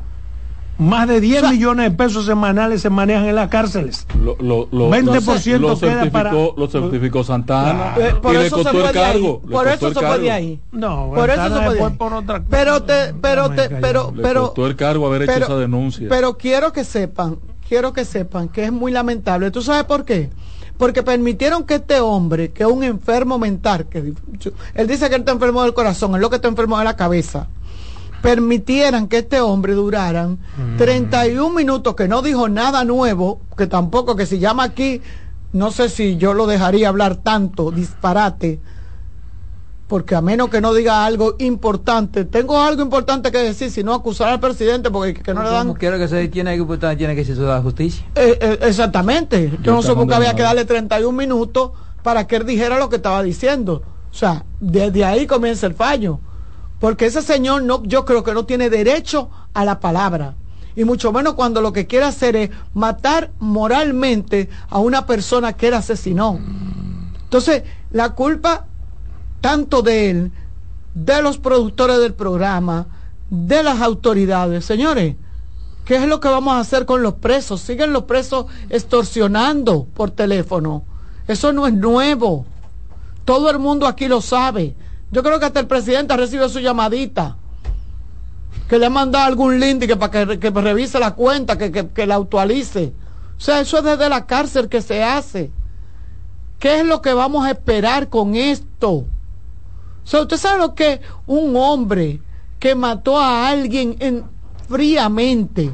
Más 0.80 1.06
de 1.06 1.20
10 1.20 1.50
millones 1.50 1.90
de 1.90 1.96
pesos 1.96 2.24
semanales 2.24 2.80
se 2.80 2.88
manejan 2.88 3.26
en 3.26 3.34
las 3.34 3.50
cárceles. 3.50 4.06
Lo, 4.18 4.34
lo, 4.40 4.66
lo 4.72 4.90
20% 4.90 5.58
lo, 5.58 5.76
certificó, 5.76 6.10
para... 6.10 6.32
lo 6.32 6.68
certificó 6.68 7.22
Santana 7.22 7.96
eh, 7.98 8.14
por 8.22 8.32
y 8.32 8.38
eso 8.38 8.56
le 8.56 8.62
costó 8.62 8.86
el 8.86 8.92
cargo. 8.92 9.40
Por 9.42 9.68
eso 9.68 9.92
se 9.92 10.00
fue 10.00 10.18
de 10.20 10.30
ahí. 10.30 10.60
No, 10.72 11.12
por 11.14 11.28
eso 11.28 11.60
se 11.60 11.76
fue 11.76 11.90
por 11.90 12.14
otra 12.14 12.42
Pero 12.48 12.82
te, 12.82 13.12
pero 13.20 13.50
te, 13.50 13.68
pero, 13.68 14.10
le 14.16 14.32
costó 14.32 14.66
el 14.66 14.74
cargo 14.74 15.06
haber 15.06 15.22
hecho 15.24 15.32
esa 15.32 15.56
denuncia. 15.56 16.06
Pero 16.08 16.38
quiero 16.38 16.72
que 16.72 16.82
sepan, 16.84 17.36
quiero 17.70 17.92
que 17.92 18.04
sepan 18.04 18.48
que 18.48 18.64
es 18.64 18.72
muy 18.72 18.90
lamentable. 18.90 19.52
¿Tú 19.52 19.62
sabes 19.62 19.84
por 19.84 20.04
qué? 20.04 20.28
Porque 20.76 21.04
permitieron 21.04 21.62
que 21.62 21.76
este 21.76 22.00
hombre, 22.00 22.50
que 22.50 22.64
es 22.64 22.68
un 22.68 22.82
enfermo 22.82 23.38
mental, 23.38 23.86
que 23.86 23.98
él 23.98 24.86
dice 24.88 25.08
que 25.08 25.14
él 25.14 25.20
está 25.20 25.30
enfermo 25.30 25.62
del 25.62 25.72
corazón, 25.72 26.16
es 26.16 26.20
lo 26.20 26.28
que 26.30 26.36
está 26.36 26.48
enfermo 26.48 26.76
de 26.78 26.84
la 26.84 26.96
cabeza 26.96 27.46
permitieran 28.22 29.08
que 29.08 29.18
este 29.18 29.40
hombre 29.40 29.72
duraran 29.72 30.38
31 30.76 31.48
mm. 31.48 31.56
minutos, 31.56 31.94
que 31.94 32.06
no 32.06 32.20
dijo 32.20 32.50
nada 32.50 32.84
nuevo, 32.84 33.40
que 33.56 33.66
tampoco, 33.66 34.14
que 34.14 34.26
si 34.26 34.38
llama 34.38 34.64
aquí, 34.64 35.00
no 35.54 35.70
sé 35.70 35.88
si 35.88 36.18
yo 36.18 36.34
lo 36.34 36.46
dejaría 36.46 36.90
hablar 36.90 37.16
tanto, 37.16 37.70
disparate, 37.70 38.60
porque 39.90 40.14
a 40.14 40.20
menos 40.20 40.50
que 40.50 40.60
no 40.60 40.72
diga 40.72 41.04
algo 41.04 41.34
importante, 41.40 42.24
tengo 42.24 42.60
algo 42.60 42.80
importante 42.80 43.32
que 43.32 43.38
decir, 43.38 43.72
si 43.72 43.82
no 43.82 43.92
acusar 43.92 44.28
al 44.28 44.38
presidente, 44.38 44.88
porque 44.88 45.14
que 45.14 45.34
no 45.34 45.42
le 45.42 45.50
dan... 45.50 45.74
quiero 45.74 45.98
que 45.98 46.06
se 46.06 46.28
tiene 46.28 46.56
que, 46.56 46.96
tiene 46.96 47.16
que 47.16 47.24
ser 47.24 47.36
la 47.38 47.60
justicia. 47.60 48.06
Eh, 48.14 48.38
eh, 48.40 48.58
exactamente, 48.62 49.58
yo 49.64 49.72
no 49.72 49.82
sé 49.82 49.92
por 49.92 50.06
qué 50.06 50.14
había 50.14 50.36
que 50.36 50.42
darle 50.42 50.64
31 50.64 51.10
minutos 51.10 51.72
para 52.04 52.28
que 52.28 52.36
él 52.36 52.46
dijera 52.46 52.78
lo 52.78 52.88
que 52.88 52.96
estaba 52.96 53.20
diciendo. 53.24 53.82
O 54.12 54.14
sea, 54.14 54.44
desde 54.60 55.04
ahí 55.04 55.26
comienza 55.26 55.66
el 55.66 55.74
fallo. 55.74 56.20
Porque 56.78 57.06
ese 57.06 57.20
señor 57.20 57.64
no, 57.64 57.82
yo 57.82 58.04
creo 58.04 58.22
que 58.22 58.32
no 58.32 58.46
tiene 58.46 58.70
derecho 58.70 59.28
a 59.54 59.64
la 59.64 59.80
palabra. 59.80 60.36
Y 60.76 60.84
mucho 60.84 61.12
menos 61.12 61.34
cuando 61.34 61.60
lo 61.60 61.72
que 61.72 61.88
quiere 61.88 62.06
hacer 62.06 62.36
es 62.36 62.50
matar 62.74 63.32
moralmente 63.40 64.48
a 64.68 64.78
una 64.78 65.04
persona 65.04 65.52
que 65.54 65.66
él 65.66 65.74
asesinó. 65.74 66.38
Entonces, 67.24 67.64
la 67.90 68.10
culpa 68.10 68.66
tanto 69.40 69.82
de 69.82 70.10
él, 70.10 70.32
de 70.94 71.22
los 71.22 71.38
productores 71.38 71.98
del 71.98 72.14
programa, 72.14 72.86
de 73.30 73.62
las 73.62 73.80
autoridades. 73.80 74.64
Señores, 74.64 75.16
¿qué 75.84 75.96
es 75.96 76.06
lo 76.06 76.20
que 76.20 76.28
vamos 76.28 76.54
a 76.54 76.60
hacer 76.60 76.84
con 76.84 77.02
los 77.02 77.14
presos? 77.14 77.60
Siguen 77.60 77.92
los 77.92 78.04
presos 78.04 78.46
extorsionando 78.68 79.86
por 79.94 80.10
teléfono. 80.10 80.84
Eso 81.26 81.52
no 81.52 81.66
es 81.66 81.74
nuevo. 81.74 82.44
Todo 83.24 83.50
el 83.50 83.58
mundo 83.58 83.86
aquí 83.86 84.08
lo 84.08 84.20
sabe. 84.20 84.74
Yo 85.12 85.22
creo 85.22 85.38
que 85.38 85.46
hasta 85.46 85.60
el 85.60 85.66
presidente 85.66 86.12
ha 86.12 86.16
recibido 86.16 86.48
su 86.48 86.60
llamadita. 86.60 87.36
Que 88.68 88.78
le 88.78 88.86
ha 88.86 88.90
mandado 88.90 89.26
algún 89.26 89.58
link 89.58 89.86
que 89.86 89.96
para 89.96 90.38
que, 90.38 90.50
revise 90.50 90.98
la 90.98 91.14
cuenta, 91.14 91.56
que, 91.56 92.06
la 92.06 92.16
actualice. 92.16 92.92
O 93.36 93.40
sea, 93.40 93.60
eso 93.60 93.78
es 93.78 93.84
desde 93.84 94.08
la 94.08 94.26
cárcel 94.26 94.68
que 94.68 94.82
se 94.82 95.02
hace. 95.02 95.50
¿Qué 96.58 96.80
es 96.80 96.86
lo 96.86 97.00
que 97.00 97.14
vamos 97.14 97.44
a 97.46 97.50
esperar 97.50 98.08
con 98.08 98.34
esto? 98.34 99.06
O 100.12 100.20
usted 100.22 100.36
sabe 100.36 100.58
lo 100.58 100.74
que 100.74 101.00
un 101.26 101.54
hombre 101.56 102.20
que 102.58 102.74
mató 102.74 103.18
a 103.18 103.48
alguien 103.48 103.96
en, 104.00 104.24
fríamente 104.68 105.72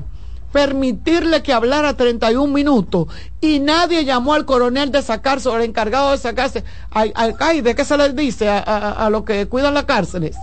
permitirle 0.53 1.43
que 1.43 1.53
hablara 1.53 1.94
31 1.94 2.51
minutos 2.51 3.09
y 3.43 3.61
nadie 3.61 4.07
llamó 4.07 4.32
al 4.32 4.47
coronel 4.47 4.90
de 4.90 5.03
sacarse 5.03 5.51
o 5.51 5.55
al 5.55 5.62
encargado 5.62 6.12
de 6.12 6.16
sacarse 6.16 6.65
al 6.90 7.12
alcaide, 7.15 7.74
¿qué 7.74 7.85
se 7.85 7.98
les 7.98 8.16
dice 8.16 8.48
a, 8.48 8.59
a, 8.59 9.11
los 9.11 9.24
que 9.24 9.47
cuidan 9.48 9.74
las 9.74 9.85
cárceles? 9.85 10.35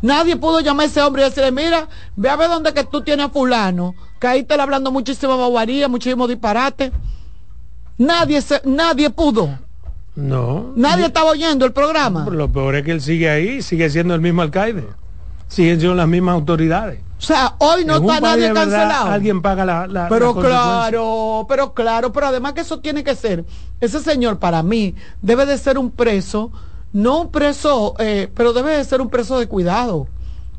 Nadie 0.00 0.36
pudo 0.36 0.60
llamar 0.60 0.86
a 0.86 0.88
ese 0.88 1.02
hombre 1.02 1.22
y 1.22 1.24
decirle, 1.26 1.52
mira, 1.52 1.86
ve 2.16 2.30
a 2.30 2.36
ver 2.36 2.48
dónde 2.48 2.72
que 2.72 2.84
tú 2.84 3.02
tienes 3.02 3.26
a 3.26 3.28
fulano, 3.28 3.94
que 4.18 4.26
ahí 4.26 4.42
te 4.42 4.54
hablando 4.58 4.90
muchísima 4.90 5.36
bobaría, 5.36 5.86
muchísimo 5.86 6.26
disparate. 6.26 6.90
Nadie, 7.98 8.40
se, 8.40 8.62
nadie 8.64 9.10
pudo. 9.10 9.58
No. 10.14 10.72
Nadie 10.76 11.06
estaba 11.06 11.30
oyendo 11.30 11.64
el 11.64 11.72
programa. 11.72 12.26
Lo 12.30 12.50
peor 12.50 12.76
es 12.76 12.84
que 12.84 12.92
él 12.92 13.00
sigue 13.00 13.30
ahí, 13.30 13.62
sigue 13.62 13.88
siendo 13.88 14.14
el 14.14 14.20
mismo 14.20 14.42
alcaide. 14.42 14.86
Siguen 15.48 15.78
siendo 15.80 15.94
las 15.94 16.08
mismas 16.08 16.34
autoridades. 16.34 17.00
O 17.22 17.24
sea, 17.24 17.54
hoy 17.58 17.84
no 17.84 17.96
está 17.96 18.20
nadie 18.20 18.52
cancelado. 18.52 19.06
alguien 19.08 19.42
paga 19.42 19.64
la, 19.64 20.08
Pero 20.08 20.34
claro, 20.34 21.46
pero 21.48 21.72
claro, 21.72 22.12
pero 22.12 22.26
además 22.26 22.52
que 22.52 22.62
eso 22.62 22.80
tiene 22.80 23.04
que 23.04 23.14
ser, 23.14 23.44
ese 23.80 24.00
señor 24.00 24.40
para 24.40 24.64
mí 24.64 24.96
debe 25.20 25.46
de 25.46 25.56
ser 25.56 25.78
un 25.78 25.92
preso, 25.92 26.50
no 26.92 27.20
un 27.20 27.30
preso, 27.30 27.94
eh, 28.00 28.28
pero 28.34 28.52
debe 28.52 28.76
de 28.76 28.84
ser 28.84 29.00
un 29.00 29.08
preso 29.08 29.38
de 29.38 29.46
cuidado, 29.46 30.08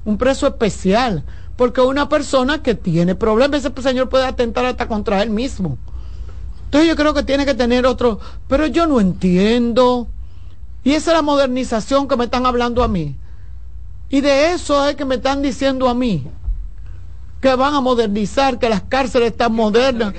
un 0.05 0.17
preso 0.17 0.47
especial, 0.47 1.25
porque 1.57 1.81
una 1.81 2.07
persona 2.07 2.63
que 2.63 2.75
tiene 2.75 3.13
problemas, 3.13 3.65
ese 3.65 3.81
señor 3.81 4.07
puede 4.07 4.25
atentar 4.25 4.65
hasta 4.65 4.87
contra 4.87 5.21
él 5.21 5.31
mismo. 5.31 5.77
Entonces 6.73 6.89
yo 6.89 6.95
creo 6.95 7.13
que 7.13 7.21
tiene 7.21 7.45
que 7.45 7.53
tener 7.53 7.85
otro, 7.85 8.19
pero 8.47 8.65
yo 8.65 8.87
no 8.87 8.99
entiendo. 8.99 10.07
Y 10.83 10.93
esa 10.93 11.11
es 11.11 11.17
la 11.17 11.21
modernización 11.21 12.07
que 12.07 12.17
me 12.17 12.23
están 12.23 12.47
hablando 12.47 12.81
a 12.81 12.87
mí. 12.87 13.15
Y 14.09 14.21
de 14.21 14.53
eso 14.53 14.87
es 14.87 14.95
que 14.95 15.05
me 15.05 15.15
están 15.15 15.43
diciendo 15.43 15.87
a 15.87 15.93
mí 15.93 16.25
que 17.39 17.53
van 17.53 17.75
a 17.75 17.79
modernizar, 17.79 18.57
que 18.57 18.69
las 18.69 18.81
cárceles 18.81 19.33
están 19.33 19.53
modernas. 19.53 20.15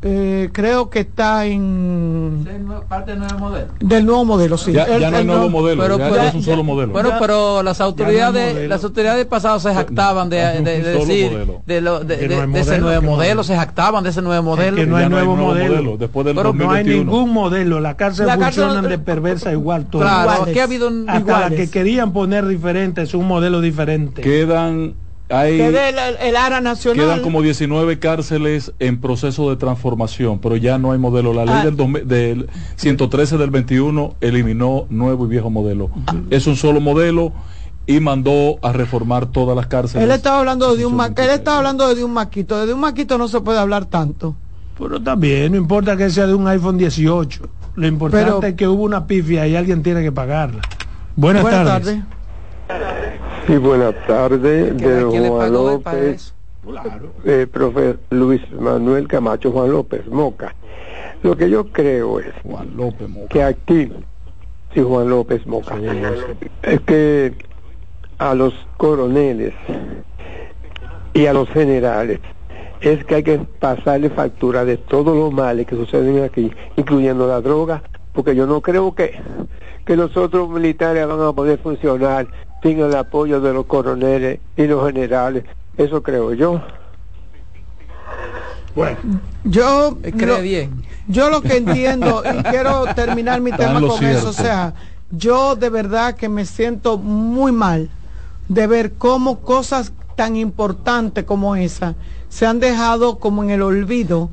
Eh, 0.00 0.50
creo 0.52 0.90
que 0.90 1.00
está 1.00 1.44
en 1.46 2.46
parte 2.88 3.10
del 3.10 3.20
nuevo 3.20 3.38
modelo. 3.38 3.66
del 3.80 4.06
nuevo 4.06 4.24
modelo 4.24 4.56
sí. 4.56 4.70
Ya, 4.72 4.86
no 4.86 5.16
hay 5.16 5.24
nuevo 5.24 5.48
modelo 5.48 5.82
pero, 5.82 5.98
ya, 5.98 6.28
es 6.28 6.34
un 6.34 6.42
solo 6.44 6.62
modelo. 6.62 6.92
Bueno 6.92 7.14
pero 7.18 7.64
las 7.64 7.80
autoridades 7.80 8.68
las 8.68 8.84
autoridades 8.84 9.26
pasadas 9.26 9.62
se 9.62 9.74
jactaban 9.74 10.30
de, 10.30 10.60
de, 10.62 10.82
decir 10.82 11.60
de, 11.66 11.80
lo, 11.80 12.04
de, 12.04 12.44
ese 12.54 12.78
nuevo 12.78 13.02
modelo 13.02 13.42
se 13.42 13.56
jactaban 13.56 14.04
de 14.04 14.10
ese 14.10 14.22
nuevo 14.22 14.44
modelo 14.44 14.76
que 14.76 14.86
no 14.86 14.96
hay 14.96 15.08
nuevo 15.08 15.34
modelo, 15.34 15.96
después 15.96 16.24
del 16.24 16.36
pero 16.36 16.52
no 16.52 16.70
hay 16.70 16.84
ningún 16.84 17.32
modelo 17.32 17.80
la 17.80 17.96
cárcel 17.96 18.30
funciona 18.30 18.82
de 18.82 18.98
perversa 18.98 19.50
igual 19.50 19.86
todo 19.86 20.02
claro 20.02 20.44
que 20.44 20.60
ha 20.60 20.64
habido 20.64 20.92
hasta 21.08 21.40
la 21.40 21.50
que 21.50 21.68
querían 21.68 22.12
poner 22.12 22.46
diferente 22.46 23.02
es 23.02 23.14
un 23.14 23.26
modelo 23.26 23.60
diferente. 23.60 24.22
Quedan 24.22 24.94
hay, 25.30 25.60
el, 25.60 25.76
el, 25.76 26.36
área 26.36 26.60
nacional. 26.60 27.06
Quedan 27.06 27.22
como 27.22 27.42
19 27.42 27.98
cárceles 27.98 28.72
en 28.78 29.00
proceso 29.00 29.50
de 29.50 29.56
transformación, 29.56 30.38
pero 30.38 30.56
ya 30.56 30.78
no 30.78 30.92
hay 30.92 30.98
modelo. 30.98 31.32
La 31.32 31.44
ley 31.44 31.54
ah. 31.54 31.64
del, 31.70 32.08
del 32.08 32.48
113 32.76 33.36
del 33.36 33.50
21 33.50 34.14
eliminó 34.20 34.86
nuevo 34.90 35.26
y 35.26 35.28
viejo 35.28 35.50
modelo. 35.50 35.90
Ah. 36.06 36.14
Es 36.30 36.46
un 36.46 36.56
solo 36.56 36.80
modelo 36.80 37.32
y 37.86 38.00
mandó 38.00 38.58
a 38.62 38.72
reformar 38.72 39.26
todas 39.26 39.56
las 39.56 39.66
cárceles. 39.66 40.04
Él 40.04 40.10
estaba 40.10 40.38
hablando 40.38 40.76
de 40.76 40.84
un 40.84 41.00
él 41.00 41.30
estaba 41.30 41.58
hablando 41.58 41.94
de 41.94 42.04
un 42.04 42.12
maquito, 42.12 42.66
de 42.66 42.74
un 42.74 42.80
maquito 42.80 43.16
no 43.16 43.28
se 43.28 43.40
puede 43.40 43.58
hablar 43.58 43.86
tanto. 43.86 44.36
Pero 44.78 45.02
también, 45.02 45.52
no 45.52 45.58
importa 45.58 45.96
que 45.96 46.08
sea 46.10 46.26
de 46.26 46.34
un 46.34 46.46
iPhone 46.46 46.78
18. 46.78 47.48
Lo 47.74 47.86
importante 47.86 48.48
es 48.48 48.54
que 48.54 48.68
hubo 48.68 48.82
una 48.82 49.06
pifia 49.06 49.46
y 49.46 49.56
alguien 49.56 49.82
tiene 49.82 50.02
que 50.02 50.12
pagarla. 50.12 50.60
Buenas, 51.16 51.42
tardes. 51.44 52.00
Sí, 53.48 53.56
buenas 53.56 53.94
tardes, 54.06 54.76
de 54.76 55.04
Juan 55.04 55.52
López, 55.54 56.34
eh, 57.24 57.46
profe 57.50 57.96
Luis 58.10 58.42
Manuel 58.52 59.08
Camacho 59.08 59.50
Juan 59.50 59.72
López 59.72 60.06
Moca. 60.06 60.54
Lo 61.22 61.34
que 61.34 61.48
yo 61.48 61.64
creo 61.72 62.20
es 62.20 62.26
Juan 62.42 62.76
López 62.76 63.08
Moca. 63.08 63.28
que 63.28 63.42
aquí, 63.42 63.90
sí, 64.74 64.82
Juan 64.82 65.08
López 65.08 65.46
Moca, 65.46 65.78
es 66.60 66.80
que 66.82 67.32
a 68.18 68.34
los 68.34 68.52
coroneles 68.76 69.54
y 71.14 71.24
a 71.24 71.32
los 71.32 71.48
generales 71.48 72.20
es 72.82 73.02
que 73.06 73.14
hay 73.14 73.22
que 73.22 73.38
pasarle 73.38 74.10
factura 74.10 74.66
de 74.66 74.76
todos 74.76 75.16
los 75.16 75.32
males 75.32 75.66
que 75.66 75.74
suceden 75.74 76.22
aquí, 76.22 76.52
incluyendo 76.76 77.26
la 77.26 77.40
droga, 77.40 77.82
porque 78.12 78.36
yo 78.36 78.46
no 78.46 78.60
creo 78.60 78.94
que, 78.94 79.18
que 79.86 79.96
los 79.96 80.14
otros 80.18 80.50
militares 80.50 81.06
van 81.06 81.22
a 81.22 81.32
poder 81.32 81.58
funcionar 81.60 82.26
sin 82.62 82.80
el 82.80 82.94
apoyo 82.96 83.40
de 83.40 83.52
los 83.52 83.66
coroneles 83.66 84.40
y 84.56 84.66
los 84.66 84.86
generales. 84.86 85.44
Eso 85.76 86.02
creo 86.02 86.32
yo. 86.34 86.60
Bueno, 88.74 88.98
yo 89.44 89.98
creo 90.16 90.40
bien. 90.40 90.84
Yo 91.08 91.30
lo 91.30 91.40
que 91.40 91.56
entiendo 91.56 92.22
y 92.24 92.42
quiero 92.50 92.84
terminar 92.94 93.40
mi 93.40 93.50
tema 93.52 93.80
con 93.80 94.04
eso, 94.04 94.28
o 94.28 94.32
sea, 94.32 94.74
yo 95.10 95.56
de 95.56 95.70
verdad 95.70 96.14
que 96.14 96.28
me 96.28 96.44
siento 96.44 96.98
muy 96.98 97.50
mal 97.50 97.90
de 98.48 98.66
ver 98.66 98.92
cómo 98.94 99.40
cosas 99.40 99.92
tan 100.16 100.36
importantes 100.36 101.24
como 101.24 101.56
esa 101.56 101.94
se 102.28 102.46
han 102.46 102.60
dejado 102.60 103.18
como 103.18 103.42
en 103.42 103.50
el 103.50 103.62
olvido 103.62 104.30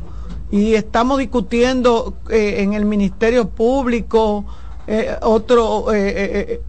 y 0.52 0.74
estamos 0.74 1.20
discutiendo 1.20 2.16
eh, 2.30 2.56
en 2.60 2.74
el 2.74 2.86
Ministerio 2.86 3.50
Público 3.50 4.46
eh, 4.88 5.16
otro 5.22 5.94
eh, 5.94 6.62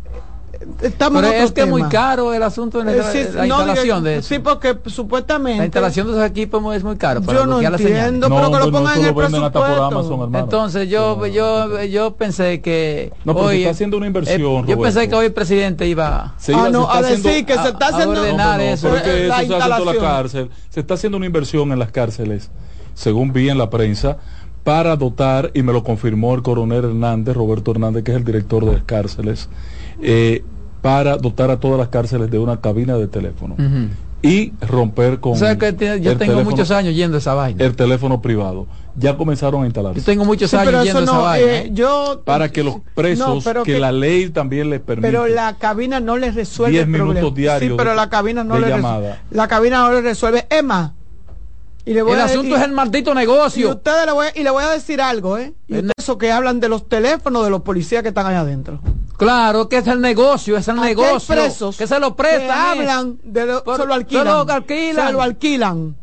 estamos 0.83 1.23
Pero 1.23 1.33
es 1.33 1.53
que 1.53 1.62
es 1.62 1.69
muy 1.69 1.83
caro 1.85 2.33
el 2.35 2.43
asunto 2.43 2.78
de 2.78 2.85
la, 2.85 3.12
eh, 3.12 3.31
la 3.35 3.47
instalación 3.47 4.05
de 4.05 4.16
eso. 4.19 4.28
Sí, 4.28 4.39
porque 4.39 4.77
supuestamente... 4.87 5.59
La 5.59 5.65
instalación 5.65 6.07
de 6.07 6.12
esos 6.15 6.24
equipos 6.27 6.74
es 6.74 6.85
muy 6.85 6.97
caro. 6.97 7.23
Para 7.23 7.39
yo 7.39 7.47
no 7.47 7.61
entiendo, 7.61 8.28
pero 8.28 8.51
que 8.51 8.59
lo 8.59 8.70
pongan 8.70 9.01
en 9.01 9.07
el 9.07 9.15
presupuesto. 9.15 9.85
Amazon, 9.85 10.35
Entonces 10.35 10.89
yo, 10.89 11.27
yo, 11.27 11.83
yo 11.85 12.15
pensé 12.16 12.61
que... 12.61 13.12
No, 13.24 13.35
pero 13.35 13.47
hoy, 13.47 13.57
se 13.57 13.61
está 13.62 13.70
haciendo 13.70 13.97
una 13.97 14.07
inversión, 14.07 14.65
eh, 14.65 14.69
Yo 14.69 14.81
pensé 14.81 15.09
que 15.09 15.15
hoy 15.15 15.27
el 15.27 15.33
presidente 15.33 15.87
iba, 15.87 16.35
se 16.39 16.53
iba 16.53 16.66
ah, 16.66 16.70
no, 16.70 16.91
a, 16.91 17.03
decir 17.03 17.45
que 17.45 17.55
se 17.55 17.69
está 17.69 17.89
haciendo... 17.89 18.20
Ordenar 18.20 18.61
eso. 18.61 18.89
Porque 18.89 19.27
eso 19.27 19.27
se 19.27 19.33
hace 19.33 19.43
en 19.43 19.49
toda 19.49 19.95
la 19.95 20.01
cárcel. 20.01 20.51
Se 20.70 20.81
está 20.81 20.95
haciendo 20.95 21.16
una 21.16 21.27
inversión 21.27 21.73
en 21.73 21.78
las 21.78 21.91
cárceles, 21.91 22.51
según 22.95 23.33
vi 23.33 23.49
en 23.49 23.59
la 23.59 23.70
prensa, 23.70 24.19
para 24.66 24.97
dotar, 24.97 25.53
y 25.55 25.62
me 25.62 25.73
lo 25.73 25.85
confirmó 25.85 26.35
el 26.35 26.43
coronel 26.43 26.85
Hernández, 26.85 27.37
Roberto 27.37 27.70
Hernández, 27.70 28.03
que 28.03 28.11
es 28.11 28.16
el 28.16 28.24
director 28.24 28.65
de 28.65 28.73
las 28.73 28.83
cárceles, 28.83 29.49
eh, 30.02 30.44
para 30.82 31.16
dotar 31.16 31.51
a 31.51 31.59
todas 31.59 31.78
las 31.78 31.89
cárceles 31.89 32.31
de 32.31 32.39
una 32.39 32.60
cabina 32.60 32.97
de 32.97 33.09
teléfono. 33.09 33.56
Y 34.23 34.52
romper 34.60 35.20
con. 35.20 35.32
O 35.32 35.36
sea 35.36 35.56
que 35.56 36.01
yo 36.01 36.16
tengo 36.16 36.43
muchos 36.43 36.70
años 36.70 36.94
yendo 36.94 37.18
esa 37.18 37.35
vaina. 37.35 37.64
El 37.64 37.77
teléfono 37.77 38.20
privado. 38.20 38.66
Ya 38.98 39.16
comenzaron 39.16 39.62
a 39.62 39.66
instalarse. 39.66 40.01
Yo 40.01 40.06
tengo 40.06 40.24
muchos 40.24 40.52
años 40.55 40.85
yendo 40.85 41.01
esa 41.01 41.18
vaina. 41.18 41.52
Eh, 41.52 41.70
yo, 41.73 42.23
para 42.24 42.48
que 42.48 42.64
los 42.64 42.77
presos, 42.94 43.44
que, 43.64 43.78
la 43.78 43.93
ley 43.93 44.31
también 44.31 44.70
les 44.70 44.81
permite. 44.81 45.06
Pero 45.06 45.27
la 45.27 45.56
cabina 45.59 46.01
no 46.01 46.16
les 46.16 46.35
resuelve 46.35 46.78
el 46.78 46.90
problema. 46.90 47.12
minutos 47.14 47.35
diarios. 47.35 47.73
Sí, 47.73 47.77
pero 47.77 47.94
la 47.94 48.09
cabina 48.09 48.43
no 48.43 48.59
le 48.59 48.74
resuelve. 48.74 49.14
La 49.31 49.48
cabina 49.48 49.81
no 49.81 49.93
le 49.93 50.01
resuelve. 50.01 50.47
Emma, 50.48 50.94
el 51.86 52.20
asunto 52.20 52.56
es 52.56 52.62
el 52.62 52.73
maldito 52.73 53.14
negocio. 53.14 53.68
Y, 53.68 53.70
ustedes 53.70 54.06
le 54.06 54.12
voy, 54.12 54.27
y 54.35 54.43
le 54.43 54.51
voy 54.51 54.64
a 54.64 54.70
decir 54.70 55.01
algo, 55.01 55.39
¿eh? 55.39 55.55
Y 55.68 55.77
eso 55.97 56.18
que 56.18 56.32
hablan 56.32 56.59
de 56.59 56.68
los 56.68 56.89
teléfonos 56.89 57.44
de 57.44 57.51
los 57.51 57.62
policías 57.62 58.02
que 58.02 58.09
están 58.09 58.27
allá 58.27 58.40
adentro. 58.40 58.81
Claro, 59.16 59.68
que 59.68 59.78
es 59.78 59.86
el 59.86 60.01
negocio, 60.01 60.56
es 60.56 60.68
el 60.68 60.76
negocio. 60.76 61.34
presos 61.34 61.76
que 61.76 61.86
se 61.86 61.98
lo 61.98 62.14
prestan. 62.14 62.51
hablan, 62.51 63.18
de 63.22 63.47
lo, 63.47 63.59
se 63.60 63.86
lo 63.86 63.94
alquilan. 63.94 64.47
Se 64.94 65.12
lo 65.12 65.22
alquilan. 65.22 65.97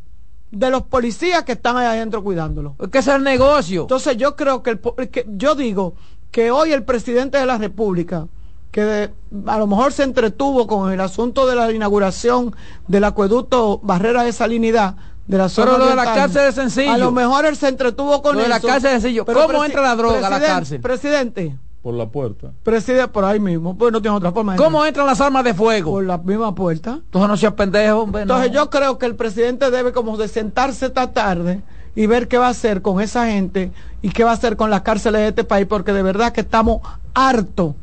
De 0.51 0.69
los 0.69 0.83
policías 0.83 1.43
que 1.43 1.53
están 1.53 1.77
allá 1.77 1.91
adentro 1.91 2.23
cuidándolo. 2.23 2.75
Que 2.91 2.99
es 2.99 3.07
el 3.07 3.23
negocio. 3.23 3.81
Entonces 3.81 4.17
yo 4.17 4.35
creo 4.35 4.61
que, 4.61 4.71
el, 4.71 5.09
que 5.09 5.25
yo 5.29 5.55
digo 5.55 5.95
que 6.31 6.51
hoy 6.51 6.71
el 6.71 6.83
presidente 6.83 7.37
de 7.37 7.45
la 7.45 7.57
República 7.57 8.27
que 8.71 9.11
a 9.45 9.57
lo 9.59 9.67
mejor 9.67 9.93
se 9.93 10.01
entretuvo 10.01 10.65
con 10.65 10.91
el 10.91 10.99
asunto 10.99 11.45
de 11.45 11.55
la 11.55 11.71
inauguración 11.71 12.55
del 12.87 13.03
acueducto 13.03 13.79
Barrera 13.83 14.23
de 14.23 14.33
Salinidad, 14.33 14.95
de 15.27 15.37
la 15.37 15.47
zona 15.47 15.73
Pero 15.73 15.77
lo 15.77 15.89
de 15.91 15.95
la 15.95 16.05
cárcel 16.05 16.47
es 16.49 16.55
sencillo. 16.55 16.91
A 16.91 16.97
lo 16.97 17.11
mejor 17.11 17.45
él 17.45 17.55
se 17.55 17.67
entretuvo 17.67 18.23
con 18.23 18.35
lo 18.35 18.41
de 18.41 18.49
la 18.49 18.59
cárcel 18.59 18.95
es 18.95 19.03
sencillo. 19.03 19.25
¿Cómo 19.25 19.63
entra 19.63 19.83
la 19.83 19.95
droga 19.95 20.25
a 20.25 20.29
la 20.29 20.39
cárcel? 20.39 20.81
Presidente. 20.81 21.55
Por 21.83 21.95
la 21.95 22.07
puerta. 22.07 22.51
Presidente, 22.63 23.09
por 23.09 23.25
ahí 23.25 23.41
mismo. 23.41 23.77
Pues 23.77 23.91
no 23.91 24.01
tiene 24.01 24.15
otra 24.15 24.31
forma. 24.31 24.55
¿Cómo 24.55 24.85
entran 24.85 25.05
las 25.05 25.19
armas 25.19 25.43
de 25.43 25.53
fuego? 25.53 25.91
Por 25.91 26.05
la 26.05 26.17
misma 26.17 26.55
puerta. 26.55 27.01
Entonces 27.03 27.27
no 27.27 27.35
seas 27.35 27.53
pendejo. 27.53 28.09
Entonces 28.17 28.51
yo 28.51 28.69
creo 28.69 28.97
que 28.97 29.05
el 29.05 29.15
presidente 29.15 29.69
debe 29.69 29.91
como 29.91 30.15
de 30.15 30.29
sentarse 30.29 30.85
esta 30.85 31.11
tarde 31.11 31.61
y 31.93 32.05
ver 32.05 32.29
qué 32.29 32.37
va 32.37 32.47
a 32.47 32.51
hacer 32.51 32.81
con 32.81 33.01
esa 33.01 33.27
gente 33.27 33.73
y 34.01 34.11
qué 34.11 34.23
va 34.23 34.31
a 34.31 34.33
hacer 34.35 34.55
con 34.55 34.69
las 34.69 34.81
cárceles 34.81 35.21
de 35.21 35.27
este 35.27 35.43
país, 35.43 35.67
porque 35.67 35.91
de 35.91 36.03
verdad 36.03 36.31
que 36.31 36.39
estamos 36.39 36.79
hartos 37.13 37.75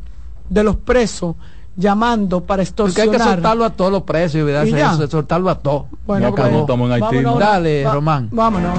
de 0.48 0.64
los 0.64 0.76
presos 0.76 1.36
llamando 1.76 2.40
para 2.40 2.62
extorsionar. 2.62 3.06
Porque 3.06 3.22
hay 3.22 3.28
que 3.28 3.34
soltarlo 3.34 3.64
a 3.66 3.70
todos 3.70 3.92
los 3.92 4.02
precios 4.02 4.48
y, 4.48 4.74
eso, 4.74 5.06
soltarlo 5.08 5.50
a 5.50 5.58
todos. 5.58 5.84
Bueno, 6.06 6.34
pues, 6.34 6.52
estamos 6.52 6.90
en 6.90 7.02
Haití. 7.02 7.22
Dale, 7.38 7.84
Román. 7.84 8.28
Vámonos. 8.32 8.78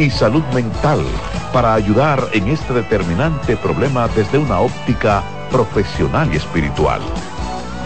y 0.00 0.08
salud 0.08 0.42
mental, 0.54 1.04
para 1.52 1.74
ayudar 1.74 2.26
en 2.32 2.48
este 2.48 2.72
determinante 2.72 3.54
problema 3.56 4.08
desde 4.08 4.38
una 4.38 4.60
óptica 4.60 5.22
profesional 5.50 6.32
y 6.32 6.36
espiritual. 6.36 7.02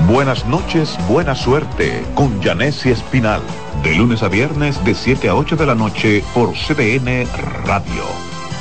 Buenas 0.08 0.46
noches, 0.46 0.96
buena 1.08 1.34
suerte 1.34 2.04
con 2.14 2.40
Janessi 2.40 2.90
Espinal. 2.90 3.42
De 3.82 3.96
lunes 3.96 4.22
a 4.22 4.28
viernes 4.28 4.82
de 4.84 4.94
7 4.94 5.28
a 5.28 5.34
8 5.34 5.56
de 5.56 5.66
la 5.66 5.74
noche 5.74 6.22
por 6.32 6.52
CDN 6.52 7.26
Radio. 7.64 8.04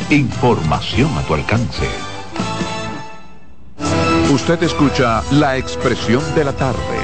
Información 0.10 1.16
a 1.16 1.22
tu 1.22 1.36
alcance. 1.36 1.88
Usted 4.34 4.64
escucha 4.64 5.22
la 5.32 5.58
expresión 5.58 6.24
de 6.34 6.46
la 6.46 6.54
tarde 6.54 6.98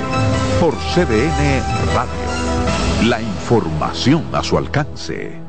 por 0.59 0.73
CDN 0.95 1.63
Radio. 1.93 3.07
La 3.07 3.21
información 3.21 4.26
a 4.34 4.43
su 4.43 4.57
alcance. 4.57 5.48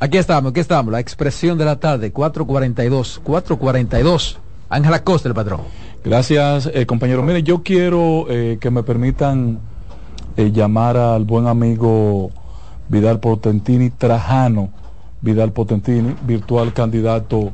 Aquí 0.00 0.16
estamos, 0.16 0.50
aquí 0.52 0.60
estamos, 0.60 0.92
la 0.92 1.00
expresión 1.00 1.58
de 1.58 1.64
la 1.64 1.80
tarde, 1.80 2.12
442, 2.12 3.20
442. 3.24 4.38
Ángela 4.68 5.02
Costa, 5.02 5.28
el 5.28 5.34
patrón. 5.34 5.62
Gracias, 6.04 6.70
eh, 6.72 6.86
compañero. 6.86 7.24
Mire, 7.24 7.42
yo 7.42 7.64
quiero 7.64 8.26
eh, 8.28 8.58
que 8.60 8.70
me 8.70 8.84
permitan 8.84 9.58
eh, 10.36 10.52
llamar 10.52 10.96
al 10.96 11.24
buen 11.24 11.48
amigo 11.48 12.30
Vidal 12.88 13.18
Potentini, 13.18 13.90
Trajano 13.90 14.70
Vidal 15.20 15.50
Potentini, 15.50 16.14
virtual 16.22 16.72
candidato 16.72 17.50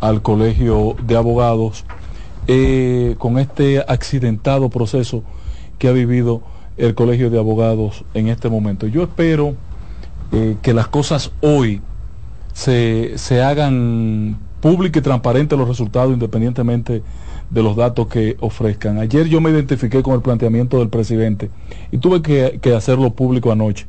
al 0.00 0.20
Colegio 0.20 0.94
de 1.06 1.16
Abogados, 1.16 1.86
con 3.16 3.38
este 3.38 3.80
accidentado 3.80 4.68
proceso 4.68 5.22
que 5.78 5.88
ha 5.88 5.92
vivido 5.92 6.42
el 6.76 6.94
Colegio 6.94 7.30
de 7.30 7.38
Abogados 7.38 8.04
en 8.12 8.28
este 8.28 8.50
momento. 8.50 8.86
Yo 8.86 9.04
espero 9.04 9.56
que 10.30 10.74
las 10.74 10.88
cosas 10.88 11.32
hoy 11.40 11.80
se, 12.52 13.16
se 13.16 13.42
hagan 13.42 14.38
públicos 14.60 15.00
y 15.00 15.02
transparentes 15.02 15.58
los 15.58 15.68
resultados 15.68 16.12
independientemente 16.12 17.02
de 17.50 17.62
los 17.62 17.76
datos 17.76 18.08
que 18.08 18.36
ofrezcan. 18.40 18.98
Ayer 18.98 19.26
yo 19.26 19.40
me 19.40 19.50
identifiqué 19.50 20.02
con 20.02 20.14
el 20.14 20.20
planteamiento 20.20 20.78
del 20.78 20.88
presidente 20.88 21.50
y 21.90 21.98
tuve 21.98 22.20
que, 22.22 22.58
que 22.60 22.74
hacerlo 22.74 23.10
público 23.14 23.52
anoche, 23.52 23.86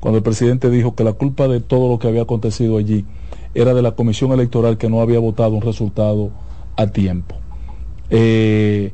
cuando 0.00 0.18
el 0.18 0.22
presidente 0.22 0.70
dijo 0.70 0.94
que 0.94 1.04
la 1.04 1.12
culpa 1.12 1.48
de 1.48 1.60
todo 1.60 1.88
lo 1.88 1.98
que 1.98 2.08
había 2.08 2.22
acontecido 2.22 2.78
allí 2.78 3.04
era 3.54 3.74
de 3.74 3.82
la 3.82 3.92
comisión 3.92 4.32
electoral 4.32 4.78
que 4.78 4.88
no 4.88 5.00
había 5.00 5.18
votado 5.18 5.54
un 5.54 5.62
resultado 5.62 6.30
a 6.76 6.86
tiempo. 6.86 7.36
Eh, 8.10 8.92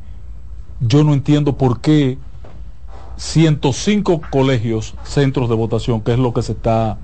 yo 0.80 1.04
no 1.04 1.12
entiendo 1.12 1.56
por 1.56 1.80
qué 1.80 2.18
105 3.20 4.22
colegios, 4.30 4.94
centros 5.05 5.51
de 5.51 5.55
votación, 5.55 6.01
que 6.01 6.12
es 6.12 6.18
lo 6.18 6.32
que 6.32 6.40
se 6.40 6.52
está 6.52 6.97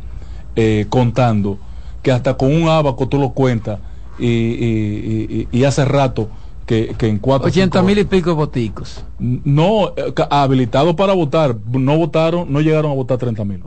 eh, 0.57 0.87
contando, 0.89 1.59
que 2.03 2.11
hasta 2.11 2.39
con 2.39 2.55
un 2.55 2.71
abaco 2.71 3.07
tú 3.07 3.19
lo 3.19 3.33
cuentas 3.33 3.81
y, 4.19 5.63
hace 5.65 5.85
rato 5.85 6.31
que, 6.65 6.97
en 7.01 7.19
cuatro... 7.19 7.49
80 7.49 7.83
mil 7.83 7.99
y 7.99 8.05
pico 8.05 8.35
boticos. 8.35 9.05
No, 9.19 9.93
eh, 9.95 10.15
habilitados 10.31 10.95
para 10.95 11.13
votar, 11.13 11.55
no 11.71 11.99
votaron, 11.99 12.51
no 12.51 12.63
llegaron 12.63 12.93
a 12.93 12.95
votar 12.95 13.19
30 13.19 13.45
mil. 13.45 13.63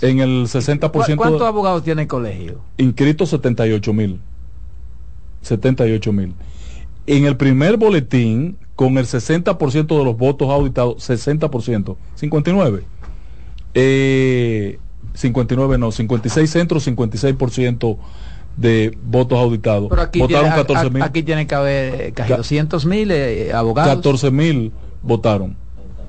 En 0.00 0.20
el 0.20 0.44
60%... 0.44 1.16
¿Cuántos 1.16 1.42
abogados 1.42 1.84
tiene 1.84 2.02
el 2.02 2.08
colegio? 2.08 2.60
Inscritos 2.78 3.28
78 3.28 3.92
mil. 3.92 4.18
78 5.42 6.10
mil. 6.10 6.34
En 7.06 7.26
el 7.26 7.36
primer 7.36 7.76
boletín, 7.76 8.56
con 8.76 8.98
el 8.98 9.06
60% 9.06 9.98
de 9.98 10.04
los 10.04 10.16
votos 10.16 10.48
auditados, 10.48 11.08
60%, 11.08 11.96
59. 12.14 12.84
Eh, 13.74 14.78
59 15.14 15.78
no, 15.78 15.92
56 15.92 16.50
centros, 16.50 16.86
56% 16.86 17.98
de 18.56 18.96
votos 19.04 19.38
auditados. 19.38 19.90
aquí 19.98 20.20
votaron 20.20 20.50
14 20.50 20.90
mil. 20.90 21.02
Aquí 21.02 21.22
tiene 21.22 21.46
que 21.46 21.54
haber 21.54 22.12
casi 22.12 22.32
200 22.32 22.86
mil 22.86 23.10
eh, 23.10 23.52
abogados. 23.52 23.96
14 23.96 24.30
mil 24.30 24.72
votaron. 25.02 25.56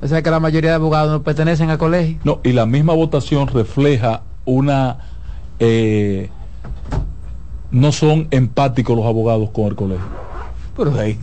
O 0.02 0.08
sea 0.08 0.22
que 0.22 0.30
la 0.30 0.40
mayoría 0.40 0.72
de 0.72 0.76
abogados 0.76 1.12
no 1.12 1.24
pertenecen 1.24 1.70
al 1.70 1.78
colegio. 1.78 2.18
No, 2.24 2.42
y 2.44 2.52
la 2.52 2.66
misma 2.66 2.94
votación 2.94 3.48
refleja 3.48 4.24
una... 4.46 4.98
Eh, 5.60 6.30
no 7.72 7.92
son 7.92 8.28
empáticos 8.32 8.96
los 8.98 9.06
abogados 9.06 9.50
con 9.52 9.66
el 9.66 9.76
colegio. 9.76 10.06
Pero, 10.76 10.94
ahí, 11.00 11.18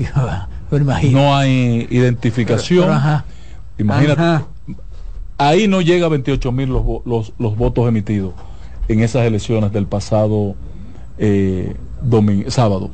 no 0.71 1.37
hay 1.37 1.87
identificación. 1.91 2.89
Imagínate. 3.79 4.45
Ahí 5.39 5.69
no 5.69 5.81
llega 5.81 6.07
a 6.07 6.11
28 6.11 6.53
mil 6.53 6.69
los, 6.69 7.33
los, 7.39 7.57
votos 7.57 7.89
emitidos 7.89 8.35
en 8.89 9.01
esas 9.01 9.25
elecciones 9.25 9.73
del 9.73 9.87
pasado 9.87 10.55
eh, 11.17 11.75
domingo, 12.03 12.51
sábado. 12.51 12.91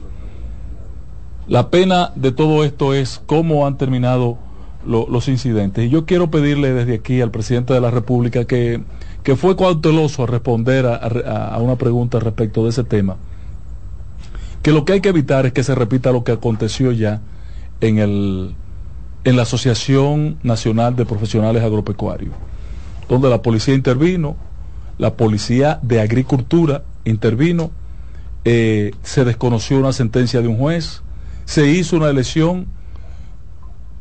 La 1.48 1.70
pena 1.70 2.12
de 2.15 2.31
todo 2.31 2.65
esto 2.65 2.94
es 2.94 3.20
cómo 3.27 3.66
han 3.66 3.77
terminado 3.77 4.39
los 4.86 5.27
incidentes. 5.27 5.86
Y 5.86 5.89
yo 5.89 6.07
quiero 6.07 6.31
pedirle 6.31 6.73
desde 6.73 6.94
aquí 6.94 7.20
al 7.20 7.32
presidente 7.32 7.74
de 7.74 7.81
la 7.81 7.90
República 7.90 8.44
que, 8.44 8.81
que 9.24 9.35
fue 9.35 9.57
cauteloso 9.57 10.23
a 10.23 10.27
responder 10.27 10.86
a, 10.86 10.94
a, 10.97 11.59
una 11.59 11.74
pregunta 11.74 12.20
respecto 12.20 12.62
de 12.62 12.70
ese 12.70 12.85
tema. 12.85 13.16
Que 14.62 14.70
lo 14.70 14.85
que 14.85 14.94
hay 14.94 15.01
que 15.01 15.09
evitar 15.09 15.47
es 15.47 15.53
que 15.53 15.65
se 15.65 15.74
repita 15.74 16.12
lo 16.12 16.23
que 16.23 16.32
aconteció 16.32 16.93
ya 16.93 17.20
en, 17.81 17.98
el, 17.98 18.55
en 19.24 19.36
la 19.36 19.43
Asociación 19.43 20.39
Nacional 20.43 20.97
de 20.97 21.07
Profesionales 21.07 21.62
Agropecuarios, 21.62 22.35
donde 23.09 23.28
la 23.28 23.43
policía 23.43 23.74
intervino, 23.74 24.36
la 24.98 25.15
policía 25.15 25.78
de 25.82 26.01
Agricultura 26.01 26.85
intervino, 27.05 27.70
eh, 28.44 28.93
se 29.03 29.24
desconoció 29.24 29.78
una 29.78 29.93
sentencia 29.93 30.40
de 30.40 30.48
un 30.48 30.57
juez, 30.57 31.03
se 31.44 31.69
hizo 31.69 31.97
una 31.97 32.09
elección, 32.09 32.66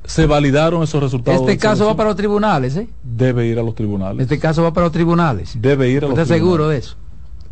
se 0.05 0.25
validaron 0.27 0.83
esos 0.83 1.01
resultados. 1.01 1.41
Este 1.41 1.57
caso 1.57 1.85
va 1.85 1.95
para 1.95 2.09
los 2.09 2.15
tribunales, 2.15 2.77
¿eh? 2.77 2.87
Debe 3.03 3.47
ir 3.47 3.57
a 3.59 3.63
los 3.63 3.75
tribunales. 3.75 4.21
Este 4.21 4.39
caso 4.39 4.63
va 4.63 4.73
para 4.73 4.85
los 4.85 4.93
tribunales. 4.93 5.57
Debe 5.59 5.89
ir 5.89 6.03
a 6.03 6.07
los 6.07 6.15
tribunales. 6.15 6.23
¿Estás 6.23 6.37
seguro 6.37 6.67
de 6.67 6.77
eso? 6.77 6.95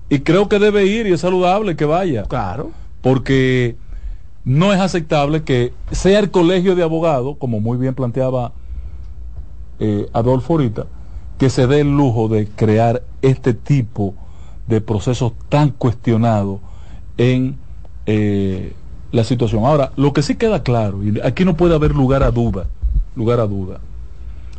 Y 0.10 0.20
creo 0.20 0.48
que 0.48 0.60
debe 0.60 0.86
ir 0.86 1.08
y 1.08 1.14
es 1.14 1.22
saludable 1.22 1.76
que 1.76 1.86
vaya. 1.86 2.24
Claro. 2.24 2.72
Porque 3.02 3.76
no 4.46 4.74
es 4.74 4.80
aceptable 4.80 5.44
que 5.44 5.74
sea 5.92 6.20
el 6.20 6.32
colegio 6.32 6.76
de 6.76 6.84
abogados, 6.84 7.38
como 7.38 7.60
muy 7.60 7.78
bien 7.78 7.94
planteaba 7.94 8.52
eh, 9.80 10.08
Adolfo 10.14 10.54
ahorita, 10.54 10.86
que 11.38 11.50
se 11.50 11.68
dé 11.68 11.82
el 11.82 11.96
lujo 11.96 12.28
de 12.28 12.48
crear 12.48 13.04
este 13.22 13.54
tipo 13.54 14.14
de 14.68 14.82
procesos 14.82 15.34
tan 15.50 15.70
cuestionados 15.70 16.60
en 17.18 17.58
eh, 18.06 18.74
la 19.12 19.24
situación. 19.24 19.66
Ahora, 19.66 19.92
lo 19.96 20.14
que 20.14 20.22
sí 20.22 20.36
queda 20.36 20.64
claro, 20.64 21.04
y 21.04 21.20
aquí 21.22 21.46
no 21.46 21.56
puede 21.56 21.76
haber 21.76 21.92
lugar 21.92 22.24
a 22.24 22.32
duda, 22.32 22.68
lugar 23.16 23.40
a 23.40 23.48
duda. 23.48 23.80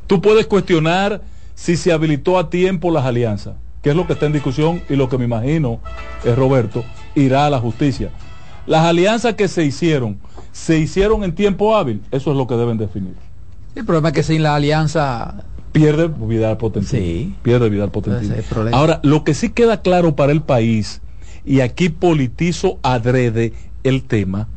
Tú 0.06 0.20
puedes 0.20 0.47
cuestionar 0.47 1.23
si 1.55 1.77
se 1.77 1.93
habilitó 1.93 2.39
a 2.39 2.51
tiempo 2.51 2.90
las 2.90 3.05
alianzas, 3.05 3.56
que 3.82 3.90
es 3.90 3.97
lo 3.97 4.06
que 4.06 4.15
está 4.15 4.27
en 4.27 4.32
discusión 4.32 4.82
y 4.89 4.97
lo 4.97 5.09
que 5.09 5.19
me 5.19 5.24
imagino, 5.24 5.81
es 6.24 6.36
Roberto, 6.36 6.85
irá 7.15 7.47
a 7.47 7.51
la 7.51 7.59
justicia. 7.59 8.11
Las 8.66 8.85
alianzas 8.85 9.35
que 9.35 9.49
se 9.49 9.65
hicieron, 9.65 10.19
se 10.53 10.78
hicieron 10.78 11.24
en 11.24 11.35
tiempo 11.35 11.77
hábil, 11.77 12.03
eso 12.11 12.31
es 12.31 12.36
lo 12.36 12.47
que 12.47 12.55
deben 12.55 12.78
definir. 12.78 13.15
El 13.74 13.85
problema 13.85 14.09
es 14.09 14.15
que 14.15 14.23
sin 14.23 14.43
la 14.43 14.55
alianza 14.55 15.45
pierde 15.73 16.09
vida 16.09 16.57
potencial. 16.57 17.03
Sí. 17.03 17.35
Pierde 17.43 17.69
vida 17.69 17.89
potencial. 17.89 18.45
Ahora, 18.73 19.01
lo 19.03 19.24
que 19.24 19.35
sí 19.35 19.51
queda 19.51 19.82
claro 19.82 20.15
para 20.15 20.32
el 20.32 20.41
país, 20.41 21.03
y 21.45 21.61
aquí 21.61 21.89
politizo 21.89 22.78
adrede 22.82 23.53
el 23.82 24.05
tema, 24.05 24.49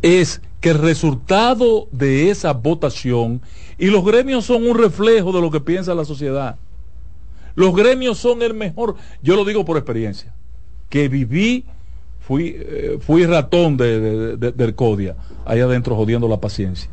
es 0.00 0.40
que 0.60 0.70
el 0.70 0.78
resultado 0.78 1.88
de 1.90 2.30
esa 2.30 2.52
votación, 2.52 3.42
y 3.78 3.86
los 3.88 4.04
gremios 4.04 4.46
son 4.46 4.64
un 4.66 4.78
reflejo 4.78 5.32
de 5.32 5.40
lo 5.40 5.50
que 5.50 5.60
piensa 5.60 5.94
la 5.94 6.04
sociedad. 6.04 6.56
Los 7.56 7.74
gremios 7.74 8.18
son 8.18 8.42
el 8.42 8.54
mejor, 8.54 8.94
yo 9.22 9.36
lo 9.36 9.44
digo 9.44 9.64
por 9.64 9.76
experiencia, 9.76 10.32
que 10.88 11.08
viví 11.08 11.66
fui, 12.22 12.56
eh, 12.56 12.98
fui 13.00 13.26
ratón 13.26 13.76
de, 13.76 14.36
del 14.36 14.74
CODIA, 14.74 15.16
ahí 15.44 15.60
adentro 15.60 15.96
jodiendo 15.96 16.28
la 16.28 16.40
paciencia. 16.40 16.88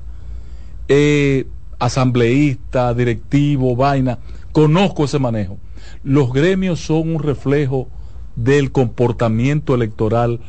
Eh, 0.88 1.46
asambleísta, 1.78 2.94
directivo, 2.94 3.76
vaina, 3.76 4.20
conozco 4.52 5.06
ese 5.06 5.20
manejo. 5.20 5.58
Los 6.04 6.34
gremios 6.34 6.80
son 6.80 7.16
un 7.16 7.24
reflejo 7.24 7.88
del 8.36 8.72
comportamiento 8.72 9.76
electoral 9.76 10.40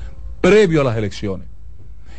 previo 0.41 0.81
a 0.81 0.85
las 0.85 0.97
elecciones. 0.97 1.47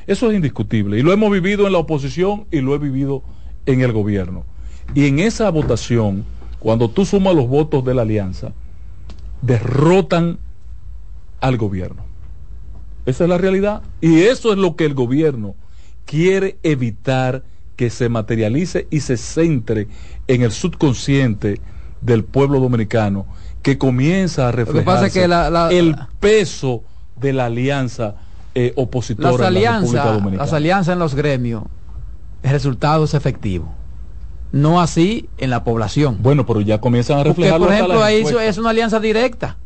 Eso 0.07 0.29
es 0.29 0.35
indiscutible 0.35 0.99
y 0.99 1.01
lo 1.01 1.13
hemos 1.13 1.31
vivido 1.31 1.65
en 1.67 1.73
la 1.73 1.79
oposición 1.79 2.45
y 2.51 2.61
lo 2.61 2.75
he 2.75 2.77
vivido 2.77 3.23
en 3.65 3.81
el 3.81 3.91
gobierno. 3.91 4.45
Y 4.93 5.07
en 5.07 5.19
esa 5.19 5.49
votación, 5.49 6.25
cuando 6.59 6.89
tú 6.89 7.05
sumas 7.05 7.35
los 7.35 7.47
votos 7.47 7.83
de 7.85 7.93
la 7.93 8.01
alianza, 8.01 8.51
derrotan 9.41 10.37
al 11.39 11.57
gobierno. 11.57 12.10
Esa 13.05 13.23
es 13.23 13.29
la 13.29 13.37
realidad. 13.37 13.81
Y 13.99 14.21
eso 14.21 14.51
es 14.51 14.57
lo 14.57 14.75
que 14.75 14.85
el 14.85 14.93
gobierno 14.93 15.55
quiere 16.05 16.57
evitar 16.63 17.43
que 17.75 17.89
se 17.89 18.09
materialice 18.09 18.87
y 18.91 18.99
se 18.99 19.17
centre 19.17 19.87
en 20.27 20.43
el 20.43 20.51
subconsciente 20.51 21.59
del 22.01 22.23
pueblo 22.23 22.59
dominicano, 22.59 23.25
que 23.61 23.77
comienza 23.77 24.49
a 24.49 24.51
reflejar 24.51 25.09
el 25.71 25.95
peso 26.19 26.83
de 27.15 27.33
la 27.33 27.45
alianza 27.45 28.15
eh, 28.53 28.73
opositora 28.75 29.31
las 29.31 29.41
alianzas, 29.41 30.23
Las 30.33 30.53
alianzas 30.53 30.93
en 30.93 30.99
los 30.99 31.15
gremios, 31.15 31.63
el 32.43 32.51
resultado 32.51 33.05
es 33.05 33.13
efectivo. 33.13 33.73
No 34.51 34.81
así 34.81 35.29
en 35.37 35.49
la 35.49 35.63
población. 35.63 36.17
Bueno, 36.21 36.45
pero 36.45 36.59
ya 36.59 36.81
comienzan 36.81 37.19
a 37.19 37.23
reflejar. 37.23 37.59
por 37.59 37.71
ejemplo, 37.71 38.03
ahí 38.03 38.23
es 38.41 38.57
una 38.57 38.71
alianza 38.71 38.99
directa. 38.99 39.57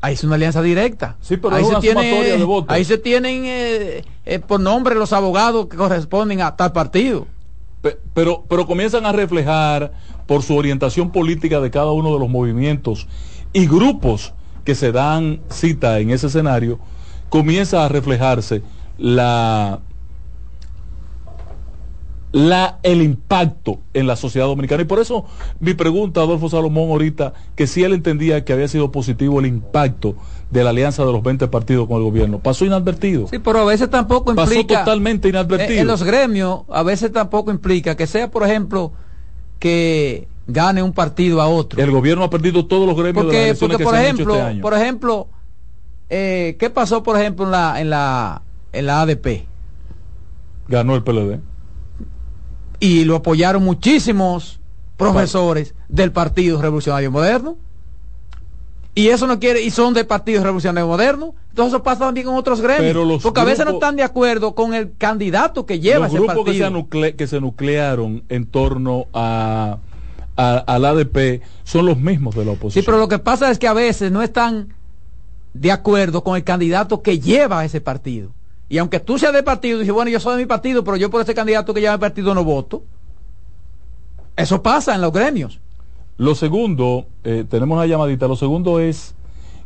Ahí 0.00 0.14
es 0.14 0.24
una 0.24 0.36
alianza 0.36 0.62
directa. 0.62 1.16
Sí, 1.20 1.36
pero 1.36 1.56
ahí, 1.56 1.64
se 1.64 1.76
tiene, 1.80 2.02
de 2.02 2.64
ahí 2.68 2.84
se 2.84 2.98
tienen 2.98 3.42
eh, 3.44 4.04
eh, 4.24 4.38
por 4.38 4.60
nombre 4.60 4.94
los 4.94 5.12
abogados 5.12 5.66
que 5.66 5.76
corresponden 5.76 6.40
a 6.40 6.56
tal 6.56 6.72
partido. 6.72 7.26
Pero, 8.14 8.44
pero 8.48 8.66
comienzan 8.66 9.06
a 9.06 9.12
reflejar 9.12 9.92
por 10.26 10.42
su 10.42 10.56
orientación 10.56 11.10
política 11.10 11.60
de 11.60 11.70
cada 11.70 11.90
uno 11.92 12.12
de 12.12 12.18
los 12.18 12.28
movimientos 12.28 13.08
y 13.52 13.66
grupos 13.66 14.34
que 14.64 14.74
se 14.74 14.92
dan 14.92 15.40
cita 15.48 15.98
en 15.98 16.10
ese 16.10 16.26
escenario, 16.26 16.78
comienza 17.30 17.84
a 17.84 17.88
reflejarse 17.88 18.62
la, 18.98 19.80
la, 22.32 22.78
el 22.82 23.02
impacto 23.02 23.78
en 23.94 24.06
la 24.06 24.16
sociedad 24.16 24.46
dominicana. 24.46 24.82
Y 24.82 24.86
por 24.86 24.98
eso 24.98 25.24
mi 25.60 25.74
pregunta, 25.74 26.20
Adolfo 26.20 26.48
Salomón, 26.48 26.90
ahorita, 26.90 27.32
que 27.54 27.66
si 27.66 27.84
él 27.84 27.94
entendía 27.94 28.44
que 28.44 28.52
había 28.52 28.68
sido 28.68 28.92
positivo 28.92 29.40
el 29.40 29.46
impacto 29.46 30.16
de 30.50 30.64
la 30.64 30.70
alianza 30.70 31.04
de 31.04 31.12
los 31.12 31.22
20 31.22 31.48
partidos 31.48 31.86
con 31.86 31.98
el 31.98 32.02
gobierno, 32.04 32.38
pasó 32.38 32.64
inadvertido. 32.64 33.28
Sí, 33.28 33.38
pero 33.38 33.60
a 33.60 33.64
veces 33.64 33.90
tampoco 33.90 34.30
implica... 34.32 34.66
Pasó 34.66 34.84
totalmente 34.84 35.28
inadvertido. 35.28 35.80
En, 35.80 35.86
los 35.86 36.02
gremios, 36.02 36.62
a 36.68 36.82
veces 36.82 37.12
tampoco 37.12 37.50
implica 37.50 37.96
que 37.96 38.06
sea, 38.06 38.30
por 38.30 38.44
ejemplo, 38.44 38.92
que 39.58 40.28
gane 40.46 40.82
un 40.82 40.92
partido 40.92 41.40
a 41.40 41.48
otro. 41.48 41.82
El 41.82 41.90
gobierno 41.90 42.24
ha 42.24 42.30
perdido 42.30 42.66
todos 42.66 42.86
los 42.86 42.96
gremios 42.96 43.24
porque, 43.24 43.38
de 43.38 43.54
porque 43.54 43.78
por, 43.78 43.94
ejemplo, 43.94 44.48
este 44.48 44.60
por 44.60 44.74
ejemplo, 44.74 45.28
eh, 46.10 46.56
¿qué 46.58 46.70
pasó, 46.70 47.02
por 47.02 47.18
ejemplo, 47.18 47.46
en 47.46 47.52
la, 47.52 47.80
en 47.80 47.90
la, 47.90 48.42
en 48.72 48.86
la 48.86 49.02
ADP? 49.02 49.46
Ganó 50.68 50.94
el 50.94 51.02
PLD. 51.02 51.40
Y 52.80 53.04
lo 53.04 53.16
apoyaron 53.16 53.64
muchísimos 53.64 54.60
profesores 54.96 55.74
del 55.88 56.12
Partido 56.12 56.60
Revolucionario 56.60 57.10
Moderno. 57.10 57.56
Y 58.94 59.08
eso 59.08 59.28
no 59.28 59.38
quiere, 59.38 59.62
y 59.62 59.70
son 59.70 59.94
del 59.94 60.06
Partido 60.06 60.42
Revolucionario 60.42 60.88
Moderno. 60.88 61.34
Entonces 61.50 61.74
eso 61.74 61.82
pasa 61.84 62.00
también 62.00 62.26
con 62.26 62.34
otros 62.34 62.60
gremios. 62.60 63.22
porque 63.22 63.40
a 63.40 63.44
veces 63.44 63.64
no 63.64 63.72
están 63.72 63.94
de 63.96 64.02
acuerdo 64.02 64.54
con 64.54 64.74
el 64.74 64.96
candidato 64.96 65.66
que 65.66 65.78
lleva 65.78 66.08
los 66.08 66.14
grupos 66.14 66.44
Que 66.44 66.58
se, 67.00 67.16
que 67.16 67.26
se 67.28 67.40
nuclearon 67.40 68.24
en 68.28 68.46
torno 68.46 69.06
a, 69.12 69.78
al 70.36 70.84
ADP 70.84 71.42
son 71.64 71.86
los 71.86 71.98
mismos 71.98 72.34
de 72.34 72.44
la 72.44 72.52
oposición. 72.52 72.82
Sí, 72.82 72.86
pero 72.86 72.98
lo 72.98 73.08
que 73.08 73.18
pasa 73.18 73.50
es 73.50 73.58
que 73.58 73.68
a 73.68 73.72
veces 73.72 74.10
no 74.10 74.22
están 74.22 74.74
de 75.54 75.72
acuerdo 75.72 76.22
con 76.22 76.36
el 76.36 76.44
candidato 76.44 77.02
que 77.02 77.18
lleva 77.18 77.64
ese 77.64 77.80
partido. 77.80 78.30
Y 78.68 78.78
aunque 78.78 79.00
tú 79.00 79.18
seas 79.18 79.32
de 79.32 79.42
partido, 79.42 79.78
dices, 79.78 79.94
bueno, 79.94 80.10
yo 80.10 80.20
soy 80.20 80.36
de 80.36 80.42
mi 80.42 80.46
partido, 80.46 80.84
pero 80.84 80.96
yo 80.96 81.10
por 81.10 81.22
ese 81.22 81.34
candidato 81.34 81.72
que 81.72 81.80
lleva 81.80 81.94
el 81.94 82.00
partido 82.00 82.34
no 82.34 82.44
voto. 82.44 82.82
Eso 84.36 84.62
pasa 84.62 84.94
en 84.94 85.00
los 85.00 85.12
gremios. 85.12 85.58
Lo 86.18 86.34
segundo, 86.34 87.06
eh, 87.24 87.44
tenemos 87.48 87.76
una 87.76 87.86
llamadita, 87.86 88.28
lo 88.28 88.36
segundo 88.36 88.80
es 88.80 89.14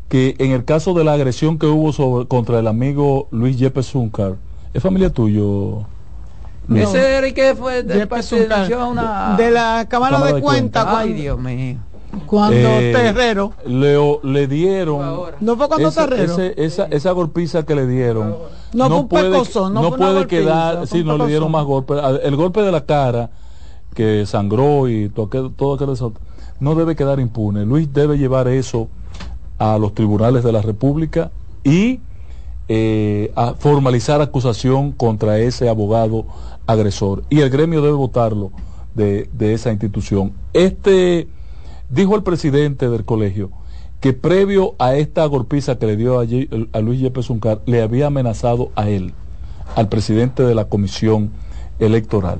que 0.08 0.36
en 0.38 0.52
el 0.52 0.64
caso 0.64 0.94
de 0.94 1.04
la 1.04 1.14
agresión 1.14 1.58
que 1.58 1.66
hubo 1.66 1.92
sobre, 1.92 2.28
contra 2.28 2.58
el 2.58 2.66
amigo 2.66 3.28
Luis 3.30 3.58
Yepes 3.58 3.90
Zuncar, 3.90 4.36
¿es 4.74 4.82
familia 4.82 5.10
tuyo? 5.10 5.86
Ese 6.74 7.16
era 7.16 7.30
que 7.32 7.54
fue 7.54 7.82
de, 7.82 8.06
de 8.06 9.50
la 9.50 9.86
Cámara, 9.88 10.20
de, 10.20 10.40
Cuentas. 10.40 10.86
Ay, 10.86 11.12
Dios 11.14 11.38
mío. 11.38 11.78
Cuando 12.26 12.56
eh, 12.56 12.92
Terrero. 12.92 13.52
Le, 13.66 13.96
le 14.22 14.46
dieron. 14.46 15.32
No 15.40 15.56
fue 15.56 15.68
cuando 15.68 15.90
Terrero. 15.90 16.36
esa, 16.56 16.84
esa 16.84 17.10
golpiza 17.12 17.64
que 17.64 17.74
le 17.74 17.86
dieron. 17.86 18.36
No, 18.72 18.88
no 18.88 19.08
puede, 19.08 19.30
no, 19.30 19.70
no 19.70 19.96
puede 19.96 20.26
quedar. 20.26 20.86
Sí, 20.86 21.04
no 21.04 21.16
le 21.16 21.26
dieron 21.26 21.50
más 21.50 21.64
golpes. 21.64 21.98
El 22.22 22.36
golpe 22.36 22.62
de 22.62 22.72
la 22.72 22.84
cara 22.84 23.30
que 23.94 24.24
sangró 24.26 24.88
y 24.88 25.08
todo, 25.08 25.50
todo 25.50 25.74
aquello 25.74 26.12
no 26.60 26.74
debe 26.74 26.96
quedar 26.96 27.18
impune. 27.18 27.64
Luis 27.64 27.92
debe 27.92 28.18
llevar 28.18 28.48
eso 28.48 28.88
a 29.58 29.78
los 29.78 29.94
tribunales 29.94 30.44
de 30.44 30.52
la 30.52 30.62
República 30.62 31.30
y 31.64 32.00
eh, 32.68 33.32
a 33.34 33.54
formalizar 33.54 34.20
acusación 34.20 34.92
contra 34.92 35.38
ese 35.38 35.68
abogado 35.68 36.24
agresor. 36.66 37.24
Y 37.30 37.40
el 37.40 37.50
gremio 37.50 37.82
debe 37.82 37.94
votarlo 37.94 38.52
de, 38.94 39.28
de 39.32 39.54
esa 39.54 39.70
institución. 39.72 40.32
Este 40.52 41.28
Dijo 41.92 42.16
el 42.16 42.22
presidente 42.22 42.88
del 42.88 43.04
colegio 43.04 43.50
que 44.00 44.14
previo 44.14 44.74
a 44.78 44.94
esta 44.94 45.26
golpiza 45.26 45.78
que 45.78 45.86
le 45.86 45.96
dio 45.96 46.20
a, 46.20 46.80
Luis 46.80 47.00
Yepes 47.00 47.28
Uncar, 47.28 47.60
le 47.66 47.82
había 47.82 48.06
amenazado 48.06 48.72
a 48.76 48.88
él, 48.88 49.12
al 49.76 49.90
presidente 49.90 50.42
de 50.42 50.54
la 50.54 50.64
comisión 50.64 51.30
electoral. 51.78 52.38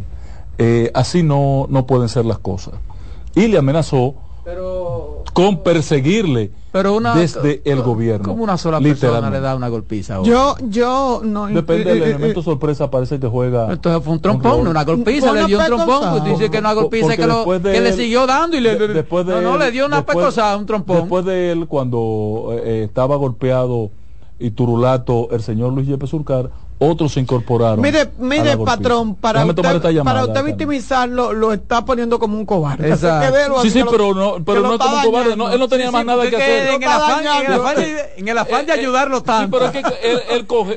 Eh, 0.57 0.91
así 0.95 1.23
no, 1.23 1.67
no 1.69 1.87
pueden 1.87 2.09
ser 2.09 2.25
las 2.25 2.39
cosas. 2.39 2.75
Y 3.35 3.49
le 3.49 3.59
amenazó 3.59 4.15
con 5.33 5.63
perseguirle 5.63 6.51
pero 6.73 6.97
una, 6.97 7.15
desde 7.15 7.63
el 7.65 7.83
gobierno. 7.83 8.29
Como 8.29 8.43
una 8.43 8.57
sola 8.57 8.81
persona 8.81 9.31
le 9.31 9.41
da 9.41 9.55
una 9.55 9.69
golpiza. 9.69 10.23
Yo, 10.23 10.57
yo 10.69 11.21
no. 11.23 11.47
Depende 11.47 11.85
del 11.93 12.03
eh, 12.03 12.07
eh, 12.07 12.11
elemento 12.11 12.43
sorpresa, 12.43 12.91
parece 12.91 13.21
que 13.21 13.29
juega. 13.29 13.73
Esto 13.73 14.01
fue 14.01 14.15
un 14.15 14.21
trompón, 14.21 14.67
una 14.67 14.83
golpiza, 14.83 15.33
le 15.33 15.45
dio 15.45 15.59
un 15.59 15.67
trompón. 15.67 16.25
dice 16.25 16.51
que 16.51 16.59
una 16.59 16.73
golpiza 16.73 17.17
que, 17.17 17.27
lo, 17.27 17.45
que 17.45 17.81
le 17.81 17.93
siguió 17.93 18.27
dando 18.27 18.57
y 18.57 18.61
le. 18.61 18.77
después 18.89 19.27
de 19.27 19.35
no, 19.35 19.43
no, 19.43 19.59
le 19.59 19.71
dio 19.71 19.87
una 19.87 20.05
pecosa, 20.05 20.57
un 20.57 20.67
trompón. 20.67 21.01
Después 21.01 21.25
de 21.25 21.53
él, 21.53 21.67
cuando 21.69 22.49
eh, 22.53 22.85
estaba 22.85 23.17
golpeado 23.17 23.91
y 24.39 24.51
turulato 24.51 25.29
el 25.31 25.43
señor 25.43 25.73
Luis 25.73 25.87
Yepes 25.87 26.11
Surcar, 26.11 26.51
otros 26.83 27.13
se 27.13 27.21
incorporaron. 27.21 27.81
Mire, 27.81 28.11
mire, 28.19 28.57
patrón, 28.59 29.15
para 29.15 29.45
usted, 29.45 30.03
para 30.03 30.25
usted 30.25 30.45
victimizarlo, 30.45 31.33
lo 31.33 31.53
está 31.53 31.85
poniendo 31.85 32.19
como 32.19 32.37
un 32.37 32.45
cobarde. 32.45 32.97
sí, 33.63 33.71
sí, 33.71 33.83
pero 33.89 34.15
no, 34.15 34.45
pero 34.45 34.63
no 34.63 34.75
es 34.75 34.81
como 34.81 34.97
un 34.97 35.03
cobarde. 35.03 35.37
No, 35.37 35.51
él 35.51 35.59
no 35.59 35.69
tenía 35.69 35.91
más 35.91 36.05
nada 36.05 36.29
que, 36.29 36.37
hacer. 36.37 36.75
En, 36.75 36.83
el 36.83 36.89
afán, 36.89 37.25
en, 38.17 38.29
el 38.29 38.39
afán, 38.39 38.67
de 38.67 38.73
ayudarlo 38.73 39.23
tanto. 39.23 39.59
Sí, 39.59 39.65
pero 39.73 39.87
es 39.89 39.95
que 39.95 40.11
él, 40.11 40.21
él 40.31 40.47
coge. 40.47 40.77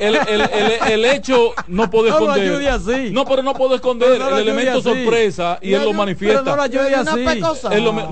el, 0.00 0.16
el, 0.16 0.72
el, 0.90 1.04
hecho 1.04 1.52
no 1.68 1.90
puede 1.90 2.08
esconder. 2.10 2.62
No, 2.62 2.70
así. 2.70 3.10
no, 3.10 3.24
pero 3.24 3.42
no 3.42 3.54
puedo 3.54 3.74
esconder 3.74 4.20
el 4.20 4.38
elemento 4.38 4.82
sorpresa 4.82 5.58
y 5.62 5.74
él 5.74 5.84
lo 5.84 5.92
manifiesta. 5.92 6.42
no 6.42 6.56
lo 6.56 6.62
ayude 6.62 6.94
así. 6.94 7.24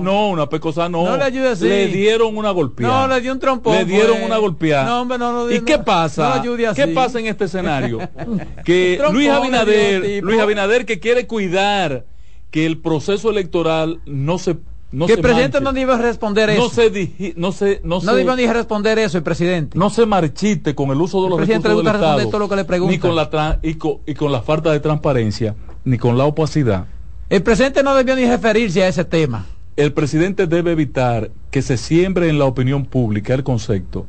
no, 0.01 0.29
una 0.29 0.47
pecosa 0.47 0.87
no. 0.87 1.03
No 1.03 1.17
le 1.17 1.23
ayude 1.23 1.49
así. 1.49 1.67
Le 1.67 1.87
dieron 1.87 2.37
una 2.37 2.51
golpeada. 2.51 3.07
No, 3.07 3.13
le 3.13 3.21
dio 3.21 3.33
un 3.33 3.39
trompón. 3.39 3.75
Le 3.75 3.85
dieron 3.85 4.23
una 4.23 4.37
golpeada. 4.37 4.85
No, 4.85 5.01
hombre, 5.01 5.17
no, 5.17 5.31
no. 5.31 5.51
¿Y 5.51 5.61
qué 5.61 5.77
pasa? 5.77 6.41
¿Qué 6.75 6.87
pasa 7.05 7.19
en 7.19 7.27
este 7.27 7.45
escenario? 7.45 7.99
que 8.65 9.01
Luis 9.11 9.29
Abinader, 9.29 10.23
Luis 10.23 10.39
Abinader 10.39 10.85
que 10.85 10.99
quiere 10.99 11.27
cuidar 11.27 12.05
que 12.49 12.65
el 12.65 12.77
proceso 12.77 13.29
electoral 13.29 14.01
no 14.05 14.37
se 14.37 14.57
no 14.91 15.05
que 15.07 15.13
el 15.13 15.21
presidente 15.21 15.61
no 15.61 15.71
debe 15.71 15.97
responder 15.97 16.49
eso. 16.49 16.63
No 16.63 16.69
se, 16.69 17.33
no 17.37 17.51
se, 17.53 17.79
no, 17.83 18.01
no 18.01 18.13
debe 18.13 18.35
ni 18.35 18.45
responder 18.45 18.99
eso 18.99 19.17
el 19.17 19.23
presidente. 19.23 19.77
No 19.77 19.89
se 19.89 20.05
marchite 20.05 20.75
con 20.75 20.89
el 20.89 20.99
uso 20.99 21.23
de 21.23 21.29
los 21.29 21.39
recursos 21.39 21.77
del 21.77 21.87
Estado, 21.87 22.27
todo 22.27 22.39
lo 22.39 22.49
que 22.49 22.57
le 22.57 22.79
ni 22.81 22.99
con 22.99 23.15
la 23.15 23.59
y 23.61 23.75
con, 23.75 23.99
y 24.05 24.13
con 24.13 24.33
la 24.33 24.41
falta 24.41 24.71
de 24.73 24.81
transparencia, 24.81 25.55
ni 25.85 25.97
con 25.97 26.17
la 26.17 26.25
opacidad. 26.25 26.87
El 27.29 27.41
presidente 27.41 27.83
no 27.83 27.95
debió 27.95 28.17
ni 28.17 28.25
referirse 28.25 28.83
a 28.83 28.89
ese 28.89 29.05
tema. 29.05 29.45
El 29.77 29.93
presidente 29.93 30.47
debe 30.47 30.73
evitar 30.73 31.31
que 31.49 31.61
se 31.61 31.77
siembre 31.77 32.27
en 32.27 32.37
la 32.37 32.43
opinión 32.43 32.85
pública 32.85 33.33
el 33.33 33.43
concepto 33.43 34.05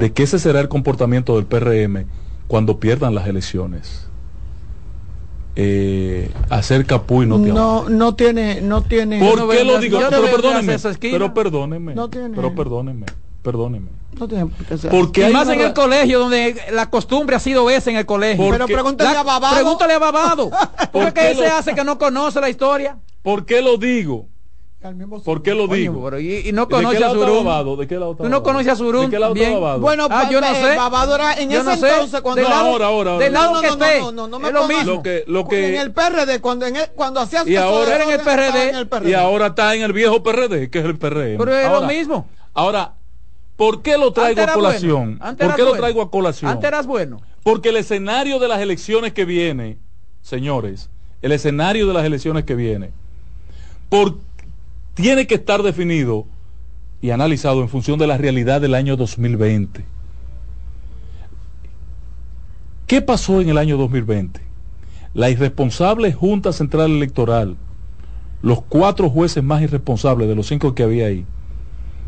de 0.00 0.12
que 0.12 0.22
ese 0.24 0.38
será 0.38 0.60
el 0.60 0.68
comportamiento 0.68 1.36
del 1.36 1.46
PRM 1.46 2.06
cuando 2.48 2.80
pierdan 2.80 3.14
las 3.14 3.28
elecciones. 3.28 4.06
Eh, 5.56 6.30
hacer 6.48 6.86
capú 6.86 7.22
y 7.22 7.26
no 7.26 7.42
te 7.42 7.48
no 7.48 7.88
no 7.88 8.14
tiene 8.14 8.60
no 8.60 8.82
tiene. 8.82 9.18
¿Por 9.18 9.48
qué 9.50 9.64
lo 9.64 9.78
digo? 9.78 9.98
pero 10.08 10.30
perdónenme 10.30 10.78
pero 11.00 11.34
perdónenme 11.34 11.94
pero 12.34 12.54
perdónenme 12.54 13.06
perdónenme 13.42 13.90
no 14.18 14.28
tiene 14.28 14.50
porque 14.90 15.24
además 15.24 15.48
en 15.48 15.60
el 15.60 15.72
colegio 15.74 16.20
donde 16.20 16.56
la 16.72 16.88
costumbre 16.88 17.36
ha 17.36 17.40
sido 17.40 17.68
esa 17.68 17.90
en 17.90 17.96
el 17.96 18.06
colegio. 18.06 18.48
Pero 18.50 18.66
pregúntale 18.66 19.16
a 19.16 19.22
Babado. 19.22 19.54
Pregúntale 19.56 19.94
a 19.94 19.98
Babado. 19.98 20.50
¿por 20.92 21.12
qué 21.12 21.34
se 21.34 21.46
hace 21.46 21.74
que 21.74 21.84
no 21.84 21.98
conoce 21.98 22.40
la 22.40 22.48
historia? 22.48 22.98
¿por 23.22 23.44
qué 23.44 23.60
lo 23.60 23.76
digo? 23.76 24.28
¿Por 25.24 25.42
qué 25.42 25.54
lo 25.54 25.68
digo? 25.68 26.18
y, 26.18 26.52
no 26.52 26.66
conoce 26.66 27.04
a 27.04 27.10
Surún. 27.10 27.78
¿De 27.78 27.86
qué 27.86 27.98
lado 27.98 28.16
Tú 28.16 28.28
no 28.30 28.42
conoces 28.42 28.68
a 28.68 28.76
Surún. 28.76 29.10
bien. 29.34 29.60
Bueno, 29.78 30.08
ah, 30.10 30.28
yo 30.30 30.40
no 30.40 30.54
sé. 30.54 30.76
Babado 30.76 31.14
era 31.16 31.34
en 31.34 31.52
ese 31.52 31.72
entonces 31.72 32.20
cuando 32.22 32.42
no, 32.42 32.48
ahora, 32.48 32.86
ahora, 32.86 33.10
ahora. 33.12 33.24
Del 33.24 33.32
lado 33.32 33.54
no, 33.54 33.60
que 33.60 33.66
esté. 33.68 34.00
No, 34.00 34.12
no, 34.12 34.26
no, 34.26 34.38
me 34.38 34.50
lo 34.50 34.66
mismo. 34.66 34.94
Lo 34.94 35.02
que, 35.02 35.24
lo 35.26 35.46
que, 35.46 35.68
en 35.68 35.80
el 35.80 35.92
PRD 35.92 36.40
cuando 36.40 36.66
en 36.66 36.76
el, 36.76 36.88
cuando 36.94 37.20
hacías 37.20 37.46
y 37.46 37.56
ahora 37.56 37.94
era 37.94 38.04
en 38.04 38.10
el 38.10 38.88
PRD, 38.88 39.08
y 39.08 39.12
ahora 39.12 39.48
está 39.48 39.74
en 39.74 39.82
el 39.82 39.92
viejo 39.92 40.22
PRD, 40.22 40.70
que 40.70 40.78
es 40.78 40.84
el 40.84 40.96
PRD. 40.96 41.36
Pero 41.36 41.54
es 41.54 41.70
lo 41.70 41.82
mismo. 41.82 42.28
Ahora, 42.54 42.94
¿por 43.56 43.82
qué 43.82 43.98
lo 43.98 44.12
traigo 44.12 44.42
a 44.42 44.52
colación? 44.52 45.18
¿Por 45.18 45.56
qué 45.56 45.62
lo 45.62 45.72
traigo 45.72 46.00
a 46.00 46.10
colación? 46.10 46.50
Antes 46.50 46.68
eras 46.68 46.86
bueno. 46.86 47.20
Porque 47.42 47.68
el 47.68 47.76
escenario 47.76 48.38
de 48.38 48.48
las 48.48 48.60
elecciones 48.60 49.12
que 49.12 49.26
viene, 49.26 49.78
señores, 50.22 50.88
el 51.20 51.32
escenario 51.32 51.86
de 51.86 51.94
las 51.94 52.04
elecciones 52.04 52.44
que 52.44 52.54
viene, 52.54 52.92
por 53.90 54.16
tiene 55.00 55.26
que 55.26 55.36
estar 55.36 55.62
definido 55.62 56.26
y 57.00 57.10
analizado 57.10 57.62
en 57.62 57.68
función 57.68 57.98
de 57.98 58.06
la 58.06 58.18
realidad 58.18 58.60
del 58.60 58.74
año 58.74 58.96
2020. 58.96 59.84
¿Qué 62.86 63.00
pasó 63.00 63.40
en 63.40 63.48
el 63.48 63.56
año 63.56 63.78
2020? 63.78 64.40
La 65.14 65.30
irresponsable 65.30 66.12
Junta 66.12 66.52
Central 66.52 66.90
Electoral, 66.90 67.56
los 68.42 68.62
cuatro 68.62 69.08
jueces 69.08 69.42
más 69.42 69.62
irresponsables 69.62 70.28
de 70.28 70.34
los 70.34 70.46
cinco 70.46 70.74
que 70.74 70.82
había 70.82 71.06
ahí, 71.06 71.24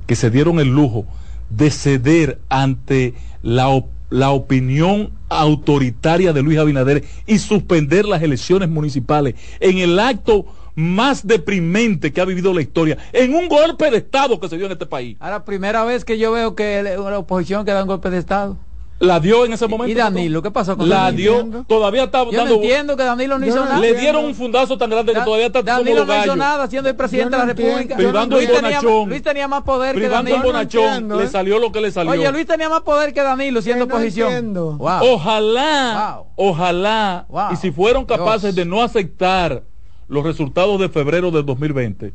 que 0.06 0.16
se 0.16 0.31
dieron 0.31 0.60
el 0.60 0.69
lujo 0.69 1.06
de 1.48 1.70
ceder 1.70 2.40
ante 2.48 3.14
la, 3.43 3.82
la 4.10 4.31
opinión 4.31 5.12
autoritaria 5.31 6.32
de 6.32 6.43
Luis 6.43 6.59
Abinader 6.59 7.05
y 7.27 7.39
suspender 7.39 8.05
las 8.05 8.23
elecciones 8.23 8.69
municipales 8.69 9.35
en 9.60 9.78
el 9.78 9.98
acto 9.98 10.44
más 10.74 11.26
deprimente 11.26 12.12
que 12.12 12.20
ha 12.20 12.24
vivido 12.24 12.52
la 12.54 12.62
historia 12.62 12.98
en 13.12 13.34
un 13.34 13.48
golpe 13.48 13.90
de 13.90 13.98
Estado 13.98 14.40
que 14.40 14.48
se 14.48 14.56
dio 14.56 14.66
en 14.66 14.72
este 14.72 14.86
país. 14.86 15.16
Ahora, 15.20 15.44
primera 15.44 15.84
vez 15.84 16.04
que 16.04 16.18
yo 16.18 16.32
veo 16.32 16.54
que 16.54 16.82
la 16.82 17.18
oposición 17.18 17.64
que 17.64 17.72
da 17.72 17.82
un 17.82 17.88
golpe 17.88 18.10
de 18.10 18.18
Estado. 18.18 18.56
La 19.02 19.18
dio 19.18 19.44
en 19.44 19.52
ese 19.52 19.66
momento. 19.66 19.90
¿Y 19.90 19.94
Danilo? 19.94 20.42
¿Qué 20.42 20.52
pasó 20.52 20.76
con 20.76 20.88
La 20.88 21.10
dio, 21.10 21.64
todavía 21.66 22.04
está 22.04 22.24
yo 22.30 22.44
No 22.44 22.54
entiendo 22.54 22.96
que 22.96 23.02
Danilo 23.02 23.36
no 23.36 23.44
hizo 23.44 23.64
nada. 23.64 23.80
Le 23.80 23.94
dieron 23.94 24.24
un 24.24 24.34
fundazo 24.34 24.78
tan 24.78 24.90
grande 24.90 25.12
que 25.12 25.20
todavía 25.20 25.46
está 25.46 25.60
Danilo 25.60 26.04
no 26.04 26.22
hizo 26.22 26.36
nada 26.36 26.68
siendo 26.68 26.88
el 26.88 26.94
presidente 26.94 27.36
de 27.36 27.38
la 27.38 27.52
República. 27.52 27.96
Privando 27.96 28.36
Luis, 28.36 28.52
tenía, 28.52 28.80
Luis 28.80 29.22
tenía 29.22 29.48
más 29.48 29.62
poder 29.62 29.96
que 29.96 30.08
Danilo. 30.08 30.42
Bonachón, 30.42 31.18
le 31.18 31.26
salió 31.26 31.58
lo 31.58 31.72
que 31.72 31.80
le 31.80 31.90
salió. 31.90 32.12
Oye, 32.12 32.30
Luis 32.30 32.46
tenía 32.46 32.68
más 32.68 32.82
poder 32.82 33.12
que 33.12 33.22
Danilo 33.22 33.60
siendo 33.60 33.86
oposición. 33.86 34.54
Ojalá, 34.78 36.22
ojalá, 36.36 37.26
y 37.52 37.56
si 37.56 37.72
fueron 37.72 38.04
capaces 38.04 38.54
de 38.54 38.64
no 38.64 38.82
aceptar 38.82 39.64
los 40.08 40.24
resultados 40.24 40.80
de 40.80 40.88
febrero 40.88 41.30
del 41.30 41.46
2020, 41.46 42.12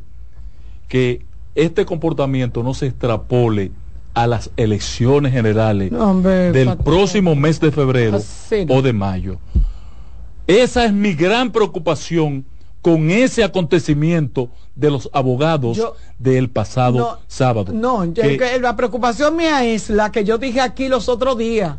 que 0.88 1.24
este 1.54 1.84
comportamiento 1.84 2.62
no 2.62 2.74
se 2.74 2.86
extrapole 2.86 3.72
a 4.14 4.26
las 4.26 4.50
elecciones 4.56 5.32
generales 5.32 5.92
del 5.92 6.76
próximo 6.78 7.34
mes 7.34 7.60
de 7.60 7.70
febrero 7.70 8.20
o 8.68 8.82
de 8.82 8.92
mayo. 8.92 9.38
Esa 10.46 10.86
es 10.86 10.92
mi 10.92 11.14
gran 11.14 11.52
preocupación 11.52 12.44
con 12.80 13.10
ese 13.10 13.44
acontecimiento 13.44 14.50
de 14.74 14.90
los 14.90 15.10
abogados 15.12 15.80
del 16.18 16.48
pasado 16.48 17.20
sábado. 17.26 17.72
No, 17.72 18.04
la 18.60 18.76
preocupación 18.76 19.36
mía 19.36 19.64
es 19.64 19.90
la 19.90 20.10
que 20.10 20.24
yo 20.24 20.38
dije 20.38 20.60
aquí 20.60 20.88
los 20.88 21.08
otros 21.08 21.36
días, 21.36 21.76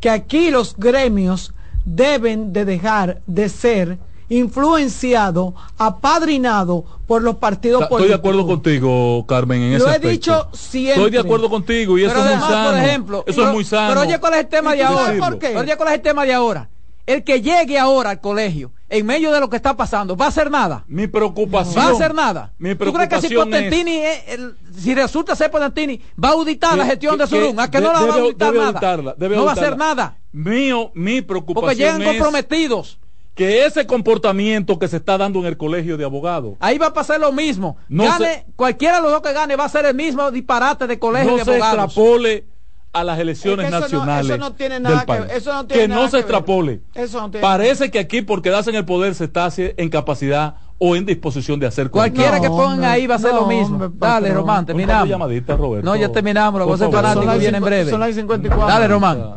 que 0.00 0.10
aquí 0.10 0.50
los 0.50 0.76
gremios 0.76 1.54
deben 1.84 2.52
de 2.52 2.64
dejar 2.64 3.22
de 3.26 3.48
ser 3.48 3.98
influenciado, 4.28 5.54
apadrinado 5.78 6.84
por 7.06 7.22
los 7.22 7.36
partidos 7.36 7.86
políticos. 7.88 8.00
Estoy 8.00 8.08
de 8.08 8.14
acuerdo 8.14 8.46
contigo, 8.46 9.26
Carmen, 9.26 9.62
en 9.62 9.78
Lo 9.78 9.90
he 9.90 9.98
dicho 9.98 10.48
siempre. 10.52 10.94
Estoy 10.94 11.10
de 11.10 11.18
acuerdo 11.18 11.50
contigo 11.50 11.98
y 11.98 12.04
eso 12.04 12.16
es 12.16 12.24
muy 12.24 12.48
sano. 12.48 12.70
Por 12.70 12.78
ejemplo, 12.78 13.24
eso 13.26 13.46
es 13.46 13.52
muy 13.52 13.64
sano. 13.64 13.88
Pero 13.88 14.00
oye, 14.00 14.18
¿cuál 14.18 14.34
es 14.34 14.40
el 14.40 14.48
tema 14.48 14.74
de 14.74 14.82
ahora? 14.82 15.14
¿Por 15.18 15.38
qué? 15.38 15.56
Oye, 15.56 15.76
¿cuál 15.76 15.88
es 15.90 15.94
el 15.94 16.02
tema 16.02 16.24
de 16.24 16.32
ahora? 16.32 16.68
El 17.04 17.24
que 17.24 17.42
llegue 17.42 17.78
ahora 17.78 18.10
al 18.10 18.20
colegio, 18.20 18.70
en 18.88 19.04
medio 19.04 19.32
de 19.32 19.40
lo 19.40 19.50
que 19.50 19.56
está 19.56 19.76
pasando, 19.76 20.16
¿va 20.16 20.26
a 20.26 20.28
hacer 20.28 20.50
nada? 20.50 20.84
Mi 20.86 21.08
preocupación. 21.08 21.84
¿Va 21.84 21.88
a 21.88 21.92
hacer 21.92 22.14
nada? 22.14 22.52
Mi 22.58 22.76
preocupación 22.76 23.08
¿Tú 23.08 23.10
crees 23.10 23.22
que 23.22 23.28
si 23.28 23.34
Potentini, 23.34 24.02
si 24.78 24.94
resulta 24.94 25.34
ser 25.34 25.50
Potentini, 25.50 26.00
va 26.22 26.28
a 26.28 26.32
auditar 26.32 26.78
la 26.78 26.86
gestión 26.86 27.18
de 27.18 27.26
Surún? 27.26 27.58
¿A 27.58 27.68
que 27.68 27.80
no 27.80 27.92
la 27.92 28.00
va 28.02 28.14
a 28.14 28.18
auditar 28.18 28.54
nada? 28.54 29.16
no 29.18 29.44
va 29.44 29.50
a 29.50 29.54
hacer 29.54 29.76
nada. 29.76 30.16
Mío, 30.30 30.92
mi 30.94 31.22
preocupación 31.22 31.66
Porque 31.66 31.76
llegan 31.76 32.02
comprometidos 32.02 32.98
que 33.34 33.64
ese 33.64 33.86
comportamiento 33.86 34.78
que 34.78 34.88
se 34.88 34.98
está 34.98 35.16
dando 35.16 35.40
en 35.40 35.46
el 35.46 35.56
colegio 35.56 35.96
de 35.96 36.04
abogados. 36.04 36.54
Ahí 36.60 36.78
va 36.78 36.88
a 36.88 36.92
pasar 36.92 37.18
lo 37.20 37.32
mismo. 37.32 37.76
gane, 37.88 38.46
cualquiera 38.56 38.96
de 38.96 39.02
los 39.02 39.12
dos 39.12 39.22
que 39.22 39.32
gane 39.32 39.56
va 39.56 39.64
a 39.64 39.68
ser 39.68 39.86
el 39.86 39.94
mismo 39.94 40.30
disparate 40.30 40.86
de 40.86 40.98
colegio 40.98 41.36
de 41.36 41.40
abogados. 41.40 41.76
No 41.76 41.82
se 41.82 41.86
extrapole 41.86 42.46
a 42.92 43.04
las 43.04 43.18
elecciones 43.18 43.70
nacionales. 43.70 44.30
eso 44.30 44.38
no 44.38 44.52
tiene 44.52 44.78
nada 44.78 45.06
que, 45.06 45.36
eso 45.36 45.52
no 45.52 45.66
tiene 45.66 45.82
que 45.82 45.88
no 45.88 46.08
se 46.08 46.18
extrapole. 46.18 46.82
Parece 47.40 47.90
que 47.90 47.98
aquí 47.98 48.22
por 48.22 48.42
quedarse 48.42 48.70
en 48.70 48.76
el 48.76 48.84
poder 48.84 49.14
se 49.14 49.24
está 49.24 49.48
en 49.56 49.88
capacidad 49.88 50.56
o 50.78 50.94
en 50.96 51.06
disposición 51.06 51.58
de 51.60 51.66
hacer 51.66 51.90
cualquiera 51.90 52.40
que 52.40 52.48
pongan 52.48 52.84
ahí 52.84 53.06
va 53.06 53.14
a 53.14 53.18
ser 53.18 53.34
lo 53.34 53.46
mismo. 53.46 53.88
Dale, 53.94 54.32
Román, 54.34 54.66
terminamos. 54.66 55.08
No, 55.82 55.96
ya 55.96 56.10
terminamos. 56.10 56.60
Los 56.60 56.78
fanáticos 56.90 57.38
viene 57.38 57.58
en 57.58 57.64
breve. 57.64 57.90
Dale, 57.90 58.88
Román. 58.88 59.36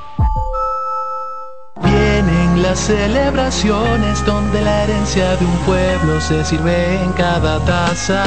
las 2.61 2.79
celebraciones 2.79 4.23
donde 4.25 4.61
la 4.61 4.83
herencia 4.83 5.35
de 5.35 5.45
un 5.45 5.57
pueblo 5.59 6.21
se 6.21 6.45
sirve 6.45 7.01
en 7.01 7.11
cada 7.13 7.59
taza. 7.65 8.23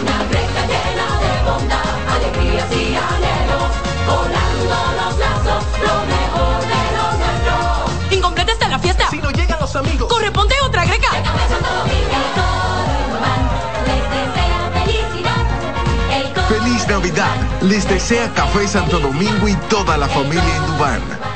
Una 0.00 0.18
recta 0.30 0.62
llena 0.66 1.08
de 1.22 1.50
bondad, 1.50 1.84
alegrías 2.14 2.66
y 2.72 2.96
anhelos, 2.96 3.70
volando 4.06 4.74
los 4.98 5.18
lazos, 5.18 5.64
lo 5.82 5.96
mejor 6.14 6.60
de 6.72 6.80
lo 6.96 7.06
nuestro. 7.22 8.16
Incompleta 8.16 8.52
está 8.52 8.68
la 8.68 8.78
fiesta. 8.78 9.08
Si 9.10 9.18
no 9.18 9.30
llegan 9.30 9.58
los 9.60 9.76
amigos. 9.76 10.08
Corresponde 10.08 10.54
otra 10.64 10.84
greca. 10.84 11.08
Feliz 16.48 16.88
Navidad. 16.88 17.36
Les 17.62 17.88
desea 17.88 18.32
Café 18.34 18.66
Santo 18.66 18.98
Domingo 18.98 19.48
y 19.48 19.54
toda 19.68 19.96
la 19.96 20.08
familia 20.08 20.56
en 20.56 20.66
Dubán. 20.66 21.35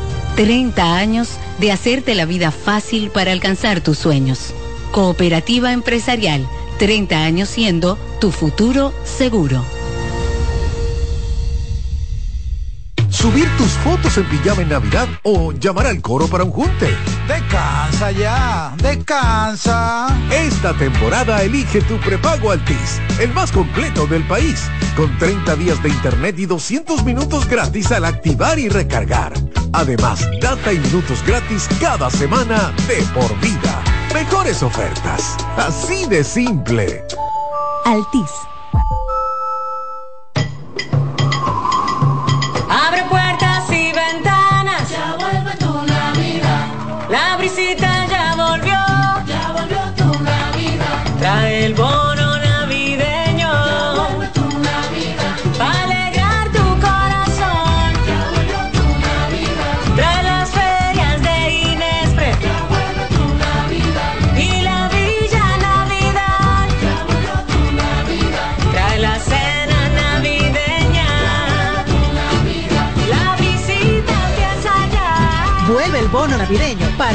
30 0.41 0.95
años 0.95 1.37
de 1.59 1.71
hacerte 1.71 2.15
la 2.15 2.25
vida 2.25 2.49
fácil 2.49 3.11
para 3.11 3.31
alcanzar 3.31 3.81
tus 3.81 3.99
sueños. 3.99 4.55
Cooperativa 4.89 5.71
empresarial, 5.71 6.47
30 6.79 7.23
años 7.23 7.47
siendo 7.47 7.95
tu 8.19 8.31
futuro 8.31 8.91
seguro. 9.03 9.63
subir 13.11 13.47
tus 13.55 13.69
fotos 13.83 14.17
en 14.17 14.27
pijama 14.29 14.63
en 14.63 14.69
Navidad 14.69 15.07
o 15.21 15.51
llamar 15.51 15.85
al 15.85 16.01
coro 16.01 16.27
para 16.27 16.43
un 16.43 16.49
junte. 16.49 16.89
Descansa 17.27 18.09
ya, 18.09 18.73
descansa. 18.77 20.07
Esta 20.31 20.73
temporada 20.73 21.43
elige 21.43 21.81
tu 21.81 21.99
prepago 21.99 22.49
Altis, 22.49 22.99
el 23.19 23.31
más 23.31 23.51
completo 23.51 24.07
del 24.07 24.25
país, 24.25 24.71
con 24.97 25.15
30 25.19 25.55
días 25.57 25.83
de 25.83 25.89
internet 25.89 26.39
y 26.39 26.47
200 26.47 27.05
minutos 27.05 27.47
gratis 27.47 27.91
al 27.91 28.05
activar 28.05 28.57
y 28.57 28.69
recargar. 28.69 29.33
Además, 29.73 30.27
data 30.41 30.73
y 30.73 30.79
minutos 30.79 31.23
gratis 31.25 31.67
cada 31.79 32.09
semana 32.09 32.73
de 32.87 33.03
por 33.13 33.39
vida. 33.39 33.83
Mejores 34.13 34.61
ofertas, 34.63 35.37
así 35.57 36.05
de 36.07 36.23
simple. 36.23 37.03
Altis 37.85 38.31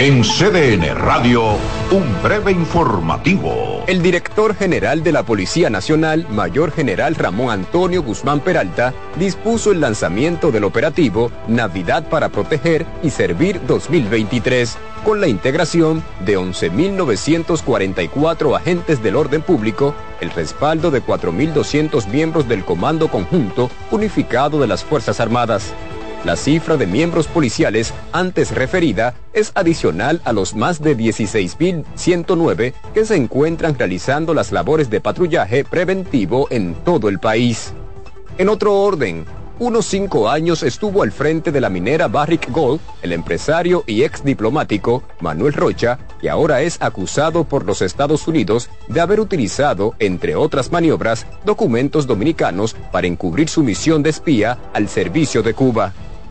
En 0.00 0.22
CDN 0.22 0.94
Radio, 0.94 1.56
un 1.90 2.22
breve 2.22 2.52
informativo. 2.52 3.82
El 3.88 4.00
director 4.00 4.54
general 4.54 5.02
de 5.02 5.10
la 5.10 5.24
Policía 5.24 5.70
Nacional, 5.70 6.24
Mayor 6.30 6.70
General 6.70 7.16
Ramón 7.16 7.50
Antonio 7.50 8.04
Guzmán 8.04 8.38
Peralta, 8.38 8.94
dispuso 9.18 9.72
el 9.72 9.80
lanzamiento 9.80 10.52
del 10.52 10.62
operativo 10.62 11.32
Navidad 11.48 12.08
para 12.08 12.28
Proteger 12.28 12.86
y 13.02 13.10
Servir 13.10 13.60
2023, 13.66 14.78
con 15.02 15.20
la 15.20 15.26
integración 15.26 16.04
de 16.24 16.38
11.944 16.38 18.56
agentes 18.56 19.02
del 19.02 19.16
orden 19.16 19.42
público, 19.42 19.96
el 20.20 20.30
respaldo 20.30 20.92
de 20.92 21.02
4.200 21.02 22.06
miembros 22.06 22.46
del 22.46 22.64
Comando 22.64 23.08
Conjunto 23.08 23.68
Unificado 23.90 24.60
de 24.60 24.68
las 24.68 24.84
Fuerzas 24.84 25.18
Armadas. 25.18 25.74
La 26.24 26.34
cifra 26.34 26.76
de 26.76 26.86
miembros 26.86 27.28
policiales 27.28 27.94
antes 28.12 28.52
referida 28.52 29.14
es 29.32 29.52
adicional 29.54 30.20
a 30.24 30.32
los 30.32 30.54
más 30.56 30.82
de 30.82 30.96
16.109 30.96 32.74
que 32.92 33.04
se 33.04 33.14
encuentran 33.14 33.78
realizando 33.78 34.34
las 34.34 34.50
labores 34.50 34.90
de 34.90 35.00
patrullaje 35.00 35.64
preventivo 35.64 36.48
en 36.50 36.74
todo 36.74 37.08
el 37.08 37.20
país. 37.20 37.72
En 38.36 38.48
otro 38.48 38.74
orden, 38.74 39.26
unos 39.60 39.86
cinco 39.86 40.28
años 40.28 40.64
estuvo 40.64 41.04
al 41.04 41.12
frente 41.12 41.52
de 41.52 41.60
la 41.60 41.68
minera 41.68 42.08
Barrick 42.08 42.50
Gold 42.50 42.80
el 43.02 43.12
empresario 43.12 43.84
y 43.86 44.02
ex 44.02 44.24
diplomático 44.24 45.04
Manuel 45.20 45.52
Rocha, 45.52 46.00
que 46.20 46.30
ahora 46.30 46.62
es 46.62 46.78
acusado 46.80 47.44
por 47.44 47.64
los 47.64 47.80
Estados 47.80 48.26
Unidos 48.26 48.70
de 48.88 49.00
haber 49.00 49.20
utilizado, 49.20 49.94
entre 50.00 50.34
otras 50.34 50.72
maniobras, 50.72 51.26
documentos 51.44 52.08
dominicanos 52.08 52.74
para 52.92 53.06
encubrir 53.06 53.48
su 53.48 53.62
misión 53.62 54.02
de 54.02 54.10
espía 54.10 54.58
al 54.74 54.88
servicio 54.88 55.42
de 55.42 55.54
Cuba. 55.54 55.92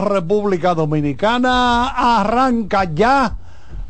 República 0.00 0.74
Dominicana, 0.74 1.88
arranca 1.88 2.84
ya 2.84 3.36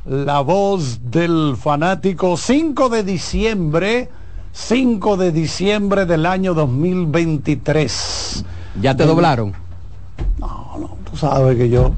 la 0.04 0.40
voz 0.40 1.00
del 1.10 1.56
fanático 1.56 2.36
5 2.36 2.88
de 2.88 3.04
diciembre, 3.04 4.10
5 4.52 5.16
de 5.16 5.32
diciembre 5.32 6.06
del 6.06 6.26
año 6.26 6.54
2023. 6.54 8.44
¿Ya 8.80 8.96
te 8.96 9.04
doblaron? 9.04 9.52
No, 10.38 10.76
no, 10.78 10.96
tú 11.08 11.16
sabes 11.16 11.56
que 11.56 11.68
yo 11.68 11.92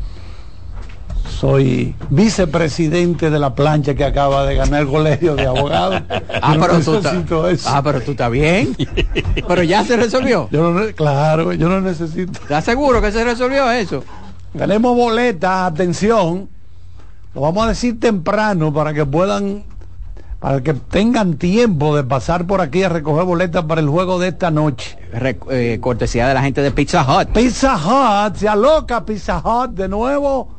soy 1.45 1.95
vicepresidente 2.09 3.29
de 3.29 3.39
la 3.39 3.55
plancha 3.55 3.95
que 3.95 4.03
acaba 4.03 4.47
de 4.47 4.55
ganar 4.55 4.81
el 4.81 4.89
colegio 4.89 5.37
de 5.37 5.47
abogados. 5.47 6.01
ah, 6.43 6.57
pero 6.59 6.81
tú 6.81 7.03
ah, 7.67 7.83
pero 7.85 8.01
tú 8.01 8.13
estás 8.13 8.31
bien. 8.31 8.75
pero 9.47 9.63
ya 9.63 9.85
se 9.85 9.99
resolvió. 9.99 10.49
Yo 10.51 10.71
no, 10.71 10.87
claro, 10.95 11.53
yo 11.53 11.69
no 11.69 11.83
necesito. 11.83 12.41
¿Estás 12.41 12.65
seguro 12.65 13.03
que 13.03 13.13
se 13.13 13.23
resolvió 13.25 13.71
eso? 13.71 14.03
Tenemos 14.57 14.97
boletas, 14.97 15.71
atención. 15.71 16.49
Lo 17.35 17.43
vamos 17.43 17.67
a 17.67 17.69
decir 17.69 18.01
temprano 18.01 18.73
para 18.73 18.95
que 18.95 19.05
puedan, 19.05 19.65
para 20.41 20.63
que 20.63 20.73
tengan 20.73 21.35
tiempo 21.35 21.95
de 21.95 22.05
pasar 22.05 22.47
por 22.47 22.63
aquí 22.63 22.85
a 22.85 22.89
recoger 22.89 23.25
boletas 23.25 23.65
para 23.65 23.83
el 23.83 23.89
juego 23.91 24.19
de 24.19 24.29
esta 24.29 24.51
noche. 24.51 24.97
Eh, 25.51 25.77
cortesía 25.79 26.27
de 26.27 26.33
la 26.33 26.41
gente 26.41 26.63
de 26.63 26.71
Pizza 26.71 27.03
Hut. 27.03 27.29
Pizza 27.35 27.77
Hut, 27.77 28.37
se 28.37 28.49
aloca 28.49 29.05
Pizza 29.05 29.43
Hut 29.45 29.73
de 29.73 29.89
nuevo 29.89 30.54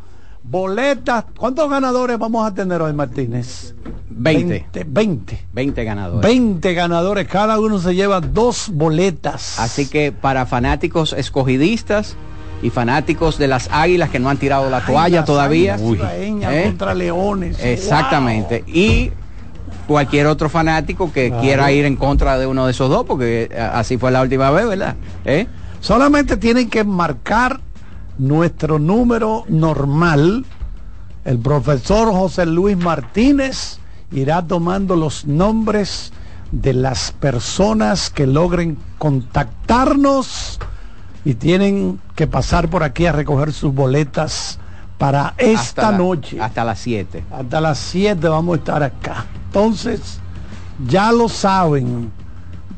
boletas. 0.50 1.26
¿Cuántos 1.38 1.70
ganadores 1.70 2.18
vamos 2.18 2.48
a 2.50 2.54
tener 2.54 2.82
hoy, 2.82 2.94
Martínez? 2.94 3.74
20. 4.10 4.86
20. 4.86 5.46
20 5.52 5.84
ganadores. 5.84 6.22
20 6.22 6.74
ganadores. 6.74 7.28
Cada 7.28 7.60
uno 7.60 7.80
se 7.80 7.96
lleva 7.96 8.22
dos 8.22 8.70
boletas. 8.72 9.60
Así 9.60 9.88
que 9.88 10.12
para 10.12 10.46
fanáticos 10.46 11.14
escogidistas 11.14 12.16
y 12.62 12.70
fanáticos 12.70 13.38
de 13.38 13.48
las 13.48 13.70
águilas 13.72 14.10
que 14.10 14.20
no 14.20 14.30
han 14.30 14.38
tirado 14.38 14.70
la 14.70 14.86
toalla 14.86 15.26
todavía. 15.26 15.78
¿eh? 15.78 16.64
contra 16.66 16.94
leones. 16.94 17.62
Exactamente. 17.62 18.64
Y 18.68 19.12
cualquier 19.88 20.28
otro 20.28 20.50
fanático 20.50 21.12
que 21.12 21.32
quiera 21.42 21.72
ir 21.72 21.86
en 21.86 21.96
contra 21.96 22.38
de 22.38 22.48
uno 22.48 22.66
de 22.66 22.72
esos 22.72 22.90
dos, 22.90 23.06
porque 23.06 23.50
eh, 23.52 23.60
así 23.60 23.98
fue 23.98 24.12
la 24.12 24.22
última 24.22 24.50
vez, 24.52 24.68
¿verdad? 24.68 24.96
¿Eh? 25.26 25.48
Solamente 25.82 26.38
tienen 26.38 26.70
que 26.70 26.84
marcar 26.84 27.60
nuestro 28.18 28.80
número 28.80 29.44
normal, 29.48 30.46
el 31.24 31.40
profesor 31.40 32.12
José 32.12 32.46
Luis 32.46 32.78
Martínez 32.78 33.80
irá 34.12 34.46
tomando 34.46 34.96
los 34.96 35.26
nombres 35.26 36.14
de 36.52 36.74
las 36.74 37.12
personas 37.12 38.10
que 38.10 38.28
logren 38.28 38.78
contactarnos 38.98 40.60
y 41.26 41.34
tienen 41.34 42.00
que 42.16 42.28
pasar 42.28 42.70
por 42.70 42.84
aquí 42.84 43.08
a 43.08 43.12
recoger 43.12 43.52
sus 43.52 43.74
boletas 43.74 44.60
para 44.98 45.34
esta 45.38 45.92
noche. 45.92 46.40
Hasta 46.40 46.64
las 46.64 46.80
7. 46.80 47.26
Hasta 47.32 47.62
las 47.62 47.80
7 47.80 48.28
vamos 48.30 48.56
a 48.56 48.60
estar 48.60 48.84
acá. 48.84 49.26
Entonces, 49.48 50.20
ya 50.88 51.12
lo 51.12 51.28
saben. 51.28 52.12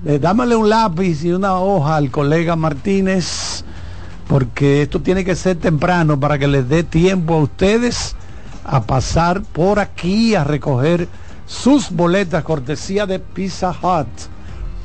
Eh, 0.05 0.19
dámele 0.19 0.55
un 0.55 0.69
lápiz 0.69 1.23
y 1.23 1.31
una 1.31 1.59
hoja 1.59 1.97
al 1.97 2.09
colega 2.09 2.55
Martínez 2.55 3.63
porque 4.27 4.81
esto 4.83 5.01
tiene 5.01 5.23
que 5.23 5.35
ser 5.35 5.57
temprano 5.57 6.19
para 6.19 6.37
que 6.37 6.47
les 6.47 6.67
dé 6.67 6.83
tiempo 6.83 7.35
a 7.35 7.37
ustedes 7.39 8.15
a 8.63 8.83
pasar 8.83 9.41
por 9.41 9.79
aquí 9.79 10.35
a 10.35 10.43
recoger 10.43 11.07
sus 11.45 11.89
boletas 11.89 12.43
cortesía 12.43 13.05
de 13.05 13.19
Pizza 13.19 13.71
Hut. 13.71 14.07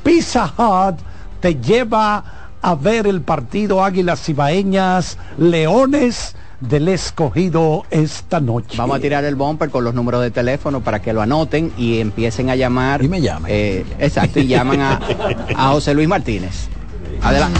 Pizza 0.03 0.51
Hut 0.57 0.99
te 1.41 1.55
lleva 1.55 2.23
a 2.61 2.75
ver 2.75 3.07
el 3.07 3.21
partido 3.21 3.83
Águilas 3.83 4.27
Ibaeñas 4.29 5.17
Leones 5.37 6.35
del 6.61 6.87
escogido 6.87 7.83
esta 7.91 8.39
noche. 8.39 8.77
Vamos 8.77 8.97
a 8.97 8.99
tirar 9.01 9.25
el 9.25 9.35
bumper 9.35 9.69
con 9.69 9.83
los 9.83 9.93
números 9.93 10.21
de 10.21 10.31
teléfono 10.31 10.79
para 10.79 11.01
que 11.01 11.11
lo 11.11 11.21
anoten 11.21 11.73
y 11.77 11.99
empiecen 11.99 12.49
a 12.49 12.55
llamar. 12.55 13.03
Y 13.03 13.09
me 13.09 13.19
llaman. 13.19 13.51
Eh, 13.53 13.85
exacto, 13.99 14.39
y 14.39 14.47
llaman 14.47 14.79
a, 14.79 15.01
a 15.57 15.71
José 15.71 15.93
Luis 15.93 16.07
Martínez. 16.07 16.69
Adelante. 17.21 17.59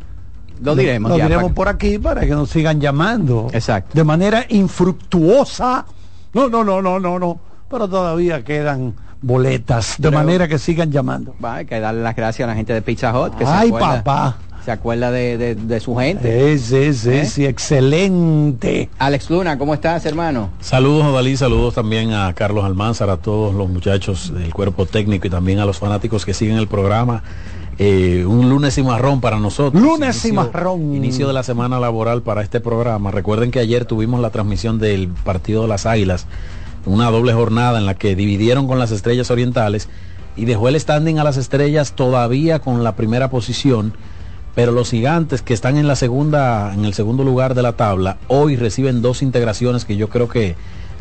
Lo 0.61 0.75
diremos. 0.75 1.09
Lo 1.11 1.17
ya, 1.17 1.25
diremos 1.25 1.45
para- 1.45 1.55
por 1.55 1.67
aquí 1.69 1.97
para 1.97 2.21
que 2.21 2.31
nos 2.31 2.49
sigan 2.49 2.79
llamando. 2.79 3.47
Exacto. 3.51 3.91
De 3.93 4.03
manera 4.03 4.45
infructuosa. 4.49 5.85
No, 6.33 6.49
no, 6.49 6.63
no, 6.63 6.81
no, 6.81 6.99
no, 6.99 7.19
no. 7.19 7.39
Pero 7.69 7.87
todavía 7.87 8.43
quedan 8.43 8.93
boletas. 9.21 9.95
De 9.97 10.07
Creo- 10.09 10.19
manera 10.19 10.47
que 10.47 10.57
sigan 10.59 10.91
llamando. 10.91 11.35
Va, 11.43 11.55
hay 11.55 11.65
que 11.65 11.79
darle 11.79 12.01
las 12.01 12.15
gracias 12.15 12.45
a 12.47 12.51
la 12.51 12.55
gente 12.55 12.73
de 12.73 12.81
Pizza 12.81 13.17
Hut 13.17 13.35
que 13.35 13.45
Ay, 13.45 13.69
se 13.69 13.75
acuerda, 13.75 14.03
papá. 14.03 14.37
se 14.65 14.71
acuerda 14.71 15.11
de, 15.11 15.37
de- 15.37 15.55
de 15.55 15.79
su 15.79 15.95
gente. 15.95 16.57
Sí, 16.57 16.59
sí, 16.59 16.93
sí, 16.93 17.09
¿Eh? 17.09 17.25
sí, 17.25 17.45
excelente. 17.45 18.89
Alex 18.99 19.29
Luna, 19.29 19.57
¿cómo 19.57 19.73
estás, 19.73 20.05
hermano? 20.05 20.49
Saludos, 20.59 21.05
Odalí, 21.07 21.37
saludos 21.37 21.73
también 21.75 22.13
a 22.13 22.33
Carlos 22.33 22.63
Almanzar, 22.65 23.09
a 23.09 23.17
todos 23.17 23.53
los 23.53 23.69
muchachos 23.69 24.33
del 24.33 24.53
cuerpo 24.53 24.85
técnico 24.85 25.27
y 25.27 25.29
también 25.29 25.59
a 25.59 25.65
los 25.65 25.77
fanáticos 25.79 26.25
que 26.25 26.33
siguen 26.33 26.57
el 26.57 26.67
programa. 26.67 27.23
Eh, 27.83 28.27
un 28.27 28.47
lunes 28.47 28.77
y 28.77 28.83
marrón 28.83 29.21
para 29.21 29.39
nosotros. 29.39 29.81
Lunes 29.81 30.23
y 30.25 30.31
marrón. 30.31 30.93
Inicio 30.93 31.25
de 31.25 31.33
la 31.33 31.41
semana 31.41 31.79
laboral 31.79 32.21
para 32.21 32.43
este 32.43 32.59
programa. 32.59 33.09
Recuerden 33.09 33.49
que 33.49 33.57
ayer 33.57 33.85
tuvimos 33.85 34.19
la 34.19 34.29
transmisión 34.29 34.77
del 34.77 35.07
partido 35.07 35.63
de 35.63 35.67
las 35.67 35.87
Águilas, 35.87 36.27
una 36.85 37.09
doble 37.09 37.33
jornada 37.33 37.79
en 37.79 37.87
la 37.87 37.95
que 37.95 38.15
dividieron 38.15 38.67
con 38.67 38.77
las 38.77 38.91
Estrellas 38.91 39.31
Orientales 39.31 39.89
y 40.35 40.45
dejó 40.45 40.67
el 40.67 40.79
standing 40.79 41.17
a 41.17 41.23
las 41.23 41.37
Estrellas 41.37 41.93
todavía 41.93 42.59
con 42.59 42.83
la 42.83 42.95
primera 42.95 43.31
posición. 43.31 43.93
Pero 44.53 44.73
los 44.73 44.91
gigantes 44.91 45.41
que 45.41 45.55
están 45.55 45.75
en 45.75 45.87
la 45.87 45.95
segunda, 45.95 46.75
en 46.75 46.85
el 46.85 46.93
segundo 46.93 47.23
lugar 47.23 47.55
de 47.55 47.63
la 47.63 47.73
tabla, 47.73 48.19
hoy 48.27 48.57
reciben 48.57 49.01
dos 49.01 49.23
integraciones 49.23 49.85
que 49.85 49.95
yo 49.95 50.07
creo 50.07 50.29
que 50.29 50.55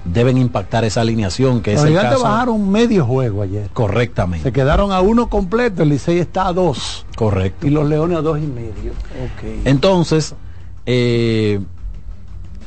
deben 0.04 0.38
impactar 0.38 0.84
esa 0.84 1.02
alineación, 1.02 1.60
que 1.62 1.72
es 1.72 1.76
Los 1.76 1.84
el 1.84 1.90
gigantes 1.90 2.12
caso 2.12 2.24
bajaron 2.24 2.70
medio 2.70 3.04
juego 3.04 3.42
ayer. 3.42 3.68
correctamente. 3.72 4.48
Se 4.48 4.52
quedaron 4.52 4.92
a 4.92 5.00
uno 5.00 5.28
completo, 5.28 5.82
el 5.82 5.90
Licey 5.90 6.18
está 6.18 6.48
a 6.48 6.52
dos. 6.52 7.06
Correcto. 7.16 7.66
Y 7.66 7.70
los 7.70 7.88
Leones 7.88 8.18
a 8.18 8.22
dos 8.22 8.38
y 8.38 8.46
medio. 8.46 8.92
Ok. 8.92 9.66
Entonces, 9.66 10.34
eh, 10.86 11.60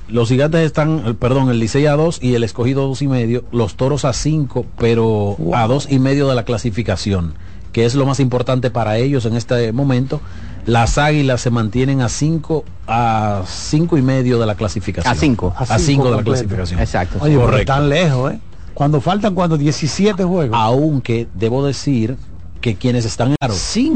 los 0.08 0.30
gigantes 0.30 0.62
están, 0.62 1.16
perdón, 1.20 1.50
el 1.50 1.60
Licey 1.60 1.86
a 1.88 1.94
2 1.94 2.20
y 2.22 2.36
el 2.36 2.44
escogido 2.44 2.84
a 2.84 2.88
dos 2.88 3.02
y 3.02 3.08
medio, 3.08 3.46
los 3.52 3.76
toros 3.76 4.06
a 4.06 4.14
5, 4.14 4.66
pero 4.78 5.38
a 5.54 5.66
dos 5.66 5.88
y 5.90 5.98
medio 6.00 6.28
de 6.28 6.36
la 6.36 6.44
clasificación, 6.44 7.34
que 7.74 7.84
es 7.86 7.96
lo 7.96 8.06
más 8.06 8.22
importante 8.22 8.70
para 8.72 8.98
ellos 8.98 9.26
en 9.26 9.36
este 9.36 9.74
momento. 9.74 10.22
Las 10.66 10.98
águilas 10.98 11.42
se 11.42 11.50
mantienen 11.50 12.00
a 12.02 12.08
5 12.08 12.64
a 12.88 13.42
cinco 13.46 13.98
y 13.98 14.02
medio 14.02 14.40
de 14.40 14.46
la 14.46 14.56
clasificación. 14.56 15.12
A 15.12 15.16
cinco. 15.18 15.54
A 15.58 15.66
5 15.78 16.04
de 16.06 16.10
la 16.12 16.16
completo. 16.18 16.24
clasificación. 16.40 16.80
Exacto. 16.80 17.18
Oye, 17.20 17.34
pero 17.34 17.46
Correcto. 17.48 17.74
están 17.74 17.90
lejos, 17.90 18.34
¿eh? 18.34 18.40
Cuando 18.74 19.02
faltan 19.02 19.36
cuando 19.36 19.58
17 19.58 20.24
juegos. 20.24 20.58
Aunque 20.60 21.28
debo 21.34 21.66
decir 21.66 22.16
que 22.62 22.76
quienes 22.76 23.04
están 23.04 23.36
claro, 23.38 23.54
Cinco. 23.54 23.92